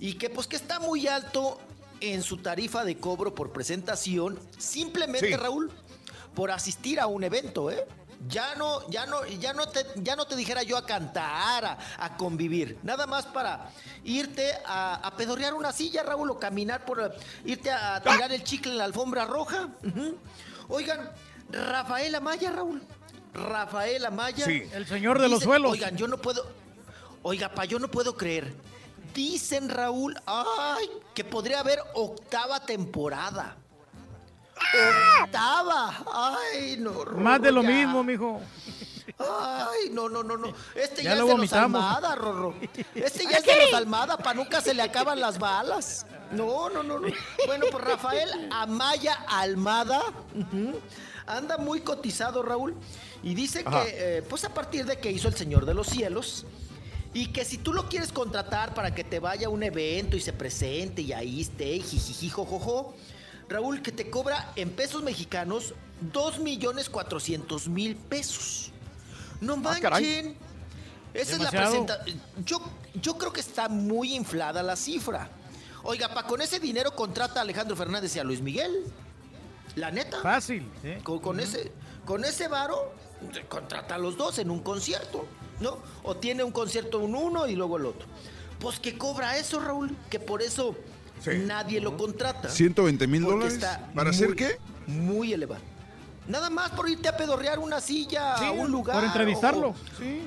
[0.00, 1.60] y que pues que está muy alto
[2.00, 5.36] en su tarifa de cobro por presentación, simplemente, Sí.
[5.36, 5.70] Raúl,
[6.34, 7.86] por asistir a un evento, ¿eh?
[8.28, 11.78] Ya no, ya no, ya no te, ya no te dijera yo a cantar, a,
[11.98, 12.78] a convivir.
[12.82, 13.70] Nada más para
[14.02, 18.72] irte a, a pedorrear una silla, Raúl, o caminar por, irte a tirar el chicle
[18.72, 19.68] en la alfombra roja.
[20.68, 21.10] Oigan,
[21.50, 22.82] Rafael Amaya, Raúl.
[23.34, 24.44] Rafael Amaya.
[24.44, 24.62] Sí.
[24.72, 25.72] El señor de los suelos.
[25.72, 26.46] Oigan, yo no puedo.
[27.22, 28.54] Oiga, pa, yo no puedo creer.
[29.14, 33.56] Dicen, Raúl, ay, que podría haber octava temporada.
[35.22, 36.04] Octava.
[36.12, 37.04] Ay, no.
[37.16, 37.68] Más de lo ya.
[37.68, 38.40] mismo, mijo.
[39.18, 40.52] Ay, no, no, no, no.
[40.74, 41.52] Este Ya ya, lo es de los.
[41.52, 42.54] Almada, Rorro.
[42.94, 46.06] Este ya es de los Almada, para nunca se le acaban las balas.
[46.32, 47.08] No, no, no, no.
[47.46, 50.02] Bueno, pues Rafael Amaya Almada
[51.26, 52.74] anda muy cotizado, Raúl.
[53.22, 53.84] Y dice Ajá.
[53.84, 56.44] que, eh, pues a partir de que hizo El Señor de los Cielos,
[57.16, 60.20] Y que si tú lo quieres contratar para que te vaya a un evento y
[60.20, 62.92] se presente y ahí esté, y jijiji, jojojo,
[63.48, 65.74] Raúl, que te cobra en pesos mexicanos
[66.12, 68.70] 2 millones 400 mil pesos.
[69.40, 70.36] No Ah, manchen.
[71.12, 71.42] Esa Demasiado.
[71.42, 72.22] es la presentación.
[72.44, 72.60] Yo,
[73.00, 75.28] yo creo que está muy inflada la cifra.
[75.84, 78.84] Oiga, pa, con ese dinero contrata a Alejandro Fernández y a Luis Miguel.
[79.76, 80.20] La neta.
[80.20, 80.68] Fácil.
[81.02, 81.70] Con, con ese,
[82.04, 82.92] con ese varo,
[83.48, 85.26] contrata a los dos en un concierto,
[85.60, 85.78] ¿no?
[86.04, 88.06] O tiene un concierto un uno y luego el otro.
[88.60, 90.74] Pues que cobra eso, Raúl, que por eso
[91.46, 92.48] nadie lo contrata.
[92.48, 93.58] 120 mil dólares.
[93.94, 94.58] ¿Para hacer qué?
[94.86, 95.62] Muy elevado.
[96.26, 98.96] Nada más por irte a pedorrear una silla Sí, a un lugar.
[98.96, 99.68] por entrevistarlo.
[99.70, 100.22] o- Sí.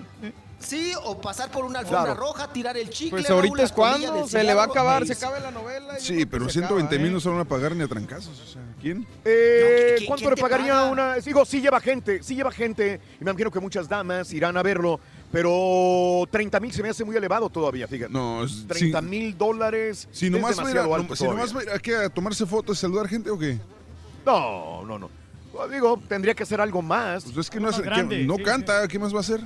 [0.59, 0.91] sí.
[1.03, 2.19] o pasar por una alfombra Claro.
[2.19, 3.11] roja, tirar el chicle.
[3.11, 5.27] Pues ahorita es cuando se le va a acabar, Ahí se está.
[5.29, 5.95] acaba la novela.
[5.95, 7.13] y yo Sí, pero que se 120 acaba, mil ¿eh?
[7.13, 8.39] no se van a pagar ni a trancazos.
[8.39, 9.07] O sea, ¿quién?
[9.25, 10.89] Eh, ¿quién- ¿Cuánto quién le pagaría paga?
[10.91, 11.15] una?
[11.15, 12.99] Digo, sí lleva gente, sí lleva gente.
[13.19, 14.99] Y me imagino que muchas damas irán a verlo.
[15.31, 18.11] Pero 30 mil se me hace muy elevado todavía, fíjate.
[18.13, 20.07] No, es- 30 si, mil dólares.
[20.11, 22.77] si nomás va a ir alto si nomás va a ir aquí a tomarse fotos
[22.77, 23.59] y saludar gente o qué?
[24.25, 25.09] No, no, no.
[25.51, 27.23] Pues, Digo, tendría que hacer algo más.
[27.25, 29.41] Pues es que no, hace- que no sí, canta, ¿qué más va a hacer?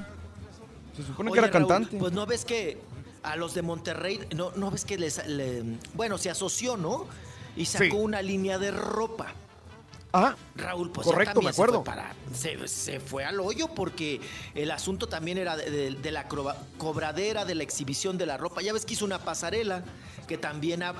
[0.95, 1.97] Se supone Oye, que era Raúl, cantante.
[1.97, 2.77] Pues no ves que
[3.23, 7.07] a los de Monterrey, no, no ves que les, le- bueno, se asoció, ¿no?
[7.55, 7.91] Y sacó Sí.
[7.93, 9.33] una línea de ropa.
[10.13, 10.35] Ajá.
[10.55, 11.79] Raúl, pues Correcto, me acuerdo.
[11.79, 14.19] Se, fue para- se, se fue al hoyo porque
[14.55, 18.37] el asunto también era de, de- de la croba- cobradera, de la exhibición de la
[18.37, 18.61] ropa.
[18.61, 19.83] Ya ves que hizo una pasarela
[20.27, 20.93] que también a-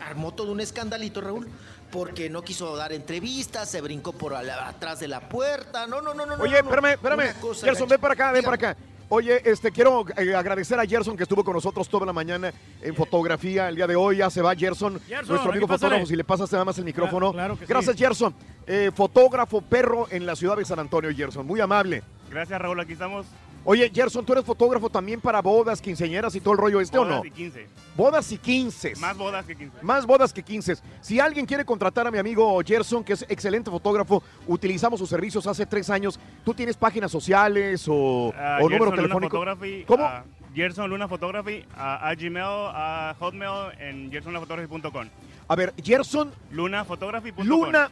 [0.00, 1.48] armó todo un escandalito, Raúl,
[1.90, 5.86] porque no quiso dar entrevistas, se brincó por al- atrás de la puerta.
[5.86, 6.34] No, no, no, no.
[6.34, 6.74] Oye, no, no.
[6.76, 7.34] espérame, espérame.
[7.40, 8.76] Cosa Gerson, ven para acá, ven para acá.
[9.14, 12.50] Oye, este, quiero eh, agradecer a Gerson que estuvo con nosotros toda la mañana
[12.80, 13.68] en fotografía.
[13.68, 15.90] El día de hoy ya se va Gerson, Gerson, nuestro amigo pásale.
[15.90, 16.06] fotógrafo.
[16.06, 17.30] Si le pasas nada más el micrófono.
[17.30, 17.68] claro que sí.
[17.68, 18.34] Gracias, Gerson.
[18.66, 21.46] Eh, fotógrafo perro en la ciudad de San Antonio, Gerson.
[21.46, 22.02] Muy amable.
[22.30, 22.80] Gracias, Raúl.
[22.80, 23.26] Aquí estamos.
[23.64, 27.04] Oye, Gerson, ¿tú eres fotógrafo también para bodas, quinceañeras y todo el rollo este o
[27.04, 27.18] no?
[27.18, 27.66] Bodas y 15.
[27.96, 28.98] Bodas y quinces.
[28.98, 29.76] Más bodas que 15.
[29.82, 30.76] Más bodas que 15.
[31.00, 35.46] Si alguien quiere contratar a mi amigo Gerson, que es excelente fotógrafo, utilizamos sus servicios
[35.46, 36.18] hace tres años.
[36.44, 39.36] ¿Tú tienes páginas sociales o, Ah, o número Gerson Luna telefónico?
[39.36, 40.04] Photography, ¿Cómo?
[40.04, 40.24] ah,
[40.54, 45.08] Gerson Luna Photography, a Gmail, a Hotmail, en gersonlunaphotography.com.
[45.48, 47.46] A ver, Gerson Lunaphotography.com.
[47.46, 47.90] Luna.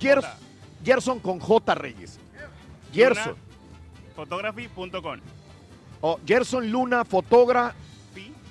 [0.00, 0.36] Gers- J.
[0.84, 2.18] Gerson con J Reyes.
[2.92, 3.34] Gerson.
[4.24, 5.20] Photography.com.
[6.02, 7.74] O Gerson Luna Fotogra,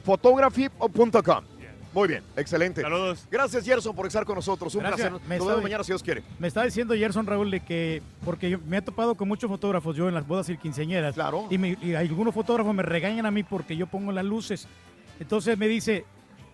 [0.04, 1.44] Photography.com.
[1.92, 2.82] Muy bien, excelente.
[2.82, 3.28] Saludos.
[3.32, 4.74] Gracias, Gerson, por estar con nosotros.
[4.76, 5.10] Un Gracias.
[5.10, 5.28] placer.
[5.28, 6.24] Me Nos vemos mañana si Dios quiere.
[6.38, 9.96] Me está diciendo Gerson Raúl de que, porque yo- me he topado con muchos fotógrafos
[9.96, 11.16] yo en las bodas y quinceañeras.
[11.16, 11.48] Claro.
[11.50, 14.68] Y, me- y algunos fotógrafos me regañan a mí porque yo pongo las luces.
[15.20, 16.06] Entonces me dice,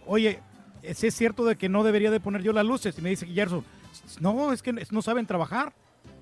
[0.05, 0.39] oye,
[0.81, 2.97] ¿es es cierto de que no debería de poner yo las luces?
[2.97, 3.63] Y me dice Gerson,
[4.21, 5.73] no, es que no saben trabajar.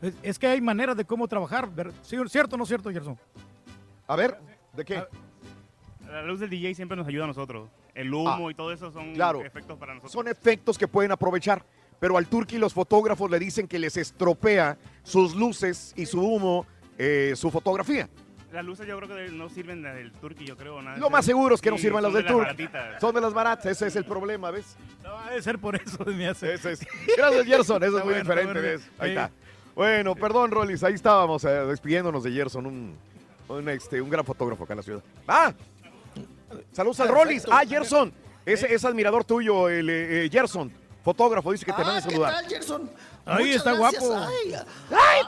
[0.03, 1.73] Es, es que hay maneras de cómo trabajar.
[1.73, 3.17] ver- ¿Sí- ¿Cierto o no cierto, Gerson?
[4.07, 4.37] A ver,
[4.73, 5.03] ¿de qué?
[6.07, 7.69] La luz del DJ siempre nos ayuda a nosotros.
[7.95, 9.41] El humo Ah, y todo eso son claro.
[9.43, 10.11] efectos para nosotros.
[10.11, 11.65] Son efectos que pueden aprovechar.
[11.99, 16.65] Pero al Turqui los fotógrafos le dicen que les estropea sus luces y su humo,
[16.97, 18.09] eh, su fotografía.
[18.51, 20.79] Las luces yo creo que no sirven del Turkey, yo creo.
[20.81, 22.69] Nada Lo más seguro es que no sirvan las del de Turqui.
[22.99, 24.75] Son de las baratas, ese es el problema, ¿ves?
[25.01, 25.97] No, debe ser por eso.
[26.05, 26.53] Me hace.
[26.53, 26.85] Ese es.
[27.17, 28.49] Gracias, Gerson, eso Está es muy bueno, diferente.
[28.51, 28.61] está bueno.
[28.61, 28.91] ¿ves?
[28.99, 29.15] Ahí Sí.
[29.17, 29.31] está.
[29.75, 32.95] Bueno, perdón, Rolis, ahí estábamos eh, despidiéndonos de Gerson, un,
[33.47, 35.03] un, este, un gran fotógrafo acá en la ciudad.
[35.27, 35.53] ¡Ah!
[36.71, 37.09] Saludos al.
[37.09, 37.45] Rolis.
[37.49, 38.13] ¡Ah, Gerson!
[38.45, 40.71] Ese es admirador tuyo, el eh, eh, Gerson,
[41.03, 42.33] fotógrafo, dice que te Ah, manda a ¿qué saludar.
[42.33, 42.91] tal, Gerson?
[43.25, 44.03] Ay, Muchas está gracias.
[44.03, 44.25] guapo.
[44.27, 44.53] Ay,
[44.91, 45.21] ay,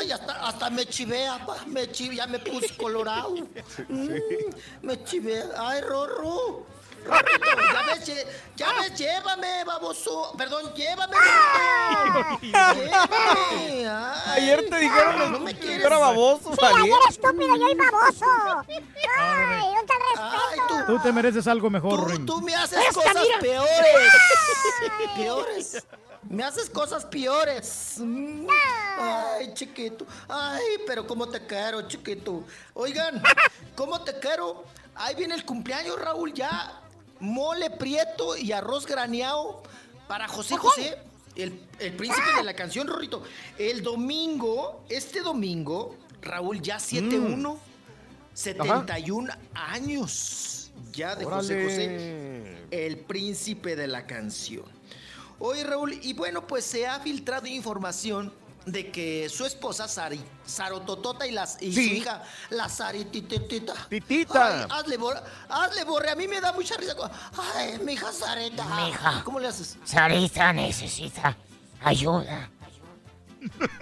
[0.00, 3.34] ay, hasta, hasta me chivea, pa, me chive, ya me puse colorado.
[3.88, 5.44] Mm, me chivea.
[5.58, 6.66] Ay, Rorro.
[7.04, 10.34] Rorrito, ya ves, lle- ya ves, llévame, baboso.
[10.36, 12.38] Perdón, llévame, Rorrito.
[12.42, 12.90] Llévame.
[13.86, 15.84] Ay, Ayer te dijeron no me quieres.
[15.84, 18.24] era baboso, Sí, ayer estúpido y hoy baboso.
[19.18, 20.86] Ay, un tal Ay, respeto.
[20.86, 22.26] Tú te mereces algo mejor, Tú, Ring.
[22.26, 23.38] tú me haces cosas mira.
[23.40, 23.70] peores.
[25.14, 25.86] peores.
[26.28, 27.94] Me haces cosas peores.
[27.98, 28.46] Mm.
[29.00, 30.06] Ay, chiquito.
[30.28, 32.44] Ay, pero cómo te quiero, chiquito.
[32.74, 33.20] Oigan,
[33.74, 34.64] ¿cómo te quiero?
[34.94, 36.78] Ahí viene el cumpleaños, Raúl, ya.
[37.22, 39.62] Mole prieto y arroz graneado
[40.08, 40.98] para José José,
[41.36, 43.22] el, el príncipe de la canción, Rorrito.
[43.58, 47.56] El domingo, este domingo, Raúl, ya 7-1.
[48.34, 51.64] 71 años ya de José.
[51.64, 54.64] José, el príncipe de la canción.
[55.38, 58.32] Oye, Raúl, y bueno, pues se ha filtrado información
[58.66, 61.88] de que su esposa, Sari, Sarototota y, las, y Sí.
[61.88, 63.74] su hija, la Sari Titita.
[63.88, 64.62] Titita.
[64.62, 66.94] Ay, hazle, borre, hazle borre, a mí me da mucha risa.
[67.56, 68.64] Ay, mi hija Sarita.
[68.64, 69.22] Mija.
[69.24, 69.76] ¿Cómo le haces?
[69.84, 71.36] Sarita necesita
[71.82, 72.50] ayuda.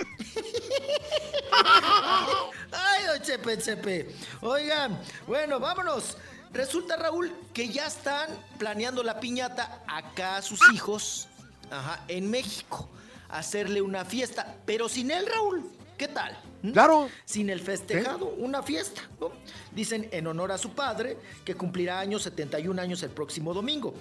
[2.72, 4.14] Ay, don Chepe, Chepe.
[4.40, 6.16] Oigan, bueno, vámonos.
[6.52, 8.28] Resulta, Raúl, que ya están
[8.58, 11.28] planeando la piñata acá a sus hijos,
[11.70, 12.88] ajá, en México,
[13.32, 15.64] hacerle una fiesta, pero sin él, Raúl.
[15.96, 16.38] ¿Qué tal?
[16.62, 16.70] ¿Mm?
[16.72, 17.08] Claro.
[17.24, 19.32] Sin el festejado, una fiesta, ¿no?
[19.72, 23.94] Dicen en honor a su padre, que cumplirá años, 71 años el próximo domingo.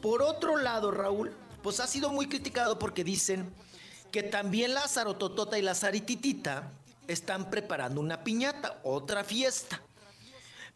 [0.00, 3.52] Por otro lado, Raúl, pues ha sido muy criticado porque dicen
[4.12, 6.70] que también Lázaro Totota y Lazarititita
[7.08, 9.82] están preparando una piñata, otra fiesta.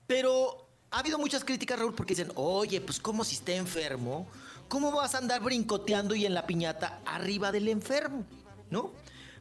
[0.06, 4.26] Pero ha habido muchas críticas, Raúl, porque dicen, oye, pues como si esté enfermo,
[4.68, 8.24] ¿cómo vas a andar brincoteando y en la piñata arriba del enfermo?
[8.70, 8.92] ¿No?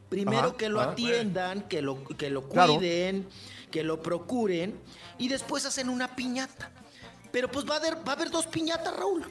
[0.08, 0.90] Primero Ajá, que lo ajá.
[0.92, 2.76] atiendan, que lo, que lo Claro.
[2.76, 3.28] cuiden,
[3.70, 4.80] que lo procuren
[5.18, 6.70] y después hacen una piñata.
[7.30, 9.24] Pero pues va a haber, va a haber dos piñatas, Raúl.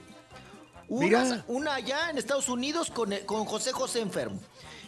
[0.89, 4.39] Una, una allá en Estados Unidos con, con José José enfermo.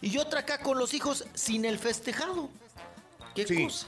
[0.02, 2.50] Y otra acá con los hijos sin el festejado.
[3.36, 3.64] ¿Qué Sí.
[3.66, 3.88] cosa?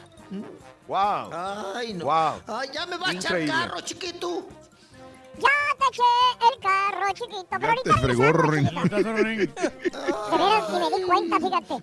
[0.88, 1.30] Wow.
[1.76, 2.06] Ay, no.
[2.06, 2.42] Wow.
[2.48, 4.48] Ay, ya me va a echar carro, chiquito.
[5.38, 6.04] Ya te eché
[6.54, 7.48] el carro, chiquito.
[7.50, 8.66] Pero ahorita fregó, Rorín.
[8.66, 8.72] De
[10.38, 11.76] veras, ni me di cuenta, fíjate.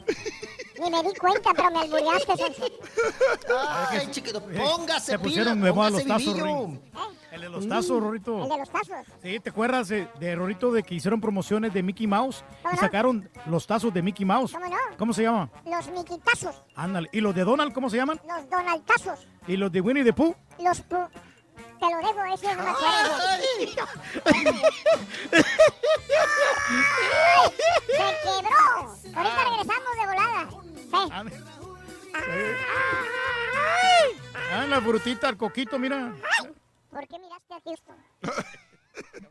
[0.80, 2.66] Ni me di cuenta, pero me albureaste, Sonso.
[3.90, 6.66] Ay, chiquito, póngase Se pila, pusieron de moda los póngase tazos, vivillo.
[6.66, 6.80] Ring.
[7.32, 8.42] El de los tazos, Rorito.
[8.44, 8.96] El de los tazos.
[9.22, 12.42] Sí, ¿te acuerdas de, de Rorito de que hicieron promociones de Mickey Mouse?
[12.62, 12.80] ¿Cómo Y no?
[12.80, 14.52] sacaron los tazos de Mickey Mouse.
[14.52, 14.76] ¿Cómo no?
[14.96, 15.50] ¿Cómo se llama?
[15.66, 16.62] Los miquitazos.
[16.74, 17.08] Ándale.
[17.12, 18.20] ¿Y los de Donald cómo se llaman?
[18.26, 19.26] Los donaldtazos.
[19.46, 20.34] ¿Y los de Winnie the Pooh?
[20.58, 20.96] Los pu...
[21.78, 23.14] Te lo dejo, me acuerdo.
[24.24, 24.42] ¡Ay!
[27.86, 28.64] ¡Se quebró!
[29.14, 30.40] Ahorita regresamos de volada.
[30.74, 31.00] Sí.
[34.50, 36.14] Ah, la frutita, el coquito, mira.
[36.90, 37.96] ¿Por qué miraste a Houston?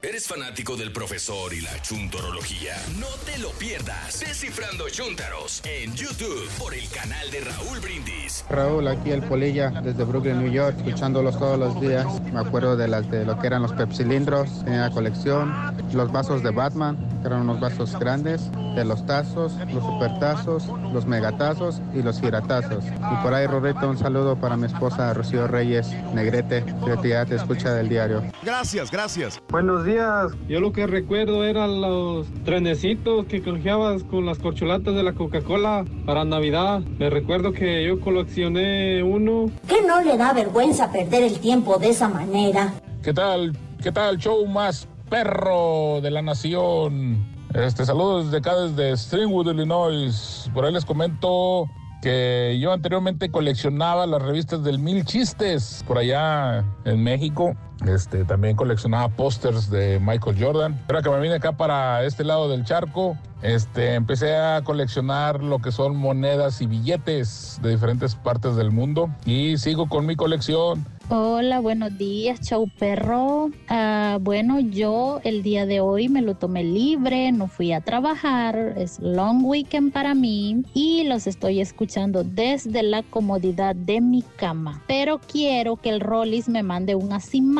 [0.02, 2.76] ¿Eres fanático del profesor y la chuntorología?
[3.00, 4.20] No te lo pierdas.
[4.20, 8.46] Descifrando Chuntaros en YouTube por el canal de Raúl Brindis.
[8.50, 12.06] Raúl, aquí el Polilla, desde Brooklyn, New York, escuchándolos todos los días.
[12.32, 15.54] Me acuerdo de, las, de lo que eran los pepsilindros, tenía colección,
[15.94, 21.06] los vasos de Batman, que eran unos vasos grandes, de los tazos, los supertazos, los
[21.06, 22.84] megatazos y los giratazos.
[22.86, 26.64] Y por ahí, Rorrito, un saludo para mi esposa Rocío Reyes Negrete,
[27.02, 28.24] que ya te escucha del diario.
[28.44, 29.40] Gracias, gracias.
[29.58, 30.34] Buenos días.
[30.48, 35.84] Yo lo que recuerdo eran los trenecitos que canjeabas con las corcholatas de la Coca-Cola
[36.06, 36.82] para Navidad.
[37.00, 39.50] Me recuerdo que yo coleccioné uno.
[39.68, 42.72] ¿Qué no le da vergüenza perder el tiempo de esa manera?
[43.02, 43.58] ¿Qué tal?
[43.82, 44.19] ¿Qué tal?
[44.19, 47.26] Show más perro de la nación.
[47.56, 50.52] Este saludos desde acá desde Stringwood, Illinois.
[50.53, 51.66] Por ahí les comento
[52.03, 57.56] que yo anteriormente coleccionaba las revistas del Mil Chistes por allá en México.
[57.86, 60.82] Este, también coleccionaba pósters de Michael Jordan.
[60.88, 65.60] Ahora que me vine acá para este lado del charco, este, empecé a coleccionar lo
[65.60, 69.10] que son monedas y billetes de diferentes partes del mundo.
[69.26, 70.86] Y sigo con mi colección.
[71.10, 73.50] Hola, buenos días, chau perro.
[73.70, 78.74] Ah, bueno, yo el día de hoy me lo tomé libre, no fui a trabajar,
[78.76, 84.84] es long weekend para mí y los estoy escuchando desde la comodidad de mi cama.
[84.86, 87.14] Pero quiero que el Rollis me mande un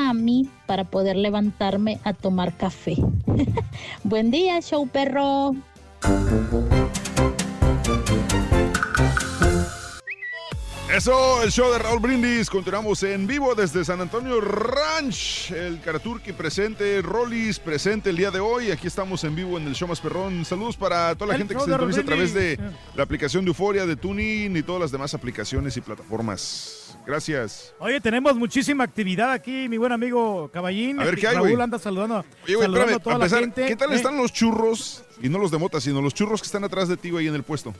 [0.08, 2.96] asimami para poder levantarme a tomar café.
[4.04, 5.56] Buen día, show perro.
[10.94, 12.50] Eso, el show de Raúl Brindis.
[12.50, 15.52] Continuamos en vivo desde San Antonio Ranch.
[15.52, 18.72] El Karaturki presente, Rollis presente el día de hoy.
[18.72, 20.44] Aquí estamos en vivo en el show más perrón.
[20.46, 22.58] Saludos para toda la El gente que se sintoniza a través de
[22.96, 26.77] la aplicación de Euforia, de Tuning y todas las demás aplicaciones y plataformas.
[27.08, 27.74] Gracias.
[27.80, 31.00] Oye, tenemos muchísima actividad aquí, mi buen amigo Caballín.
[31.00, 31.62] A ver, ¿qué hay, Raúl güey?
[31.64, 33.66] anda saludando, Oye, güey, saludando espérame, a toda a la gente.
[33.66, 35.04] ¿qué tal Eh, están los churros?
[35.24, 37.34] Y no los de mota, sino los churros que están atrás de ti, güey, en
[37.36, 37.74] el puesto.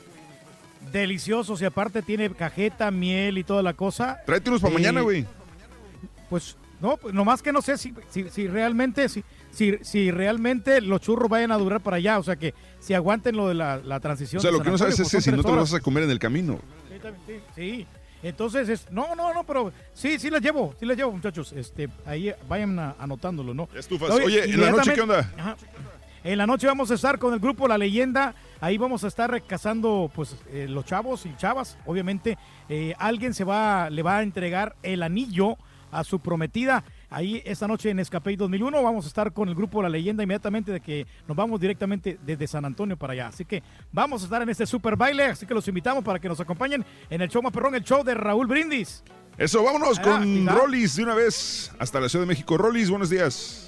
[0.92, 4.22] Deliciosos y aparte tiene cajeta, miel y toda la cosa.
[4.26, 5.26] Tráete unos para Eh, mañana, güey.
[6.30, 10.80] Pues no, pues nomás que no sé si, si, si realmente si, si, si realmente
[10.80, 13.78] los churros vayan a durar para allá, o sea que si aguanten lo de la,
[13.78, 14.40] la transición.
[14.40, 15.72] O sea, lo que no sabes es pues que si no te horas.
[15.72, 16.60] vas a comer en el camino.
[16.90, 17.88] Sí, también, sí, sí.
[18.28, 21.54] Entonces, es, no, no, no, pero sí, sí les llevo, sí les llevo, muchachos.
[21.54, 23.70] Este, ahí vayan a- anotándolo, ¿no?
[23.76, 24.10] estufas.
[24.12, 25.32] Oye, ¿en la noche qué onda?
[25.38, 25.56] Ajá.
[26.24, 28.34] En la noche vamos a estar con el grupo La Leyenda.
[28.60, 31.78] Ahí vamos a estar recasando, pues, eh, los chavos y chavas.
[31.86, 35.56] Obviamente, eh, alguien se va, le va a entregar el anillo
[35.92, 36.84] a su prometida.
[37.10, 40.74] Ahí esta noche en Escape 2001 vamos a estar con el grupo La Leyenda inmediatamente
[40.74, 43.28] de que nos vamos directamente desde San Antonio para allá.
[43.28, 43.64] Así que
[43.94, 46.86] vamos a estar en este super baile, así que los invitamos para que nos acompañen
[47.10, 49.04] en el show más perrón, el show de Raúl Brindis.
[49.38, 50.48] Eso, vámonos Ah, con.
[50.48, 52.58] Rollis de una vez hasta la Ciudad de México.
[52.58, 53.67] Rollis, buenos días.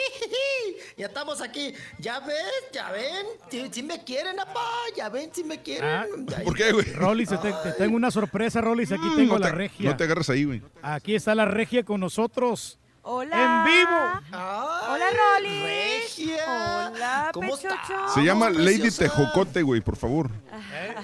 [0.96, 1.74] Ya estamos aquí.
[1.98, 2.36] Ya ves,
[2.72, 3.26] ya ven.
[3.50, 4.64] Si, si me quieren, apá.
[4.96, 5.84] Ya ven, si me quieren.
[5.88, 6.06] Ah,
[6.42, 6.86] ¿Por qué, güey?
[6.92, 8.92] Rolis, te, te tengo una sorpresa, Rolis.
[8.92, 9.90] Aquí Mm, tengo no la regia.
[9.90, 10.62] No te agarres ahí, güey.
[10.82, 12.78] Aquí está la regia con nosotros.
[13.08, 13.36] Hola.
[13.40, 14.36] En vivo.
[14.36, 15.04] Hola,
[15.38, 15.62] Rolly.
[15.62, 16.90] Regia.
[16.92, 18.08] Hola, ¿Cómo Pechocho.
[18.12, 19.04] Se llama Lady preciosa.
[19.04, 20.28] Tejocote, güey, por favor.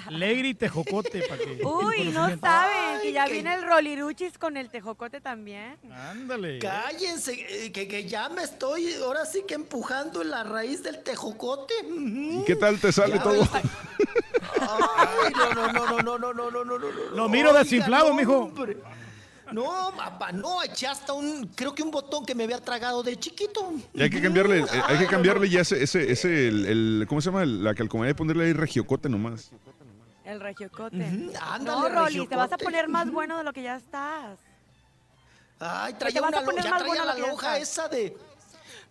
[0.09, 1.61] Lady Tejocote, para que.
[1.63, 5.77] Uy, no saben que ya que- viene el Roliruchis con el tejocote también.
[6.11, 6.59] Ándale.
[6.59, 7.33] Cállense,
[7.65, 11.73] eh, que, que ya me estoy ahora sí que empujando en la raíz del tejocote.
[11.87, 13.47] ¿Y qué tal te sale Ya todo?
[14.59, 16.89] Ay, no, no, no, no, no, no, no, no, no, no.
[17.15, 18.37] Lo miro Oiga, desinflado, no, mijo.
[18.39, 18.77] hombre.
[19.53, 23.17] No, papá, no, eché hasta un, creo que un botón que me había tragado de
[23.17, 23.73] chiquito.
[23.93, 27.21] Y hay que cambiarle, eh, hay que cambiarle ya ese, ese, ese, el, el- ¿cómo
[27.21, 27.45] se llama?
[27.45, 29.51] La calcomanía de ponerle ahí regiocote nomás.
[30.25, 30.95] El regiocote.
[30.97, 34.39] Ujú, ándale, no, Rolly, te vas a poner más bueno de lo que ya estás.
[35.59, 37.69] Ay, traía una ya traía la lo que ya lonja estás.
[37.69, 38.17] esa de...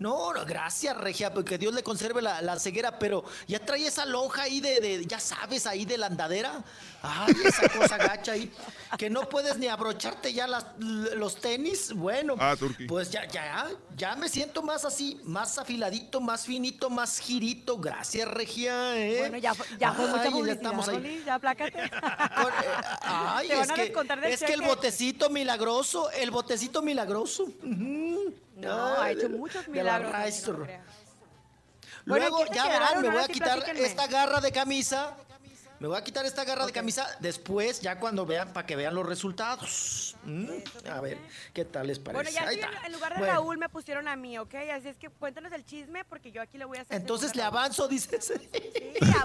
[0.03, 4.05] No, no, gracias, Regia, porque Dios le conserve la, la ceguera, pero ya traía esa
[4.05, 6.63] lonja ahí de, de- ya sabes, ahí de la andadera.
[7.05, 8.51] Ay, esa cosa gacha ahí,
[8.99, 11.93] que no puedes ni abrocharte ya las- los tenis.
[11.95, 12.57] Bueno, Ah,
[12.89, 17.79] pues ya, ya, ya me siento más así, más afiladito, más finito, más girito.
[17.79, 18.97] Gracias, Regia.
[18.99, 19.19] ¿eh?
[19.21, 21.23] Bueno, ya, fue- ya fue mucha Ay, ya estamos ahí.
[21.27, 21.79] Ya plácate.
[23.03, 26.83] Ay, Te van es a que, descontar del es que el botecito milagroso, el botecito
[26.83, 27.47] milagroso.
[28.57, 30.13] No, ha hecho muchos milagros.
[32.05, 35.17] Luego, ya verán, me voy a quitar esta garra de camisa
[35.83, 38.95] me voy a quitar esta garra de camisa después, ya cuando vean, para que vean
[38.95, 40.15] los resultados.
[40.23, 40.47] Mm,
[40.89, 41.19] A ver,
[41.53, 42.23] ¿qué tal les parece?
[42.23, 42.87] Bueno, ya Ahí aquí en, está.
[42.87, 44.55] en lugar de Bueno, Raúl me pusieron a mí, ¿ok?
[44.73, 46.97] Así es que cuéntanos el chisme porque yo aquí le voy a hacer.
[46.97, 48.33] Entonces le avanzo, dices.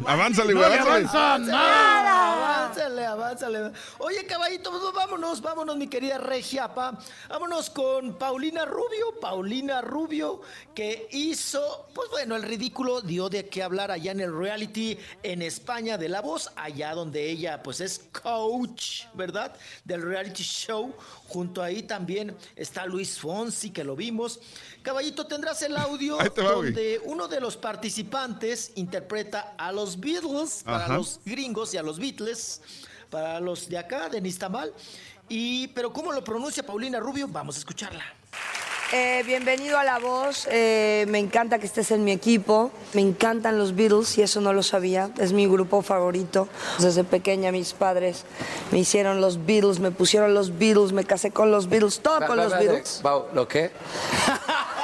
[0.08, 1.52] Avánzale, No güey, le avánzale.
[1.54, 3.72] Avánzale, avánzale.
[4.00, 6.98] Oye, caballito, pues vámonos, vámonos, mi querida Regia, pa.
[7.30, 9.20] Vámonos con Paulina Rubio.
[9.22, 10.42] Paulina Rubio,
[10.74, 15.44] que hizo, pues bueno, el ridículo dio de qué hablar allá en el reality en
[15.44, 19.56] España de La Voz, allá donde ella, pues es coach, ¿verdad?
[19.84, 20.94] Del reality show.
[21.28, 24.40] Junto ahí también está Luis Fonsi, que lo vimos.
[24.82, 26.46] Caballito, tendrás el audio güey.
[26.74, 30.98] donde uno de los participantes interpreta a los Beatles para Ajá.
[30.98, 32.62] los gringos y a los Beatles,
[33.10, 34.74] para los de acá, de Nistamal.
[35.30, 37.28] Y, pero ¿cómo lo pronuncia Paulina Rubio?
[37.28, 38.04] Vamos a escucharla.
[38.94, 40.48] Eh, bienvenido a La Voz.
[40.50, 42.72] Eh, me encanta que estés en mi equipo.
[42.94, 45.10] Me encantan los Beatles y eso no lo sabía.
[45.18, 46.48] Es mi grupo favorito.
[46.80, 48.24] Desde pequeña mis padres
[48.72, 52.38] me hicieron los Beatles, me pusieron los Beatles, me casé con los Beatles, todo con
[52.38, 53.02] los Beatles.
[53.34, 53.72] ¿Lo qué?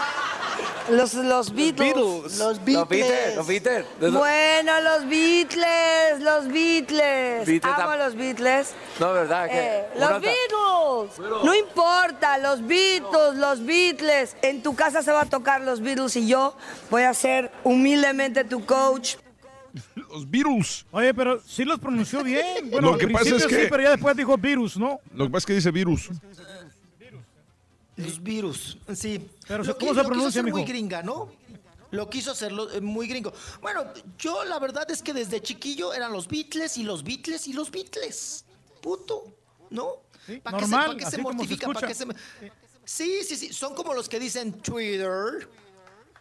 [0.89, 1.95] Los, los Beatles.
[1.95, 3.85] Los Los Beatles, los Beatles.
[3.99, 7.45] Bueno, los Beatles, los Beatles.
[7.45, 7.97] Beatles, Amo ah.
[7.97, 8.73] los Beatles.
[8.99, 9.47] No, ¿verdad?
[9.49, 11.43] Eh, los Beatles.
[11.43, 14.35] No importa, los Beatles, los Beatles.
[14.41, 16.55] En tu casa se va a tocar los Beatles y yo
[16.89, 19.15] voy a ser humildemente tu coach.
[19.95, 20.85] Los virus.
[20.91, 22.69] Oye, pero sí los pronunció bien.
[22.69, 24.99] Bueno, Lo que al pasa es que- sí, pero ya después dijo virus, ¿no?
[25.13, 26.09] Lo que pasa es que dice virus.
[28.03, 29.29] Los virus, sí.
[29.47, 31.31] Pero, Lo ¿cómo se lo pronuncia, quiso hacer muy gringa, ¿no?
[31.91, 33.31] Lo quiso hacerlo eh, muy gringo.
[33.61, 33.83] Bueno,
[34.17, 37.69] yo la verdad es que desde chiquillo eran los Beatles y los Beatles y los
[37.69, 38.45] Beatles.
[38.81, 39.25] Puto,
[39.69, 40.01] ¿no?
[40.41, 42.07] ¿Para qué se, pa' qué se como se qué se
[42.85, 43.53] Sí, sí, sí.
[43.53, 45.47] Son como los que dicen Twitter.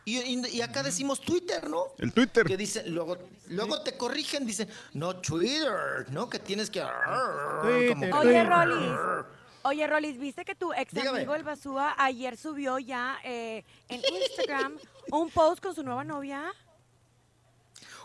[0.04, 1.86] Y, y- y acá decimos Twitter, ¿no?
[1.98, 2.44] El Twitter.
[2.44, 3.16] Que dicen, luego,
[3.48, 6.28] luego te corrigen, dicen, no Twitter, ¿no?
[6.28, 6.80] Que tienes que.
[6.80, 8.90] como que- Oye, Rolis.
[9.64, 11.18] Oye, Rolis, ¿viste que tu ex Dígame.
[11.18, 14.78] amigo el Basúa ayer subió ya eh, en Instagram
[15.10, 16.52] un post con su nueva novia?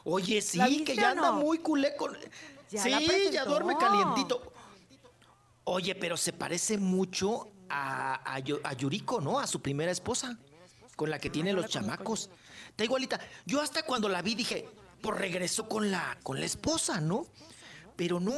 [0.04, 2.18] Oye, sí, ¿La que ya anda muy culé con.
[2.70, 4.54] Ya sí, ya duerme calientito.
[5.64, 9.40] Oye, pero se parece mucho a, a, a Yuriko, ¿no?
[9.40, 10.38] A su primera esposa,
[10.96, 12.30] con la que tiene los chamacos.
[12.70, 13.20] Está igualita.
[13.46, 14.70] Yo hasta cuando la vi dije,
[15.02, 17.26] pues regresó con la, con la esposa, ¿no?
[17.96, 18.34] Pero no,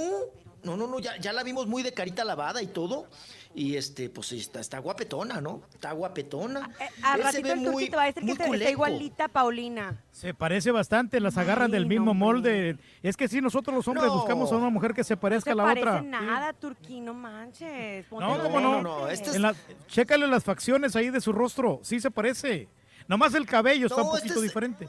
[0.64, 3.08] no, no, no, ya, ya la vimos muy de carita lavada y todo.
[3.56, 5.64] Y este, pues sí, está, está guapetona, ¿no?
[5.74, 6.70] Está guapetona.
[6.80, 9.26] Eh, Al Él se ratito ve el muy- te va a decir que está igualita
[9.26, 10.04] a Paulina.
[10.12, 12.78] Se parece bastante, las agarran del mismo molde.
[13.02, 14.14] Es que sí, nosotros los hombres No.
[14.18, 16.02] buscamos a una mujer que se parezca No a la parece otra.
[16.04, 18.06] nada, Turqui, no manches.
[18.06, 18.84] ponte No, ¿cómo lentes.
[18.84, 19.08] no?
[19.08, 19.56] este En la-
[19.88, 21.80] chécale las facciones ahí de su rostro.
[21.82, 22.68] Sí se parece.
[23.08, 24.88] Nomás el cabello está un No, este poquito es- diferente.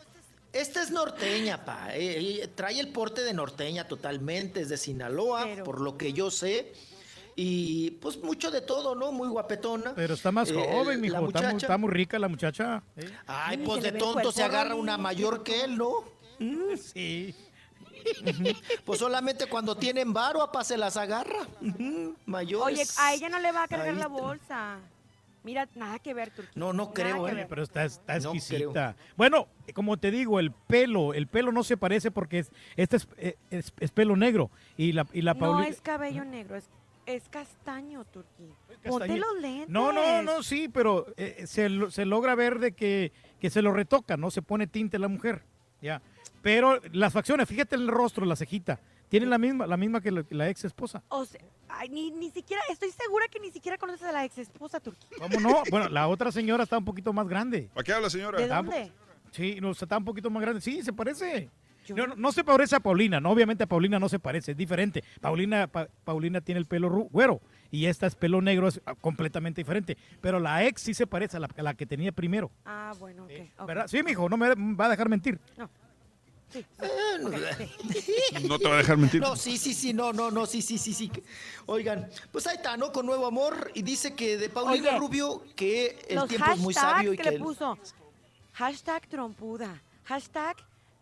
[0.53, 1.95] Esta es norteña, pa.
[1.95, 6.31] Eh, eh, trae el porte de norteña totalmente, es de Sinaloa, por lo que yo
[6.31, 6.73] sé.
[7.37, 9.13] Y pues mucho de todo, ¿no?
[9.13, 9.95] Muy guapetona.
[9.95, 11.27] Pero está más Eh, joven, mijo.
[11.29, 12.83] Está está muy rica la muchacha.
[12.97, 13.09] ¿eh?
[13.27, 16.05] Ay, pues se de tonto se agarra una mayor que él, ¿no?
[16.77, 17.35] Sí.
[18.85, 21.47] Pues solamente cuando tienen varo, apa, se las agarra.
[21.61, 22.79] Ujú, Mayores.
[22.81, 24.79] Oye, a ella no le va a cargar Ahí la está.
[25.43, 26.53] Mira, nada que ver, Turquía.
[26.55, 27.47] No, no creo, ¿eh?
[27.49, 28.95] Pero está, está No exquisita.
[29.17, 33.09] bueno, como te digo, el pelo, el pelo no se parece porque es, este es,
[33.17, 34.51] eh, es- es pelo negro.
[34.77, 36.69] Y la, y la No Pauli- es cabello negro, es,
[37.07, 38.55] es castaño, Turquía.
[38.85, 39.69] Ponte los lentes.
[39.71, 43.73] No, no, no, sí, pero eh, se, se logra ver de que, que se lo
[43.73, 44.31] retoca, ¿no?
[44.31, 45.43] Se pone tinte la mujer,
[45.81, 46.03] ya.
[46.43, 48.79] Pero las facciones, fíjate el rostro, la cejita,
[49.11, 51.03] tiene la misma, la misma que la, la ex esposa.
[51.09, 54.39] O sea, ay, ni, ni siquiera, estoy segura que ni siquiera conoces a la ex
[54.39, 55.19] esposa Turquía.
[55.19, 55.63] ¿Cómo no?
[55.71, 57.69] Bueno, la otra señora está un poquito más grande.
[57.75, 58.39] ¿Para qué habla, señora?
[58.39, 58.91] ¿De Está dónde?
[59.33, 60.61] Sí, no, está un poquito más grande.
[60.63, 61.51] Sí, se parece.
[61.95, 64.57] No, no, no se parece a Paulina, no, obviamente a Paulina no se parece, es
[64.57, 65.03] diferente.
[65.21, 67.41] Paulina, Pa- Paulina tiene el pelo güero
[67.73, 69.97] y esta es pelo negro, es ah, completamente diferente.
[70.21, 72.53] Pero la ex sí se parece a la, a la que tenía primero.
[72.65, 73.31] Ah, bueno, ok.
[73.59, 73.67] ok.
[73.67, 73.89] ¿Verdad?
[73.89, 75.41] Sí, mijo, no me va a dejar mentir.
[76.53, 76.65] Sí,
[78.49, 79.21] No te va a dejar mentir.
[79.21, 81.11] No, sí, sí, sí, no, no, no, sí, sí, sí, sí.
[81.67, 82.93] Oigan, pues ahí está, ¿no?
[82.93, 86.75] Con Nuevo Amor y dice que de Paulina Oye, Rubio que el tiempo es muy
[86.75, 87.31] sabio y que que...
[87.33, 87.79] le puso.
[88.55, 89.81] Hashtag trompuda.
[90.05, 90.57] Hashtag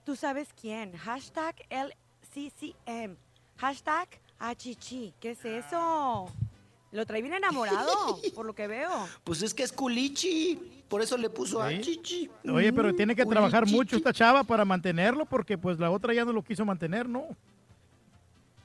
[0.05, 0.97] tú sabes quién.
[0.97, 3.17] Hashtag LCCM.
[3.57, 5.15] Hashtag achichi.
[5.21, 6.31] ¿Qué es eso?
[6.91, 7.93] Lo trae bien enamorado,
[8.35, 8.91] por lo que veo.
[9.25, 11.81] Pues es que es culichi, por eso le puso a Sí.
[11.81, 12.31] chichi.
[12.51, 13.35] Oye, pero Mm, tiene que culichi.
[13.35, 17.07] trabajar mucho esta chava para mantenerlo porque pues la otra ya no lo quiso mantener,
[17.09, 17.27] ¿no?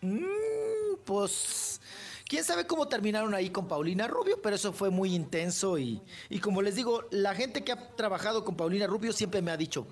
[0.02, 1.80] Mm, pues
[2.28, 6.40] quién sabe cómo terminaron ahí con Paulina Rubio, pero eso fue muy intenso y, y
[6.40, 9.86] como les digo, la gente que ha trabajado con Paulina Rubio siempre me ha dicho,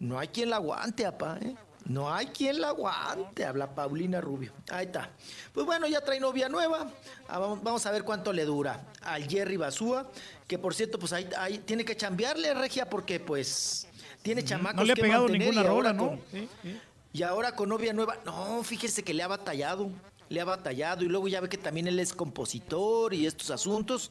[0.00, 1.54] no hay quien la aguante, apá, ¿eh?
[1.88, 4.52] No hay quien la aguante, habla Paulina Rubio.
[4.70, 5.10] Ahí está.
[5.52, 6.90] Pues bueno, ya trae novia nueva.
[7.28, 10.06] Ah, vamos, a ver cuánto le dura al Jerry Basúa,
[10.46, 13.86] que por cierto, pues ahí, ahí tiene que chambearle, Regia, porque pues
[14.22, 16.08] tiene chamacos No le ha que pegado ninguna rola, ¿no?
[16.10, 16.78] con- Sí, sí.
[17.14, 19.90] y ahora con novia nueva, no, fíjese que le ha batallado,
[20.28, 24.10] le ha batallado y luego ya ve que también él es compositor y estos asuntos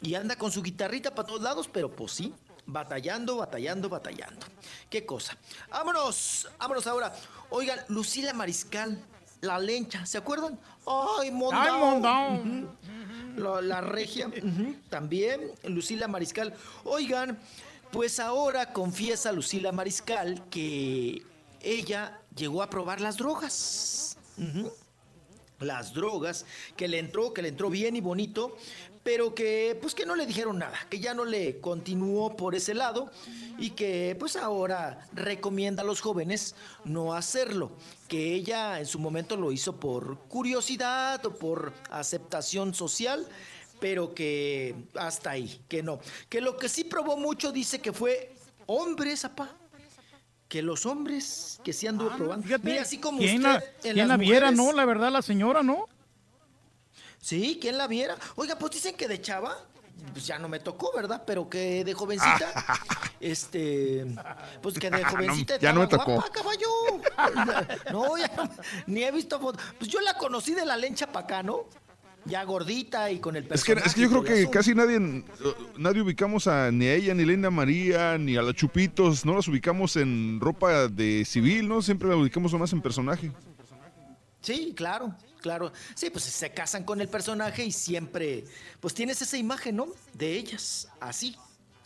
[0.00, 2.32] y anda con su guitarrita para todos lados, pero pues sí,
[2.66, 4.46] batallando, batallando, batallando.
[4.90, 5.36] Qué cosa.
[5.70, 7.14] Vámonos, vámonos ahora.
[7.50, 8.98] Oigan, Lucila Mariscal,
[9.40, 10.58] la lencha, ¿se acuerdan?
[10.86, 11.62] Ay, mondao.
[11.62, 12.34] Ay, mondao.
[12.34, 12.68] Ujú.
[13.36, 14.30] La, la regia,
[14.88, 16.54] también, Lucila Mariscal.
[16.84, 17.38] Oigan,
[17.92, 21.22] pues ahora confiesa Lucila Mariscal que
[21.60, 24.16] ella llegó a probar las drogas.
[25.60, 26.44] Las drogas,
[26.76, 28.56] que le entró, que le entró bien y bonito,
[29.06, 32.74] pero que pues que no le dijeron nada, que ya no le continuó por ese
[32.74, 33.08] lado
[33.56, 37.70] y que pues ahora recomienda a los jóvenes no hacerlo,
[38.08, 43.28] que ella en su momento lo hizo por curiosidad o por aceptación social,
[43.78, 46.00] pero que hasta ahí, que no.
[46.28, 48.34] Que lo que sí probó mucho dice que fue
[48.66, 49.52] hombres, apá.
[50.48, 52.42] Que los hombres que sí anduvo probando.
[52.42, 54.72] Ah, Fíjate, Mira, así como ¿quién usted la, en quién la viera, no?
[54.72, 55.86] La verdad, la señora, ¿no?
[57.26, 58.14] Sí, ¿quién la viera?
[58.36, 59.52] Oiga, pues dicen que de chava,
[60.12, 61.24] pues ya no me tocó, ¿verdad?
[61.26, 62.52] Pero que de jovencita,
[63.20, 64.06] este,
[64.62, 66.12] pues que de No, jovencita ya no me tocó.
[66.12, 66.68] guapa, caballo.
[67.92, 68.48] No, ya no-
[68.86, 69.60] ni he visto fotos.
[69.76, 71.64] Pues yo la conocí de la lencha pa' acá, ¿no?
[72.26, 73.88] Ya gordita y con el Es que, personaje.
[73.88, 75.24] es que yo creo que casi nadie,
[75.78, 79.34] nadie ubicamos a ni a ella, ni a Linda María, ni a la Chupitos, no
[79.34, 81.82] las ubicamos en ropa de civil, ¿no?
[81.82, 83.32] Siempre las ubicamos más en personaje.
[84.42, 85.72] Sí, claro, claro.
[85.94, 88.44] Sí, pues se casan con el personaje y siempre,
[88.80, 89.86] pues tienes esa imagen, ¿no?
[90.14, 91.36] De ellas, así,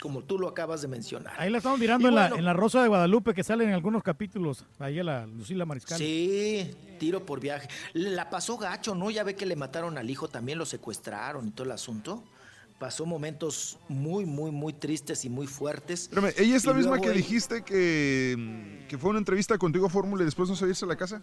[0.01, 1.35] como tú lo acabas de mencionar.
[1.39, 4.03] Ahí la estamos mirando en, la, en la Rosa de Guadalupe que sale en algunos
[4.03, 4.65] capítulos.
[4.79, 5.99] Ahí a la Lucila Mariscal.
[5.99, 7.69] Sí, tiro por viaje.
[7.93, 9.11] La pasó gacho, ¿no?
[9.11, 12.25] Ya ve que le mataron al hijo, también lo secuestraron y todo el asunto.
[12.79, 16.05] Pasó momentos muy, muy, muy tristes y muy fuertes.
[16.05, 19.59] Espérame, ¿ella es la Y misma luego que él- dijiste que, que fue una entrevista
[19.59, 21.21] contigo a Fórmula y después no salirse a la casa?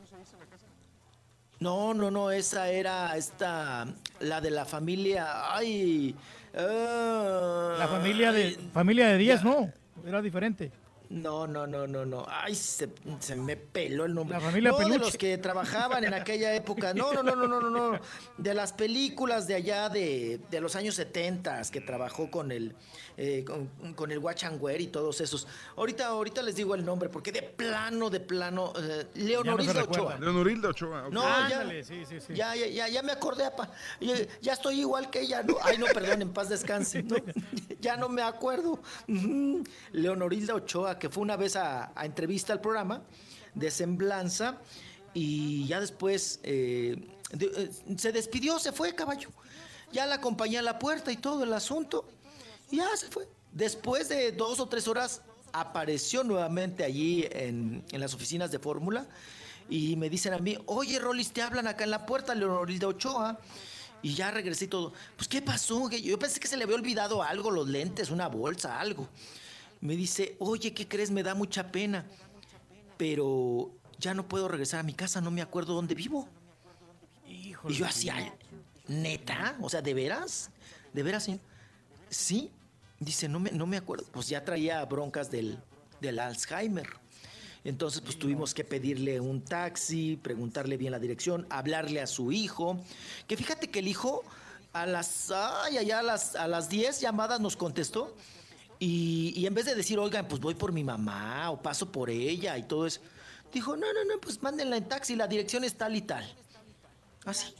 [1.59, 3.87] No, no, no, esa era esta,
[4.19, 6.15] la de la familia, ay.
[6.53, 9.71] La familia de familia de 10, no.
[10.05, 10.71] Era diferente.
[11.09, 12.25] No, no, no, no, no.
[12.29, 14.37] Ay, se, se me peló el nombre.
[14.37, 14.99] La familia no, de Peluche.
[14.99, 16.93] los que trabajaban en aquella época.
[16.93, 17.99] No, no, no, no, no, no, no.
[18.37, 22.75] De las películas de allá de, de los años 70 que trabajó con el
[23.19, 25.47] eh, con, con el Watch and Wear y todos esos.
[25.75, 30.19] Ahorita, ahorita les digo el nombre porque de plano, de plano, eh, Leonorilda Ochoa.
[30.19, 31.09] Leonorilda Ochoa.
[31.09, 32.35] No, Ándale, ya, sí, sí, sí.
[32.35, 33.71] ya, ya, ya, ya me acordé, apa.
[33.99, 35.57] Ya, ya estoy igual que ella, ¿no?
[35.63, 37.01] Ay, no, perdón, en paz descanse.
[37.01, 37.15] ¿no?
[37.79, 38.81] Ya no me acuerdo.
[39.91, 43.01] Leonorilda Ochoa, que fue una vez a, entrevista al programa
[43.53, 44.58] de Semblanza
[45.14, 46.95] y ya después eh,
[47.40, 49.30] eh, se despidió, se fue, caballo.
[49.92, 52.08] Ya la acompañé a la puerta y todo el asunto.
[52.69, 53.27] Y ya se fue.
[53.51, 55.22] Después de dos o tres horas
[55.53, 59.08] apareció nuevamente allí en, en las oficinas de Fórmula
[59.69, 63.40] y me dicen a mí, oye Rolis, te hablan acá en la puerta, Leonorilda Ochoa.
[64.03, 64.93] Y ya regresé y todo.
[65.16, 65.90] Pues, ¿qué pasó?
[65.90, 69.09] Yo pensé que se le había olvidado algo, los lentes, una bolsa, algo.
[69.81, 71.11] Me dice, oye, ¿qué crees?
[71.11, 72.06] Me da mucha pena.
[72.97, 76.27] Pero ya no puedo regresar a mi casa, no me acuerdo dónde vivo.
[77.25, 78.33] y yo hacía,
[78.88, 79.57] ¿neta?
[79.61, 80.49] O sea, ¿de veras?
[80.93, 81.41] ¿De veras, señor?
[82.09, 82.51] Sí.
[82.99, 84.06] Dice, no me, no me acuerdo.
[84.11, 85.59] Pues ya traía broncas del,
[86.01, 86.88] del Alzheimer.
[87.64, 92.80] Entonces, pues tuvimos que pedirle un taxi, preguntarle bien la dirección, hablarle a su hijo.
[93.27, 94.23] Que fíjate que el hijo
[94.73, 98.15] a las, ay, allá a las, a las 10 llamadas nos contestó.
[98.80, 102.09] Y, y en vez de decir, oigan, pues voy por mi mamá o paso por
[102.09, 103.01] ella y todo eso,
[103.51, 106.23] dijo, no, no, no, pues mándenla en taxi, la dirección es tal y tal.
[107.25, 107.53] Así.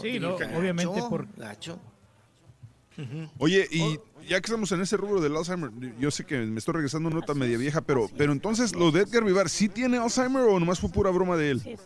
[0.00, 1.28] Sí, no, Gacho, obviamente por...
[1.36, 1.78] gacho.
[3.38, 6.74] Oye, y ya que estamos en ese rubro del Alzheimer, yo sé que me estoy
[6.74, 10.42] regresando una nota media vieja, pero, pero entonces lo de Edgar Vivar, ¿sí tiene Alzheimer
[10.42, 11.78] o nomás fue pura broma de él?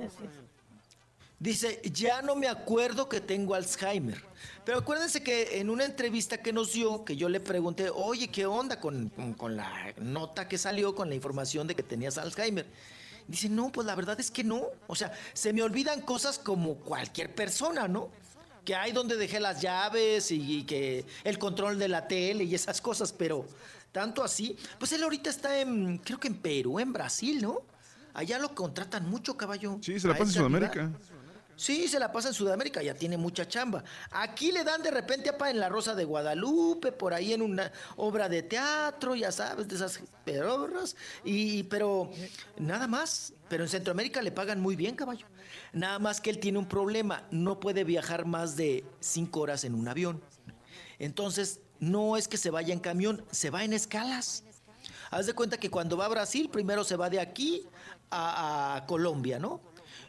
[1.40, 4.20] Dice, ya no me acuerdo que tengo Alzheimer.
[4.64, 8.44] Pero acuérdense que en una entrevista que nos dio, que yo le pregunté, oye, ¿qué
[8.46, 12.66] onda con, con- con la nota que salió con la información de que tenías Alzheimer?
[13.28, 14.62] Dice, no, pues la verdad es que no.
[14.88, 18.10] O sea, se me olvidan cosas como cualquier persona, ¿no?
[18.64, 22.54] Que hay donde dejé las llaves y, y que el control de la tele y
[22.54, 23.46] esas cosas, pero
[23.92, 24.56] tanto así.
[24.78, 27.62] Pues él ahorita está en, creo que en Perú, en Brasil, ¿no?
[28.12, 29.78] Allá lo contratan mucho, caballo.
[29.82, 31.00] Sí, se la pasa en Edgar Vivar.
[31.58, 33.82] Sí, se la pasa en Sudamérica, ya tiene mucha chamba.
[34.12, 37.72] Aquí le dan de repente apa en La Rosa de Guadalupe, por ahí en una
[37.96, 40.94] obra de teatro, ya sabes, de esas perorras.
[41.24, 42.12] Y, pero
[42.58, 43.32] nada más.
[43.48, 45.26] Pero en Centroamérica le pagan muy bien, caballo.
[45.72, 49.74] Nada más que él tiene un problema, no puede viajar más de cinco horas en
[49.74, 50.22] un avión.
[51.00, 54.44] Entonces, no es que se vaya en camión, se va en escalas.
[55.10, 57.66] Haz de cuenta que cuando va a Brasil, primero se va de aquí
[58.12, 59.60] a Colombia, ¿no?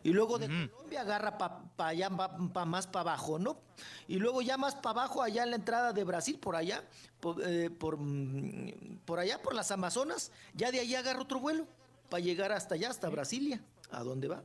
[0.03, 3.59] Y luego de Colombia agarra para allá, pa, más para abajo, ¿no?
[4.07, 6.83] Y luego ya más para abajo, allá en la entrada de Brasil, por allá,
[7.19, 11.67] por, eh, por, mm, por allá, por las Amazonas, ya de ahí agarra otro vuelo
[12.09, 13.61] para llegar hasta allá, hasta Brasilia.
[13.91, 14.43] ¿A dónde va?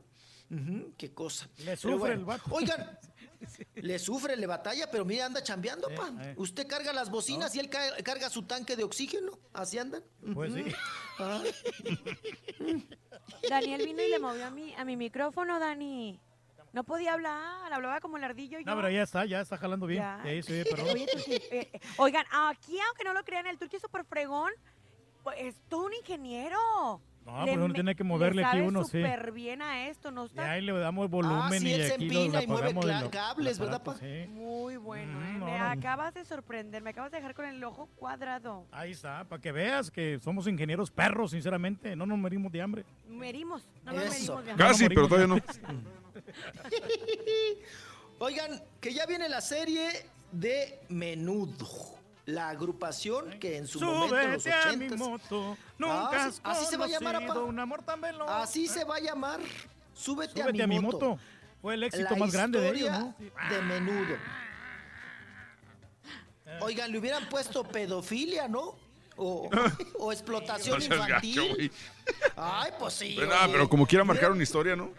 [0.97, 1.49] Qué cosa.
[1.57, 2.43] Le sufre el vato.
[2.51, 2.97] Oigan,
[3.75, 6.11] le sufre, le batalla, pero mira, anda chambeando, pa.
[6.23, 6.33] eh.
[6.37, 9.31] Usted carga las bocinas y él ca- carga su tanque de oxígeno.
[9.53, 10.03] Así andan.
[10.33, 10.65] Pues sí.
[11.19, 11.41] Ah.
[13.49, 16.19] Daniel vino y le movió a mi, a mi micrófono, Dani.
[16.73, 18.59] No podía hablar, hablaba como el ardillo.
[18.59, 18.75] y No, yo.
[18.77, 20.01] pero ya está, ya está jalando bien.
[20.01, 20.21] Ya.
[20.25, 20.89] Sí, sí, perdón.
[20.93, 24.51] Oye, Turki, eh, eh, oigan, aquí, aunque no lo crean, el turqui es súper fregón.
[25.23, 27.01] Pues es todo un ingeniero.
[27.25, 29.01] No, pues uno tiene que moverle le aquí uno, sí.
[29.01, 30.51] súper bien a esto, ¿no Y está?
[30.51, 33.09] ahí le damos volumen Ah, sí, y él se aquí lo empina y mueve y
[33.09, 33.95] cables, ¿verdad, pa?
[33.95, 34.27] sí.
[34.29, 35.33] Muy bueno, ¿eh?
[35.39, 35.65] No, Me no.
[35.65, 38.67] acabas de sorprender, me acabas de dejar con el ojo cuadrado.
[38.71, 41.95] Ahí está, para que veas que somos ingenieros perros, sinceramente.
[41.95, 42.85] No nos morimos de hambre.
[43.07, 44.67] Merimos, no nos merimos de hambre.
[44.67, 45.35] Casi, pero todavía no.
[48.19, 49.89] Oigan, que ya viene la serie
[50.31, 51.67] de Menudo.
[52.25, 55.57] La agrupación que en su momento en los Súbete a mi 80 moto.
[55.77, 57.39] Nunca Ah, has sí, así se va a llamar, apa.
[57.39, 58.27] un amor tan veloz.
[58.29, 59.39] Así se va a llamar.
[59.93, 61.19] Súbete, Súbete a mi moto.
[61.61, 63.15] Fue el éxito La más grande de ellos, ¿no?
[63.49, 64.15] De menudo.
[66.61, 68.75] Oigan, le hubieran puesto pedofilia, ¿no?
[69.17, 69.49] O,
[69.99, 71.49] o explotación No gacho, infantil.
[71.55, 71.71] güey.
[72.35, 73.13] Ay, pues sí.
[73.15, 73.53] Pero nada, oye.
[73.53, 74.89] pero como quiera Le marcar hubieran- una historia, ¿no?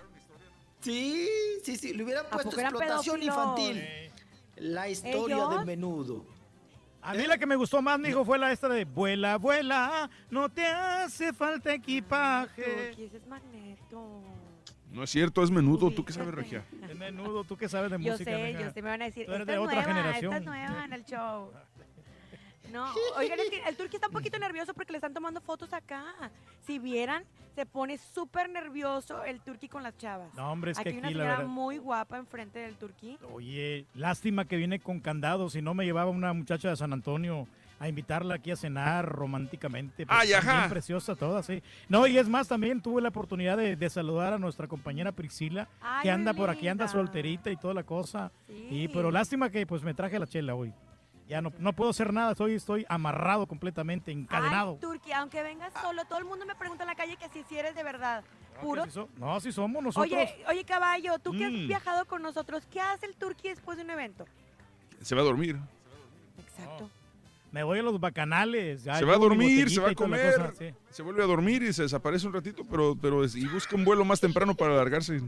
[0.80, 1.28] Sí,
[1.64, 1.92] sí, sí.
[1.92, 3.24] Le hubieran puesto explotación pedófilos?
[3.36, 4.12] infantil.
[4.56, 5.58] La historia ¿Ellos?
[5.58, 6.24] de menudo.
[7.06, 10.48] A mí la que me gustó más, mijo, fue la esta de Vuela, vuela, no
[10.48, 12.88] te hace falta equipaje.
[12.88, 14.22] Turki, ese es magneto.
[14.90, 15.90] No es cierto, es menudo.
[15.92, 16.64] ¿Tú qué sabes, Regia?
[16.88, 18.30] Es menudo, tú que sabes de Yo música.
[18.30, 18.60] sé, mija.
[18.60, 20.24] yo sé, me van a decir, esta de es otra nueva, generación.
[20.32, 21.50] esta es nueva en el show.
[22.72, 22.86] No,
[23.16, 26.04] oigan, es que el turqui está un poquito nervioso porque le están tomando fotos acá.
[26.66, 30.32] Si vieran, se pone súper nervioso el turqui con las chavas.
[30.34, 32.74] No, hombre, es que Aquí hay una aquí, la señora verdad- muy guapa enfrente del
[32.76, 33.18] turqui.
[33.32, 35.52] Oye, lástima que viene con candados.
[35.54, 37.46] Si no me llevaba una muchacha de San Antonio
[37.78, 40.06] a invitarla aquí a cenar románticamente.
[40.06, 40.58] porque Ay, ajá.
[40.60, 41.62] Bien preciosa toda, sí.
[41.88, 45.68] No, y es más, también tuve la oportunidad de, de saludar a nuestra compañera Priscila,
[45.82, 48.32] Ay, que anda por aquí, anda solterita y toda la cosa.
[48.46, 48.66] Sí.
[48.70, 50.72] Y, pero lástima que pues me traje la chela hoy.
[51.28, 54.72] Ya no, no puedo hacer nada, estoy, estoy amarrado completamente, encadenado.
[54.74, 57.42] Ay, Turqui, aunque vengas solo, todo el mundo me pregunta en la calle que si,
[57.48, 58.22] si eres de verdad.
[58.62, 58.88] Puro.
[58.90, 60.10] so- no, sí somos nosotros.
[60.12, 61.66] Oye, oye, caballo, tú que has Mm.
[61.66, 64.24] viajado con nosotros, ¿qué hace el Turqui después de un evento?
[65.02, 65.56] Se va a dormir.
[66.38, 66.88] Exacto.
[67.52, 68.84] Me voy a los bacanales.
[68.84, 70.72] ya se va a dormir, se va a comer, cosa, sí.
[70.90, 73.84] se vuelve a dormir y se desaparece un ratito, pero, pero es- y busca un
[73.84, 75.20] vuelo más temprano para alargarse.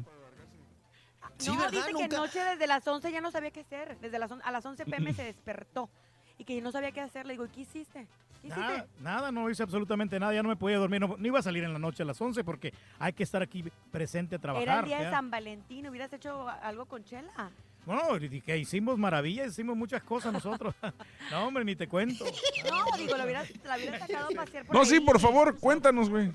[1.39, 1.71] Sí, no, ¿verdad?
[1.71, 3.97] dice que Nunca- anoche desde las 11 ya no sabía qué hacer.
[4.01, 5.89] Desde las on- a las 11 pm se despertó
[6.37, 7.27] y que no sabía qué hacer.
[7.27, 8.07] Le digo, ¿y qué hiciste?
[8.43, 8.61] ¿Qué hiciste?
[8.61, 11.43] Nada, nada, no hice absolutamente nada, ya no me podía dormir, no, no iba a
[11.43, 14.63] salir en la noche a las 11 porque hay que estar aquí presente a trabajar.
[14.69, 15.11] Era el día de.
[15.11, 17.51] San Valentín, hubieras hecho algo con Chela.
[17.87, 18.03] Bueno,
[18.45, 20.75] que hicimos maravillas, hicimos muchas cosas nosotros.
[21.31, 22.25] no, hombre, ni te cuento.
[22.69, 24.87] No, digo, lo hubieras, la hubieras sacado a pasear por No, ahí.
[24.87, 26.31] sí, por favor, cuéntanos, güey.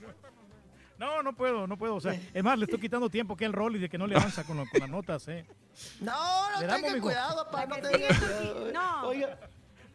[1.04, 1.96] No, no puedo, no puedo.
[1.96, 4.08] O sea, es más, le estoy quitando tiempo aquí al rol y de que no
[4.08, 5.46] le avanza con, lo- con las notas, ¿eh?
[6.00, 7.02] No, no tenga mijo.
[7.08, 8.72] cuidado, pa, no que tenga cuidado.
[8.72, 9.08] No.
[9.08, 9.40] Oiga,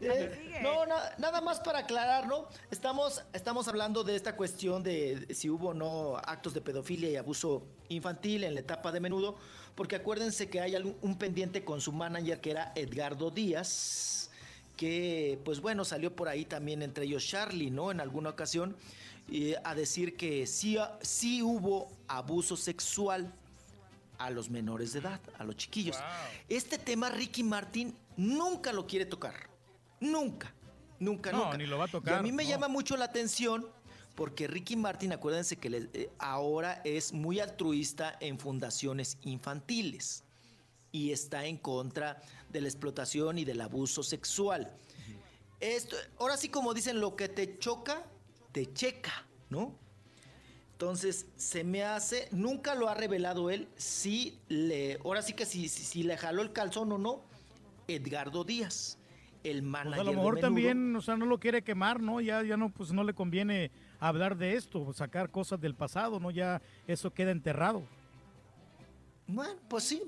[0.00, 2.46] eh, no, na- nada más para aclarar, ¿no?
[2.70, 7.16] Estamos, estamos hablando de esta cuestión de si hubo o no actos de pedofilia y
[7.16, 9.36] abuso infantil en la etapa de menudo,
[9.74, 14.30] porque acuérdense que hay algún- un pendiente con su manager que era Edgardo Díaz,
[14.76, 17.90] que pues bueno, salió por ahí también entre ellos Charlie, ¿no?
[17.90, 18.76] En alguna ocasión,
[19.30, 23.32] eh, a decir que sí, sí hubo abuso sexual
[24.18, 25.96] a los menores de edad, a los chiquillos.
[26.48, 29.34] Este tema Ricky Martin nunca lo quiere tocar.
[30.00, 30.52] Nunca.
[31.00, 31.56] Nunca, No, nunca.
[31.58, 32.48] ni lo va a Y tocar, a mí me no.
[32.50, 33.64] llama mucho la atención
[34.16, 40.24] porque Ricky Martin, acuérdense que le- eh, ahora es muy altruista en fundaciones infantiles
[40.90, 44.72] y está en contra de la explotación y del abuso sexual.
[45.60, 48.02] Esto, ahora sí como dicen, lo que te choca,
[48.52, 49.74] te checa, ¿no?
[50.72, 55.68] Entonces, se me hace, nunca lo ha revelado él, si le, ahora sí que si,
[55.68, 57.22] si, si le jaló el calzón o no,
[57.88, 58.98] Edgardo Díaz,
[59.44, 62.20] el Pues manager a lo mejor también, o sea, no lo quiere quemar, ¿no?
[62.20, 66.30] Ya, ya no, pues no le conviene hablar de esto, sacar cosas del pasado, ¿no?
[66.30, 67.82] Ya eso queda enterrado.
[69.26, 70.02] Bueno, pues sí.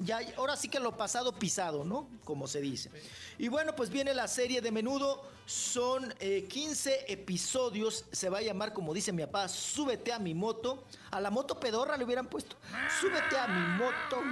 [0.00, 2.08] Ya, ahora sí que lo pasado pisado, ¿no?
[2.24, 2.90] Como se dice.
[3.38, 5.22] Y bueno, pues viene la serie de menudo.
[5.46, 8.04] Son eh, 15 episodios.
[8.12, 10.84] Se va a llamar, como dice mi papá, Súbete a mi moto.
[11.10, 12.56] A la moto pedorra le hubieran puesto.
[13.00, 14.22] Súbete a mi moto.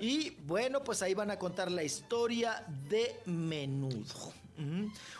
[0.00, 4.32] Y bueno, pues ahí van a contar la historia de menudo.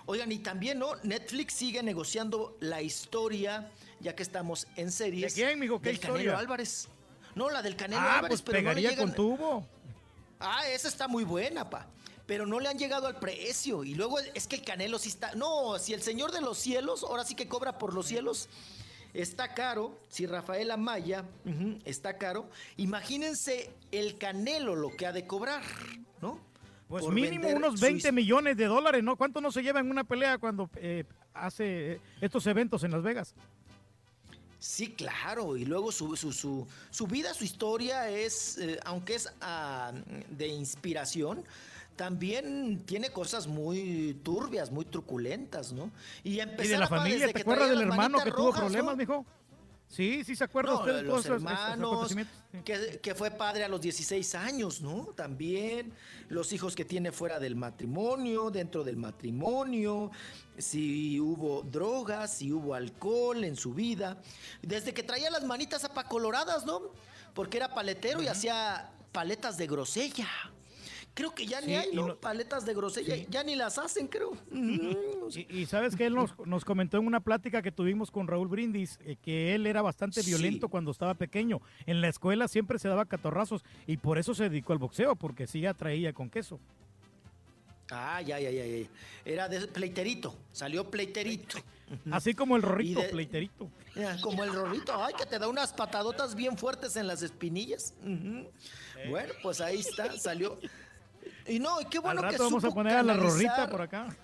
[0.06, 0.96] Oigan, y también, ¿no?
[1.04, 5.34] Netflix sigue negociando la historia, ya que estamos en series.
[5.34, 5.80] ¿De quién, mijo?
[5.80, 6.38] ¿Qué del Canelo historia?
[6.38, 6.88] Álvarez.
[7.34, 9.66] No, la del Canelo Ah, Álvarez, pues pero no le pegaría llegan- con tubo.
[10.40, 11.86] Ah, esa está muy buena, pa.
[12.32, 13.84] Pero no le han llegado al precio.
[13.84, 15.34] Y luego es que el Canelo sí está.
[15.34, 18.48] No, si el Señor de los Cielos, ahora sí que cobra por los cielos,
[19.12, 19.98] está caro.
[20.08, 21.26] Si Rafael Amaya
[21.84, 25.62] está caro, imagínense el Canelo lo que ha de cobrar,
[26.22, 26.40] ¿no?
[26.88, 29.16] Pues Por mínimo unos su 20 millones de dólares, ¿no?
[29.16, 31.04] ¿Cuánto no se lleva en una pelea cuando eh,
[31.34, 33.34] hace eh, estos eventos en Las Vegas?
[34.58, 39.30] Sí, claro, y luego su, su, su, su vida, su historia es, eh, aunque es
[39.42, 39.92] ah,
[40.30, 41.44] de inspiración,
[41.96, 45.90] también tiene cosas muy turbias, muy truculentas, ¿no?
[46.24, 48.96] Y, Y de la familia, ¿te acuerdas del hermano que tuvo rojas, problemas, ¿no?
[48.96, 49.26] mijo?
[49.92, 52.16] Sí, sí se acuerda No, usted de los esos hermanos,
[52.64, 55.08] que fue padre a los 16 años, ¿no?
[55.14, 55.92] También
[56.30, 60.10] los hijos que tiene fuera del matrimonio, dentro del matrimonio,
[60.56, 64.16] si hubo drogas, si hubo alcohol en su vida,
[64.62, 66.80] desde que traía las manitas apacoloradas, ¿no?
[67.34, 70.26] Porque era paletero y hacía paletas de grosella.
[71.14, 72.16] Creo que ya ni hay, ¿no?
[72.16, 74.32] Paletas de grosella, ya ni las hacen, creo.
[74.50, 74.92] Mm.
[75.34, 78.48] Y, y sabes que él nos, nos comentó en una plática que tuvimos con Raúl
[78.48, 80.30] Brindis eh, que él era bastante Sí.
[80.30, 81.60] violento cuando estaba pequeño.
[81.84, 85.46] En la escuela siempre se daba catorrazos y por eso se dedicó al boxeo, porque
[85.46, 86.58] sí atraía con queso.
[87.90, 88.86] Ah, ya, ya, ya, ya.
[89.26, 91.58] Era de pleiterito, salió pleiterito.
[92.10, 93.68] Así como el rorrito, de- pleiterito.
[94.22, 97.92] Como el rorrito, ay, que te da unas patadotas bien fuertes en las espinillas.
[99.10, 100.58] Bueno, pues ahí está, salió.
[101.46, 103.82] Y no, y qué bueno Al que rato vamos a poner a la rorrita por
[103.82, 104.14] acá.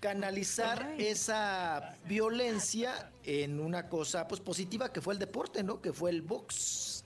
[0.00, 5.80] Canalizar esa violencia en una cosa pues positiva que fue el deporte, ¿no?
[5.80, 7.04] Que fue el box.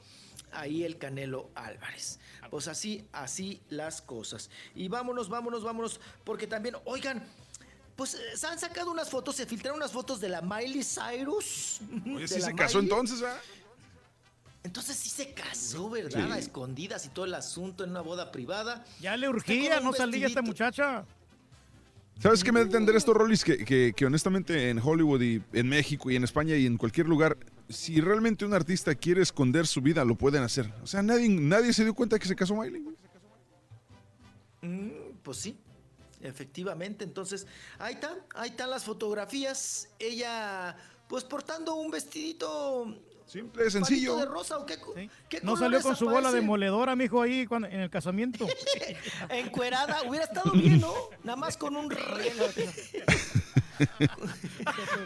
[0.50, 2.18] Ahí el Canelo Álvarez.
[2.50, 4.50] Pues así, así las cosas.
[4.75, 7.23] Y vámonos, vámonos, vámonos, porque también, oigan,
[7.99, 11.81] pues eh, se han sacado unas fotos, se filtraron unas fotos de la Miley Cyrus.
[12.15, 12.91] Oye, sí la se casó Miley.
[12.91, 13.41] entonces, ¿verdad?
[14.62, 16.26] Entonces sí se casó, ¿verdad?
[16.26, 16.32] Sí.
[16.32, 18.84] A escondidas y todo el asunto en una boda privada.
[19.00, 21.04] Ya le urgía, no salía esta muchacha.
[22.20, 23.44] ¿Sabes qué me entender esto, Rollis?
[23.44, 27.06] Que, que, que honestamente en Hollywood y en México y en España y en cualquier
[27.06, 27.38] lugar,
[27.68, 30.72] si realmente un artista quiere esconder su vida, lo pueden hacer.
[30.82, 32.82] O sea, nadie, nadie se dio cuenta que se casó Miley.
[32.82, 32.96] güey.
[34.62, 34.90] Mm,
[35.22, 35.56] pues sí,
[36.20, 37.04] efectivamente.
[37.04, 37.46] Entonces,
[37.78, 39.88] ahí están, ahí están las fotografías.
[40.00, 40.76] Ella,
[41.08, 42.96] pues portando un vestidito.
[43.28, 44.16] Simple, sencillo.
[44.16, 44.78] de rosa o qué,
[45.42, 46.47] No salió con su bola de aparecen?
[46.47, 48.47] moledora, mijo, ahí cuando- en el casamiento.
[49.28, 50.92] Encuerada, hubiera estado bien, ¿no?
[51.23, 51.92] Nada más con un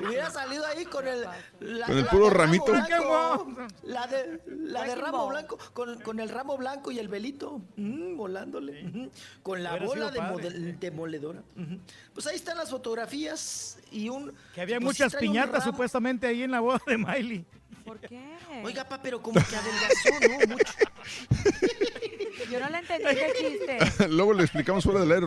[0.07, 1.23] Hubiera salido ahí con el
[1.61, 2.67] la- Con el puro ramito.
[2.73, 3.49] blanco.
[3.83, 8.17] La de la de ramo blanco con, con el ramo blanco y el velito mm,
[8.17, 9.11] volándole.
[9.43, 10.33] Con la Hubiera bola de, padre.
[10.33, 11.43] model- de moledora.
[11.57, 11.79] ujú.
[12.15, 16.51] Pues ahí están las fotografías y un Que había pues muchas piñatas supuestamente ahí en
[16.51, 17.45] la boda de Miley.
[17.85, 18.21] ¿Por qué?
[18.63, 20.55] Oiga, pa, pero como que adelgazó, ¿no?
[20.55, 20.65] Mucho.
[22.51, 24.09] Yo no le entendí ese chiste.
[24.09, 25.27] Luego le explicamos fuera del aire.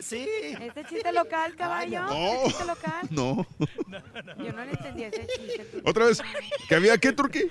[0.00, 0.26] Sí.
[0.60, 2.02] ¿Ese chiste local, caballo?
[2.02, 2.32] no.
[2.34, 3.08] ¿Ese chiste local?
[3.10, 3.46] No.
[4.38, 5.82] Yo no le entendí ese chiste.
[5.84, 6.20] Otra vez.
[6.68, 7.50] ¿Que había qué, Turquí?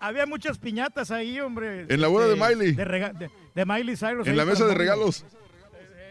[0.00, 1.86] Había muchas piñatas ahí, hombre.
[1.88, 2.72] En la boda de Miley.
[2.72, 4.26] De, rega- de- de Miley Cyrus.
[4.26, 5.24] En la mesa de el regalos.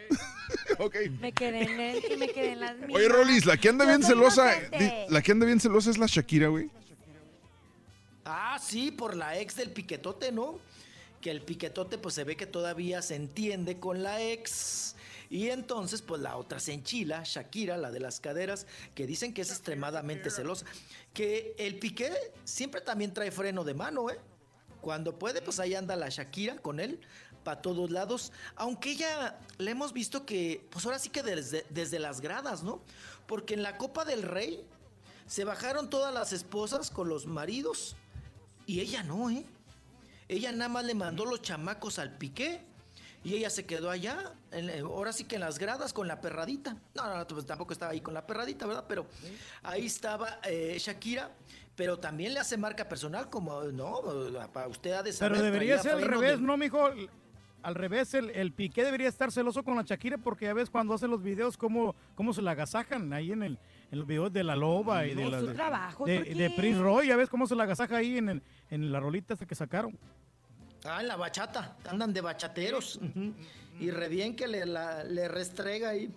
[0.80, 0.96] ok.
[1.22, 2.96] Me quedé en él y me quedé en las mismas.
[2.96, 4.52] Oye, Rolis, la que anda Yo bien celosa.
[5.10, 6.70] La que anda bien celosa es la Shakira, güey.
[8.30, 10.60] Ah, sí, por la ex del piquetote, ¿no?
[11.22, 14.96] Que el piquetote pues se ve que todavía se entiende con la ex.
[15.30, 19.44] Y entonces pues la otra se enchila, Shakira, la de las caderas, que dicen que
[19.44, 20.66] es extremadamente celosa.
[21.14, 22.12] Que el piqué
[22.44, 24.20] siempre también trae freno de mano, ¿eh?
[24.82, 27.00] Cuando puede pues ahí anda la Shakira con él
[27.46, 28.34] para todos lados.
[28.58, 32.82] Aunque ella le hemos visto que pues ahora sí que desde, desde las gradas, ¿no?
[33.26, 34.66] Porque en la Copa del Rey
[35.28, 37.96] se bajaron todas las esposas con los maridos
[38.68, 39.44] y ella no, ¿eh?
[40.28, 42.62] Ella nada más le mandó los chamacos al piqué.
[43.24, 46.22] Y ella se quedó allá, en- en- ahora sí que en las gradas con la
[46.22, 46.78] perradita.
[46.96, 48.86] No, no, no, pues tampoco estaba ahí con la perradita, ¿verdad?
[48.88, 49.06] Pero
[49.64, 51.32] ahí estaba eh, Shakira,
[51.76, 54.02] pero también le hace marca personal, como, no,
[54.54, 55.34] para usted ha de saber.
[55.34, 56.90] Pero debería ser al revés, de- ¿no, mijo?
[57.64, 60.94] Al revés, el, el Piqué debería estar celoso con la Shakira porque ya ves cuando
[60.94, 63.60] hace los videos cómo, cómo se la agasajan ahí en, el,
[63.91, 66.49] en los videos de La Loba y de No, la su de, trabajo, de, de
[66.51, 69.56] Prince Roy, ya ves cómo se la agasaja ahí en, el, en la rolita que
[69.56, 69.98] sacaron.
[70.85, 72.99] Ah, en la bachata, andan de bachateros.
[73.80, 76.09] Y re bien que le, la- le restrega ahí.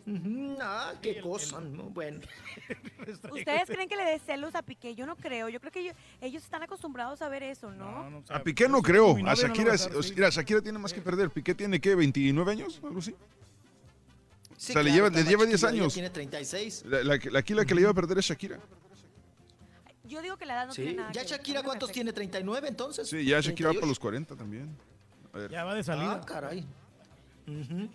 [0.62, 1.84] Ah, qué cosa, ¿no?
[1.90, 2.20] Bueno.
[3.32, 4.94] ¿Ustedes creen que le dé celos a Piqué?
[4.94, 5.48] Yo no creo.
[5.50, 8.22] Yo creo que ellos, ellos están acostumbrados a ver eso, ¿no?
[8.30, 9.14] A Piqué no creo.
[9.14, 10.08] mi A novia no Shakira, lo va a o sí.
[10.08, 11.30] sea, mira, Shakira tiene más que perder.
[11.30, 11.96] Piqué tiene, ¿qué?
[11.96, 12.80] ¿29 años?
[12.82, 13.14] ¿Algo así?
[14.60, 15.94] Sí, o sea, le claro, lleva, está le lleva 10 chiquillo, ella años.
[15.94, 16.82] Tiene 36.
[16.86, 18.58] La, la que- aquí la que le lleva a perder es Shakira.
[20.04, 20.82] Yo digo que la edad no Sí.
[20.82, 21.22] tiene nada ¿Ya.
[21.22, 22.12] Shakira cuántos tiene?
[22.12, 23.08] ¿39 entonces?
[23.08, 23.80] Sí, ya Shakira va 38.
[23.80, 24.76] para los 40 también.
[25.32, 25.50] A ver.
[25.50, 26.20] Ya va de salida.
[26.22, 26.66] Ah, caray.
[27.46, 27.88] Ujú.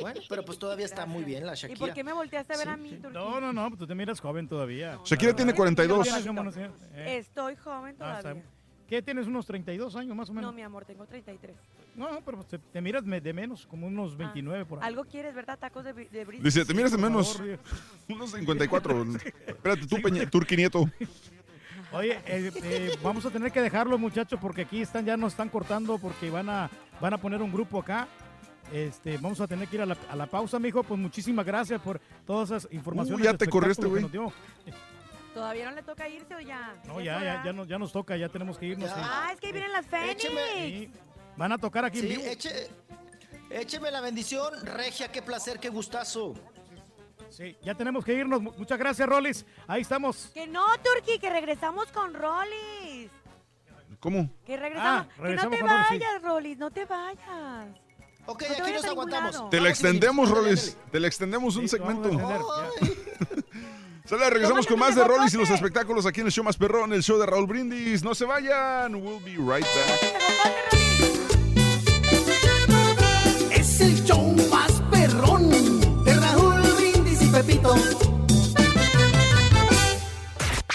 [0.00, 1.78] Bueno, pero pues todavía está muy bien la ¿Y Shakira.
[1.80, 2.72] por qué me volteaste a ver Sí.
[2.72, 2.98] a mí?
[3.12, 5.00] No, no, no, pues tú te miras joven todavía.
[5.04, 6.04] Shakira tiene 42.
[6.04, 8.44] Tienes como, no sé, eh, Estoy joven ah, todavía.
[8.86, 9.26] ¿Qué tienes?
[9.26, 10.52] ¿Unos 32 años más o menos?
[10.52, 11.56] No, mi amor, tengo 33.
[11.94, 14.86] No, no, pero te, te miras de menos, como unos 29 por ahí.
[14.86, 15.58] Algo quieres, ¿verdad?
[15.58, 16.24] Tacos de, de.
[16.40, 17.36] Dice, te miras de menos.
[17.36, 17.58] favor,
[18.08, 19.02] Unos 54.
[19.46, 20.84] Espérate, tú, Peña, Turqui Nieto.
[21.92, 25.50] Oye, eh, eh, vamos a tener que dejarlo, muchachos, porque aquí están ya nos están
[25.50, 28.08] cortando porque van a van a poner un grupo acá.
[28.72, 30.82] Este, vamos a tener que ir a la, a la pausa, mijo.
[30.82, 33.20] Pues muchísimas gracias por todas esas informaciones.
[33.20, 34.04] Uh, ya te güey.
[34.08, 34.32] dio.
[35.34, 36.74] ¿Todavía no le toca irse o ya?
[36.86, 38.88] No, ¿Es ya, ya, ya, nos, ya nos toca, ya tenemos que irnos.
[38.90, 38.96] sí.
[38.98, 40.22] Ah, es que ahí vienen las Fénix.
[40.22, 40.90] Sí.
[41.36, 42.22] Van a tocar aquí en Sí, vivo.
[42.24, 42.68] eche-
[43.50, 46.34] écheme la bendición, Regia, qué placer, qué gustazo.
[47.30, 48.42] Sí, ya tenemos que irnos.
[48.42, 49.46] Mu- Muchas gracias, Rolis.
[49.66, 50.30] Ahí estamos.
[50.34, 53.10] Que no, Turki, que regresamos con Rollis.
[54.00, 54.28] ¿Cómo?
[54.44, 55.06] Que regresamos.
[55.06, 55.98] Ah, que no regresamos te sí.
[55.98, 57.66] vayas, Rollis, no te vayas.
[58.26, 59.50] Ok, No te aquí nos aguantamos.
[59.50, 60.76] Te la extendemos, Rolis.
[60.90, 62.10] Te la extendemos un Sí, segmento.
[64.04, 66.92] Sale, regresamos con más de Rolis y los espectáculos aquí en el show más perrón,
[66.92, 68.02] el show de Raúl Brindis.
[68.02, 68.94] No se vayan.
[68.96, 70.81] We'll be right back.
[77.32, 78.11] Pepito.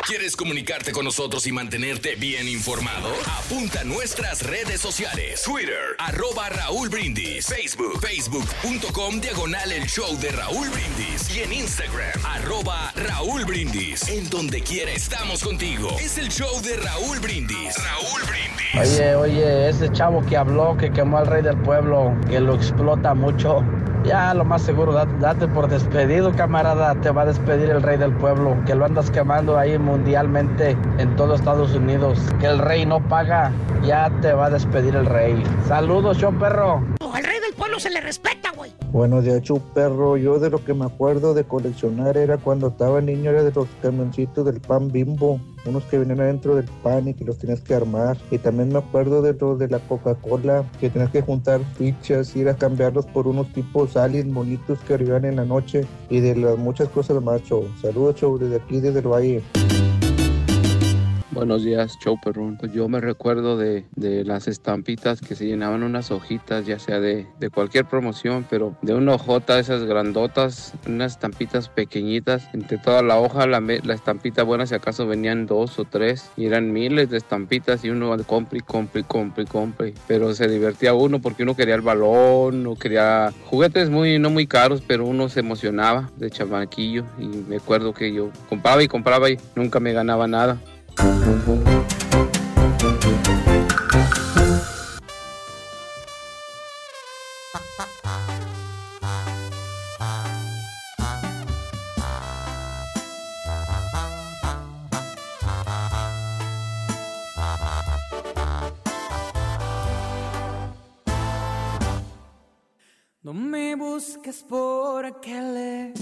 [0.07, 3.09] ¿Quieres comunicarte con nosotros y mantenerte bien informado?
[3.43, 5.41] Apunta a nuestras redes sociales.
[5.43, 7.45] Twitter, arroba Raúl Brindis.
[7.45, 11.35] Facebook, facebook.com, diagonal el show de Raúl Brindis.
[11.35, 14.07] Y en Instagram, arroba Raúl Brindis.
[14.07, 15.89] En donde quiera estamos contigo.
[15.99, 17.75] Es el show de Raúl Brindis.
[17.83, 18.97] Raúl Brindis.
[18.99, 23.13] Oye, oye, ese chavo que habló, que quemó al rey del pueblo, que lo explota
[23.13, 23.61] mucho.
[24.05, 26.95] Ya lo más seguro, da- date por despedido, camarada.
[27.01, 31.15] Te va a despedir el rey del pueblo, que lo andas quemando ahí mundialmente en
[31.15, 32.19] todo Estados Unidos.
[32.39, 33.51] Que el rey no paga,
[33.83, 35.43] ya te va a despedir el rey.
[35.67, 36.81] Saludos, show perro.
[37.57, 38.71] Pueblo se le respeta, güey.
[38.91, 40.15] Buenos días, Chu Perro.
[40.15, 43.67] Yo de lo que me acuerdo de coleccionar era cuando estaba niño, era de los
[43.81, 47.73] camioncitos del pan bimbo, unos que venían adentro del pan y que los tenías que
[47.73, 48.17] armar.
[48.31, 52.47] Y también me acuerdo de los de la Coca-Cola, que tenías que juntar fichas, ir
[52.47, 56.57] a cambiarlos por unos tipos aliens bonitos que arriban en la noche y de las
[56.57, 57.67] muchas cosas más, Show.
[57.81, 59.96] Saludos, Show, desde aquí, desde el Valle.
[61.31, 62.57] Buenos días, show perrón.
[62.57, 67.01] Pues yo me recuerdo de, de las estampitas que se llenaban unas hojitas, ya sea
[67.01, 72.47] de, de cualquier promoción, pero de una hojota, esas grandotas, unas estampitas pequeñitas.
[72.53, 76.45] Entre toda la hoja, la, la estampita buena, si acaso venían dos o tres, y
[76.45, 79.93] eran miles de estampitas, y uno compre, compre, compre, compre.
[80.07, 84.47] Pero se divertía uno porque uno quería el balón, no quería juguetes muy, no muy
[84.47, 87.03] caros, pero uno se emocionaba de chamaquillo.
[87.19, 90.57] Y me acuerdo que yo compraba y compraba y nunca me ganaba nada.
[113.27, 114.41] No me busques
[115.29, 115.93] le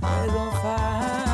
[0.00, 1.31] puedo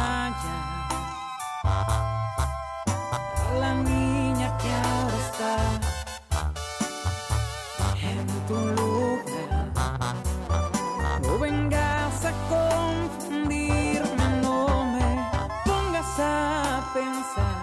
[3.61, 5.55] la niña que ahora está
[8.12, 9.73] en tu lugar.
[11.23, 15.09] No vengas a confundirme, no me
[15.65, 16.33] pongas a
[16.95, 17.62] pensar.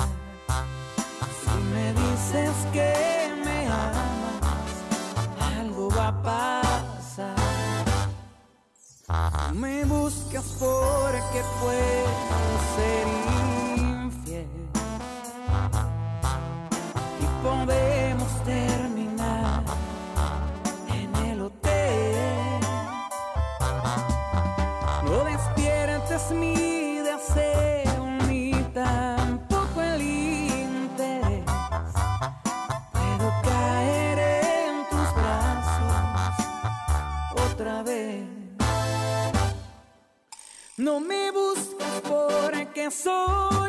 [1.42, 2.92] Si me dices que
[3.46, 4.70] me amas,
[5.60, 7.36] algo va a pasar.
[9.54, 13.06] Me buscas porque puedo ser
[41.00, 43.65] me buscas porque soy un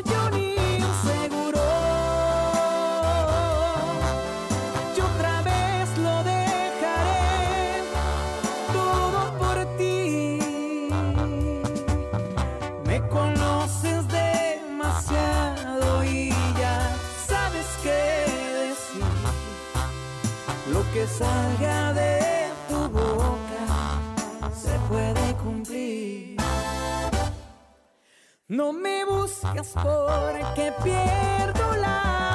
[28.57, 32.26] No me buscas porque pierdo la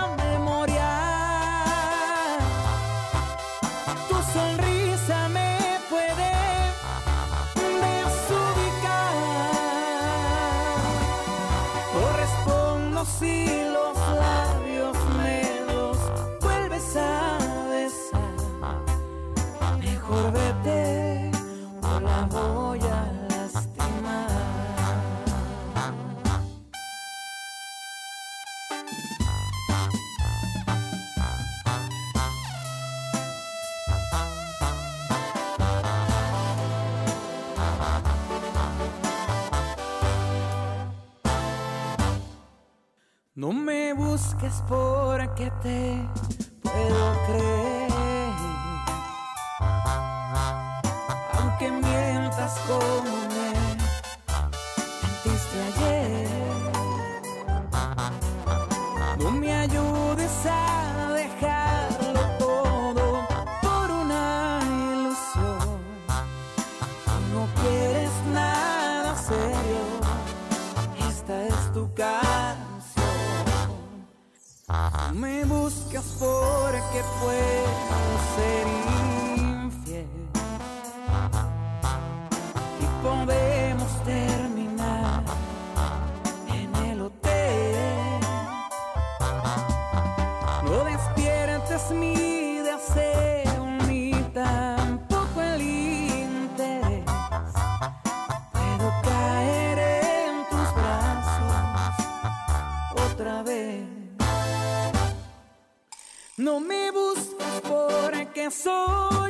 [43.42, 46.08] No me busques porque te
[46.61, 47.92] puedo creer.
[51.40, 53.20] Aunque mientas como
[76.22, 77.81] porque puedo
[108.52, 109.20] porque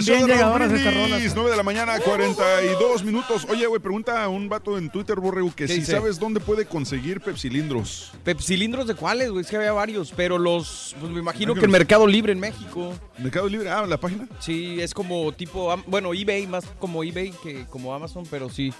[0.00, 1.32] Son el bien llegadoras estas rolas.
[1.34, 3.46] 9 de la mañana, 42 minutos.
[3.48, 5.92] Oye, güey, pregunta a un vato en Twitter, Borrego, que ¿Qué si dice?
[5.92, 8.12] sabes dónde puede conseguir pepsilindros.
[8.24, 9.42] ¿Pepsilindros de cuáles, güey?
[9.42, 12.40] Es que había varios, pero los, pues me imagino que en los- Mercado Libre en
[12.40, 12.92] México.
[13.18, 14.28] Mercado Libre, ah, la página.
[14.40, 18.72] Sí, es como tipo, bueno, eBay, más como eBay que como Amazon, pero sí,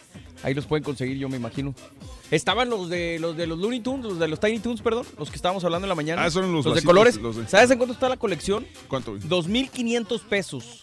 [0.43, 1.75] ahí los pueden conseguir, yo me imagino.
[2.31, 5.29] Estaban los de los de los Looney Tunes, los de los Tiny Tunes, perdón, los
[5.31, 6.25] que estábamos hablando en la mañana.
[6.25, 7.17] Ah, son los de vasitos, colores.
[7.17, 8.67] los de- ¿Sabes en cuánto está la colección?
[8.89, 9.17] ¿Cuánto?
[9.19, 10.81] 2.500 pesos.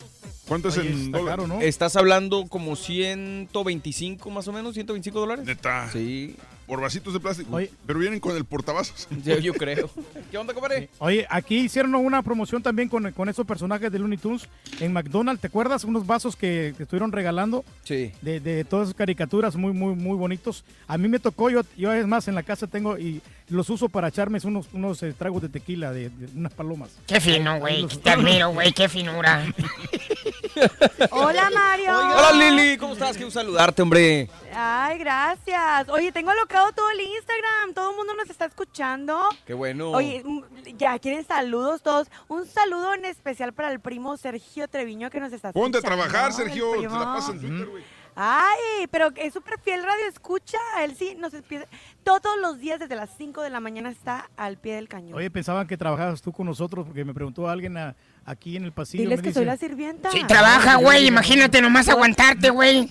[0.48, 1.46] ¿Cuánto es Oye, en está dólares?
[1.46, 1.62] caro, ¿no?
[1.62, 5.46] Estás hablando como 125 más o menos, 125 dólares.
[5.46, 5.90] Neta.
[5.92, 6.36] Sí.
[6.70, 7.56] Por vasitos de plástico.
[7.56, 7.72] Oye.
[7.88, 9.08] Pero vienen con el portavasos.
[9.26, 9.90] Yo, yo creo.
[10.30, 10.88] ¿Qué onda, compadre?
[11.00, 14.48] Oye, aquí hicieron una promoción también con, con esos personajes de Looney Tunes
[14.80, 15.42] en McDonald's.
[15.42, 15.84] ¿Te acuerdas?
[15.84, 18.12] Unos vasos que, que estuvieron regalando Sí.
[18.22, 20.64] de, de todas esas caricaturas muy, muy, muy bonitos.
[20.88, 23.90] A mí me tocó, yo, yo es más, en la casa tengo y los uso
[23.90, 26.92] para echarme unos, unos eh, tragos de tequila, de, de unas palomas.
[27.08, 27.82] Qué fino, güey.
[27.82, 28.72] los- Te admiro, güey.
[28.74, 29.44] Qué finura.
[31.12, 31.92] Hola, Mario.
[31.98, 32.78] Hola, Lili.
[32.78, 33.16] ¿Cómo estás?
[33.16, 34.30] Quiero saludarte, hombre.
[34.56, 35.90] Ay, gracias.
[35.90, 37.74] Oye, tengo alocado todo el Instagram.
[37.74, 39.20] Todo el mundo nos está escuchando.
[39.46, 39.92] Qué bueno.
[39.92, 40.44] Oye, mm,
[40.78, 42.08] ya quieren saludos todos.
[42.28, 46.04] Un saludo en especial para el primo Sergio Treviño que nos está Ponte a escuchando.
[46.10, 46.72] trabajar, Sergio.
[46.74, 47.84] Te la pasas en Twitter, güey.
[48.22, 50.58] Ay, pero es súper fiel radio escucha.
[50.82, 51.66] Él sí nos empieza.
[52.04, 55.14] Todos los días desde las 5 de la mañana está al pie del cañón.
[55.18, 58.72] Oye, pensaban que trabajabas tú con nosotros porque me preguntó alguien a- aquí en el
[58.72, 59.04] pasillo.
[59.04, 60.12] Diles me que dice- soy la sirvienta.
[60.12, 61.08] Sí, trabaja, güey.
[61.08, 62.90] Imagínate nomás aguantarte, güey.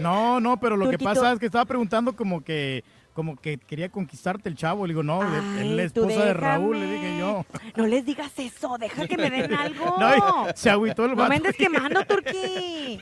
[0.00, 3.88] No, no, pero lo que pasa es que estaba preguntando como que como que quería
[3.88, 4.86] conquistarte el chavo.
[4.86, 7.44] Le digo, no, es Ay, la tú esposa de Raúl, le dije yo.
[7.74, 9.96] No les digas eso, deja que me den algo.
[9.98, 11.30] No, se agüitó el No vato.
[11.30, 13.00] me andes quemando, Turquí.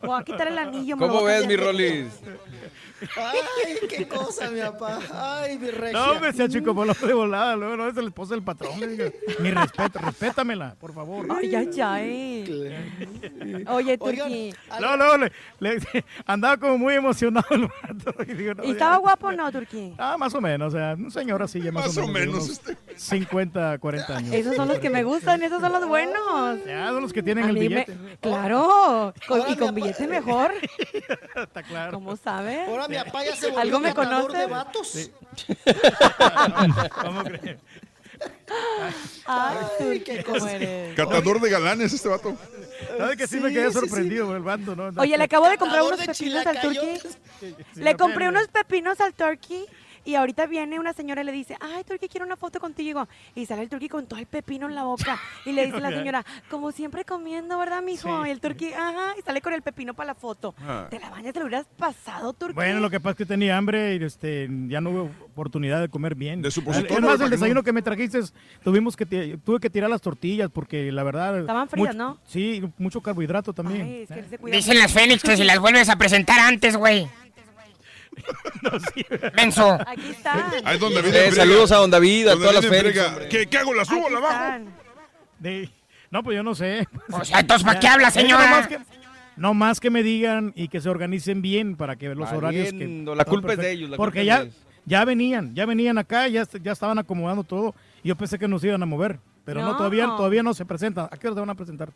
[0.00, 0.96] Voy a quitar el anillo.
[0.96, 1.56] me lo ¿Cómo ves, mi.
[1.56, 2.06] Rolis?
[3.16, 4.98] Ay, qué cosa, mi papá.
[5.12, 5.92] Ay, mi regia.
[5.98, 7.56] No, me sea chico polo de volada.
[7.56, 8.72] Luego no es la esposa del patrón.
[9.40, 11.26] Mi respeto, respétamela, por favor.
[11.30, 13.64] Ay, ay, ay.
[13.68, 14.54] Oye, Turquí.
[14.80, 15.78] No, no, le, le-
[16.26, 18.14] andaba como muy emocionado el vato.
[18.26, 18.72] Y, digo, no, ¿Y ya.
[18.72, 19.94] estaba guapo o no, Turquí?
[19.98, 22.14] Ah, más o menos, o sea, un señor así ya más, Más o o menos.
[22.14, 22.76] de menos, unos este.
[22.96, 24.34] 50, 40 años.
[24.34, 26.58] Esos son los que me gustan, esos son los buenos.
[26.66, 27.96] Ya, son los que tienen A el me- billete.
[28.20, 30.50] Claro, con- y con billete mejor.
[31.36, 31.92] Está claro.
[31.92, 32.68] ¿Cómo sabes?
[32.68, 34.36] Ahora mi papá ya se volvió ¿Algo me conoce?
[34.38, 35.10] de vatos.
[37.02, 37.58] ¿Cómo crees?
[39.26, 40.96] Ay, Ay, qué ¿cómo eres?
[40.96, 42.36] Catador de galanes este vato.
[42.96, 43.78] ¿Sabes que sí, me Sí, quedé sí, sí.
[43.80, 44.90] sorprendido por el vato, no?
[45.00, 46.98] Oye, le acabo de comprar unos de pepinos al Turkey.
[47.76, 49.66] Le compré unos pepinos al Turkey
[50.08, 53.06] y ahorita viene una señora y le dice, ay, Turkey, quiero una foto contigo.
[53.34, 55.20] Y sale el Turkey con todo el pepino en la boca.
[55.44, 58.22] Y le dice la señora, como siempre comiendo, ¿verdad, mijo?
[58.22, 58.28] Sí.
[58.28, 60.54] Y el Turkey, ajá, y sale con el pepino para la foto.
[60.60, 60.86] Ah.
[60.88, 62.54] Te la bañas, te lo hubieras pasado, Turkey.
[62.54, 65.90] Bueno, lo que pasa es que tenía hambre y este, ya no hubo oportunidad de
[65.90, 66.40] comer bien.
[66.40, 68.20] De supositorio, Es más, el que desayuno no- que me trajiste,
[68.64, 69.04] tuvimos que
[69.44, 71.40] tuve que tirar las tortillas porque la verdad...
[71.40, 72.18] Estaban frías, mucho- ¿no?
[72.26, 73.82] Sí, mucho carbohidrato también.
[73.82, 76.40] Ay, es que él se cuida Dicen las Fénix que si las vuelves a presentar
[76.40, 77.06] antes, güey.
[79.36, 79.78] Menso.
[79.86, 80.52] Aquí están.
[80.64, 82.92] Ahí es donde viene Eh, saludos a Don David, a todas las hombre.
[83.30, 83.74] ¿Qué, ¿Qué hago?
[83.74, 84.64] ¿La subo o la bajo?
[85.38, 85.70] De-
[86.10, 86.86] no, pues yo no sé.
[87.12, 88.44] O sea, entonces, ¿para qué habla, señora?
[88.44, 88.78] No más, que,
[89.36, 92.68] no más que me digan y que se organicen bien para que los horarios...
[92.68, 93.76] Que, Valiendo, la culpa es de perfecto.
[93.78, 94.54] ellos, la Porque culpa ya, es
[94.86, 97.74] ya venían, ya venían acá, ya, ya estaban acomodando todo.
[98.02, 99.18] Y yo pensé que nos iban a mover.
[99.44, 99.76] Pero no, No.
[99.76, 101.08] todavía, todavía no se presentan.
[101.10, 101.90] ¿A qué hora se van a presentar?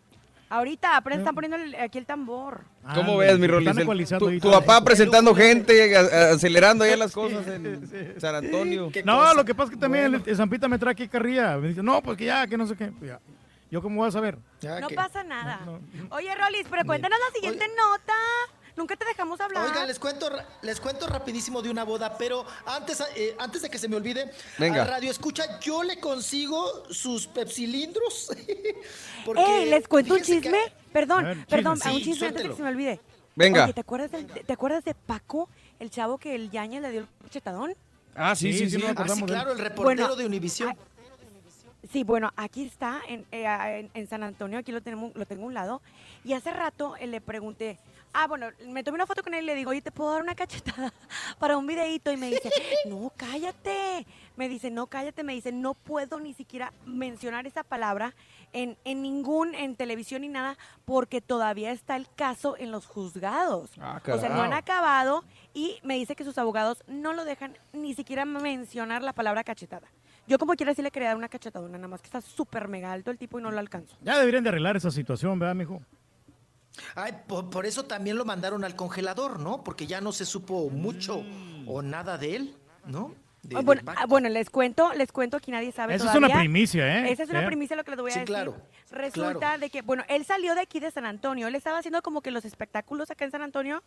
[0.53, 2.61] Ahorita, apenas están poniendo el- aquí el tambor.
[2.95, 4.09] ¿Cómo Ándale, ves, mi están Rolis?
[4.19, 8.91] Tu, tu papá presentando gente, a- a- acelerando allá las cosas en San Antonio.
[8.93, 9.33] ¿Qué No, cosa?
[9.35, 11.57] lo que pasa es que también el, el Zampita me trae aquí carrilla.
[11.57, 12.89] Me dice, no, pues que ya, que no sé qué.
[12.93, 13.19] Pues ya.
[13.71, 14.37] Yo cómo voy a saber.
[14.61, 15.61] Ya No que- pasa nada.
[16.11, 18.13] Oye, Rolis, pero cuéntanos la siguiente nota.
[18.77, 19.67] Nunca te dejamos hablar.
[19.69, 20.31] Oigan, les cuento,
[20.63, 24.31] les cuento rapidísimo de una boda, pero antes, eh, antes de que se me olvide,
[24.59, 24.83] Venga.
[24.83, 28.31] a Radio Escucha, yo le consigo sus pepsilindros.
[29.37, 30.59] Eh, ¿les cuento un que- chisme?
[30.93, 31.91] Perdón, A ver, perdón, chisme.
[31.91, 33.01] a un Sí, chisme antes de que se me olvide.
[33.37, 33.65] Venga.
[33.65, 37.01] Oye, ¿te acuerdas, del- ¿te acuerdas de Paco, el chavo que el Yañez le dio
[37.03, 37.75] el cachetadón?
[38.17, 38.83] Ah, sí, Sí, sí, sí, sí.
[38.83, 40.77] no, Ah, sí, claro, el reportero Bueno, de Univisión.
[41.93, 45.45] Sí, bueno, aquí está, en, eh, en- en San Antonio, aquí lo, tenemos, lo tengo
[45.45, 45.83] a un lado.
[46.25, 47.79] Y hace rato eh, le pregunté,
[48.13, 50.23] ah, bueno, me tomé una foto con él y le digo, oye, ¿te puedo dar
[50.23, 50.93] una cachetada
[51.39, 52.13] para un videíto?
[52.13, 52.51] Y me dice,
[52.87, 54.07] no, cállate.
[54.37, 55.23] Me dice, no, cállate.
[55.23, 58.15] Me dice, no puedo ni siquiera mencionar esa palabra
[58.53, 63.71] en, en ningún, en televisión ni nada, porque todavía está el caso en los juzgados.
[63.81, 65.25] Ah, o sea, no han acabado
[65.55, 69.89] y me dice que sus abogados no lo dejan ni siquiera mencionar la palabra cachetada.
[70.29, 72.93] Yo como quiera sí le quería dar una cachetadona, nada más que está súper mega
[72.93, 73.97] alto el tipo y no lo alcanzo.
[74.03, 75.83] Ya deberían de arreglar esa situación, ¿verdad, mijo?
[76.95, 79.63] Ay, por, por eso también lo mandaron al congelador, ¿no?
[79.63, 81.23] Porque ya no se supo mucho
[81.67, 83.15] o nada de él, ¿no?
[83.43, 83.99] De- Ah, de bueno, Paco.
[84.01, 87.11] ah, bueno, les cuento, les cuento, aquí nadie sabe Esa es una primicia, ¿eh?
[87.13, 88.35] Esa es una primicia lo que les voy a Sí, decir.
[88.35, 88.57] claro,
[88.91, 89.59] Resulta claro.
[89.61, 92.31] de que, bueno, él salió de aquí de San Antonio, él estaba haciendo como que
[92.31, 93.83] los espectáculos acá en San Antonio.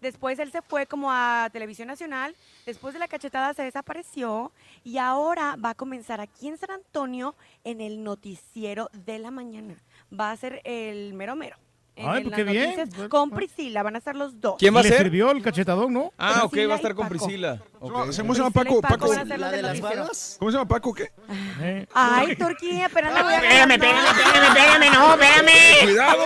[0.00, 2.34] Después él se fue como a Televisión Nacional,
[2.66, 7.34] después de la cachetada se desapareció y ahora va a comenzar aquí en San Antonio
[7.62, 9.76] en el noticiero de la mañana.
[10.18, 11.56] Va a ser el mero mero.
[11.96, 12.76] En Ay, el- pues qué bien.
[12.76, 13.46] noticias Con pues.
[13.46, 14.56] Priscila, van a estar los dos.
[14.58, 14.98] ¿Quién va a ¿Le ser?
[14.98, 16.12] sirvió el cachetadón, no?
[16.18, 17.08] Ah, ok, Priscila va a estar con.
[17.08, 17.62] Priscila.
[17.78, 18.12] ¿Cómo Ok.
[18.12, 18.80] se llama Paco?
[18.80, 20.36] Paco ¿La de las vagas?
[20.38, 20.92] ¿Cómo se llama Paco?
[20.94, 21.12] ¿Qué?
[21.60, 21.86] Eh.
[21.94, 25.12] Ay, Turquía, voy a Espérame, espérame, espérame, espérame, no.
[25.14, 25.82] espérame.
[25.82, 26.24] Cuidado.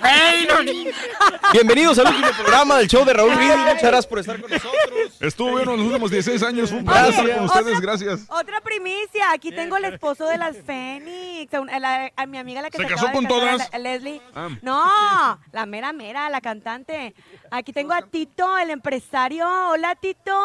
[0.00, 0.92] Güey, no.
[1.52, 3.56] Bienvenidos al último programa del show de Raúl Brindis.
[3.58, 4.80] Muchas gracias por estar con nosotros.
[5.20, 6.70] Estuvo bueno los últimos 16 años.
[6.70, 7.80] Fue un placer estar con ustedes.
[7.80, 8.20] Gracias.
[8.28, 12.62] Otra primicia, aquí tengo el esposo de las Fénix, a, a la- a mi amiga
[12.62, 13.72] la que ¿Se se, casó acaba de con casar, todas?
[13.72, 14.22] la- Leslie.
[14.34, 14.48] Ah.
[14.62, 14.71] No,
[15.52, 17.14] la mera mera, la cantante.
[17.50, 19.46] Aquí tengo a Tito, el empresario.
[19.70, 20.38] Hola Tito,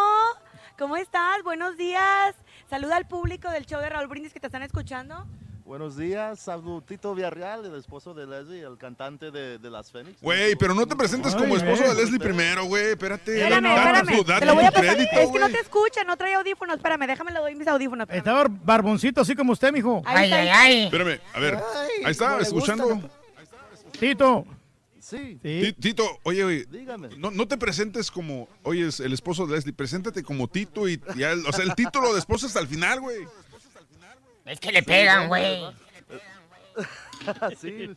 [0.77, 1.43] ¿cómo estás?
[1.43, 2.35] Buenos días.
[2.69, 5.25] Saluda al público del show de Raúl Brindis que te están escuchando.
[5.65, 10.22] Buenos días, saludo Tito Villarreal, el esposo de Leslie, el cantante de, de las Fénix.
[10.22, 11.93] Güey, pero no te presentes como Ay, esposo de.
[11.93, 12.91] Leslie primero, güey.
[12.91, 13.38] Espérate.
[13.38, 14.39] Espérame, espérame.
[14.39, 14.95] Te lo voy a pasar.
[14.95, 16.77] crédito, Es que no te escucha, no trae audífonos.
[16.77, 18.03] Espérame, déjame le doy mis audífonos.
[18.03, 18.19] espérame.
[18.19, 19.97] Estaba barboncito así como usted, mijo.
[19.97, 20.69] Está, ahí está.
[20.69, 21.56] Espérame, a ver.
[22.06, 23.01] Ahí está, escuchando.
[24.00, 24.45] Tito.
[25.00, 25.40] Sí.
[25.42, 27.09] Ti- Tito, oye, güey, Dígame.
[27.17, 31.01] no, no te presentes como, oye, es el esposo de Leslie, preséntate como Tito y
[31.16, 33.26] ya, el- o sea, el título de esposo hasta el final, güey.
[34.45, 35.61] Es que le pegan, güey.
[37.59, 37.90] sí.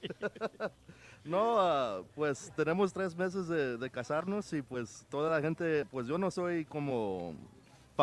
[1.25, 6.07] No, ah, pues tenemos tres meses de, de casarnos y pues toda la gente, pues
[6.07, 7.35] yo no soy como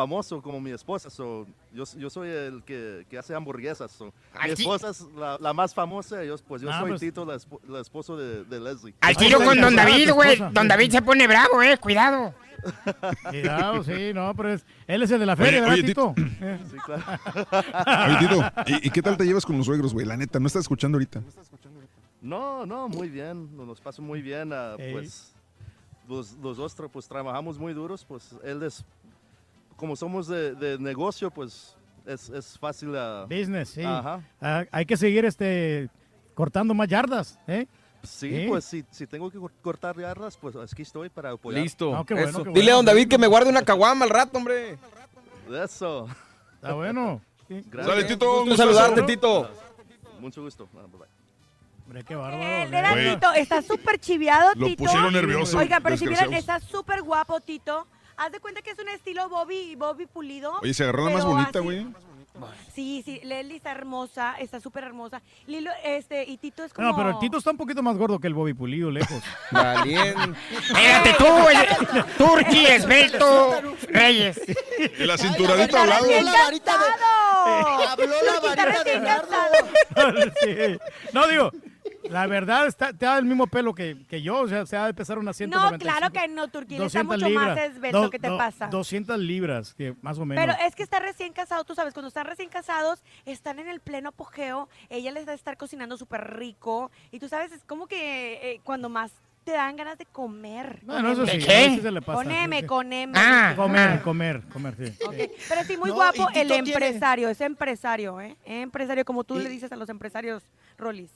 [0.00, 3.90] famoso como mi esposa, so, yo, yo soy el que, que hace hamburguesas.
[3.90, 4.12] so,
[4.44, 7.34] mi esposa es la, la más famosa, yo, pues yo Ah, soy pues- Tito, la,
[7.34, 8.94] espo- la esposo de, de Leslie.
[9.00, 10.36] Al tiro con Don David, güey.
[10.52, 11.76] Don David se pone bravo, eh.
[11.78, 12.32] Cuidado.
[13.30, 16.14] Cuidado, sí, no, pero es, él es el de la Oye, feria, ¿verdad, oye, Tito?
[16.70, 17.02] Sí, claro.
[18.08, 20.06] Oye, Tito, ¿y, y qué tal te llevas con los suegros, güey?
[20.06, 21.22] La neta, no estás escuchando ahorita.
[22.20, 24.50] No, no, muy bien, nos pasa muy bien,
[24.92, 25.32] pues
[26.08, 28.84] los, los dos pues trabajamos muy duros, pues él es,
[29.78, 31.74] como somos de, de negocio, pues
[32.04, 32.94] es, es fácil.
[32.96, 33.82] ah, Business, sí.
[33.82, 34.20] Ajá.
[34.42, 35.88] Ah, hay que seguir este
[36.34, 37.66] cortando más yardas, ¿eh?
[38.02, 41.62] Sí, pues si, si tengo que cor- cortar yardas, pues aquí estoy para apoyar.
[41.62, 42.04] Listo.
[42.06, 42.44] Qué bueno, eso.
[42.44, 44.78] qué Dile a don David que me guarde una caguama al rato, hombre.
[45.64, 46.06] Eso.
[46.56, 47.20] Está bueno.
[47.48, 47.62] Sí.
[47.70, 47.96] Gracias.
[47.96, 49.02] Dale, Tito, un saludarte.
[49.02, 49.50] Tito.
[50.20, 50.68] Mucho gusto.
[50.76, 50.80] Ah.
[51.86, 52.42] Hombre, qué bárbaro.
[52.44, 53.14] ¿eh?
[53.14, 54.84] Tito, está súper chiviado, Lo Tito.
[54.84, 57.86] pusieron nervioso, Oiga, pero si vieran, está súper guapo, Tito.
[58.18, 60.58] Haz de cuenta que es un estilo Bobby, Bobby Pulido.
[60.60, 61.86] Oye, se agarró la más bonita, güey.
[62.74, 65.22] Sí, sí, Leslie está hermosa, está súper hermosa.
[65.46, 66.86] Lilo, este, y Tito es como...
[66.86, 69.22] No, pero el Tito está un poquito más gordo que el Bobby Pulido, lejos.
[69.50, 70.38] Valiente.
[70.52, 74.40] Espérate tú, el Turqui, esbelto, Reyes.
[74.98, 76.04] Y la cinturadita al lado.
[76.04, 76.84] ¡Recién la varita de-!
[77.88, 79.36] Habló la varita de nardo.
[81.12, 81.50] No, digo,
[82.10, 84.86] la verdad está, te da el mismo pelo que, que yo, o sea, se ha
[84.86, 85.78] de pesar unas No, 195.
[85.82, 87.56] claro que no, Turquía, está 200 mucho libras.
[87.56, 88.00] más esbelto.
[88.02, 88.66] Do- ¿Qué te do- pasa?
[88.68, 90.44] 200 libras, que más o menos.
[90.44, 93.80] Pero es que está recién casado, tú sabes, cuando están recién casados, están en el
[93.80, 97.86] pleno apogeo, ella les va a estar cocinando súper rico, y tú sabes, es como
[97.86, 99.12] que eh, cuando más
[99.44, 100.80] te dan ganas de comer.
[100.82, 101.78] Bueno, eso ¿De sí, qué?
[101.80, 102.22] se le pasa.
[102.22, 103.14] Con M, con M.
[103.16, 103.54] Ah.
[103.56, 104.92] Comer, comer, comer, sí.
[105.06, 105.14] Ok,
[105.48, 108.36] Pero sí, muy No, guapo el tiene- empresario, es empresario, ¿eh?
[108.44, 110.42] Empresario, como tú Y- le dices a los empresarios,
[110.76, 111.10] Rolis.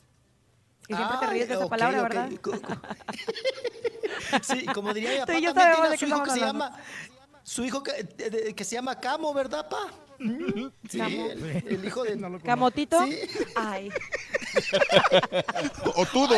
[0.93, 2.03] Que siempre te ríes de esa ok, palabra.
[2.03, 2.29] ¿verdad?
[4.43, 6.73] Sí, como diría mi papá, y yo también tiene a su hijo que se llama...
[7.45, 9.89] Su hijo que, de- de- que se llama Camo, ¿verdad, pa?
[10.89, 11.27] Sí, Camo.
[11.31, 12.41] el, el hijo de...
[12.45, 13.05] ¿Camotito?
[13.05, 13.19] Sí.
[13.57, 13.91] Ay.
[15.97, 16.37] O tudo.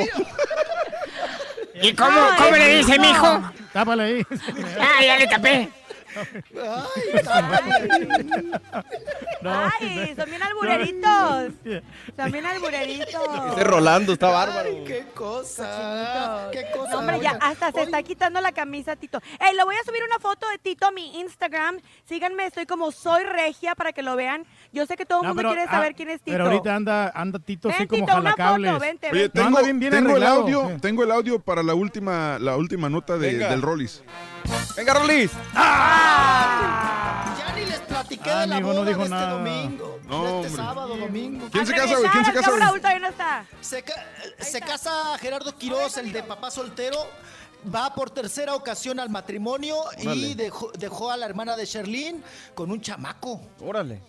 [1.83, 3.03] ¿Y cómo, Ay, cómo le dice, no.
[3.03, 3.51] mijo?
[3.73, 4.27] Tápale ahí.
[4.81, 5.69] Ah, ya le tapé.
[9.43, 11.53] No, Ay, son bien albureritos.
[12.17, 13.53] Son bien albureritos.
[13.53, 14.69] Ese Rolando está bárbaro.
[14.69, 16.49] Ay, qué cosa.
[16.53, 16.91] Qué cosa.
[16.93, 19.21] No, hombre, ya hasta se está quitando la camisa, Tito.
[19.41, 21.79] Ey, le voy a subir una foto de Tito a mi Instagram.
[22.09, 24.45] Síganme, estoy como soy regia para que lo vean.
[24.73, 26.33] Yo sé que todo el No, mundo pero, quiere ah, saber quién es Tito.
[26.33, 28.71] Pero ahorita anda, anda Tito así como Tito, una jalacables.
[28.73, 31.75] foto, vente, Oye, tengo, anda bien, bien tengo el audio, tengo el audio para la
[31.75, 34.03] última, la última nota del Rollis.
[34.77, 35.31] Venga, Rolis.
[35.55, 39.31] Ya ni les platiqué Ah, de la no boda dijo de este nada.
[39.33, 40.01] domingo.
[40.07, 40.51] No, de este hombre.
[40.65, 41.47] sábado, domingo.
[41.51, 42.11] ¿Quién se casa, güey?
[42.11, 42.67] ¿Quién se casa, cabo güey?
[42.69, 43.47] Raúl todavía no está.
[43.61, 44.07] Se, ca-
[44.39, 46.99] se casa Gerardo Quiroz, el de papá soltero.
[47.75, 52.23] Va por tercera ocasión al matrimonio y dejó, dejó a la hermana de Sherlyn
[52.55, 53.41] con un chamaco.
[53.61, 54.03] Órale.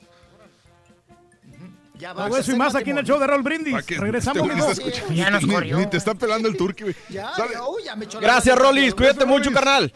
[1.98, 3.74] Ya va a Todo eso y más aquí en el show de Raúl Brindis.
[3.88, 4.50] Regresamos,
[4.80, 5.16] este.
[5.16, 5.78] Ya nos Ni- corrió.
[5.78, 6.96] Ni te está pelando el turqui, güey.
[7.10, 8.58] Ya, ya, uy, ya me echó la Gracias.
[8.60, 8.94] Rolis.
[8.94, 9.94] Cuídate mucho, carnal.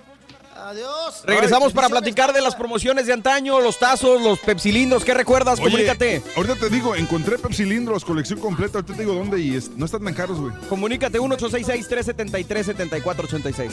[0.69, 1.23] Adiós.
[1.25, 5.03] Regresamos Ay, para platicar de las promociones de antaño, los tazos, los pepsilindros.
[5.03, 5.57] ¿Qué recuerdas?
[5.59, 6.22] Oye, Comunícate.
[6.35, 8.77] ahorita te digo, encontré Pepsilindros, colección completa.
[8.77, 10.53] Ahorita te digo dónde y es- no están tan caros, güey.
[10.69, 13.72] Comunícate 1866-373-7486.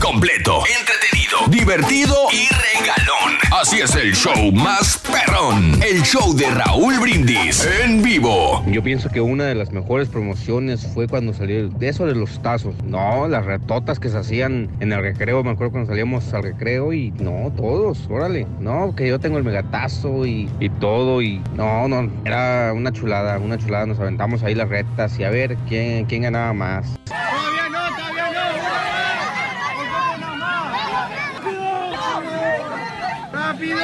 [0.00, 3.38] Completo, entretenido, divertido y regalón.
[3.52, 5.80] Así es el show más perrón.
[5.82, 8.64] El show de Raúl Brindis en vivo.
[8.66, 12.40] Yo pienso que una de las mejores promociones fue cuando salió de eso de los
[12.42, 12.74] tazos.
[12.84, 15.44] No, las retotas que se hacían en el recreo.
[15.44, 18.46] Me acuerdo cuando salíamos al recreo y no, todos, órale.
[18.58, 21.20] No, que yo tengo el megatazo y, y todo.
[21.20, 23.84] Y no, no, era una chulada, una chulada.
[23.84, 26.98] Nos aventamos ahí las retas y a ver quién, quién ganaba más.
[27.04, 28.89] Todavía no, todavía no.
[33.40, 33.78] ¡Rápido!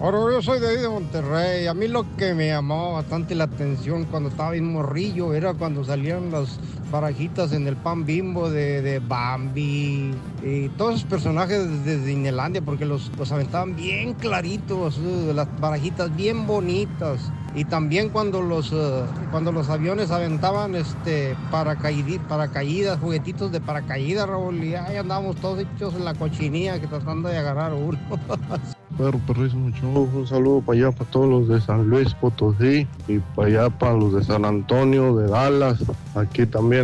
[0.00, 1.66] Ahora yo soy de ahí Monterrey.
[1.66, 5.84] A mí lo que me llamaba bastante la atención cuando estaba bien morrillo era cuando
[5.84, 6.58] salían las
[6.90, 12.84] barajitas en el pan bimbo de, de Bambi y todos esos personajes de Disneylandia porque
[12.84, 17.30] los, los aventaban bien claritos, eh, las barajitas bien bonitas.
[17.54, 24.62] Y también cuando los, eh, cuando los aviones aventaban este, paracaídas, juguetitos de paracaídas, Raúl,
[24.62, 27.98] y ahí andábamos todos hechos en la cochinilla que tratando de agarrar uno.
[28.96, 30.08] Perro, perrísimo show.
[30.12, 33.92] Un saludo para allá, para todos los de San Luis Potosí y para allá, para
[33.94, 35.78] los de San Antonio, de Dallas.
[36.14, 36.77] Aquí también,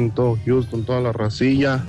[0.45, 1.85] Houston, toda la racilla.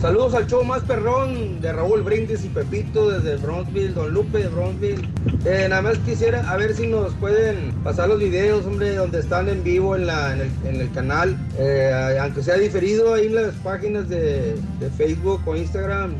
[0.00, 4.48] Saludos al show más perrón de Raúl Brindis y Pepito desde Bronxville, Don Lupe de
[4.48, 5.08] Bronxville.
[5.44, 9.48] Eh, nada más quisiera a ver si nos pueden pasar los videos, hombre, donde están
[9.48, 14.08] en vivo en, la, en, el, canal, Eh, aunque sea diferido ahí en las páginas
[14.08, 14.56] de
[14.96, 16.16] Facebook o Instagram.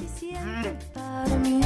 [0.94, 1.60] para mí.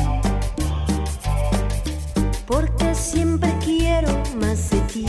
[2.47, 5.05] Porque siempre quiero más de ti.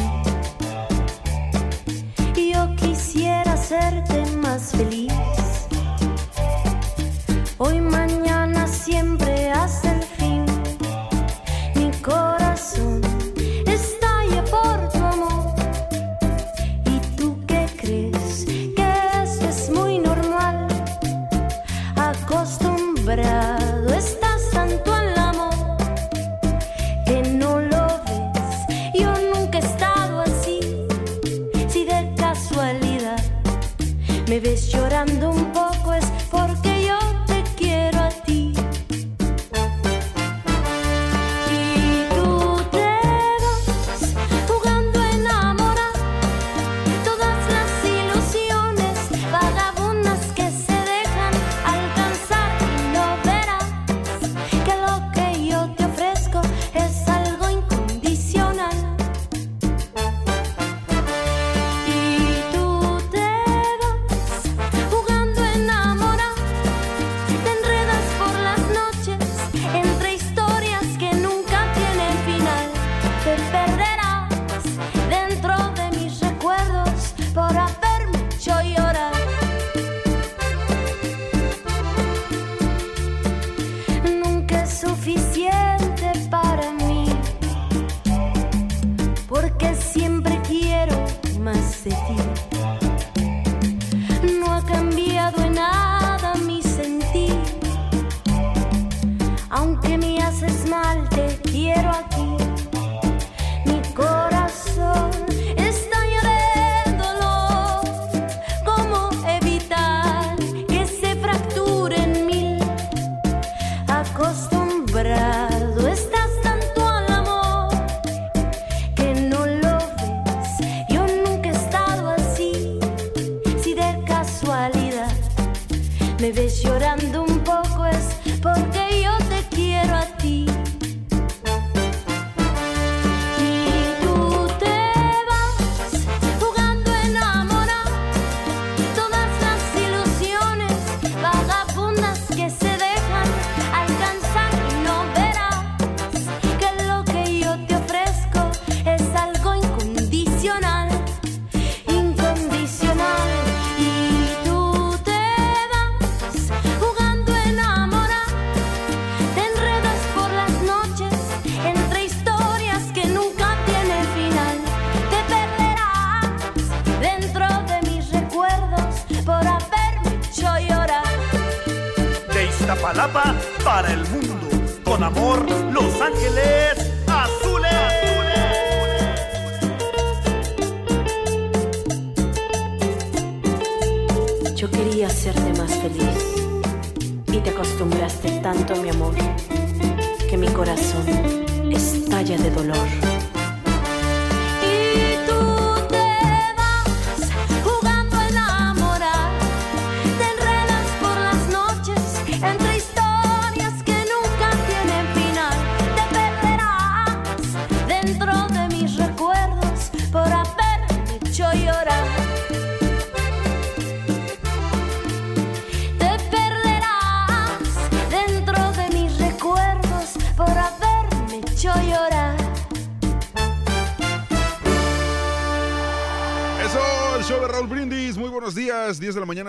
[3.71, 5.13] Hacerte más feliz.
[7.57, 10.00] Hoy, mañana, siempre hasta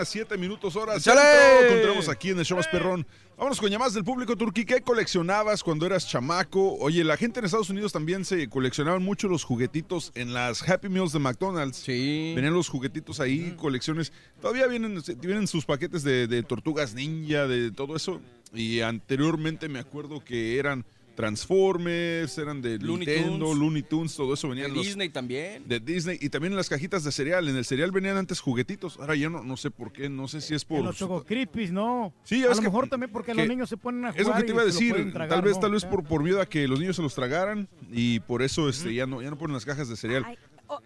[0.02, 0.98] mañana, 7 minutos horas.
[0.98, 1.20] ¡Échale!
[1.20, 1.68] centro.
[1.68, 3.06] Continuamos aquí en el show más perrón.
[3.36, 4.64] Vámonos con llamadas del público turquí.
[4.64, 6.76] ¿Qué coleccionabas cuando eras chamaco?
[6.78, 10.88] Oye, la gente en Estados Unidos también se coleccionaban mucho los juguetitos en las Happy
[10.88, 11.78] Meals de McDonald's.
[11.78, 12.32] Sí.
[12.36, 14.12] Venían los juguetitos ahí, colecciones.
[14.40, 18.20] Todavía vienen, vienen sus paquetes de, de tortugas ninja, de todo eso.
[18.54, 20.84] Y anteriormente me acuerdo que eran
[21.14, 23.58] Transformers, eran de Looney Nintendo, Tunes.
[23.58, 25.62] Looney Tunes, todo eso venían De los- Disney también.
[25.66, 27.48] de Disney y también en las cajitas de cereal.
[27.48, 28.98] En el cereal venían antes juguetitos.
[28.98, 30.84] Ahora ya no, no sé por qué, no sé si es En por.
[30.84, 32.12] los Choco Crispies, no.
[32.24, 34.08] Sí, ya a ves lo que- mejor también porque que- los niños se ponen a
[34.12, 34.20] jugar.
[34.20, 35.12] Es lo que te iba a decir.
[35.12, 35.60] tragar, tal vez, ¿no?
[35.60, 38.68] tal vez por, por miedo a que los niños se los tragaran y por eso
[38.68, 40.24] este, ya, no, ya no ponen las cajas de cereal.
[40.26, 40.78] Ay, oh,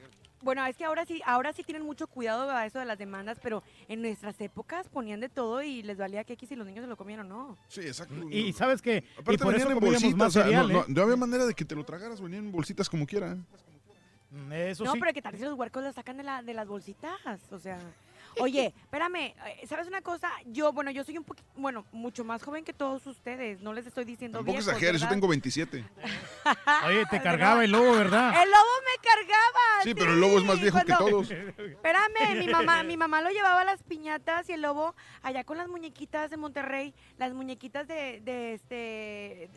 [0.46, 3.38] bueno, es que ahora sí, ahora sí tienen mucho cuidado a eso de las demandas,
[3.42, 6.88] pero en nuestras épocas ponían de todo y les valía que si los niños se
[6.88, 7.58] lo comían o no.
[7.68, 8.14] Sí, exacto.
[8.30, 10.16] Y sabes que y Aparte por venían eso en bolsitas.
[10.16, 12.46] más o sea, cereal, no, no- no había manera de que te lo tragaras, venían
[12.46, 13.36] en bolsitas como quiera.
[14.52, 15.00] Eso no, sí.
[15.00, 17.20] pero que tal si los huercos los sacan de, la, de las bolsitas,
[17.52, 17.78] o sea...
[18.40, 19.34] Oye, espérame, eh,
[19.68, 20.30] ¿sabes una cosa?
[20.46, 23.86] Yo, bueno, yo soy un poquito, bueno, mucho más joven que todos ustedes, no les
[23.86, 25.84] estoy diciendo Tampoco viejos, exageres, yo tengo 27.
[26.86, 28.34] Oye, te cargaba el lobo, ¿verdad?
[28.42, 29.82] El lobo me cargaba.
[29.82, 31.30] Sí, pero el lobo es más viejo que todos.
[31.30, 35.56] Espérame, mi mamá, mi mamá lo llevaba a las piñatas y el lobo allá con
[35.58, 38.74] las muñequitas de Monterrey, las muñequitas de, de este,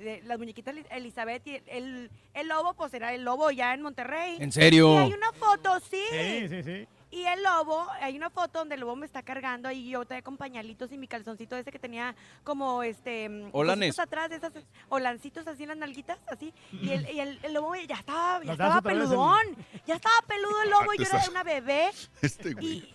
[0.04, 3.82] de las muñequitas Eli- Elizabeth y el, el lobo pues era el lobo ya en
[3.82, 4.38] Monterrey.
[4.40, 4.94] ¿En serio?
[4.94, 6.04] Y hay una foto, sí.
[6.10, 6.88] Sí, sí, sí.
[7.12, 10.22] Y el lobo, hay una foto donde el lobo me está cargando y yo todavía
[10.24, 13.98] con pañalitos y mi calzoncito ese que tenía como este mm, Olanes.
[13.98, 14.54] atrás de esas
[14.90, 16.54] olancitos así en las nalguitas, así.
[16.72, 19.40] Y el, y el, el lobo ya estaba, ya estaba el- peludón.
[19.88, 21.90] Ya estaba peludo el lobo y Te yo era una bebé.
[22.22, 22.94] Este güey.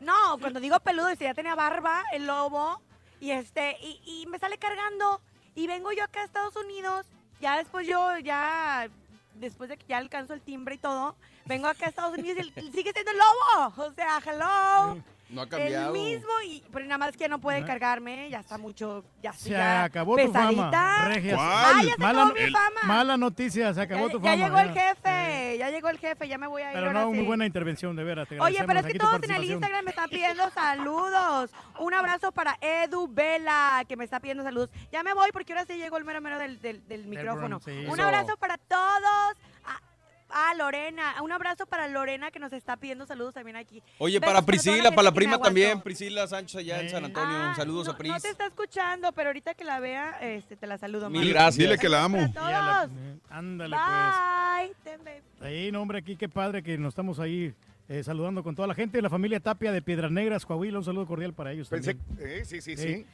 [0.00, 2.80] No, cuando digo peludo, ya tenía barba, el lobo,
[3.20, 5.22] y este, y, y me sale cargando,
[5.54, 7.06] y vengo yo acá a Estados Unidos,
[7.40, 8.88] ya después yo, ya,
[9.36, 11.16] después de que ya alcanzo el timbre y todo,
[11.46, 15.02] vengo acá a Estados Unidos y él sigue siendo el lobo, o sea, hello.
[15.28, 15.92] No ha El cambiado.
[15.92, 19.82] mismo, y, pero nada más que no puede cargarme, ya está mucho, ya Se ya
[19.82, 20.70] acabó tu pesadita.
[20.70, 21.36] fama, Regia.
[21.36, 22.80] Ah, ya se Mala, acabó mi fama.
[22.84, 24.44] mala noticia, se acabó Ya, tu ya fama.
[24.44, 24.80] llegó el ya.
[24.94, 27.24] jefe, ya llegó el jefe, ya me voy a ir Pero no, muy sí.
[27.26, 28.28] buena intervención, de veras.
[28.28, 29.44] te Oye, pero es que tu todos en el.
[29.46, 31.50] Instagram me están pidiendo saludos.
[31.80, 34.70] Un abrazo para Edu Vela, que me está pidiendo saludos.
[34.92, 37.58] Ya me voy porque ahora sí llegó el mero mero del, del- del micrófono.
[37.64, 37.72] sí.
[37.88, 38.04] Un Eso.
[38.04, 39.34] abrazo para todos.
[39.64, 39.80] A,
[40.28, 43.82] a Lorena, un abrazo para Lorena que nos está pidiendo saludos también aquí.
[43.98, 45.80] Oye, Besos para Priscila, para la prima también.
[45.80, 47.36] Priscila Sánchez allá en San Antonio.
[47.38, 48.12] Ah, Saludos no, a Pris.
[48.12, 51.08] No te está escuchando, pero ahorita que la vea, este, te la saludo.
[51.10, 51.56] Mil gracias.
[51.56, 52.18] Dile que la amo.
[52.34, 52.98] Para todos.
[53.30, 54.74] Ándale, Bye.
[55.02, 55.22] Pues.
[55.40, 57.54] Ahí, no, hombre, aquí qué padre que nos estamos ahí
[57.88, 60.78] eh, saludando con toda la gente de la familia Tapia de Piedras Negras, Coahuila.
[60.78, 61.70] Un saludo cordial para ellos.
[61.70, 62.28] Pensé- también.
[62.28, 62.82] eh, sí, sí, sí.
[62.82, 63.06] Sí.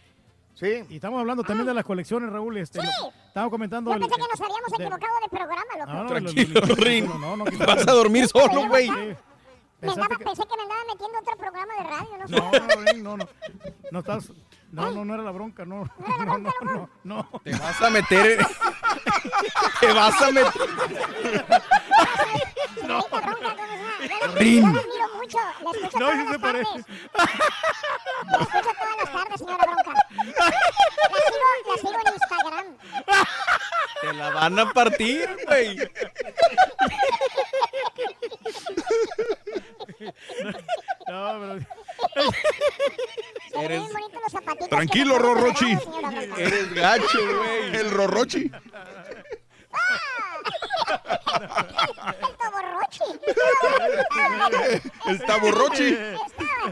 [0.61, 2.57] Y estamos hablando también de las colecciones, Raúl.
[2.59, 2.87] Este, Sí.
[2.87, 3.91] lo- Estamos comentando.
[3.91, 5.93] Yo el- pensé que nos habíamos de- equivocado de programa, loco.
[5.93, 7.07] No, no, Tranquilo, los- los- Rin.
[7.09, 8.89] no, no, no, vas a dormir solo, güey.
[8.91, 12.37] Me andaba- que- pensé que me andaba metiendo otro programa de radio, no sé.
[12.37, 13.29] No, no, no, no.
[13.91, 14.33] No estás.
[14.71, 15.85] No, no, no era la bronca, no.
[15.85, 17.41] No, no, no, no.
[17.43, 18.47] Te vas a meter.
[19.81, 21.47] Te vas a meter.
[22.87, 23.01] No.
[24.35, 24.63] Rin.
[24.63, 26.65] Yo la admiro mucho, la escucho No, todas las se parece.
[26.65, 26.87] tardes.
[28.27, 29.93] La escucho todas las tardes, señora Bronca.
[29.93, 30.47] La
[31.27, 32.67] sigo, la sigo en Instagram.
[34.01, 35.77] Te la van a partir, güey.
[41.09, 41.59] No,
[42.15, 42.31] pero.
[43.51, 44.69] Se le Eres-.
[44.71, 45.77] Tranquilo, Rorrochi.
[46.39, 47.77] Eres gacho, güey.
[47.77, 48.51] El Rorrochi.
[52.27, 53.05] El toborrochi.
[55.07, 55.97] El taborrochi.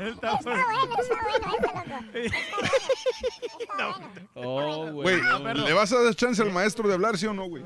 [0.01, 2.37] Está, está bueno, está bueno ese
[3.79, 4.01] loco.
[4.35, 5.21] Oh, Güey,
[5.55, 7.65] ¿le vas a dar chance al maestro de hablar, sí o no, güey?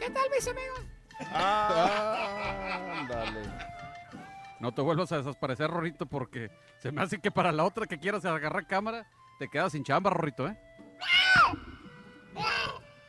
[0.00, 0.80] ¿Qué tal, mis amigos?
[1.32, 3.42] Ah, Ándale.
[4.60, 7.98] No te vuelvas a desaparecer, Rorrito, porque se me hace que para la otra que
[7.98, 10.58] quieras agarrar cámara, te quedas sin chamba, Rorrito, ¿eh?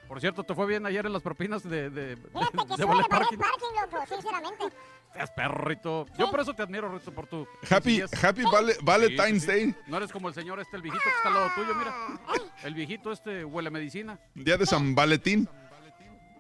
[0.08, 2.86] Por cierto, ¿te fue bien ayer en las propinas de, de, de, Fíjate que de
[2.86, 3.38] Ballet de Parking?
[3.38, 4.64] parking, loco, sinceramente.
[5.14, 6.06] Seas perro, Rorrito.
[6.18, 7.48] Yo por eso te admiro, Rorrito, por tu...
[7.69, 9.66] Happy, happy vale, Valentine's Sí, sí, sí.
[9.66, 9.76] Day.
[9.88, 11.94] No eres como el señor este, el viejito que está al lado tuyo, mira.
[12.64, 14.19] El viejito este huele a medicina.
[14.34, 15.48] Día de San Valentín.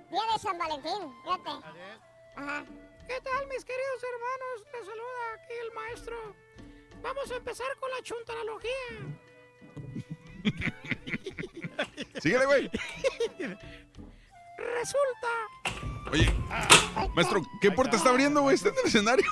[0.09, 1.49] Día de San Valentín, fíjate.
[2.35, 2.65] Ajá.
[3.09, 4.67] ¿Qué tal, mis queridos hermanos?
[4.71, 6.35] Les saluda aquí el maestro.
[7.01, 8.71] Vamos a empezar con la chuntarología.
[12.21, 12.69] Síguele, güey.
[14.57, 15.27] Resulta.
[16.11, 16.31] Oye,
[17.15, 18.53] maestro, ¿qué puerta está abriendo, güey?
[18.55, 19.25] Está en el escenario.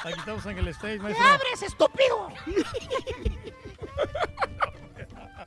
[0.00, 1.26] Aquí estamos en el stage, ¡Me maestro.
[1.28, 2.28] abres, estúpido!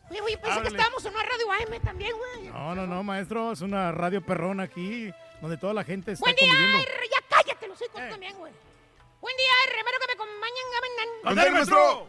[0.10, 0.70] Oye, güey, pensé Ábrele.
[0.70, 2.48] que estábamos en una radio AM también, güey.
[2.50, 3.52] No, no, no, maestro.
[3.52, 5.12] Es una radio perrona aquí,
[5.42, 6.78] donde toda la gente está Buen día, conviviendo.
[6.80, 8.52] R, ya cállate los hijos también, güey.
[9.22, 11.08] Buen día, R, espero que me acompañen a vender.
[11.24, 12.08] ¡Con él, maestro!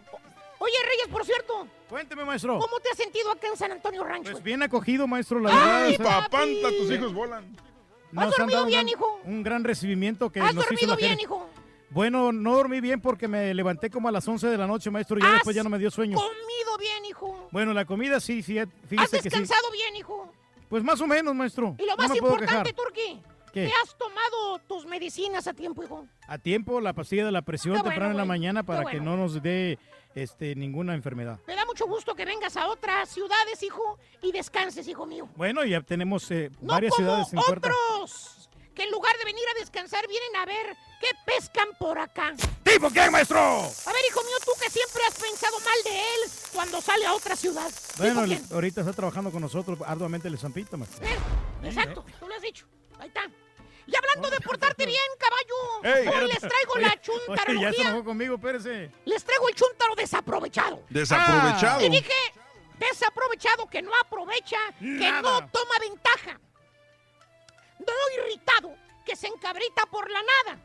[0.62, 1.66] Oye, Reyes, por cierto.
[1.88, 2.58] Cuénteme, maestro.
[2.58, 4.30] ¿Cómo te has sentido acá en San Antonio Rancho?
[4.30, 5.84] Pues bien acogido, maestro, la verdad.
[5.86, 7.56] Ay, o sea, Papanta, tus hijos volan.
[8.14, 9.20] ¿Has dormido un bien, gran- hijo?
[9.24, 11.22] Un gran recibimiento que ¿Has nos hizo dormido la bien, gente.
[11.24, 11.48] hijo?
[11.90, 15.18] Bueno, no dormí bien porque me levanté como a las 11 de la noche, maestro,
[15.18, 16.16] y ya ¿Has después ya no me dio sueño.
[16.16, 17.48] Comido bien, hijo.
[17.50, 19.28] Bueno, la comida sí, sí, ¿Has fíjese que sí.
[19.30, 20.30] descansado bien, hijo?
[20.70, 21.74] Pues más o menos, maestro.
[21.78, 22.72] Y lo más importante.
[22.72, 23.20] Turki.
[23.52, 23.66] ¿Qué?
[23.66, 26.06] ¿Te has tomado tus medicinas a tiempo, hijo?
[26.28, 29.00] A tiempo, la pastilla de la presión Qué bueno, temprano en la mañana para que
[29.00, 29.80] no nos dé
[30.14, 31.40] este, ninguna enfermedad.
[31.48, 35.28] Me da mucho gusto que vengas a otras ciudades, hijo, y descanses, hijo mío.
[35.34, 38.39] Bueno, ya tenemos eh, No varias como ciudades en otros
[38.80, 42.32] que en lugar de venir a descansar vienen a ver qué pescan por acá.
[42.64, 43.38] ¿Tipo quién, maestro?
[43.38, 47.12] A ver, hijo mío, tú que siempre has pensado mal de él cuando sale a
[47.12, 47.70] otra ciudad.
[47.98, 51.00] Bueno, ¿Tipo el- ahorita está trabajando con nosotros arduamente el Zampito, maestro.
[51.06, 51.18] quién?
[51.70, 52.64] Exacto, tú lo has dicho.
[52.98, 53.24] Ahí está.
[53.86, 57.26] Y hablando de portarte bien, caballo, Ey, hoy les traigo Oye, la oye, ya se
[57.26, 58.04] chuntarología.
[58.04, 58.90] conmigo, espérese.
[59.04, 60.82] Les traigo el chuntaro desaprovechado.
[60.88, 61.84] Desaprovechado.
[61.84, 62.14] Y dije,
[62.78, 65.20] desaprovechado, que no aprovecha, que Nada.
[65.22, 66.40] no toma ventaja.
[67.86, 70.58] No irritado, que se encabrita por la nada.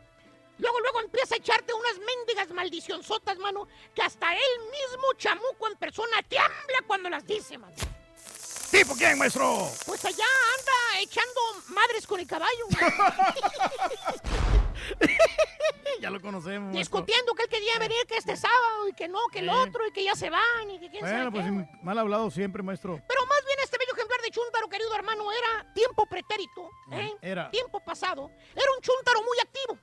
[0.57, 5.75] Luego, luego empieza a echarte unas mendigas maldicionzotas, mano, que hasta él mismo, chamuco en
[5.77, 7.75] persona, tiembla cuando las dice, mano.
[8.71, 9.69] ¿Tipo quién, maestro?
[9.85, 10.25] Pues allá
[10.59, 12.65] anda echando madres con el caballo.
[16.01, 16.73] ya lo conocemos.
[16.73, 16.79] maestro.
[16.79, 19.55] discutiendo que él quería venir que este sábado y que no, que el Sí.
[19.55, 21.51] otro y que ya se van y que quién Bueno, sabe pues qué,
[21.83, 23.01] mal hablado siempre, maestro.
[23.07, 23.93] Pero más bien este bello
[24.25, 27.13] de chúntaro, querido hermano, era tiempo pretérito, ¿eh?
[27.21, 27.49] Era.
[27.51, 28.29] Tiempo pasado.
[28.55, 29.77] Era un chúntaro muy activo.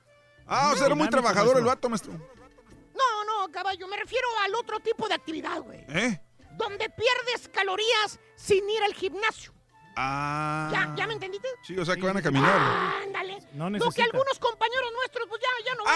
[0.45, 2.13] Ah, o sea, era muy trabajador el vato, maestro.
[2.13, 5.83] No, no, caballo, me refiero al otro tipo de actividad, güey.
[5.89, 6.21] ¿Eh?
[6.57, 9.53] Donde pierdes calorías sin ir al gimnasio.
[9.95, 10.69] Ah.
[10.71, 11.47] ¿Ya, ¿Ya me entendiste?
[11.63, 12.59] Sí, o sea que van a caminar.
[13.03, 13.39] Ándale.
[13.53, 15.93] No Lo que algunos compañeros nuestros, pues ya, ya no van.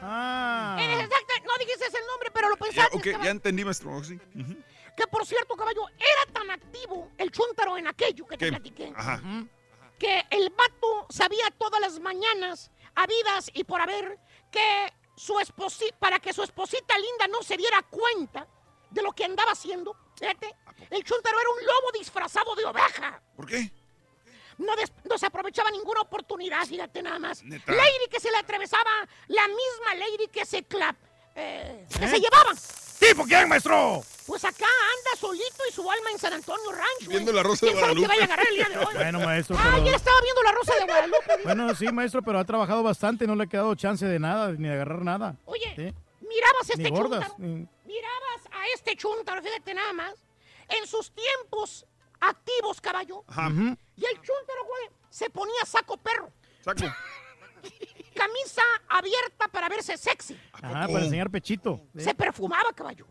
[0.00, 0.74] Ah.
[0.78, 1.00] ¿verdad?
[1.00, 2.96] Eh, exacto, no dijiste el nombre, pero lo Ya, pensaste.
[2.96, 3.24] ok, caballo.
[3.24, 4.02] ya entendí, maestro.
[4.04, 4.18] Sí.
[4.98, 8.50] Que por cierto, caballo, era tan activo el chúntaro en aquello que te ¿Qué?
[8.50, 8.92] platiqué.
[8.96, 9.22] Ajá.
[9.96, 14.18] que el vato sabía todas las mañanas, habidas y por haber,
[14.50, 18.46] que su esposi para que su esposita linda no se diera cuenta
[18.90, 20.52] de lo que andaba haciendo, fíjate,
[20.90, 23.22] el chúntaro era un lobo disfrazado de oveja.
[23.36, 23.70] ¿Por qué?
[24.58, 27.44] No, des- no se aprovechaba ninguna oportunidad, fíjate nada más.
[27.44, 27.70] Neta.
[27.72, 28.90] Lady que se le atravesaba,
[29.28, 30.96] la misma Lady que se clap,
[31.36, 32.56] eh, que se llevaban.
[32.98, 34.02] ¿Tipo quién, maestro?
[34.28, 37.06] Pues acá anda solito y su alma en San Antonio Ranch.
[37.06, 37.08] güey.
[37.16, 38.08] Viendo la Rosa de ¿Quién sabe qué Guadalupe.
[38.08, 38.94] vaya a agarrar el día de hoy?
[38.94, 39.76] Bueno, maestro, Ah, pero...
[39.82, 41.42] ayer estaba viendo la Rosa de Guadalupe.
[41.44, 44.68] Bueno, sí, maestro, pero ha trabajado bastante, no le ha quedado chance de nada, ni
[44.68, 45.36] de agarrar nada.
[45.46, 45.94] Oye, Sí.
[46.28, 47.20] mirabas a este gordas.
[47.26, 47.34] chúntaro.
[47.38, 50.14] ni- Mirabas a este chúntaro, fíjate nada más.
[50.68, 51.86] En sus tiempos
[52.20, 53.24] activos, caballo.
[53.28, 53.48] Ajá.
[53.96, 56.30] Y el chúntaro, güey, se ponía saco perro.
[56.62, 56.84] Saco.
[58.14, 60.38] Camisa abierta para verse sexy.
[60.52, 61.80] Ajá, para enseñar pechito.
[61.96, 62.02] Sí.
[62.04, 63.06] Se perfumaba, caballo.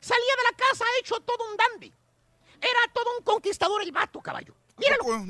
[0.00, 1.92] Salía de la casa hecho todo un dandy.
[2.60, 4.54] Era todo un conquistador el vato, caballo.
[4.78, 5.24] Míralo.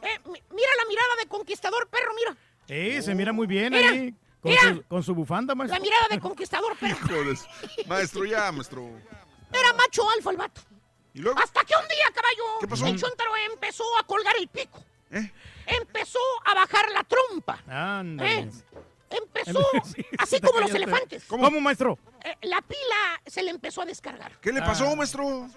[0.00, 2.36] Eh, mi- mira la mirada de conquistador perro, mira.
[2.68, 4.14] Sí, se mira muy bien Mira, ahí.
[4.40, 4.62] Con, mira.
[4.74, 5.78] su, con su bufanda, maestro.
[5.78, 7.08] La mirada de conquistador perro.
[7.86, 8.82] Maestro, ya, maestro.
[9.52, 10.60] Era macho alfa el vato.
[11.14, 11.38] ¿Y luego?
[11.40, 12.86] Hasta que un día, caballo, ¿Qué pasó?
[12.86, 14.84] el chúntaro empezó a colgar el pico.
[15.10, 15.32] ¿Eh?
[15.66, 17.62] Empezó a bajar la trompa.
[17.66, 18.38] Ándale.
[18.40, 18.50] ¿eh?
[19.10, 21.24] Empezó Sí, así como los elefantes.
[21.26, 21.98] ¿Cómo, maestro?
[22.24, 24.38] Eh, la pila se le empezó a descargar.
[24.40, 24.96] ¿Qué le pasó, Ah.
[24.96, 25.48] maestro?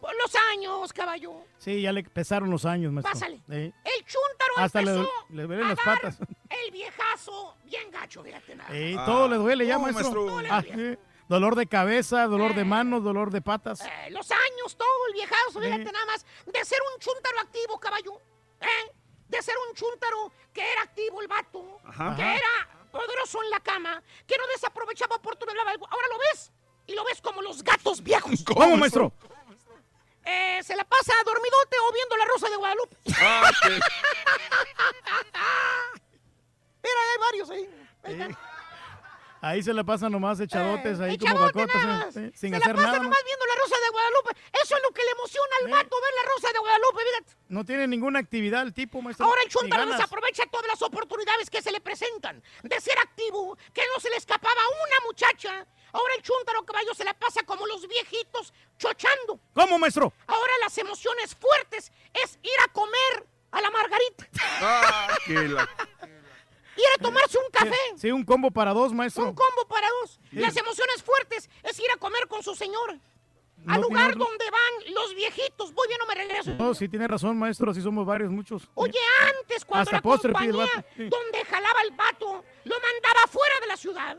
[0.00, 1.44] Por los años, caballo.
[1.58, 3.12] Sí, ya le pesaron los años, maestro.
[3.12, 3.40] Pásale.
[3.48, 6.18] El chúntaro Hasta le, empezó le duelen a las dar patas.
[6.64, 8.70] el viejazo bien gacho, fíjate nada.
[8.70, 9.04] Sí, Ah.
[9.04, 10.26] todo le duele ya, ¿Cómo, maestro.
[10.26, 10.54] maestro?
[10.54, 10.98] Ah, sí.
[11.28, 13.80] Dolor de cabeza, dolor de manos, dolor de patas.
[13.82, 16.24] Eh, los años, todo el viejazo, fíjate nada más.
[16.46, 18.20] De ser un chúntaro activo, caballo.
[18.60, 18.92] ¿eh?
[19.28, 21.80] De ser un chúntaro que era activo el vato.
[21.84, 22.14] Ajá.
[22.16, 22.34] Que Ajá.
[22.36, 25.62] era poderoso en la cama que no desaprovechaba oportunidad.
[25.66, 26.52] Ahora lo ves
[26.86, 28.42] y lo ves como los gatos viejos.
[28.44, 29.12] ¿Cómo, maestro?
[30.24, 32.96] Eh, se la pasa dormidote o viendo la rosa de Guadalupe.
[33.18, 33.50] Ah,
[36.82, 37.68] Mira, hay varios ahí.
[38.04, 38.36] Ahí.
[39.40, 42.16] Ahí se la pasan nomás echadotes, ahí como Echadote nada más.
[42.16, 42.96] eh, sin se hacer la pasa nada.
[42.98, 43.02] ¿no?
[43.04, 44.30] nomás viendo la rosa de Guadalupe.
[44.62, 47.02] Eso es lo que le emociona al vato, ver la rosa de Guadalupe.
[47.04, 47.38] Fíjate.
[47.48, 49.26] No tiene ninguna actividad el tipo, maestro.
[49.26, 49.96] Ahora el ganas.
[49.96, 54.16] desaprovecha todas las oportunidades que se le presentan de ser activo, que no se le
[54.16, 55.66] escapaba a una muchacha.
[55.92, 59.40] Ahora el chuntaro caballo se la pasa como los viejitos chochando.
[59.54, 60.12] ¿Cómo, maestro?
[60.26, 64.26] Ahora las emociones fuertes es ir a comer a la margarita.
[64.60, 65.68] Ah, que la-
[66.78, 67.76] Ir a tomarse un café.
[67.96, 69.24] Sí, un combo para dos, maestro.
[69.24, 70.20] Un combo para dos.
[70.30, 70.36] Sí.
[70.36, 72.98] Las emociones fuertes es ir a comer con su señora.
[73.64, 75.74] No Al lugar donde van los viejitos.
[75.74, 76.54] Voy bien o me regreso.
[76.56, 78.70] No, sí tiene razón, maestro, sí somos varios, muchos.
[78.74, 78.98] Oye,
[79.40, 80.66] antes cuando Hasta la postre compañía
[80.96, 81.08] sí.
[81.08, 84.16] donde jalaba el vato lo mandaba fuera de la ciudad.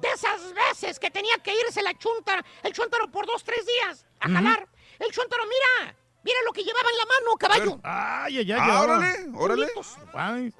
[0.00, 4.04] De esas veces que tenía que irse la chunta, el chuntaro por dos, tres días
[4.18, 4.68] a jalar.
[4.98, 7.80] El chuntaro, mira, mira lo que llevaba en la mano, caballo.
[7.84, 8.58] Ay, ay, ay.
[8.60, 9.62] Ah, órale, órale.
[9.66, 10.52] Ulitos, Ay,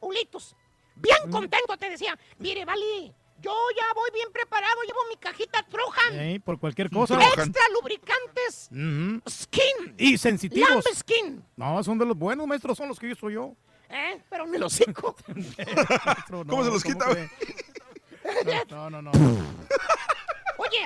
[0.00, 0.56] ulitos.
[1.00, 6.42] Bien contento te decía, mire, Vali, yo ya voy bien preparado, llevo mi cajita Trojan.
[6.44, 7.14] por cualquier cosa.
[7.22, 9.22] Extra lubricantes Ujú.
[9.30, 9.94] Skin.
[9.96, 10.70] Y sensitivos.
[10.70, 11.44] Lamb Skin.
[11.56, 13.54] No, son de los buenos, maestro, son los que yo soy yo.
[13.90, 14.20] ¿Eh?
[14.28, 15.16] Pero me lo seco.
[15.28, 17.30] Maestro, ¿Cómo se los ¿cómo quita, cree?
[18.68, 19.10] No, no, no.
[19.10, 20.82] Oye,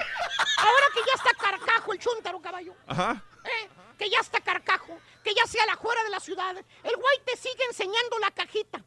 [0.59, 2.75] ahora que ya está carcajo el chuntaro, caballo.
[2.87, 3.21] Ajá.
[3.45, 3.69] ¿eh?
[3.99, 6.57] Que ya está carcajo, que ya sea la fuera de la ciudad.
[6.57, 8.85] El güey te sigue enseñando la cajita.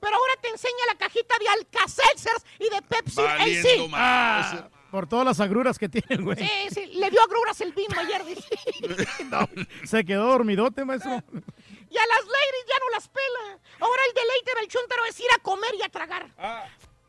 [0.00, 3.88] Pero ahora te enseña la cajita de Alka-Seltzers y de Pepsi AC.
[3.88, 4.54] más.
[4.54, 6.36] Ah, por todas las agruras que tiene güey.
[6.38, 8.24] Sí, sí, le dio agruras el bimbo ayer.
[8.24, 8.48] dice.
[9.86, 11.12] Se quedó dormidote, maestro.
[11.12, 13.58] Y a las ladies ya no las pela.
[13.80, 16.30] Ahora el deleite del chuntaro es ir a comer y a tragar.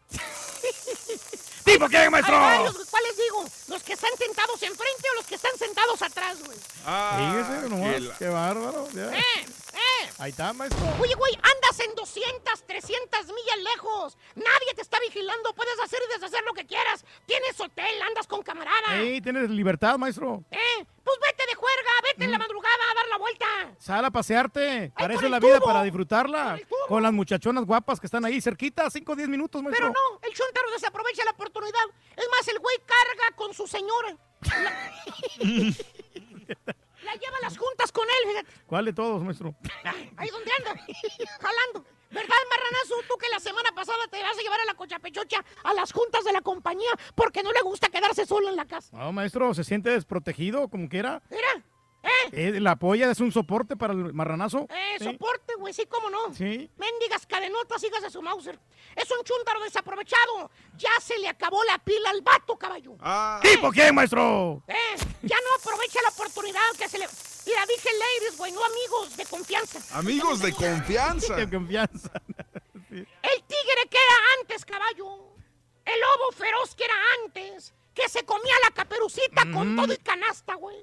[1.64, 2.36] ¿Tipo qué, maestro?
[2.38, 2.88] Hay varios.
[2.90, 3.46] ¿Cuáles digo?
[3.68, 6.58] ¿Los que están sentados enfrente o los que están sentados atrás, güey?
[6.58, 8.88] Fíjese nomás, que la- qué bárbaro.
[8.92, 9.16] ya.
[9.16, 9.46] ¡Eh!
[9.74, 10.10] ¡Eh!
[10.18, 10.80] Ahí está, maestro.
[11.00, 14.18] Oye, güey, andas en 200, 300 millas lejos.
[14.36, 15.54] Nadie te está vigilando.
[15.54, 17.06] Puedes hacer y deshacer lo que quieras.
[17.26, 18.98] Tienes hotel, andas con camarada.
[19.00, 20.44] Ey, tienes libertad, maestro.
[20.52, 20.86] ¿Eh?
[21.04, 23.46] Pues vete de juerga, vete en la madrugada a dar la vuelta.
[23.80, 24.92] Sal a pasearte.
[24.96, 26.60] Para eso con es la vida, para disfrutarla.
[26.88, 29.88] Con las muchachonas guapas que están ahí cerquita, 5 o 10 minutos, maestro.
[29.88, 31.84] Pero no, el chuntaro desaprovecha la oportunidad.
[32.16, 34.16] Es más, el güey carga con su señora.
[34.42, 34.94] La,
[37.04, 38.66] la lleva a las juntas con él, fíjate.
[38.68, 39.56] ¿Cuál de todos, maestro?
[40.18, 40.86] Ahí donde anda,
[41.40, 41.86] jalando.
[42.12, 42.96] ¿Verdad, marranazo?
[43.08, 46.24] Tú que la semana pasada te vas a llevar a la cochapechocha a las juntas
[46.24, 48.96] de la compañía porque no le gusta quedarse solo en la casa.
[48.98, 51.22] No, maestro, se siente desprotegido, como quiera.
[51.30, 51.64] Mira,
[52.32, 54.66] Eh, la polla es un soporte para el marranazo.
[54.70, 55.04] eh, Sí.
[55.06, 56.34] soporte, güey, sí, cómo no.
[56.34, 56.70] Sí.
[56.78, 58.58] Mendigas cadenotas, hijas de su Mauser.
[58.96, 60.50] Es un chúntaro desaprovechado.
[60.78, 62.96] Ya se le acabó la pila al vato, caballo.
[63.02, 64.64] Ah, ¿Tipo qué, maestro?
[64.68, 64.76] Eh,
[65.24, 67.08] ya no aprovecha la oportunidad que se le...
[67.46, 69.80] Mira, dije ladies, güey, no amigos de confianza.
[69.98, 71.36] amigos de confianza.
[71.36, 72.12] Qué confianza.
[72.92, 75.30] El tigre que era antes, caballo.
[75.86, 77.74] El lobo feroz que era antes.
[77.94, 79.76] Que se comía la caperucita con Mm.
[79.76, 80.78] todo y canasta, güey.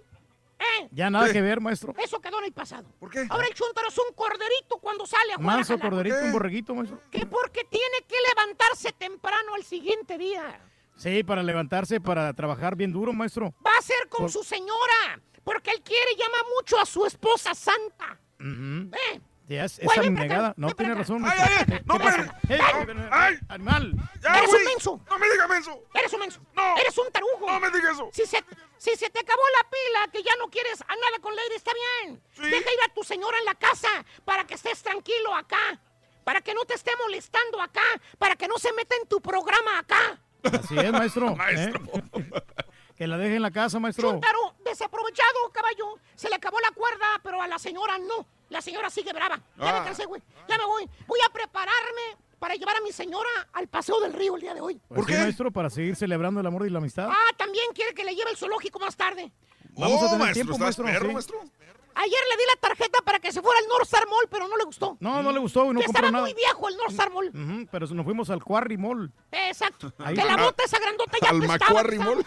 [0.59, 0.89] ¿Eh?
[0.91, 1.35] Ya nada ¿Qué?
[1.35, 1.95] que ver, maestro.
[2.03, 2.89] Eso quedó en el pasado.
[2.99, 3.27] ¿Por qué?
[3.31, 6.25] Ahora el chúntaro es un corderito cuando sale a jugar Manso, corderito, ¿Qué?
[6.25, 7.01] un borreguito, maestro.
[7.11, 10.61] Que porque tiene que levantarse temprano al siguiente día.
[10.97, 13.55] Sí, para levantarse, para trabajar bien duro, maestro.
[13.65, 15.21] Va a ser con Por- su señora.
[15.49, 18.19] Porque él quiere y ama mucho a su esposa santa.
[18.39, 19.19] ¿Eh?
[19.49, 20.55] Esa ven para negada.
[20.59, 21.25] No tiene razón.
[21.25, 22.55] Ay, ay, ay, ¿Qué no, espérate.
[22.55, 23.39] Eh, Ay.
[23.49, 23.95] Animal.
[24.21, 25.01] Ya, Eres un menso.
[25.09, 25.85] No me diga menso.
[25.95, 26.41] Eres un menso.
[26.55, 26.77] No.
[26.77, 27.47] Eres un tarugo.
[27.51, 28.11] No me diga eso.
[28.13, 28.45] Si se,
[28.77, 31.73] si se te acabó la pila, que ya no quieres a nada con Lady, está
[31.73, 32.23] bien.
[32.35, 32.43] Sí.
[32.43, 33.89] Deja ir a tu señora en la casa
[34.27, 35.81] para que estés tranquilo acá.
[36.25, 37.87] Para que no te esté molestando acá.
[38.19, 40.21] Para que no se meta en tu programa acá.
[40.43, 41.35] Así es, maestro.
[41.37, 41.81] Maestro.
[42.13, 42.31] ¿eh?
[42.99, 44.11] Que la deje en la casa, maestro.
[44.11, 45.95] Chuntaro, desaprovechado, caballo.
[46.17, 48.27] Se le acabó la cuerda, pero a la señora no.
[48.51, 49.37] La señora sigue brava.
[49.57, 49.79] Ya Ah.
[49.81, 50.21] me cansé, güey.
[50.49, 50.91] Ya me voy.
[51.07, 54.61] Voy a prepararme para llevar a mi señora al paseo del río el día de
[54.61, 54.81] hoy.
[54.89, 57.09] Pues sí, maestro, para seguir celebrando el amor y la amistad.
[57.09, 59.31] Ah, también quiere que le lleve el zoológico más tarde.
[59.77, 61.13] Vamos a tener maestro, tiempo, ¿estás maestro, perro, sí.
[61.15, 61.41] maestro?
[62.01, 64.57] Ayer le di la tarjeta para que se fuera al North Star Mall, pero no
[64.57, 64.97] le gustó.
[65.01, 66.25] No, no le gustó y no Que compró estaba nada.
[66.25, 67.69] muy viejo el North Star Mall.
[67.73, 69.13] Pero nos fuimos al Quarry Mall.
[69.33, 69.93] Exacto.
[69.99, 72.25] Ahí- que la bota esa grandota ya al estaba Mall.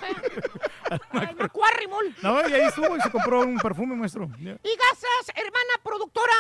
[1.12, 2.16] Al Macquarie Mall.
[2.22, 4.28] No, y ahí estuvo y se compró un perfume, maestro.
[4.42, 4.52] Ya.
[4.64, 6.34] Y gracias, hermana productora,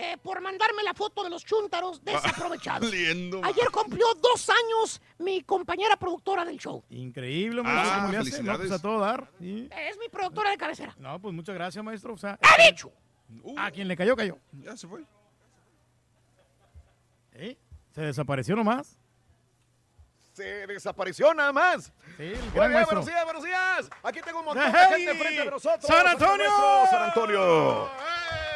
[0.00, 2.80] eh, por mandarme la foto de los chúntaros desaprovechados.
[2.90, 3.40] Valiendo.
[3.44, 6.84] Ayer cumplió dos años mi compañera productora del show.
[6.90, 7.96] Increíble, Ah, maestro.
[8.00, 8.28] ¿Cómo le hace?
[8.30, 8.60] No, felicidades.
[8.68, 9.28] pues a todo dar.
[9.40, 9.68] Sí.
[9.88, 10.94] Es mi productora de cabecera.
[10.98, 12.14] No, pues muchas gracias, maestro.
[12.14, 12.92] O sea, ¡Ha dicho!
[13.42, 14.38] Uh, a quien le cayó, cayó.
[14.52, 15.02] ya se fue.
[17.32, 17.56] ¿Eh?
[17.90, 18.96] Se desapareció nomás.
[20.32, 21.92] Se desapareció nada más.
[22.16, 23.90] Sí, Muy bien, buenos días, buenos días.
[24.04, 25.04] Aquí tengo un montón de ¡Hey!
[25.04, 25.84] gente frente de nosotros.
[25.86, 26.50] ¡San Antonio!
[26.88, 27.90] San Antonio.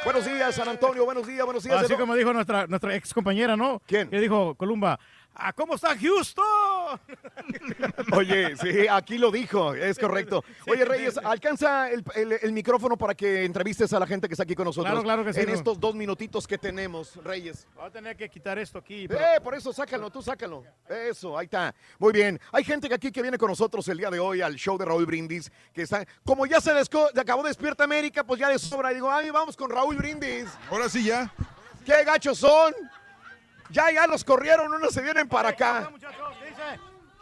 [0.05, 1.05] Buenos días, San Antonio.
[1.05, 1.85] Buenos días, buenos días.
[1.85, 3.81] Así como dijo nuestra, nuestra ex compañera, ¿no?
[3.87, 4.11] ¿Quién?
[4.11, 4.99] Que dijo Columba,
[5.35, 6.45] "Ah, ¿cómo está Houston?
[8.13, 10.45] Oye, sí, aquí lo dijo, es correcto.
[10.69, 14.45] Oye, Reyes, alcanza el, el- el micrófono para que entrevistes a la gente que está
[14.45, 14.91] aquí con nosotros.
[14.91, 15.55] Claro, claro que sí, En no.
[15.55, 17.67] estos dos minutitos que tenemos, Reyes.
[17.75, 19.09] Voy a tener que quitar esto aquí.
[19.09, 20.65] pero- Eh, por eso sácalo, tú sácalo.
[20.89, 21.75] Eso, ahí está.
[21.99, 22.39] Muy bien.
[22.53, 24.85] Hay gente que aquí que viene con nosotros el día de hoy al show de
[24.85, 28.93] Raúl Brindis, que está, como ya se desco- acabó Despierta América, pues ya de sobra.
[28.93, 30.47] Y digo, ay, vamos con Raúl Brindis.
[30.71, 31.33] Ahora sí ya.
[31.85, 32.73] ¿Qué gachos son?
[33.73, 35.91] Ya, ya los corrieron, unos se vienen para acá.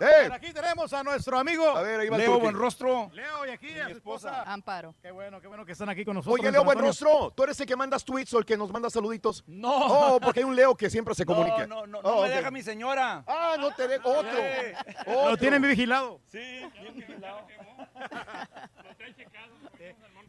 [0.03, 0.29] Eh.
[0.29, 2.45] Por aquí tenemos a nuestro amigo A ver, ahí va el Leo turqui.
[2.45, 3.11] Buenrostro.
[3.13, 4.43] Leo, y aquí a su esposa.
[4.51, 4.95] Amparo.
[5.03, 6.41] Qué bueno, qué bueno que están aquí con nosotros.
[6.41, 6.65] Oye, Leo.
[6.65, 9.45] Buenrostro, ¿tú eres el que mandas tweets o el que nos manda saluditos?
[9.47, 9.71] No.
[9.71, 11.67] Oh, porque hay un Leo que siempre se comunica.
[11.67, 13.25] No, no, no, Oh, no me deja mi señora.
[13.27, 14.33] Ah, no te dejo otro.
[14.33, 14.75] Eh.
[15.07, 16.19] Lo tienen vigilado.
[16.29, 17.47] Sí, bien vigilado.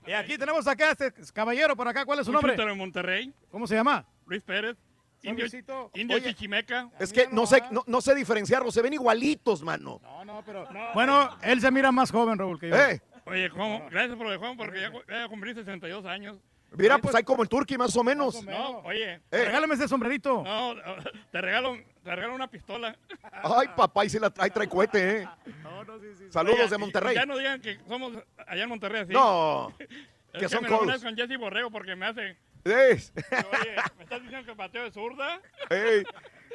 [0.07, 2.05] Y aquí tenemos acá a este caballero por acá.
[2.05, 2.57] ¿Cuál es su nombre?
[2.75, 3.31] Monterrey.
[3.51, 4.03] ¿Cómo se llama?
[4.25, 4.75] Luis Pérez.
[5.23, 5.45] Indio.
[5.93, 6.89] Indio Oye, Chichimeca.
[6.99, 9.99] Es que no sé, no, no sé diferenciarlos, se ven igualitos, mano.
[10.03, 10.67] No, no, pero.
[10.93, 12.75] Bueno, él se mira más joven, Raúl, que yo.
[12.75, 13.01] Eh.
[13.25, 13.87] Oye, ¿cómo?
[13.89, 16.37] gracias por el juego porque ya, ya cumplí 62 años.
[16.71, 18.43] Mira, pues hay como el turqui más o menos.
[18.45, 19.15] No, oye.
[19.15, 19.19] Eh.
[19.31, 20.41] Regálame ese sombrerito.
[20.43, 20.73] No,
[21.31, 22.97] te regalo, te regalo una pistola.
[23.31, 25.27] Ay, papá, y se la trae, trae cohete, ¿eh?
[26.29, 27.11] Saludos Oye, de y- Monterrey.
[27.13, 28.13] y Ya no digan que somos
[28.47, 29.13] allá en Monterrey así.
[29.13, 29.73] No,
[30.33, 32.37] Es que son me lo con Jesse Borrego porque me hace.
[32.63, 33.11] Es.
[33.31, 35.41] Oye, ¿me estás diciendo que pateo de zurda?
[35.69, 36.03] Ey,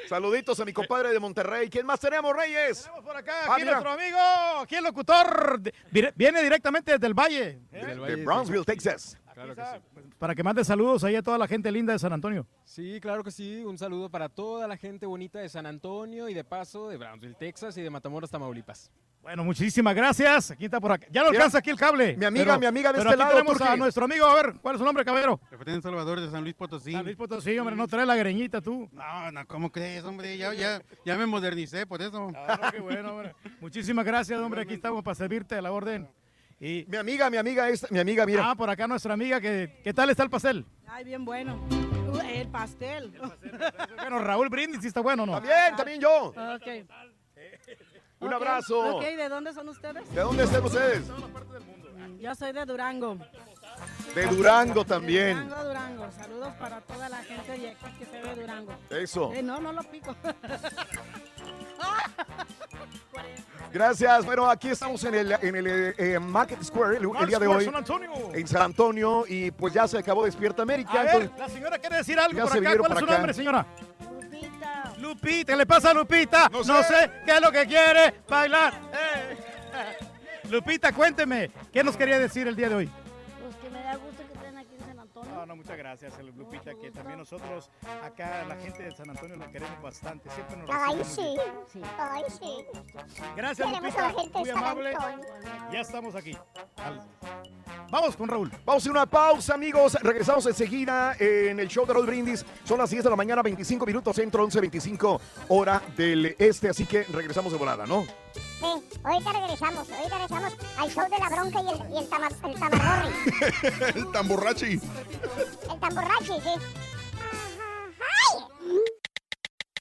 [0.08, 1.68] Saluditos a mi compadre de Monterrey.
[1.70, 2.82] ¿Quién más tenemos, Reyes?
[2.82, 3.72] Tenemos por acá, Ah, aquí mira.
[3.80, 4.18] nuestro amigo,
[4.60, 5.58] aquí el locutor.
[5.60, 7.58] de- dire- viene directamente desde el Valle.
[7.72, 7.86] ¿eh?
[8.06, 9.18] De Brownsville, Texas.
[9.36, 9.62] Claro que
[10.18, 12.46] Para que mande saludos ahí a toda la gente linda de San Antonio.
[12.64, 13.62] Sí, claro que sí.
[13.66, 17.34] Un saludo para toda la gente bonita de San Antonio y de paso de Brownsville,
[17.34, 18.90] Texas y de Matamoros, Tamaulipas.
[19.20, 20.52] Bueno, muchísimas gracias.
[20.52, 21.06] Aquí está por acá.
[21.10, 22.16] Ya no Mira, alcanza aquí el cable.
[22.16, 24.24] mi amiga, mi amiga de pero este aquí lado, tenemos a nuestro amigo.
[24.24, 25.38] A ver, ¿cuál es su nombre, caballero?
[25.50, 26.92] Efraín Salvador de San Luis Potosí.
[26.92, 28.88] San Luis Potosí, hombre, no trae la greñita tú.
[28.90, 30.38] No, no, ¿cómo crees, hombre?
[30.38, 32.32] Ya, ya, ya me modernicé por eso.
[32.34, 33.34] Ah, no, qué bueno, hombre.
[33.60, 34.62] Muchísimas gracias, hombre.
[34.62, 36.08] Aquí estamos para servirte a la orden.
[36.58, 36.86] Y...
[36.88, 38.50] Mi amiga, mi amiga, esta, mi amiga, mira.
[38.50, 39.40] Ah, por acá nuestra amiga.
[39.40, 40.64] que ¿Qué tal está el pastel?
[40.86, 41.60] Ay, bien bueno.
[41.70, 43.12] Uh, El pastel.
[43.96, 45.32] Bueno, Raúl Brindis, ¿sí está bueno o no?
[45.32, 46.28] También, también yo.
[46.28, 46.86] Ok.
[48.20, 48.96] Un abrazo.
[48.96, 50.08] Ok, ¿de dónde son ustedes?
[50.14, 51.02] ¿De dónde están ustedes?
[52.18, 53.18] Yo soy de Durango.
[54.14, 55.48] De Durango también.
[55.48, 56.10] Durango, Durango.
[56.12, 58.72] Saludos para toda la gente de aquí que se ve Durango.
[58.88, 59.34] Eso.
[59.34, 60.16] Eh, no, no lo pico.
[63.80, 64.24] Gracias.
[64.24, 67.66] Bueno, aquí estamos en el, en el eh, Market Square el, el día de hoy.
[67.66, 68.10] San Antonio.
[68.32, 69.24] En San Antonio.
[69.28, 70.92] Y pues ya se acabó Despierta América.
[70.92, 72.76] A ver, entonces- la señora quiere decir algo por acá.
[72.78, 73.12] ¿Cuál es su acá.
[73.12, 73.66] nombre, señora?
[74.00, 74.92] Lupita.
[74.98, 76.48] Lupita, ¿qué le pasa a Lupita?
[76.50, 78.72] No sé, qué es lo que quiere bailar.
[78.94, 79.36] Eh.
[80.50, 82.86] Lupita, cuénteme, ¿qué nos quería decir el día de hoy?
[83.42, 83.98] Pues que me da
[85.46, 87.70] No, no, muchas gracias, Lupita, que también nosotros
[88.02, 90.28] acá, la gente de San Antonio, la queremos bastante.
[90.30, 91.36] Siempre nos Ay, sí.
[91.96, 92.64] Ay, sí.
[93.36, 94.92] Gracias, Queremos Lupita, a la gente muy amable.
[95.72, 96.36] Ya estamos aquí.
[96.78, 97.06] Al-
[97.92, 98.50] Vamos con Raúl.
[98.64, 99.94] Vamos a hacer una pausa, amigos.
[100.02, 102.44] Regresamos enseguida en el show de Raúl Brindis.
[102.64, 106.70] Son las 10 de la mañana, 25 minutos centro, 11.25 hora del este.
[106.70, 108.04] Así que regresamos de volada, ¿no?
[108.58, 112.28] Sí, ahorita regresamos, ahorita regresamos al show de la bronca y el, y el, tama-
[112.44, 112.54] el
[113.96, 114.80] el tamborrachi.
[115.70, 116.54] El tamborrachi, sí.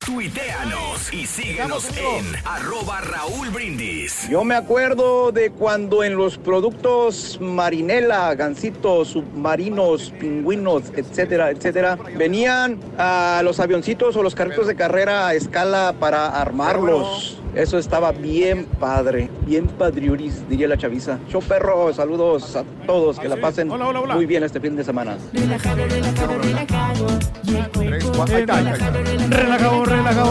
[0.06, 4.30] Tuiteanos y síguenos en arroba Raúl Brindis.
[4.30, 12.80] Yo me acuerdo de cuando en los productos marinela, gansitos, submarinos, pingüinos, etcétera, etcétera, venían
[13.00, 17.42] a los avioncitos o los carritos de carrera a escala para armarlos.
[17.56, 21.20] Eso estaba bien padre, bien padriuris, diría la chaviza.
[21.30, 25.18] Show perro, saludos a todos, que la pasen muy bien este fin de semana.
[25.32, 27.08] Relajado, relajado, relajado.
[27.46, 29.86] Y el cuerpo Relajado, relajado,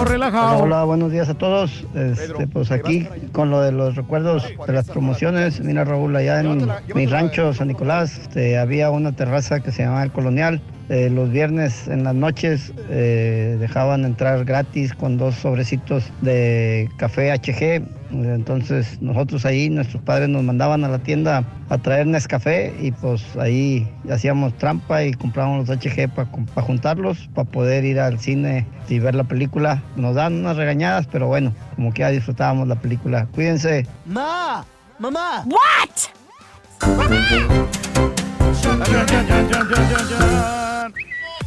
[0.04, 0.62] relajado.
[0.62, 1.86] Hola, buenos días a todos.
[1.94, 6.68] Este, pues aquí con lo de los recuerdos de las promociones, mira Raúl, allá en
[6.94, 10.60] mi rancho San Nicolás este, había una terraza que se llamaba El Colonial.
[10.90, 17.32] Eh, los viernes en las noches eh, dejaban entrar gratis con dos sobrecitos de café
[17.32, 17.82] HG.
[18.22, 23.24] Entonces nosotros ahí, nuestros padres nos mandaban a la tienda a traer Nescafé y pues
[23.36, 26.28] ahí hacíamos trampa y comprábamos los HG para
[26.66, 29.82] juntarlos, para poder ir al cine y ver la película.
[29.96, 33.26] Nos dan unas regañadas, pero bueno, como que ya disfrutábamos la película.
[33.34, 33.86] Cuídense.
[34.06, 34.64] Ma,
[34.98, 35.44] mamá.
[35.46, 36.14] What?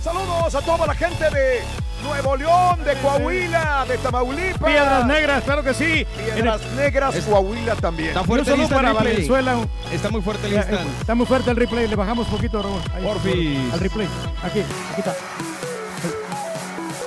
[0.01, 4.72] Saludos a toda la gente de Nuevo León, de Coahuila, de Tamaulipas.
[4.72, 6.06] Piedras Negras, claro que sí.
[6.16, 8.09] Piedras Negras, Coahuila también.
[8.09, 9.14] Está fuerte el para replay.
[9.14, 9.56] Valenzuela.
[9.92, 10.88] Está muy fuerte el instant.
[11.01, 12.82] Está muy fuerte el replay, le bajamos poquito, Raúl.
[12.93, 13.03] Ahí.
[13.03, 13.74] Porfis.
[13.74, 14.08] Al replay.
[14.43, 14.59] Aquí,
[14.92, 15.16] aquí está.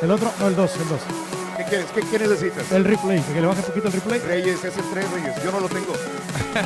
[0.03, 1.01] El otro, no, el 2, el 2.
[1.59, 1.87] ¿Qué quieres?
[1.95, 2.73] ¿Qué, qué necesitas?
[2.73, 4.21] El replay, que le baje poquito el replay.
[4.21, 5.45] Reyes, es el 3 Reyes.
[5.45, 5.93] Yo no lo tengo.
[6.55, 6.65] Ahí,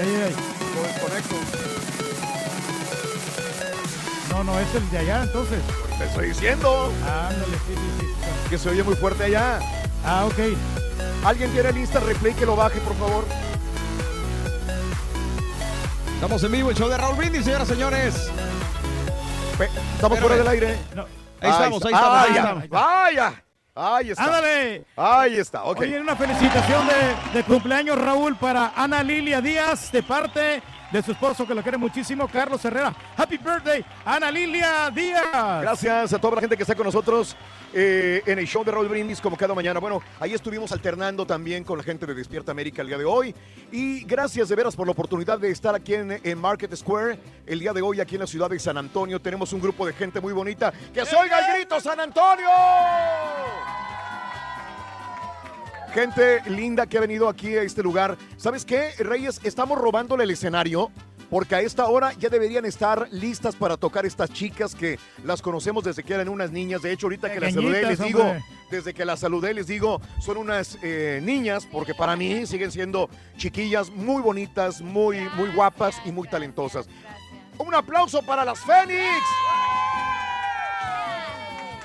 [0.00, 0.34] ahí, ahí.
[0.74, 1.79] Lo desconecto.
[4.30, 5.60] No, no, es el de allá, entonces.
[5.98, 8.06] Te estoy diciendo Ándale, sí, sí, sí.
[8.48, 9.58] que se oye muy fuerte allá.
[10.04, 10.56] Ah, ok.
[11.24, 13.24] ¿Alguien tiene el Insta Replay que lo baje, por favor?
[16.14, 18.30] Estamos en vivo, el show de Raúl Brindis, señoras y señores.
[19.58, 20.20] Pe- Estamos Espérame.
[20.20, 20.78] fuera del aire.
[20.94, 21.02] No.
[21.40, 21.98] Ahí estamos, ahí está.
[21.98, 22.68] estamos, ahí Vaya, estamos.
[22.68, 23.42] vaya.
[23.74, 24.24] Ahí está.
[24.24, 24.84] Ándale.
[24.96, 25.80] Ahí está, ok.
[25.80, 31.12] Oye, una felicitación de, de cumpleaños, Raúl, para Ana Lilia Díaz, de parte de su
[31.12, 32.94] esposo, que lo quiere muchísimo, Carlos Herrera.
[33.16, 35.62] Happy birthday, Ana Lilia Díaz.
[35.62, 37.36] Gracias a toda la gente que está con nosotros
[37.72, 39.78] eh, en el show de Raúl Brindis como cada mañana.
[39.78, 43.34] Bueno, ahí estuvimos alternando también con la gente de Despierta América el día de hoy.
[43.70, 47.60] Y gracias de veras por la oportunidad de estar aquí en, en Market Square el
[47.60, 49.20] día de hoy aquí en la ciudad de San Antonio.
[49.20, 50.72] Tenemos un grupo de gente muy bonita.
[50.92, 52.48] ¡Que se oiga el grito, San Antonio!
[55.92, 58.16] Gente linda que ha venido aquí a este lugar.
[58.36, 59.40] ¿Sabes qué, Reyes?
[59.42, 60.92] Estamos robándole el escenario
[61.28, 65.82] porque a esta hora ya deberían estar listas para tocar estas chicas que las conocemos
[65.82, 66.82] desde que eran unas niñas.
[66.82, 68.44] De hecho, ahorita que las saludé, les digo, hombre.
[68.70, 73.10] desde que las saludé, les digo, son unas eh, niñas porque para mí siguen siendo
[73.36, 76.88] chiquillas muy bonitas, muy, muy guapas y muy talentosas.
[77.58, 79.24] Un aplauso para las Fénix.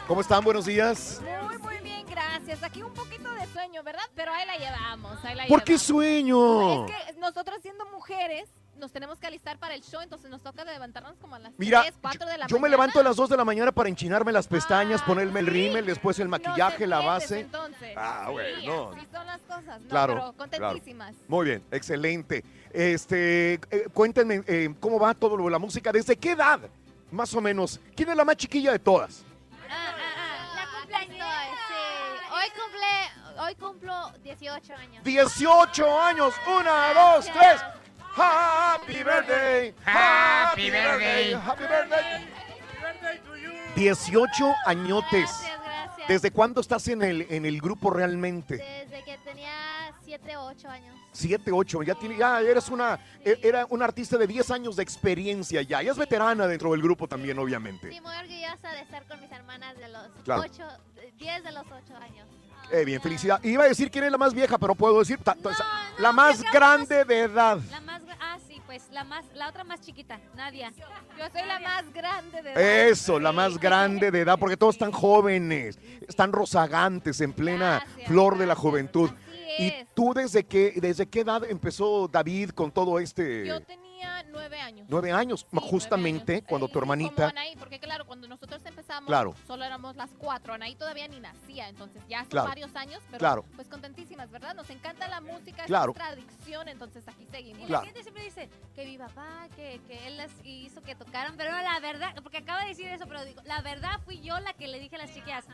[0.07, 0.43] ¿Cómo están?
[0.43, 1.21] Buenos días.
[1.43, 2.61] Muy, muy bien, gracias.
[2.61, 3.14] Aquí un poquito
[3.55, 4.03] sueño, ¿verdad?
[4.15, 5.87] Pero ahí la llevamos, ahí la ¿Por qué llevamos.
[5.87, 6.85] sueño?
[6.85, 10.65] Es que nosotros siendo mujeres nos tenemos que alistar para el show, entonces nos toca
[10.65, 12.71] levantarnos como a las Mira, 3, 4 de la yo me mañana.
[12.75, 16.19] levanto a las 2 de la mañana para enchinarme las pestañas, ponerme el rímel, después
[16.19, 17.39] el No maquillaje, la base.
[17.39, 17.93] entonces.
[17.95, 18.91] Ah, Sí, bueno.
[18.93, 19.87] así son las cosas, ¿no?
[19.87, 20.37] Claro, Pero claro.
[20.37, 21.15] contentísimas.
[21.29, 22.43] Muy bien, excelente.
[22.73, 26.59] Este, eh, cuéntenme eh, cómo va todo lo de la música, ¿desde qué edad?
[27.11, 27.79] Más o menos.
[27.95, 29.23] ¿Quién es la más chiquilla de todas?
[29.69, 31.27] La cumpleaños,
[31.69, 32.25] sí.
[32.33, 35.03] Hoy cumple, hoy cumplo 18 años.
[35.03, 36.33] 18 años.
[36.59, 37.61] Una, dos, tres.
[38.17, 39.73] Happy birthday.
[39.85, 41.33] Happy birthday.
[41.33, 42.27] Happy birthday.
[43.75, 45.29] 18 añotes.
[45.41, 46.07] gracias.
[46.07, 48.57] ¿Desde cuándo estás en el, en el grupo realmente?
[48.57, 49.51] Desde que tenía
[50.03, 50.95] 7 o 8 años.
[51.11, 54.83] 7, 8, ya, tiene, ya eres una, e- era una artista de 10 años de
[54.83, 55.81] experiencia ya.
[55.81, 57.91] Ya es veterana dentro del grupo también, obviamente.
[57.91, 60.41] Sí, muy orgullosa de estar con mis hermanas de los Claro.
[60.43, 60.63] 8,
[61.17, 62.27] 10 de los 8 años.
[62.75, 63.41] Eh, bien, felicidad.
[63.43, 65.51] Iba a decir quién es la más vieja, pero puedo decir ta- ta-
[65.97, 67.59] la más grande de edad.
[67.71, 70.73] La más, ah, sí, pues la más, la otra más chiquita, Nadia.
[71.17, 72.87] Yo soy la más grande de edad.
[72.89, 78.37] Eso, la más grande de edad, porque todos están jóvenes, están rozagantes, en plena flor
[78.37, 79.09] de la juventud.
[79.57, 83.47] ¿Y tú desde qué, desde qué edad empezó David con todo este...
[83.47, 83.84] Yo tenía
[84.35, 84.87] 9 años.
[84.89, 87.27] Nueve años, justamente cuando tu Como hermanita...
[87.29, 89.33] Anaí, porque claro, cuando nosotros empezamos, Claro.
[89.47, 90.53] solo éramos las cuatro.
[90.53, 92.47] Anaí todavía ni nacía, entonces ya Claro.
[92.49, 93.45] varios años, pero Claro.
[93.55, 94.53] pues contentísimas, ¿verdad?
[94.55, 95.87] Nos encanta la música, es Claro.
[95.87, 97.67] nuestra adicción, entonces aquí seguimos.
[97.67, 101.35] Y la gente siempre dice que mi papá, que, que él las hizo que tocaran,
[101.37, 104.53] pero la verdad, porque acaba de decir eso, pero digo, la verdad fui yo la
[104.53, 105.45] que le dije a las chicas,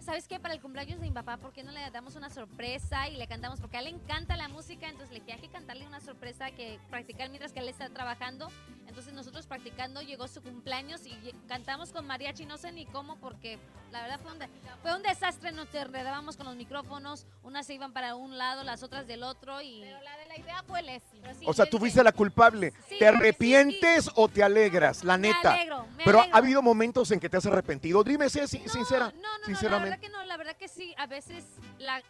[0.00, 0.40] ¿sabes qué?
[0.40, 3.26] Para el cumpleaños de mi papá, ¿por qué no le damos una sorpresa y le
[3.26, 3.60] cantamos?
[3.60, 6.50] Porque a él le encanta la música, entonces le dije, hay que cantarle una sorpresa
[6.50, 8.48] que practicar mientras que él está trabajando.
[8.90, 13.56] Entonces nosotros practicando llegó su cumpleaños y cantamos con mariachi, no sé ni cómo, porque
[13.92, 14.48] la verdad fue un, de-
[14.82, 18.82] fue un desastre, nos enredábamos con los micrófonos, unas se iban para un lado, las
[18.82, 19.80] otras del otro y...
[19.82, 21.22] Pero la de la idea fue Leslie.
[21.46, 22.72] O sea, tú fuiste la culpable.
[22.88, 25.04] Sí, ¿Te arrepientes o te alegras?
[25.04, 25.54] La Me neta.
[25.54, 26.34] alegro, me Pero alegro.
[26.36, 28.02] ha habido momentos en que te has arrepentido.
[28.02, 29.12] Dime, sé sin- sincera.
[29.14, 29.90] No, no, la sinceramente.
[29.90, 31.44] verdad que no, la verdad que sí, a veces
[31.80, 32.02] la,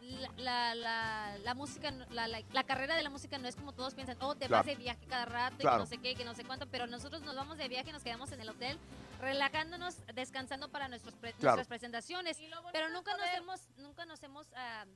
[0.75, 4.17] la, la, música, la, la- la carrera de la música no es como todos piensan,
[4.21, 6.45] oh, te vas de viaje cada rato y que no sé qué, que no sé
[6.45, 8.79] cuánto, pero nosotros nos vamos de viaje, nos quedamos en el hotel,
[9.21, 11.57] relajándonos, descansando para nuestros pre- Claro.
[11.57, 12.39] nuestras presentaciones,
[12.73, 14.87] pero nunca nos hemos, nunca nos hemos ah,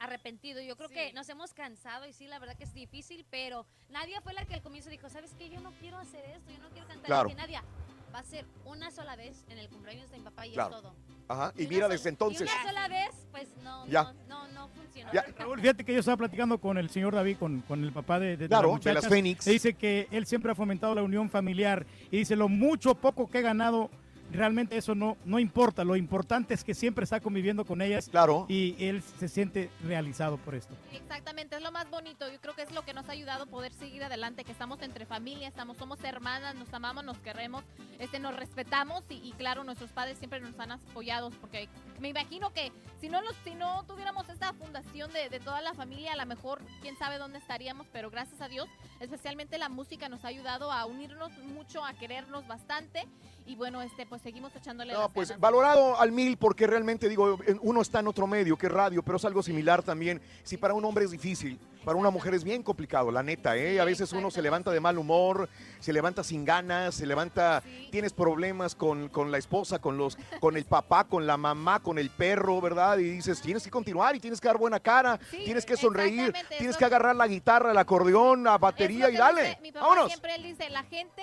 [0.00, 3.64] arrepentido, yo creo que nos hemos cansado y sí, la verdad que es difícil, pero
[3.90, 5.48] Nadia fue la que al comienzo dijo, ¿sabes qué?
[5.50, 7.30] Yo no quiero hacer esto, yo no quiero cantar, Claro.
[7.36, 7.62] Nadia,
[8.14, 10.74] va a ser una sola vez en el cumpleaños de mi papá y Claro.
[10.74, 10.94] es todo.
[11.30, 11.52] Ajá.
[11.56, 12.40] Y una mira, sola- desde entonces.
[12.40, 14.02] Y una sola vez, pues no, Ya.
[14.02, 15.12] no, no, no funcionó.
[15.12, 15.24] Ya.
[15.38, 18.30] Raúl, fíjate que yo estaba platicando con el señor David, con, con el papá de,
[18.30, 19.46] de, de Claro, las de las muchachas, Fénix.
[19.46, 23.30] y dice que él siempre ha fomentado la unión familiar y dice lo mucho poco
[23.30, 23.90] que he ganado
[24.32, 25.84] realmente eso no, no importa.
[25.84, 28.08] Lo importante es que siempre está conviviendo con ellas.
[28.08, 28.46] Claro.
[28.48, 30.74] Y él se siente realizado por esto.
[30.92, 32.30] Exactamente, es lo más bonito.
[32.30, 34.80] Yo creo que es lo que nos ha ayudado a poder seguir adelante, que estamos
[34.82, 37.64] entre familia, estamos, somos hermanas, nos amamos, nos queremos,
[37.98, 41.68] este, nos respetamos y, y claro, nuestros padres siempre nos han apoyado porque
[42.00, 45.74] me imagino que si no, los, si no tuviéramos esta fundación de, de toda la
[45.74, 48.68] familia, a lo mejor quién sabe dónde estaríamos, pero gracias a Dios,
[49.00, 53.06] especialmente la música nos ha ayudado a unirnos mucho, a querernos bastante
[53.50, 55.40] y bueno, este, pues seguimos echándole No, las pues ganas.
[55.40, 59.16] valorado al mil porque realmente digo, uno está en otro medio que es radio, pero
[59.16, 60.20] es algo similar también.
[60.44, 63.80] Si para un hombre es difícil, para una mujer es bien complicado, la neta, ¿eh?
[63.80, 65.48] A veces uno se levanta de mal humor,
[65.80, 70.56] se levanta sin ganas, se levanta, tienes problemas con, con la esposa, con los, con
[70.58, 72.98] el papá, con la mamá, con el perro, ¿verdad?
[72.98, 76.76] Y dices, tienes que continuar y tienes que dar buena cara, tienes que sonreír, tienes
[76.76, 79.42] que agarrar la guitarra, el acordeón, la batería y dale.
[79.42, 80.08] dice mi papá Vámonos.
[80.08, 81.22] siempre él dice, la gente,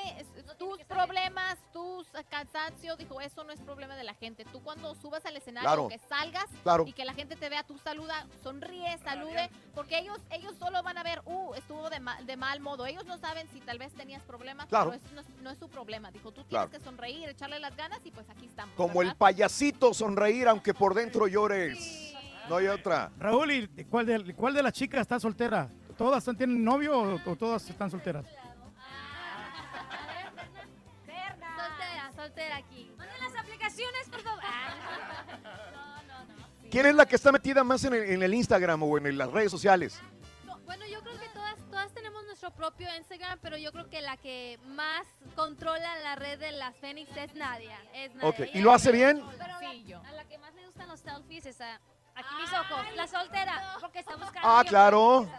[0.58, 4.46] tus problemas, tus eh, cansancios, dijo, eso no es problema de la gente.
[4.46, 5.88] Tú cuando subas al escenario, Claro.
[5.88, 6.84] que salgas Claro.
[6.88, 10.98] y que la gente te vea, tú saluda, sonríe, salude, porque ellos ellos solo van
[10.98, 12.86] a ver, uh, estuvo de mal, de mal modo.
[12.86, 14.92] Ellos no saben si tal vez tenías problemas, Claro.
[14.92, 16.12] pero eso no, es- no es su problema.
[16.12, 16.70] Dijo, tú Claro.
[16.70, 18.76] tienes que sonreír, echarle las ganas y pues aquí estamos.
[18.76, 22.14] Como el payasito sonreír aunque por dentro llores.
[22.50, 23.12] No hay otra.
[23.20, 25.70] Raúl, ¿y cuál de, cuál de las chicas está soltera?
[25.98, 28.26] ¿Todas tienen novio o, o todas están solteras?
[32.38, 32.92] Soltera aquí.
[32.96, 34.44] Manden las aplicaciones, por favor.
[36.70, 39.32] ¿Quién es la que está metida más en el, en el Instagram o en las
[39.32, 40.00] redes sociales?
[40.66, 44.18] Bueno, yo creo que todas, todas tenemos nuestro propio Instagram, pero yo creo que la
[44.18, 47.80] que más controla la red de las Fénix es Nadia.
[47.96, 48.30] Es Nadia.
[48.30, 49.24] Ok, ¿y lo hace bien?
[49.32, 51.76] Pero la- a la que más le gustan los selfies es a,
[52.14, 54.42] aquí mis ojos, la soltera, porque está buscando.
[54.44, 55.30] Ah, yo- claro.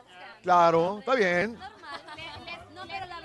[0.43, 1.59] Claro, está bien.
[2.75, 3.21] No, pero la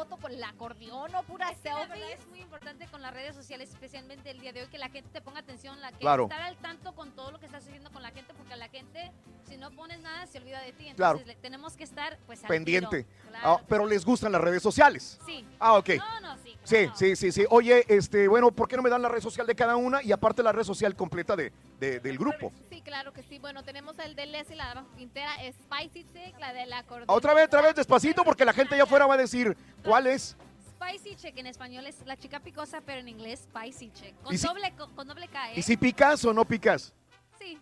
[0.00, 2.12] foto con el acordeón o pura Es selfie.
[2.14, 5.10] es muy importante con las redes sociales, especialmente el día de hoy, que la gente
[5.10, 6.22] te ponga atención, la que Claro.
[6.22, 9.12] estar al tanto con todo lo que está sucediendo con la gente, porque la gente,
[9.50, 10.88] si no pones nada, se olvida de ti.
[10.88, 11.20] Entonces, Claro.
[11.26, 13.04] le- tenemos que estar, pues, al Pendiente.
[13.04, 13.28] tiro.
[13.28, 13.48] Claro.
[13.60, 15.18] Ah, pero les gustan las redes sociales.
[15.26, 15.44] Sí.
[15.58, 15.88] Ah, ok.
[15.98, 16.56] No, no, sí.
[16.64, 17.44] Sí, sí, sí, sí.
[17.50, 20.12] Oye, este, bueno, ¿por qué no me dan la red social de cada una y
[20.12, 22.52] aparte la red social completa de, de- del grupo?
[22.70, 23.38] Sí, claro que sí.
[23.38, 27.06] Bueno, tenemos el de Leslie, la de Quintera, Spicy Chick, la del acordeón.
[27.08, 30.36] Otra vez, otra vez, despacito, porque la gente allá afuera va a decir, ¿cuál es?
[30.80, 34.14] Spicy chick en español es la chica picosa, pero en inglés spicy chick.
[34.22, 35.54] Con ¿Y si- doble, con, con doble K, ¿eh?
[35.56, 36.94] ¿Y si picas o no picas?
[37.38, 37.58] Sí.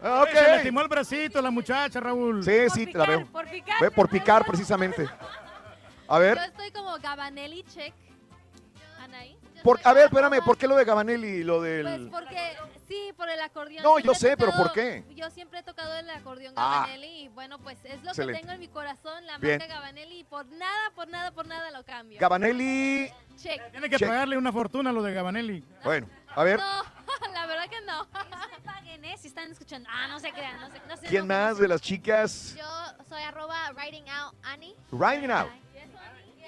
[0.00, 2.44] Ah, Oye, Se lastimó el bracito la muchacha, Raúl.
[2.44, 3.26] Sí, sí, la veo.
[3.26, 3.80] por picar.
[3.80, 5.08] Ve, por picar, precisamente.
[6.06, 7.92] A ver, Yo estoy como Gabanelli chick.
[9.02, 9.36] Anaí.
[9.64, 12.08] por, a ver, espérame, ¿por qué lo de Gabanelli y lo Pues del...?
[12.10, 12.56] porque,
[12.88, 13.82] sí, por el acordeón.
[13.82, 15.04] No, Siempre yo sé, pero ¿por tocado- qué?
[15.14, 16.80] Yo siempre he tocado el acordeón Ah.
[16.86, 18.40] Gabanelli y bueno, pues es lo Excelente.
[18.40, 19.58] que tengo en mi corazón, la Bien.
[19.58, 22.18] marca Gabanelli y por nada, por nada, por nada lo cambio.
[22.20, 23.10] Gabanelli...
[23.36, 23.70] Check.
[23.70, 24.08] Tiene que Check.
[24.08, 25.64] pagarle una fortuna a lo de Gabanelli.
[25.84, 26.82] Bueno, a ver, No,
[27.32, 27.98] la verdad que no.
[28.04, 29.16] no paguen, ¿eh?
[29.16, 29.88] Si están escuchando.
[29.92, 31.44] Ah, no se crean, no se, no se ¿quién enojen.
[31.44, 32.56] más de las chicas?
[32.58, 32.66] Yo
[33.08, 34.74] soy arroba writing out Annie.
[34.90, 35.48] Right now.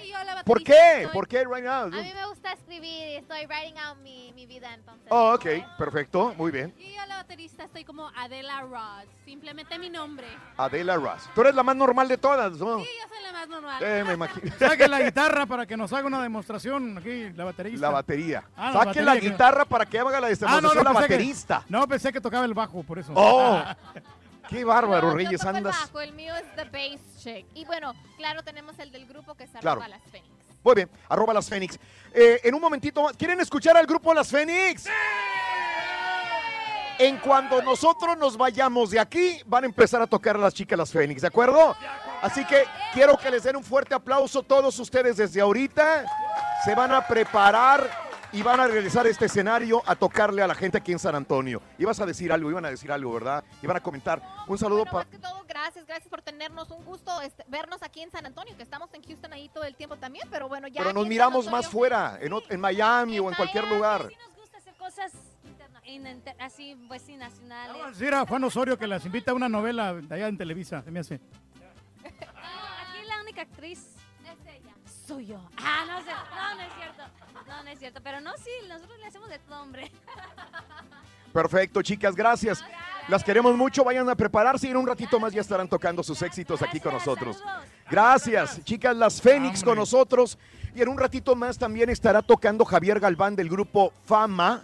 [0.05, 1.03] Y yo la ¿Por baterista qué?
[1.05, 1.83] soy- ¿Por qué right now?
[1.85, 5.07] A mí me gusta escribir y estoy writing out mi, mi vida entonces.
[5.11, 5.47] Oh, ok,
[5.79, 6.75] perfecto, muy bien.
[6.79, 10.27] Y yo la baterista estoy como Adela Ross, simplemente mi nombre.
[10.57, 11.29] Adela Ross.
[11.35, 12.79] Tú eres la más normal de todas, ¿no?
[12.81, 13.83] Sí, yo soy la más normal.
[13.83, 14.53] Eh, me imagino.
[14.59, 17.81] Saque la guitarra para que nos haga una demostración aquí, la baterista.
[17.87, 18.45] La batería.
[18.57, 21.65] Ah, Saque la batería guitarra para que haga la Ah, demostración la pensé que- baterista.
[21.69, 23.13] no, pensé que tocaba el bajo, por eso.
[23.15, 23.63] Oh,
[24.51, 25.63] qué bárbaro, No, Reyes, andas.
[25.81, 27.47] bajo, el mío es The Bass Chick.
[27.55, 29.81] Y bueno, claro, tenemos el del grupo que se Claro.
[29.81, 30.31] arroba las Fénix.
[30.63, 31.79] Muy bien, arroba las Fénix.
[32.13, 34.85] Eh, en un momentito, más, ¿quieren escuchar al grupo Las Fénix?
[36.99, 40.93] En cuando nosotros nos vayamos de aquí, van a empezar a tocar las chicas Las
[40.93, 41.75] Fénix, ¿de acuerdo?
[42.21, 46.05] Así que quiero que les den un fuerte aplauso todos ustedes desde ahorita.
[46.63, 50.55] Se van a preparar y van a regresar a este escenario a tocarle a la
[50.55, 51.61] gente aquí en San Antonio.
[51.79, 53.45] Ibas a decir algo, iban a decir algo, ¿verdad?
[53.63, 54.23] Iban a comentar.
[54.47, 54.99] Un saludo para...
[54.99, 58.57] Más que todo, gracias, gracias por tenernos un gusto este, vernos aquí en San Antonio,
[58.57, 60.81] que estamos en Houston ahí todo el tiempo también, pero bueno, ya.
[60.83, 63.67] Pero nos en miramos San más Antonio- fuera, en, ot- en Miami o en cualquier
[63.69, 64.03] lugar.
[64.05, 65.13] Nos gusta hacer cosas
[65.85, 67.99] en- así, pues sí, nacionales.
[67.99, 70.91] Decir a Juan Osorio que las invita a una novela de allá en Televisa, se
[70.91, 71.15] me hace.
[72.05, 73.79] Aquí la única actriz
[74.25, 74.73] es ella.
[75.07, 75.41] Soy yo.
[75.59, 77.03] Ah, no, sé, no, no es cierto.
[77.51, 78.01] No, no es cierto.
[78.03, 79.91] Pero no, sí, nosotros le hacemos de todo, hombre.
[81.33, 82.65] Perfecto, chicas, gracias.
[83.09, 86.23] Las queremos mucho, vayan a prepararse y en un ratito más ya estarán tocando sus
[86.23, 87.43] éxitos aquí con nosotros.
[87.91, 90.39] Gracias, chicas, las Fénix con nosotros.
[90.75, 94.63] Y en un ratito más también estará tocando Javier Galván del grupo Fama.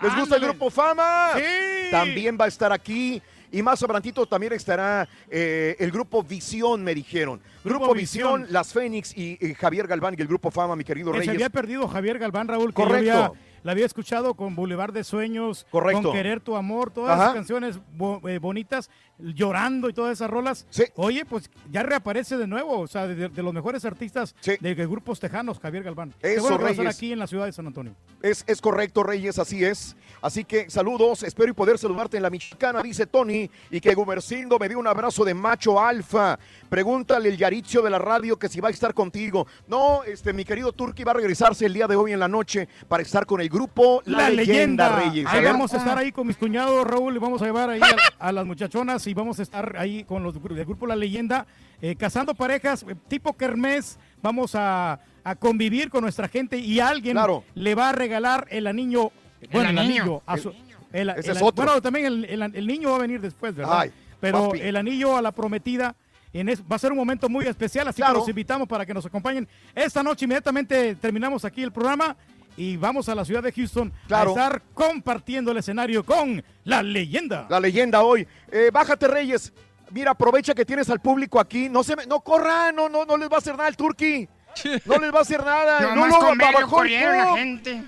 [0.00, 1.32] ¿Les gusta el grupo Fama?
[1.34, 1.90] Sí.
[1.90, 3.20] También va a estar aquí.
[3.50, 7.40] Y más adelantito también estará eh, el grupo Visión, me dijeron.
[7.64, 8.46] Grupo, Grupo Visión.
[8.50, 11.34] Las Fénix y, y Javier Galván y el grupo Fama, mi querido Que se Reyes.
[11.36, 13.34] había perdido Javier Galván, Raúl, Correcto.
[13.62, 16.02] La había escuchado con Boulevard de Sueños, Correcto.
[16.04, 17.22] con Querer tu Amor, todas Ajá.
[17.24, 20.66] esas canciones bo- eh, bonitas, llorando y todas esas rolas.
[20.96, 24.86] Oye, pues ya reaparece de nuevo, o sea, de, de los mejores artistas de, de
[24.86, 26.14] grupos tejanos, Javier Galván.
[26.20, 26.86] Eso, estar Reyes.
[26.94, 27.94] aquí en la ciudad de San Antonio.
[28.22, 29.96] Es, es correcto, Reyes, así es.
[30.22, 34.58] Así que saludos, espero y poder saludarte en la mexicana, dice Tony, y que Gumercindo
[34.58, 36.38] me dio un abrazo de macho alfa.
[36.68, 39.46] Pregúntale el Yaricio de la radio que si va a estar contigo.
[39.68, 42.68] No, este, mi querido Turki va a regresarse el día de hoy en la noche
[42.88, 43.57] para estar con el grupo
[44.04, 45.26] La, leyenda, Reyes.
[45.28, 48.28] Ahí vamos a estar ahí con mis cuñados, Raúl, y vamos a llevar ahí a,
[48.28, 51.46] a las muchachonas y vamos a estar ahí con los del grupo La Leyenda,
[51.82, 53.98] eh, casando parejas, eh, tipo Kermés.
[54.22, 57.16] Vamos a, a convivir con nuestra gente y alguien
[57.54, 59.12] le va a regalar el anillo.
[59.52, 60.02] Bueno, el, anillo.
[60.02, 60.22] anillo.
[60.26, 60.52] a El- su-
[60.92, 61.64] el- ese el- es otro.
[61.64, 63.80] Bueno, también el, el- el niño va a venir después, ¿verdad?
[63.80, 64.60] Ay, Pero papi.
[64.60, 65.94] el anillo a la prometida.
[66.32, 68.14] En es- va a ser un momento muy especial, así Claro.
[68.14, 69.48] que los invitamos para que nos acompañen.
[69.74, 72.16] Esta noche inmediatamente terminamos aquí el programa
[72.58, 74.30] y vamos a la ciudad de Houston Claro.
[74.30, 77.46] a estar compartiendo el escenario con la leyenda.
[77.48, 78.26] La leyenda hoy.
[78.50, 79.52] Eh, bájate, Reyes.
[79.90, 81.68] Mira, aprovecha que tienes al público aquí.
[81.70, 84.28] No se me- no corran, no, no, no les va a hacer nada el Turqui.
[84.84, 85.80] No les va a hacer nada.
[85.94, 87.84] no, lo verlo bajó el corrieron la gente.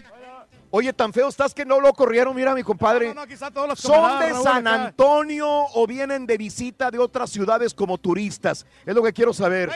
[0.73, 3.13] Oye, tan feo estás que no lo corrieron, mira mi compadre.
[3.13, 4.69] los ¿Son de Raúl, San.
[4.69, 8.65] Antonio o vienen de visita de otras ciudades como turistas?
[8.87, 9.69] Es lo que quiero saber.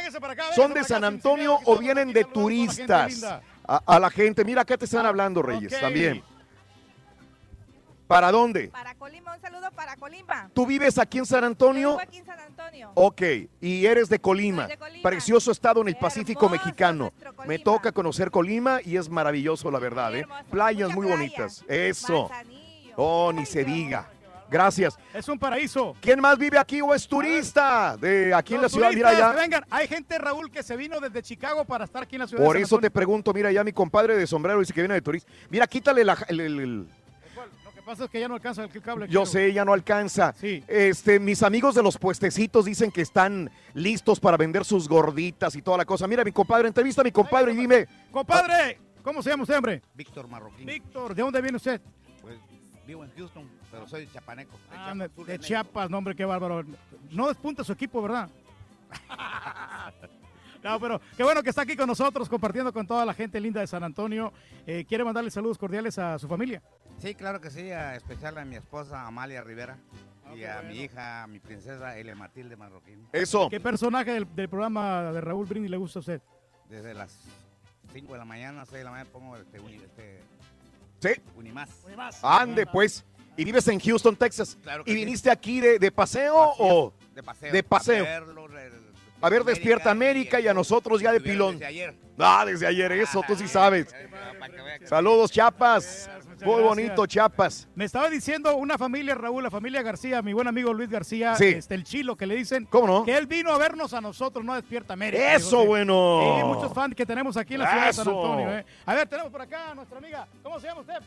[0.55, 3.24] ¿Son de San Antonio o vienen de turistas?
[3.66, 6.22] A, a la gente, mira acá te están hablando, Reyes, también.
[8.06, 8.68] ¿Para dónde?
[8.68, 10.50] Para Colima, un saludo para Colima.
[10.52, 11.90] ¿Tú vives aquí en San Antonio?
[11.90, 12.90] Vivo aquí en San Antonio.
[12.94, 13.22] Ok,
[13.62, 14.64] y eres de Colima.
[14.64, 15.02] Soy de Colima.
[15.02, 17.12] Precioso estado en el Pacífico mexicano.
[17.46, 20.14] Me toca conocer Colima y es maravilloso, la verdad.
[20.14, 20.26] ¿eh?
[20.50, 21.64] Playas muy bonitas.
[21.66, 22.30] Eso.
[22.96, 24.10] Oh, ni se diga.
[24.58, 24.97] Gracias.
[25.12, 25.97] Es un paraíso.
[26.00, 28.92] ¿Quién más vive aquí o es turista de aquí en la ciudad?
[28.92, 29.33] Mira ya.
[29.33, 32.44] vengan, hay gente, Raúl, que se vino desde Chicago para estar aquí en la ciudad
[32.44, 35.02] Por de eso te pregunto, mira ya mi compadre de sombrero dice que viene de
[35.02, 35.28] turista.
[35.50, 36.78] Mira, quítale la- el- el- el,
[37.65, 39.08] Lo que pasa es que ya no alcanza el cable.
[39.08, 40.33] Yo sé, ya no alcanza.
[40.41, 40.62] Sí.
[40.68, 45.62] Este, mis amigos de los puestecitos dicen que están listos para vender sus gorditas y
[45.62, 46.07] toda la cosa.
[46.07, 47.89] Mira, mi compadre, entrevista a mi compadre y dime.
[48.12, 49.83] Compadre, ¿cómo se llama usted, hombre?
[49.94, 50.65] Víctor Marroquín.
[50.65, 51.81] Víctor, ¿de dónde viene usted?
[52.86, 54.52] Vivo en Houston, pero soy chapaneco.
[54.52, 55.38] de Ah, Chiapas, de, sur de.
[55.38, 56.64] Chiapas, no, hombre, qué bárbaro.
[57.10, 58.28] No despunta su equipo, ¿verdad?
[60.62, 63.60] No, pero qué bueno que está aquí con nosotros, compartiendo con toda la gente linda
[63.60, 64.32] de San Antonio.
[64.66, 66.62] Eh, ¿Quiere mandarle saludos cordiales a su familia?
[67.00, 69.76] Sí, claro que sí, a especial a mi esposa Amalia Rivera
[70.34, 73.06] y a mi hija, a mi princesa Elia Matilde Marroquín.
[73.12, 73.50] Eso.
[73.50, 76.22] ¿Qué personaje del, del programa de Raúl Brindis le gusta a usted?
[76.70, 77.14] Desde las
[77.92, 80.22] 5 de la mañana, 6 de la mañana pongo este, este
[81.12, 81.20] Sí.
[81.36, 81.68] Unimás.
[82.23, 83.05] Ande, pues.
[83.36, 84.57] ¿Y vives en Houston, Texas?
[84.62, 85.00] Claro que ¿Y sí.
[85.05, 86.92] viniste aquí de, de paseo o...?
[87.15, 87.52] De paseo.
[87.52, 88.05] De paseo.
[88.05, 88.70] A verlo, re-
[89.20, 91.55] A ver, Despierta América y a nosotros ya de pilón.
[91.58, 91.94] desde ayer.
[92.18, 93.89] Ah, desde ayer, eso, tú sí sabes.
[94.84, 96.08] Saludos, Chiapas.
[96.44, 96.68] Muy gracias.
[96.68, 97.68] bonito, Chiapas.
[97.74, 101.47] Me estaba diciendo una familia, Raúl, la familia García, mi buen amigo Luis García, Sí.
[101.47, 103.05] este, el chilo, que le dicen ¿Cómo no?
[103.05, 105.34] que él vino a vernos a nosotros, no a Despierta América.
[105.34, 106.20] Eso, Digo, bueno.
[106.39, 108.08] Sí, muchos fans que tenemos aquí en la ciudad de San.
[108.08, 108.50] Antonio.
[108.58, 108.64] ¿eh?
[108.86, 110.26] A ver, tenemos por acá a nuestra amiga.
[110.42, 110.98] ¿Cómo se llama usted?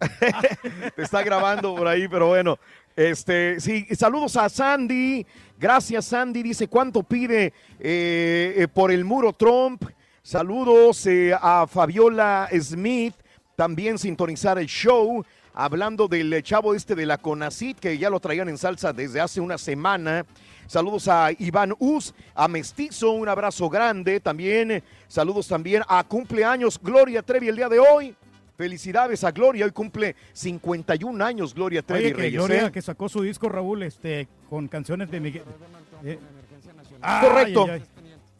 [0.96, 2.58] Te está grabando por ahí, pero bueno.
[2.96, 5.26] Este, sí, saludos a Sandy.
[5.58, 6.42] Gracias, Sandy.
[6.42, 9.84] Dice, ¿cuánto pide eh, eh, por el muro Trump?
[10.22, 13.14] Saludos eh, a Fabiola Smith.
[13.60, 15.22] También sintonizar el show.
[15.52, 19.20] Hablando del eh, chavo este de la Conacit, que ya lo traían en salsa desde
[19.20, 20.24] hace una semana.
[20.66, 24.18] Saludos a Iván Uz, a Mestizo, un abrazo grande.
[24.18, 28.16] También eh, saludos también a cumpleaños Gloria Trevi el día de hoy.
[28.56, 32.38] Felicidades a Gloria, hoy cumple 51 años Gloria Trevi Oye, que Reyes.
[32.38, 32.72] Gloria, ¿eh?
[32.72, 35.42] que sacó su disco, Raúl, este, con canciones de Miguel.
[36.02, 36.18] eh,
[37.20, 37.64] Correcto.
[37.64, 37.82] ay, ay,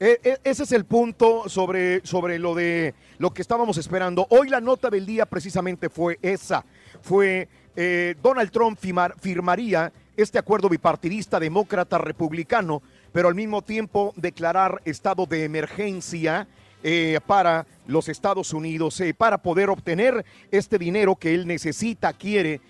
[0.03, 4.27] E- e- ese es el punto sobre, sobre lo de lo que estábamos esperando.
[4.31, 6.65] Hoy la nota del día precisamente fue esa.
[7.03, 12.83] Fue eh, Donald Trump firmar- firmaría este acuerdo bipartidista demócrata-republicano,
[13.13, 16.49] pero al mismo tiempo declarar estado de emergencia
[16.83, 22.63] eh, para los Estados Unidos, eh, para poder obtener este dinero que él necesita, quiere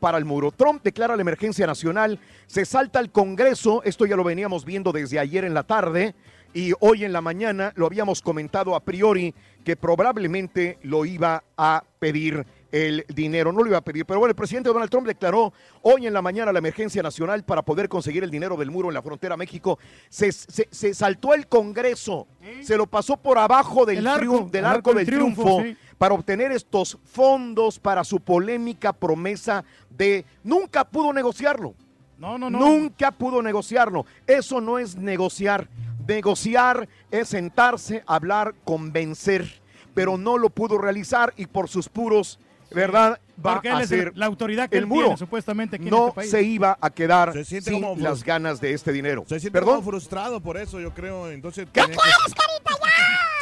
[0.00, 0.52] para el muro.
[0.52, 5.18] Trump declara la emergencia nacional, se salta al Congreso, esto ya lo veníamos viendo desde
[5.18, 6.14] ayer en la tarde
[6.54, 11.84] y hoy en la mañana lo habíamos comentado a priori que probablemente lo iba a
[11.98, 15.52] pedir el dinero, no lo iba a pedir, pero bueno, el presidente Donald Trump declaró
[15.82, 18.94] hoy en la mañana la emergencia nacional para poder conseguir el dinero del muro en
[18.94, 19.78] la frontera México.
[20.10, 22.26] Se, se- se saltó el Congreso,
[22.62, 25.42] se lo pasó por abajo del, El arco, del el arco, arco del del triunfo,
[25.42, 25.76] triunfo, sí.
[25.96, 31.74] para obtener estos fondos para su polémica promesa de nunca pudo negociarlo.
[32.18, 32.58] No, no, no.
[32.58, 34.04] Nunca pudo negociarlo.
[34.26, 35.68] Eso no es negociar.
[36.08, 39.60] Negociar es sentarse, hablar, convencer.
[39.94, 42.38] Pero no lo pudo realizar y por sus puros,
[42.72, 43.20] ¿verdad?
[43.44, 45.02] Va Porque a él es el- ser la autoridad que el él muro.
[45.06, 46.30] tiene, supuestamente, aquí en no este país.
[46.30, 49.24] se iba a quedar Se siente sin como las ganas de este dinero.
[49.28, 49.76] Se siente ¿Perdón?
[49.76, 51.30] como frustrado por eso, yo creo.
[51.30, 52.02] Entonces, ¿Qué tenía que-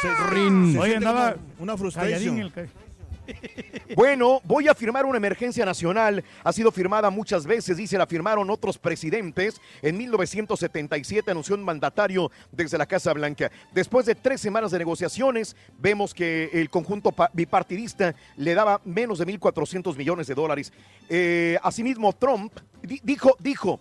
[0.01, 0.73] Se, Rin.
[0.73, 2.51] se Oye, siente andaba una frustración.
[3.95, 6.23] Bueno, voy a firmar una emergencia nacional.
[6.43, 9.59] Ha sido firmada muchas veces, dice, la firmaron otros presidentes.
[9.81, 13.51] En 1977 anunció un mandatario desde la Casa Blanca.
[13.73, 19.19] Después de tres semanas de negociaciones, vemos que el conjunto pa- bipartidista le daba menos
[19.19, 20.71] de 1.400 millones de dólares.
[21.09, 23.79] Eh, asimismo, Trump di- dijo, dijo,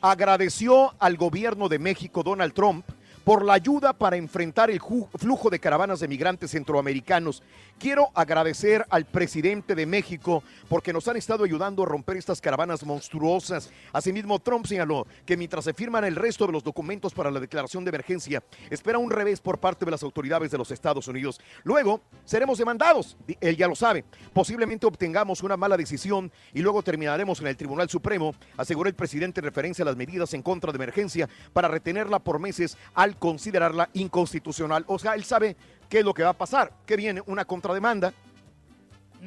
[0.00, 2.84] agradeció al gobierno de México, Donald Trump,
[3.28, 7.42] por la ayuda para enfrentar el flujo de caravanas de migrantes centroamericanos.
[7.78, 12.86] Quiero agradecer al presidente de México porque nos han estado ayudando a romper estas caravanas
[12.86, 13.70] monstruosas.
[13.92, 17.84] Asimismo, Trump señaló que mientras se firman el resto de los documentos para la declaración
[17.84, 21.38] de emergencia, espera un revés por parte de las autoridades de los Estados Unidos.
[21.64, 23.18] Luego, seremos demandados.
[23.42, 24.06] Él ya lo sabe.
[24.32, 29.40] Posiblemente obtengamos una mala decisión y luego terminaremos en el Tribunal Supremo, aseguró el presidente
[29.40, 33.88] en referencia a las medidas en contra de emergencia para retenerla por meses al considerarla
[33.94, 34.84] inconstitucional.
[34.86, 35.56] O sea, él sabe
[35.88, 38.12] qué es lo que va a pasar, que viene una contrademanda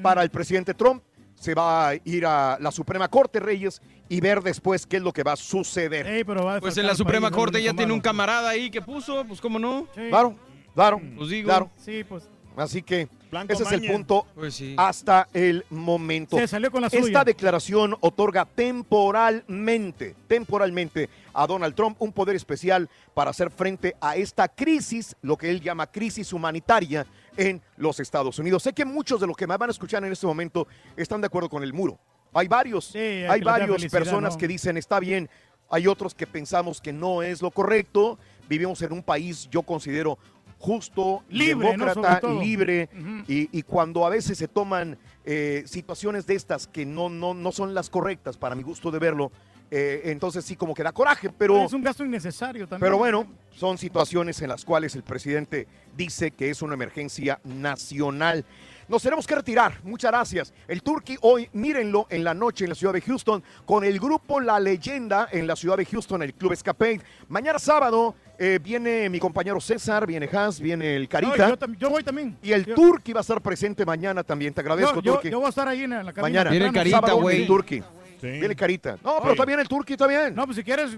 [0.01, 1.03] para el presidente Trump.
[1.35, 5.11] Se va a ir a la Suprema Corte, Reyes, y ver después qué es lo
[5.11, 6.23] que va a suceder.
[6.59, 9.87] Pues en la Suprema Corte ya tiene un camarada ahí que puso, pues cómo no.
[10.09, 10.35] Claro,
[10.75, 11.47] claro, Pues digo.
[11.47, 11.71] claro.
[11.77, 12.29] Sí, pues.
[12.57, 14.75] Así que Blanco ese es el punto Pues sí.
[14.77, 16.37] hasta el momento.
[16.37, 17.23] Se salió con la Esta suya.
[17.23, 24.47] declaración otorga temporalmente, temporalmente a Donald Trump un poder especial para hacer frente a esta
[24.49, 27.05] crisis, lo que él llama crisis humanitaria
[27.37, 28.63] en los Estados Unidos.
[28.63, 31.27] Sé que muchos de los que me van a escuchar en este momento están de
[31.27, 31.97] acuerdo con el muro.
[32.33, 34.39] Hay varios, hay felicidad, personas ¿no?
[34.39, 35.29] que dicen está bien,
[35.69, 38.19] hay otros que pensamos que no es lo correcto.
[38.49, 40.17] Vivimos en un país, yo considero
[40.61, 41.85] justo, Libre, ¿no?
[41.85, 42.39] demócrata, todo.
[42.39, 42.87] libre,
[43.27, 47.51] y, y cuando a veces se toman eh, situaciones de estas que no, no, no
[47.51, 49.31] son las correctas para mi gusto de verlo,
[49.71, 51.57] eh, entonces sí como que da coraje, pero...
[51.63, 52.85] es un gasto innecesario también.
[52.85, 53.25] Pero bueno,
[53.55, 55.67] son situaciones en las cuales el presidente
[55.97, 58.45] dice que es una emergencia nacional.
[58.91, 59.79] Nos tenemos que retirar.
[59.83, 60.53] Muchas gracias.
[60.67, 64.41] El Turkey hoy, mírenlo en la noche en la ciudad de Houston con el grupo
[64.41, 66.99] La Leyenda en la ciudad de Houston, el Club Escape.
[67.29, 71.55] Mañana sábado eh, viene mi compañero César, viene Hans, viene el Carita.
[71.57, 72.37] No, yo, voy también.
[72.43, 74.53] y el Yo- Turkey va a estar presente mañana también.
[74.53, 75.31] Te agradezco, yo, yo, Turkey.
[75.31, 76.21] yo voy a estar ahí en la cabina.
[76.43, 76.49] Mañana.
[76.49, 76.89] temprano.
[76.89, 77.41] Sábado, güey.
[77.43, 77.81] el Turkey.
[78.21, 78.91] Viene Carita.
[78.95, 79.31] No, pero Oye.
[79.31, 80.35] está bien el Turkey, está bien.
[80.35, 80.97] No, pues si quieres.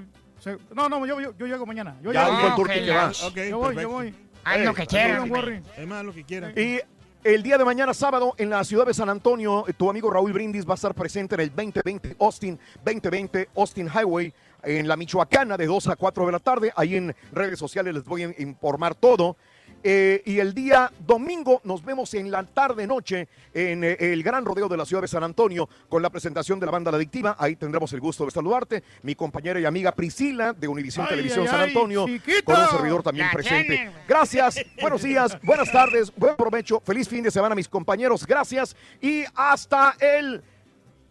[0.75, 1.95] No, no, yo, yo, yo llego mañana.
[2.01, 2.65] Yo Ya llego.
[2.65, 3.11] el que va.
[3.23, 4.15] Ok, yo voy, yo voy.
[4.43, 5.61] Haz lo que.
[5.77, 6.53] Es más, lo que quieran.
[6.57, 6.80] Y
[7.24, 10.34] el día de mañana, sábado, en la ciudad de San Antonio, eh, tu amigo Raúl
[10.34, 15.56] Brindis va a estar presente en el 2020 Austin, 2020 Austin Highway, en la Michoacana,
[15.56, 16.74] de 2 a 4 de la tarde.
[16.76, 19.38] Ahí en redes sociales les voy a informar todo.
[19.83, 24.69] Eh, y el día domingo nos vemos en la tarde-noche en eh, el gran rodeo
[24.69, 27.35] de la ciudad de San Antonio con la presentación de la banda La Adictiva.
[27.37, 28.81] Ahí tendremos el gusto de saludarte.
[29.01, 32.45] Mi compañera y amiga Priscila de Univisión Ay, Televisión ay, San Antonio chiquito.
[32.45, 33.91] con un servidor también La presente.
[34.07, 39.23] Gracias, buenos días, buenas tardes, buen provecho, feliz fin de semana mis compañeros, gracias y
[39.35, 40.41] hasta el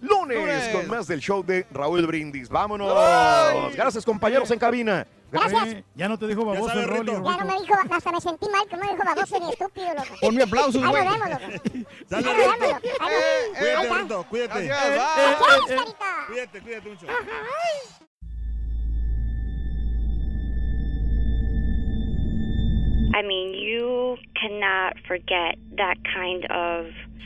[0.03, 0.69] lunes, Lunes.
[0.69, 2.49] con más del show de Raúl Brindis.
[2.51, 2.93] Vámonos.
[3.75, 5.07] Gracias compañeros en cabina.
[5.31, 5.77] Gracias.
[5.95, 7.11] Ya no te dijo baboso sabe, el Rolly.
[7.13, 7.25] Rito.
[7.25, 9.87] Ya no me dijo, hasta me sentí mal que no me dijo baboso ni estúpido,
[9.95, 10.15] loco.
[10.21, 11.05] Ponme aplausos, Ahí güey.
[11.05, 11.89] nos vemos, loco.
[12.11, 12.59] Dale, Ahí nos Rito.
[12.61, 12.89] vemos, loco.
[13.01, 13.99] Ahí nos- ahí Cuídate, está.
[14.03, 14.67] Rito, cuídate.
[14.67, 14.99] Gracias, bye.
[15.57, 16.27] Gracias, Carita.
[16.29, 17.07] Cuídate, cuídate mucho.
[23.15, 26.87] I mean, you cannot forget that kind of